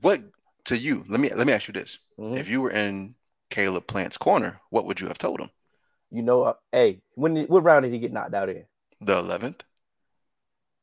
what 0.00 0.22
to 0.64 0.76
you? 0.76 1.04
Let 1.08 1.20
me 1.20 1.30
let 1.34 1.46
me 1.46 1.52
ask 1.52 1.68
you 1.68 1.74
this. 1.74 1.98
Mhm. 2.18 2.36
If 2.36 2.48
you 2.48 2.60
were 2.60 2.70
in 2.70 3.14
Caleb 3.50 3.86
Plant's 3.86 4.18
corner, 4.18 4.60
what 4.70 4.86
would 4.86 5.00
you 5.00 5.08
have 5.08 5.18
told 5.18 5.40
him? 5.40 5.50
You 6.10 6.22
know, 6.22 6.42
uh, 6.42 6.54
hey, 6.72 7.00
when 7.14 7.44
what 7.46 7.64
round 7.64 7.84
did 7.84 7.92
he 7.92 7.98
get 7.98 8.12
knocked 8.12 8.34
out 8.34 8.48
in? 8.48 8.64
The 9.00 9.18
eleventh? 9.18 9.64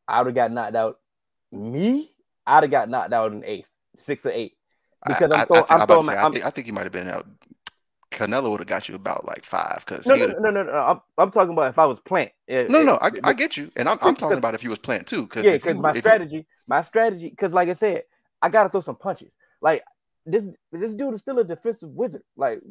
I 0.07 0.21
would 0.21 0.27
have 0.27 0.35
got 0.35 0.51
knocked 0.51 0.75
out. 0.75 0.99
Me, 1.51 2.09
I'd 2.45 2.63
have 2.63 2.71
got 2.71 2.89
knocked 2.89 3.13
out 3.13 3.31
in 3.31 3.43
eighth, 3.43 3.67
six 3.97 4.25
or 4.25 4.31
eight. 4.31 4.53
Because 5.05 5.31
I, 5.31 5.35
I'm 5.35 5.41
I, 5.41 5.45
throwing, 5.45 5.63
I, 5.63 5.65
think, 5.65 5.71
I'm 5.71 5.81
I'm 5.81 5.87
throwing, 5.87 6.03
say, 6.03 6.15
my, 6.15 6.21
I 6.21 6.23
I'm, 6.25 6.31
think 6.31 6.45
I 6.45 6.49
think 6.49 6.65
he 6.65 6.71
might 6.71 6.83
have 6.83 6.91
been 6.91 7.07
out. 7.07 7.25
Canelo 8.15 8.49
would 8.51 8.61
have 8.61 8.67
got 8.67 8.87
you 8.89 8.95
about 8.95 9.25
like 9.25 9.43
five 9.43 9.83
because 9.85 10.07
no, 10.07 10.15
no, 10.15 10.25
no, 10.27 10.39
no, 10.39 10.49
no, 10.49 10.63
no. 10.63 10.71
I'm, 10.71 11.01
I'm 11.17 11.31
talking 11.31 11.53
about 11.53 11.69
if 11.69 11.77
I 11.77 11.85
was 11.85 11.99
plant. 11.99 12.31
No, 12.47 12.61
yeah, 12.61 12.83
no, 12.83 12.97
I, 13.01 13.11
I 13.23 13.33
get 13.33 13.57
you, 13.57 13.71
and 13.75 13.89
I'm, 13.89 13.97
I'm 14.01 14.15
talking 14.15 14.37
about 14.37 14.55
if 14.55 14.61
he 14.61 14.67
was 14.67 14.79
Plant 14.79 15.07
too. 15.07 15.23
Because 15.23 15.45
yeah, 15.45 15.53
because 15.53 15.75
you, 15.75 15.81
my 15.81 15.93
you- 15.93 15.99
strategy, 16.01 16.47
my 16.67 16.81
strategy, 16.83 17.29
because 17.29 17.51
like 17.51 17.69
I 17.69 17.73
said, 17.73 18.03
I 18.41 18.49
gotta 18.49 18.69
throw 18.69 18.81
some 18.81 18.95
punches. 18.95 19.31
Like 19.61 19.83
this, 20.25 20.43
this 20.71 20.93
dude 20.93 21.13
is 21.13 21.21
still 21.21 21.39
a 21.39 21.43
defensive 21.43 21.89
wizard. 21.89 22.23
Like 22.35 22.61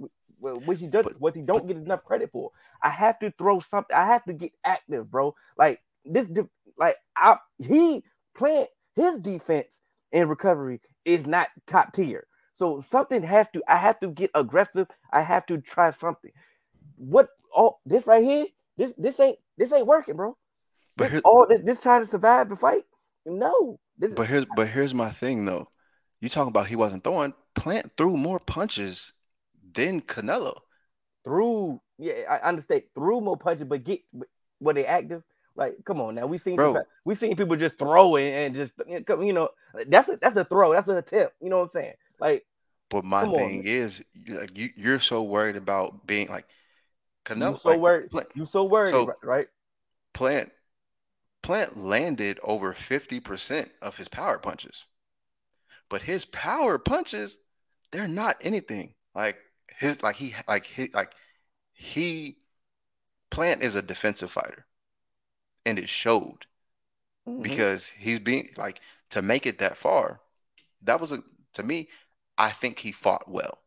which 0.41 0.81
he 0.81 0.87
does, 0.89 1.05
But- 1.05 1.21
what 1.21 1.35
he 1.35 1.43
don't 1.43 1.61
but- 1.61 1.69
get 1.69 1.77
enough 1.77 2.05
credit 2.05 2.31
for. 2.33 2.51
I 2.83 2.91
have 2.91 3.19
to 3.21 3.31
throw 3.39 3.61
something. 3.61 3.95
I 3.95 4.07
have 4.07 4.25
to 4.25 4.33
get 4.33 4.53
active, 4.65 5.11
bro. 5.11 5.35
Like 5.59 5.81
this, 6.05 6.27
like 6.79 6.97
I, 7.17 7.37
he 7.59 8.03
plant 8.35 8.69
his 8.97 9.19
defense 9.19 9.69
and 10.13 10.29
recovery 10.29 10.81
is 11.05 11.27
not 11.27 11.49
top 11.67 11.93
tier. 11.93 12.27
So 12.55 12.81
something 12.81 13.23
has 13.23 13.47
to. 13.53 13.63
I 13.69 13.77
have 13.77 13.99
to 14.01 14.09
get 14.09 14.31
aggressive. 14.35 14.87
I 15.13 15.23
have 15.23 15.47
to 15.47 15.59
try 15.59 15.93
something. 16.01 16.31
What? 16.97 17.29
Oh, 17.55 17.79
this 17.85 18.07
right 18.07 18.23
here. 18.23 18.47
This 18.77 18.93
this 18.97 19.19
ain't 19.21 19.39
this 19.59 19.73
ain't 19.73 19.87
working, 19.87 20.17
bro. 20.17 20.37
but 20.97 21.11
This, 21.11 21.23
all 21.25 21.47
this, 21.49 21.61
this 21.65 21.81
trying 21.81 22.05
to 22.05 22.11
survive 22.11 22.49
the 22.49 22.57
fight. 22.57 22.85
No, 23.27 23.79
this 23.99 24.15
but 24.15 24.29
here's 24.29 24.45
but 24.45 24.69
here's 24.69 24.95
my 24.95 25.11
thing 25.11 25.45
though. 25.45 25.69
You 26.21 26.29
talking 26.29 26.51
about 26.51 26.67
he 26.67 26.77
wasn't 26.77 27.05
throwing. 27.05 27.35
Plant 27.55 27.93
threw 27.97 28.17
more 28.17 28.41
punches 28.41 29.13
than 29.73 30.01
Canelo. 30.01 30.57
through. 31.25 31.81
Yeah, 31.99 32.15
I 32.29 32.49
understand 32.49 32.83
through 32.95 33.21
more 33.21 33.37
punches, 33.37 33.67
but 33.67 33.85
get 33.85 34.01
were 34.61 34.75
they 34.75 34.87
active? 34.87 35.23
Like, 35.57 35.77
come 35.85 36.01
on 36.01 36.17
now. 36.17 36.27
We 36.27 36.39
seen 36.39 36.57
people, 36.57 36.85
we 37.05 37.15
seen 37.15 37.37
people 37.37 37.57
just 37.57 37.79
throwing 37.79 38.33
and 38.33 38.55
just 38.55 38.73
you 38.89 39.33
know 39.33 39.51
that's 39.87 40.09
a 40.09 40.19
that's 40.21 40.37
a 40.37 40.45
throw. 40.45 40.73
That's 40.73 40.89
an 40.89 40.97
attempt. 40.97 41.35
You 41.41 41.51
know 41.51 41.59
what 41.59 41.65
I'm 41.65 41.71
saying? 41.71 41.95
Like, 42.21 42.45
But 42.91 43.05
my 43.05 43.23
Come 43.23 43.31
on, 43.31 43.37
thing 43.39 43.63
is, 43.65 44.05
like 44.29 44.57
you, 44.57 44.71
you're 44.77 44.99
so 45.01 45.23
worried 45.23 45.57
about 45.57 46.07
being 46.07 46.29
like 46.29 46.47
you 47.35 47.35
Canelo. 47.35 47.61
so 47.61 47.69
like, 47.71 47.81
worried. 47.81 48.11
Plant- 48.11 48.29
You 48.35 48.45
so 48.47 48.65
worried, 48.65 48.89
so- 48.91 49.15
right-? 49.23 49.49
Plant 50.13 50.53
Plant 51.43 51.77
landed 51.77 52.39
over 52.43 52.73
50% 52.73 53.71
of 53.83 53.97
his 53.99 54.09
power 54.09 54.39
punches. 54.39 54.87
But 55.91 56.03
his 56.03 56.25
power 56.25 56.79
punches, 56.79 57.39
they're 57.91 58.09
not 58.09 58.37
anything. 58.41 58.95
Like 59.15 59.39
his 59.77 60.03
like 60.03 60.17
he 60.17 60.35
like 60.49 60.65
he 60.65 60.89
like 60.95 61.13
he 61.73 62.39
Plant 63.31 63.63
is 63.63 63.75
a 63.75 63.83
defensive 63.83 64.31
fighter. 64.33 64.67
And 65.67 65.79
it 65.79 65.89
showed 65.89 66.47
Mhm. 67.29 67.43
because 67.43 67.89
he's 67.89 68.21
being 68.21 68.51
like 68.57 68.81
to 69.11 69.23
make 69.23 69.47
it 69.47 69.59
that 69.59 69.77
far. 69.77 70.21
That 70.83 71.01
was 71.01 71.13
a 71.13 71.23
to 71.55 71.63
me, 71.63 71.89
I 72.39 72.51
think 72.51 72.79
he 72.81 72.93
fought 72.93 73.29
well. 73.29 73.59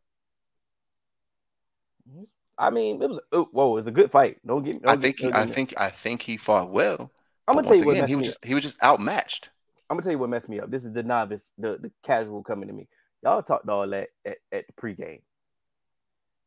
I 2.57 2.70
mean, 2.72 3.01
it 3.01 3.09
was 3.09 3.20
whoa, 3.32 3.72
it 3.72 3.82
was 3.82 3.88
a 3.88 3.91
good 3.91 4.11
fight. 4.11 4.38
Don't 4.45 4.63
get. 4.63 4.82
Don't 4.82 4.89
I 4.89 4.95
get- 4.95 5.01
think 5.03 5.20
he, 5.20 5.28
get 5.28 5.36
I 5.36 5.45
me- 5.45 5.51
think 5.51 5.74
I 5.80 5.89
think 5.89 6.22
he 6.24 6.38
fought 6.38 6.70
well. 6.72 7.11
I'm 7.47 7.55
gonna 7.55 7.68
tell 7.68 7.78
you 7.78 7.86
what 7.86 7.91
again, 7.93 8.01
messed 8.03 8.09
he 8.09 8.15
was 8.15 8.22
me 8.24 8.28
just 8.28 8.45
he 8.45 8.53
was 8.55 8.63
just 8.63 8.84
outmatched. 8.84 9.51
I'm 9.89 9.95
gonna 9.95 10.03
tell 10.03 10.11
you 10.11 10.20
what 10.20 10.30
messed 10.30 10.49
me 10.49 10.59
up. 10.59 10.70
This 10.70 10.84
is 10.84 10.91
the 10.93 11.03
novice, 11.03 11.43
the, 11.57 11.78
the 11.80 11.91
casual 12.05 12.43
coming 12.43 12.68
to 12.68 12.74
me. 12.74 12.88
Y'all 13.24 13.41
talked 13.43 13.70
all 13.70 13.88
that 13.89 14.09
at, 14.26 14.38
at 14.51 14.65
the 14.68 14.74
pregame. 14.74 15.22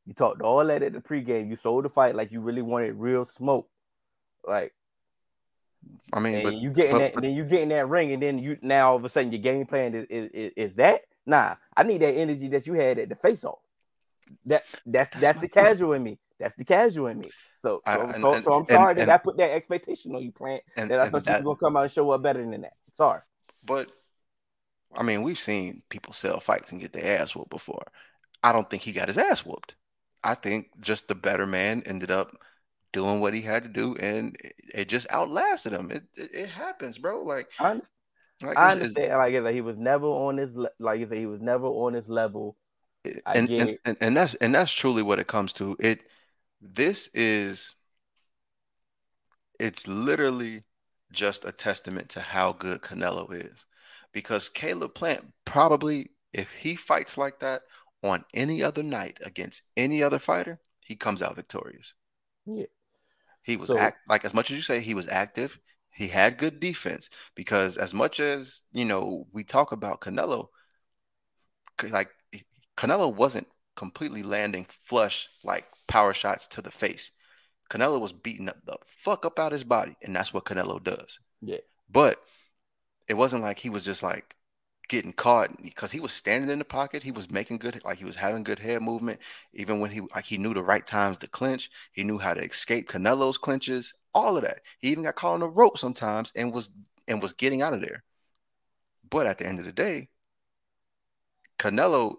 You 0.07 0.15
talked 0.15 0.43
all 0.43 0.65
that 0.67 0.83
at 0.83 0.93
the 0.93 1.01
pregame. 1.01 1.49
You 1.49 1.57
sold 1.57 1.85
the 1.85 1.89
fight 1.89 2.15
like 2.17 2.33
you 2.33 2.41
really 2.41 2.63
wanted 2.63 2.95
real 2.97 3.25
smoke. 3.25 3.69
Like 4.47 4.75
I 6.13 6.21
mean, 6.21 6.43
but 6.43 6.55
you 6.57 6.71
get 6.71 6.87
in 6.87 6.93
but- 6.93 6.99
that, 6.99 7.15
and 7.15 7.25
then 7.25 7.33
you 7.33 7.45
get 7.45 7.61
in 7.63 7.69
that 7.71 7.89
ring, 7.89 8.13
and 8.13 8.23
then 8.23 8.39
you 8.39 8.59
now 8.63 8.91
all 8.91 8.97
of 8.97 9.05
a 9.05 9.09
sudden 9.09 9.33
your 9.33 9.41
game 9.41 9.65
plan 9.67 9.95
is 9.95 10.07
is, 10.11 10.31
is, 10.35 10.53
is 10.57 10.77
that? 10.77 11.03
Nah, 11.27 11.57
I 11.77 11.83
need 11.83 12.01
that 12.03 12.15
energy 12.15 12.49
that 12.49 12.67
you 12.67 12.75
had 12.75 12.99
at 12.99 13.09
the 13.09 13.15
face 13.17 13.45
off. 13.45 13.59
That 14.47 14.65
that's 14.87 15.09
That's 15.11 15.19
that's, 15.19 15.41
the 15.41 15.49
point. 15.49 15.67
casual 15.67 15.93
in 15.95 16.03
me. 16.03 16.19
That's 16.39 16.55
the 16.57 16.65
casual 16.65 17.09
in 17.09 17.19
me. 17.21 17.31
So 17.63 17.83
I- 17.85 17.97
so, 17.97 18.03
and- 18.03 18.13
so, 18.21 18.35
and- 18.35 18.45
so 18.45 18.53
I'm 18.55 18.61
and- 18.61 18.69
sorry 18.71 18.95
that 18.95 19.03
and- 19.03 19.11
I 19.11 19.17
put 19.19 19.37
that 19.37 19.51
expectation 19.51 20.15
on 20.15 20.23
you, 20.23 20.33
plant. 20.33 20.63
and, 20.77 20.91
That 20.91 21.01
I 21.01 21.09
thought 21.11 21.25
that- 21.25 21.43
you 21.43 21.49
were 21.49 21.55
gonna 21.57 21.61
come 21.73 21.77
out 21.77 21.83
and 21.85 21.93
show 21.93 22.11
up 22.11 22.23
better 22.23 22.41
than 22.41 22.61
that. 22.63 22.75
Sorry. 22.97 23.21
but 23.65 23.93
I 24.95 25.03
mean, 25.05 25.23
we've 25.23 25.39
seen 25.39 25.83
people 25.89 26.13
sell 26.13 26.41
fights 26.41 26.73
and 26.73 26.81
get 26.81 26.93
their 26.93 27.21
ass 27.21 27.37
whooped 27.37 27.51
before. 27.51 27.87
I 28.43 28.53
don't 28.53 28.69
think 28.69 28.83
he 28.83 28.91
got 28.93 29.07
his 29.09 29.19
ass 29.19 29.45
whooped. 29.47 29.75
I 30.25 30.35
think 30.35 30.71
just 30.81 31.07
the 31.07 31.15
better 31.15 31.47
man 31.47 31.83
ended 31.87 32.11
up 32.11 32.33
doing 32.93 33.21
what 33.21 33.33
he 33.35 33.43
had 33.43 33.63
to 33.63 33.69
do, 33.69 33.95
and 33.97 34.37
it, 34.43 34.55
it 34.75 34.89
just 34.89 35.07
outlasted 35.13 35.73
him. 35.73 35.91
It, 35.93 36.03
it 36.17 36.31
it 36.35 36.49
happens, 36.51 36.99
bro. 36.99 37.23
Like, 37.23 37.49
I. 37.61 37.81
like 38.43 38.57
I 38.57 38.73
understand. 38.73 39.13
Like 39.13 39.35
I 39.35 39.43
said, 39.43 39.55
he 39.55 39.61
was 39.61 39.77
never 39.77 40.07
on 40.07 40.37
his 40.37 40.55
le- 40.55 40.71
like 40.79 41.01
you 41.01 41.09
said, 41.09 41.19
he 41.19 41.27
was 41.27 41.41
never 41.41 41.67
on 41.67 41.95
his 41.95 42.09
level. 42.09 42.57
And, 43.27 43.51
and, 43.51 43.79
and 43.85 43.97
and 44.01 44.17
that's 44.17 44.35
and 44.37 44.55
that's 44.55 44.73
truly 44.73 45.03
what 45.03 45.19
it 45.19 45.27
comes 45.27 45.53
to. 45.55 45.77
It 45.81 46.05
this 46.61 47.09
is 47.15 47.75
it's 49.59 49.87
literally 49.87 50.65
just 51.13 51.45
a 51.45 51.53
testament 51.53 52.09
to 52.11 52.21
how 52.21 52.53
good 52.53 52.81
Canelo 52.81 53.33
is. 53.33 53.67
Because 54.13 54.49
Caleb 54.49 54.95
Plant 54.95 55.33
probably, 55.45 56.11
if 56.33 56.53
he 56.53 56.75
fights 56.75 57.17
like 57.17 57.39
that 57.41 57.63
on 58.03 58.25
any 58.35 58.63
other 58.63 58.83
night 58.83 59.19
against 59.25 59.63
any 59.77 60.03
other 60.03 60.19
fighter, 60.19 60.59
he 60.81 60.97
comes 60.97 61.23
out 61.23 61.37
victorious. 61.37 61.95
Yeah. 62.47 62.67
He 63.43 63.57
was 63.57 63.69
So- 63.69 63.79
act 63.79 63.99
like 64.09 64.25
as 64.25 64.35
much 64.35 64.51
as 64.51 64.57
you 64.57 64.63
say 64.63 64.81
he 64.81 64.95
was 64.95 65.09
active, 65.09 65.59
he 65.93 66.09
had 66.09 66.39
good 66.39 66.61
defense. 66.61 67.11
Because 67.35 67.77
as 67.77 67.95
much 67.95 68.21
as 68.21 68.63
you 68.73 68.85
know, 68.85 69.27
we 69.33 69.45
talk 69.45 69.73
about 69.73 70.01
Canelo, 70.01 70.49
like 71.91 72.11
Canelo 72.77 73.15
wasn't 73.15 73.47
completely 73.77 74.23
landing 74.23 74.67
flush 74.69 75.29
like 75.45 75.67
power 75.89 76.13
shots 76.13 76.49
to 76.49 76.63
the 76.63 76.71
face. 76.71 77.13
Canelo 77.71 78.01
was 78.01 78.13
beating 78.13 78.49
up 78.49 78.57
the 78.67 78.77
fuck 78.85 79.25
up 79.25 79.39
out 79.39 79.53
his 79.53 79.65
body, 79.65 79.97
and 80.03 80.15
that's 80.15 80.35
what 80.35 80.45
Canelo 80.45 80.83
does. 80.83 81.21
Yeah. 81.41 81.59
But 81.91 82.19
it 83.09 83.15
wasn't 83.15 83.43
like 83.43 83.59
he 83.59 83.71
was 83.71 83.85
just 83.85 84.03
like 84.03 84.35
getting 84.89 85.13
caught 85.13 85.51
because 85.63 85.93
he 85.93 86.01
was 86.01 86.13
standing 86.13 86.51
in 86.51 86.59
the 86.59 86.65
pocket. 86.65 87.03
He 87.03 87.13
was 87.13 87.31
making 87.31 87.59
good, 87.59 87.81
like 87.85 87.99
he 87.99 88.05
was 88.05 88.17
having 88.17 88.43
good 88.43 88.59
head 88.59 88.83
movement. 88.83 89.21
Even 89.55 89.79
when 89.79 89.91
he 89.91 90.01
like 90.15 90.25
he 90.25 90.37
knew 90.37 90.53
the 90.53 90.63
right 90.63 90.87
times 90.87 91.19
to 91.19 91.29
clinch, 91.29 91.71
he 91.93 92.03
knew 92.03 92.19
how 92.19 92.35
to 92.35 92.43
escape 92.43 92.89
Canelo's 92.89 93.39
clinches. 93.39 93.95
All 94.15 94.37
of 94.37 94.43
that. 94.43 94.61
He 94.79 94.89
even 94.89 95.05
got 95.05 95.15
caught 95.15 95.35
on 95.35 95.41
the 95.41 95.49
rope 95.49 95.79
sometimes 95.79 96.33
and 96.35 96.53
was 96.53 96.71
and 97.07 97.23
was 97.23 97.33
getting 97.33 97.63
out 97.63 97.75
of 97.75 97.81
there. 97.81 98.03
But 99.09 99.27
at 99.27 99.39
the 99.39 99.47
end 99.47 99.59
of 99.59 99.65
the 99.65 99.73
day, 99.73 100.09
Canelo, 101.59 102.17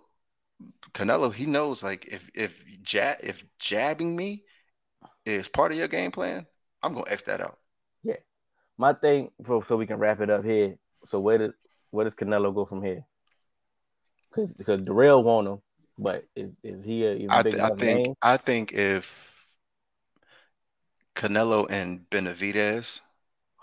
Canelo, 0.94 1.34
he 1.34 1.46
knows 1.46 1.84
like 1.84 2.06
if 2.08 2.30
if 2.36 2.64
jab 2.82 3.18
if 3.24 3.44
jabbing 3.60 4.16
me 4.16 4.44
is 5.26 5.48
part 5.48 5.72
of 5.72 5.78
your 5.78 5.88
game 5.88 6.12
plan, 6.12 6.46
I'm 6.84 6.94
gonna 6.94 7.06
X 7.10 7.24
that 7.24 7.42
out. 7.42 7.58
Yeah. 8.04 8.18
My 8.78 8.94
thing, 8.94 9.32
so 9.46 9.62
so 9.62 9.78
we 9.78 9.88
can 9.88 9.98
wrap 9.98 10.22
it 10.22 10.30
up 10.30 10.44
here. 10.46 10.76
so 11.08 11.20
where 11.20 11.38
does 11.38 11.52
where 11.92 12.06
does 12.06 12.14
Canelo 12.14 12.54
go 12.54 12.66
from 12.66 12.84
here? 12.84 13.06
Because 14.30 14.52
because 14.58 14.82
Darrell 14.82 15.24
want 15.24 15.48
him, 15.48 15.62
but 15.98 16.26
is, 16.36 16.52
is 16.64 16.84
he 16.84 17.06
a, 17.06 17.28
I, 17.30 17.44
th- 17.44 17.56
I 17.56 17.70
think 17.70 18.08
name? 18.08 18.16
I 18.22 18.38
think 18.38 18.74
if 18.74 19.31
Canelo 21.22 21.68
and 21.72 22.10
Benavidez, 22.10 23.02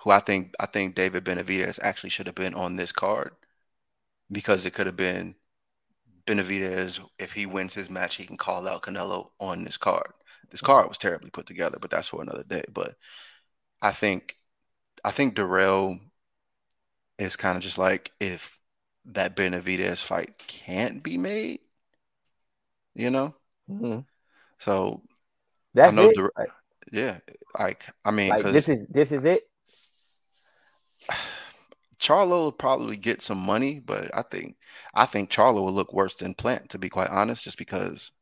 who 0.05 0.11
I 0.11 0.21
think 0.21 0.55
I 0.61 0.67
think 0.67 0.95
David 0.97 1.25
Benavidez 1.25 1.81
actually 1.83 2.11
should 2.11 2.27
have 2.27 2.37
been 2.37 2.55
on 2.55 2.77
this 2.77 2.93
card 2.93 3.33
because 4.31 4.67
it 4.67 4.73
could 4.75 4.87
have 4.87 4.97
been 4.97 5.35
Benavidez 6.27 7.01
if 7.19 7.35
he 7.35 7.47
wins 7.47 7.75
his 7.75 7.91
match 7.91 8.17
he 8.17 8.27
can 8.27 8.39
call 8.39 8.69
out 8.69 8.83
Canelo 8.83 9.31
on 9.41 9.65
this 9.65 9.79
card. 9.79 10.13
This 10.51 10.63
card 10.63 10.89
was 10.89 10.99
terribly 10.99 11.31
put 11.31 11.47
together, 11.47 11.79
but 11.81 11.91
that's 11.91 12.09
for 12.09 12.23
another 12.23 12.45
day. 12.45 12.65
But 12.73 12.97
I 13.83 13.93
think 13.93 14.37
I 15.05 15.13
think 15.13 15.37
Darrell 15.37 16.01
is 17.19 17.37
kind 17.37 17.57
of 17.57 17.63
just 17.63 17.79
like 17.79 18.13
if 18.21 18.59
that 19.07 19.37
Benavidez 19.37 20.03
fight 20.03 20.39
can't 20.39 21.03
be 21.03 21.17
made, 21.19 21.61
you 22.95 23.11
know. 23.11 23.35
Mhm. 23.69 24.05
So 24.59 25.03
That's 25.75 25.95
know 25.95 26.09
it. 26.11 26.15
Dar- 26.15 26.33
Like, 26.37 26.49
yeah, 26.93 27.19
like 27.59 27.85
I 28.05 28.11
mean, 28.11 28.31
like, 28.31 28.45
this 28.45 28.69
is 28.69 28.87
this 28.89 29.13
is 29.13 29.25
it. 29.25 29.43
Charlo 32.01 32.29
will 32.29 32.53
probably 32.53 32.97
get 32.97 33.21
some 33.21 33.39
money, 33.39 33.81
but 33.81 34.17
I 34.17 34.23
think 34.23 34.57
I 34.95 35.05
think 35.05 35.31
Charlo 35.31 35.63
will 35.63 35.73
look 35.73 35.93
worse 35.93 36.17
than 36.17 36.35
Plant, 36.35 36.71
to 36.71 36.79
be 36.79 36.89
quite 36.89 37.11
honest, 37.11 37.43
just 37.45 37.59
because 37.59 38.13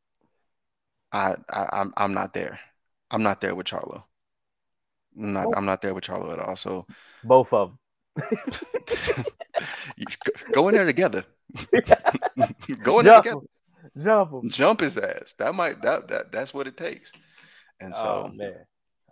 I, 1.11 1.35
I 1.49 1.67
I'm 1.73 1.93
I'm 1.95 2.13
not 2.13 2.33
there. 2.33 2.59
I'm 3.11 3.23
not 3.23 3.39
there 3.39 3.55
with 3.55 3.67
Charlo. 3.67 4.03
I'm 5.17 5.33
not 5.33 5.45
oh. 5.47 5.53
I'm 5.55 5.65
not 5.65 5.81
there 5.81 5.93
with 5.93 6.03
Charlo 6.03 6.33
at 6.33 6.39
all. 6.39 6.55
So 6.55 6.85
Both 7.23 7.53
of 7.53 7.69
them. 7.69 7.79
go- 10.51 10.67
in 10.69 10.75
there 10.75 10.85
together. 10.85 11.23
go 12.83 12.99
in 12.99 13.05
there 13.05 13.21
Jump 13.21 13.23
together. 13.23 13.37
'em. 13.37 13.47
Jump 14.03 14.33
'em. 14.33 14.49
Jump 14.49 14.79
his 14.81 14.97
ass. 14.97 15.33
That 15.37 15.55
might 15.55 15.81
that 15.83 16.07
that 16.07 16.31
that's 16.31 16.53
what 16.53 16.67
it 16.67 16.77
takes. 16.77 17.11
And 17.79 17.95
so 17.95 18.25
oh 18.25 18.29
man, 18.29 18.65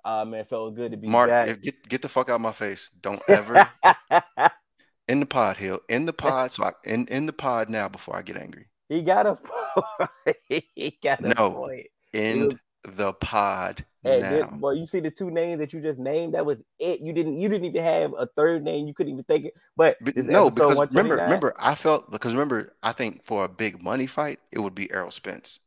oh 0.05 0.25
man, 0.25 0.45
felt 0.45 0.75
good 0.75 0.91
to 0.91 0.97
be 0.97 1.13
Mark, 1.13 1.39
back. 1.39 1.51
get 1.61 1.87
get 1.87 2.01
the 2.01 2.09
fuck 2.09 2.29
out 2.29 2.35
of 2.35 2.41
my 2.41 2.51
face. 2.51 2.89
Don't 2.89 3.23
ever 3.27 3.69
in 5.07 5.19
the 5.19 5.25
pod 5.25 5.57
hill. 5.57 5.79
In 5.89 6.05
the 6.05 6.13
pod, 6.13 6.51
so 6.51 6.63
I, 6.65 6.73
in 6.83 7.07
in 7.07 7.25
the 7.25 7.33
pod 7.33 7.69
now 7.69 7.87
before 7.87 8.15
I 8.15 8.21
get 8.21 8.37
angry. 8.37 8.67
he 8.89 9.01
got 9.01 9.25
a 9.25 9.35
point. 9.35 10.37
he 10.49 10.97
got 11.03 11.25
a 11.25 11.33
No. 11.37 11.47
point. 11.51 11.87
In 12.13 12.59
the 12.83 13.13
pod 13.13 13.85
Hey, 14.03 14.23
now. 14.23 14.61
boy, 14.61 14.73
you 14.73 14.85
see 14.85 14.99
the 14.99 15.09
two 15.09 15.31
names 15.31 15.59
that 15.59 15.73
you 15.73 15.81
just 15.81 15.97
named? 15.99 16.35
That 16.35 16.45
was 16.45 16.59
it. 16.77 16.99
You 17.01 17.11
didn't. 17.11 17.39
You 17.41 17.49
didn't 17.49 17.65
even 17.65 17.83
have 17.83 18.13
a 18.17 18.27
third 18.27 18.63
name. 18.63 18.87
You 18.87 18.93
couldn't 18.93 19.13
even 19.13 19.23
think 19.23 19.45
it. 19.45 19.53
But, 19.75 19.97
But 19.99 20.15
no, 20.17 20.49
because 20.49 20.81
remember, 20.89 21.19
remember, 21.23 21.53
I 21.57 21.75
felt 21.75 22.11
because 22.11 22.33
remember, 22.33 22.75
I 22.83 22.91
think 22.91 23.23
for 23.23 23.45
a 23.45 23.49
big 23.49 23.81
money 23.81 24.07
fight, 24.07 24.39
it 24.51 24.59
would 24.59 24.75
be 24.75 24.91
Errol 24.91 25.11
Spence. 25.11 25.59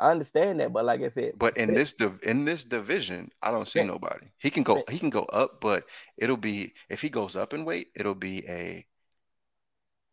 I 0.00 0.10
understand 0.10 0.60
that, 0.60 0.72
but 0.72 0.84
like 0.84 1.02
I 1.02 1.10
said, 1.10 1.34
But 1.34 1.56
in 1.56 1.74
this 1.74 1.92
div- 1.92 2.20
in 2.22 2.44
this 2.44 2.62
division, 2.64 3.32
I 3.42 3.50
don't 3.50 3.66
see 3.68 3.82
nobody. 3.82 4.28
He 4.38 4.50
can 4.50 4.62
go 4.62 4.84
he 4.88 4.98
can 4.98 5.10
go 5.10 5.24
up, 5.24 5.60
but 5.60 5.88
it'll 6.16 6.36
be 6.36 6.74
if 6.88 7.02
he 7.02 7.08
goes 7.08 7.34
up 7.36 7.52
in 7.54 7.64
weight, 7.64 7.88
it'll 7.96 8.14
be 8.14 8.46
a 8.48 8.86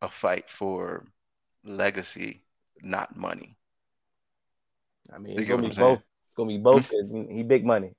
a 0.01 0.09
fight 0.09 0.49
for 0.49 1.05
legacy, 1.63 2.43
not 2.81 3.15
money. 3.15 3.57
I 5.11 5.17
mean, 5.17 5.37
You 5.37 5.45
it's 5.45 5.45
gonna 5.45 5.61
what 5.61 5.63
be 5.63 5.69
I'm 5.69 5.73
saying? 5.73 5.97
both. 5.97 5.99
It's 5.99 6.35
gonna 6.35 6.49
be 6.49 6.57
both. 6.57 6.85
Hmm? 7.11 7.25
he 7.29 7.43
big 7.43 7.65
money. 7.65 7.93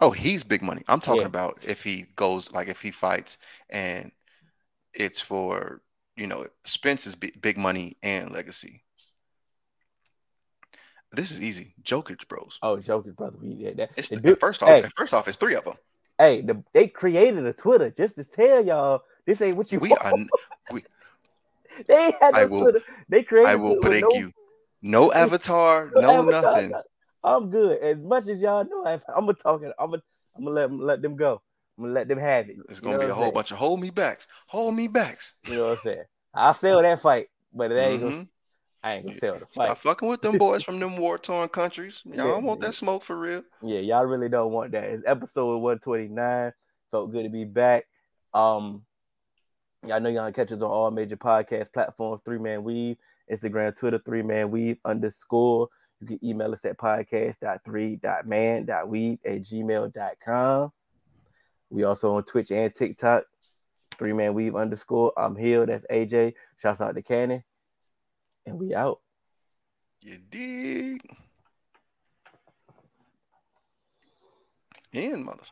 Oh, 0.00 0.10
he's 0.10 0.42
big 0.42 0.62
money. 0.62 0.82
I'm 0.88 1.00
talking 1.00 1.26
Yeah. 1.26 1.28
about 1.28 1.58
if 1.62 1.82
he 1.82 2.06
goes 2.16 2.52
like 2.52 2.68
if 2.68 2.80
he 2.82 2.90
fights 2.90 3.38
and 3.70 4.10
it's 4.94 5.20
for 5.20 5.82
you 6.16 6.26
know 6.28 6.46
Spence 6.64 7.06
is 7.06 7.16
big 7.16 7.58
money 7.58 7.96
and 8.02 8.30
legacy. 8.32 8.81
This 11.12 11.30
is 11.30 11.42
easy. 11.42 11.74
Jokic, 11.82 12.26
bros. 12.28 12.58
Oh, 12.62 12.78
Joker's 12.78 13.14
brother. 13.14 13.36
we- 13.40 13.54
did 13.54 13.76
that- 13.76 13.90
It's 13.96 14.08
the 14.08 14.16
dude- 14.16 14.40
first 14.40 14.62
off. 14.62 14.68
hey. 14.68 14.88
First 14.96 15.12
off, 15.14 15.28
it's 15.28 15.36
three 15.36 15.54
of 15.54 15.64
them. 15.64 15.74
Hey, 16.18 16.40
the, 16.42 16.62
they 16.72 16.88
created 16.88 17.44
a 17.46 17.52
Twitter 17.52 17.90
just 17.90 18.16
to 18.16 18.24
tell 18.24 18.64
y'all 18.64 19.02
this 19.26 19.40
ain't 19.40 19.56
what 19.56 19.72
you 19.72 19.78
We 19.78 19.90
want. 19.90 20.04
are. 20.04 20.12
n- 20.12 20.28
They 21.86 22.12
had 22.20 22.34
no 22.34 22.38
I 22.40 22.44
will- 22.44 22.60
Twitter. 22.62 22.80
They 23.08 23.22
created. 23.22 23.50
I 23.50 23.56
will 23.56 23.80
break 23.80 24.02
no- 24.02 24.18
you. 24.18 24.32
No 24.84 25.12
avatar. 25.12 25.92
No 25.94 26.22
avatar. 26.28 26.42
nothing. 26.42 26.72
I'm 27.22 27.50
good. 27.50 27.78
As 27.78 27.98
much 27.98 28.26
as 28.26 28.40
y'all 28.40 28.64
know, 28.64 28.84
I'm 28.84 29.00
gonna 29.26 29.34
talk 29.34 29.62
it. 29.62 29.72
I'm 29.78 29.90
gonna. 29.90 30.02
I'm 30.36 30.42
gonna 30.44 30.54
let 30.56 30.68
them 30.70 30.80
let 30.80 31.02
them 31.02 31.14
go. 31.16 31.40
I'm 31.78 31.84
gonna 31.84 31.94
let 31.94 32.08
them 32.08 32.18
have 32.18 32.48
it. 32.50 32.56
It's 32.68 32.80
gonna 32.80 32.96
know 32.96 33.04
be 33.04 33.10
a 33.10 33.14
whole 33.14 33.22
saying? 33.24 33.34
bunch 33.34 33.52
of 33.52 33.58
hold 33.58 33.80
me 33.80 33.90
backs. 33.90 34.26
Hold 34.48 34.74
me 34.74 34.88
backs. 34.88 35.34
You 35.46 35.54
know 35.54 35.62
what 35.68 35.70
I'm 35.70 35.76
saying? 35.84 36.02
I'll 36.34 36.54
sell 36.54 36.82
that 36.82 37.00
fight, 37.00 37.28
but 37.54 37.70
it 37.70 37.76
ain't 37.78 38.00
gonna. 38.02 38.12
Mm-hmm. 38.12 38.22
I 38.82 38.94
ain't 38.94 39.06
gonna 39.06 39.20
tell 39.20 39.34
the 39.34 39.46
Stop 39.50 39.78
fucking 39.78 40.08
with 40.08 40.22
them 40.22 40.38
boys 40.38 40.64
from 40.64 40.80
them 40.80 40.96
war 40.96 41.18
torn 41.18 41.48
countries. 41.48 42.02
Y'all 42.06 42.16
Yeah, 42.16 42.24
don't 42.24 42.44
want 42.44 42.60
yeah. 42.60 42.66
that 42.68 42.72
smoke 42.72 43.02
for 43.02 43.16
real. 43.16 43.42
Yeah, 43.62 43.78
y'all 43.78 44.04
really 44.06 44.28
don't 44.28 44.50
want 44.52 44.72
that. 44.72 44.84
It's 44.84 45.04
episode 45.06 45.58
129. 45.58 46.52
Felt 46.90 47.12
good 47.12 47.22
to 47.22 47.28
be 47.28 47.44
back. 47.44 47.84
Um, 48.34 48.82
y'all 49.86 50.00
know 50.00 50.08
y'all 50.10 50.32
catch 50.32 50.50
us 50.50 50.60
on 50.62 50.70
all 50.70 50.90
major 50.90 51.16
podcast 51.16 51.72
platforms. 51.72 52.22
Three 52.24 52.38
Man 52.38 52.64
Weave, 52.64 52.96
Instagram, 53.30 53.76
Twitter, 53.76 54.00
Three 54.04 54.22
Man 54.22 54.50
Weave 54.50 54.78
underscore. 54.84 55.68
You 56.00 56.06
can 56.08 56.18
email 56.24 56.52
us 56.52 56.64
at 56.64 56.76
podcast.3.man.weave 56.78 59.18
at 59.24 59.42
gmail.com. 59.42 60.72
We 61.70 61.84
also 61.84 62.16
on 62.16 62.24
Twitch 62.24 62.50
and 62.50 62.74
TikTok. 62.74 63.22
Three 63.96 64.12
Man 64.12 64.34
Weave 64.34 64.56
underscore. 64.56 65.12
I'm 65.16 65.36
Hill. 65.36 65.66
That's 65.66 65.86
AJ. 65.86 66.34
Shouts 66.60 66.80
out 66.80 66.96
to 66.96 67.02
Cannon. 67.02 67.44
And 68.46 68.58
we 68.58 68.74
out. 68.74 69.00
You 70.02 70.18
dig? 70.30 71.00
And 74.92 75.26
motherfucker. 75.26 75.38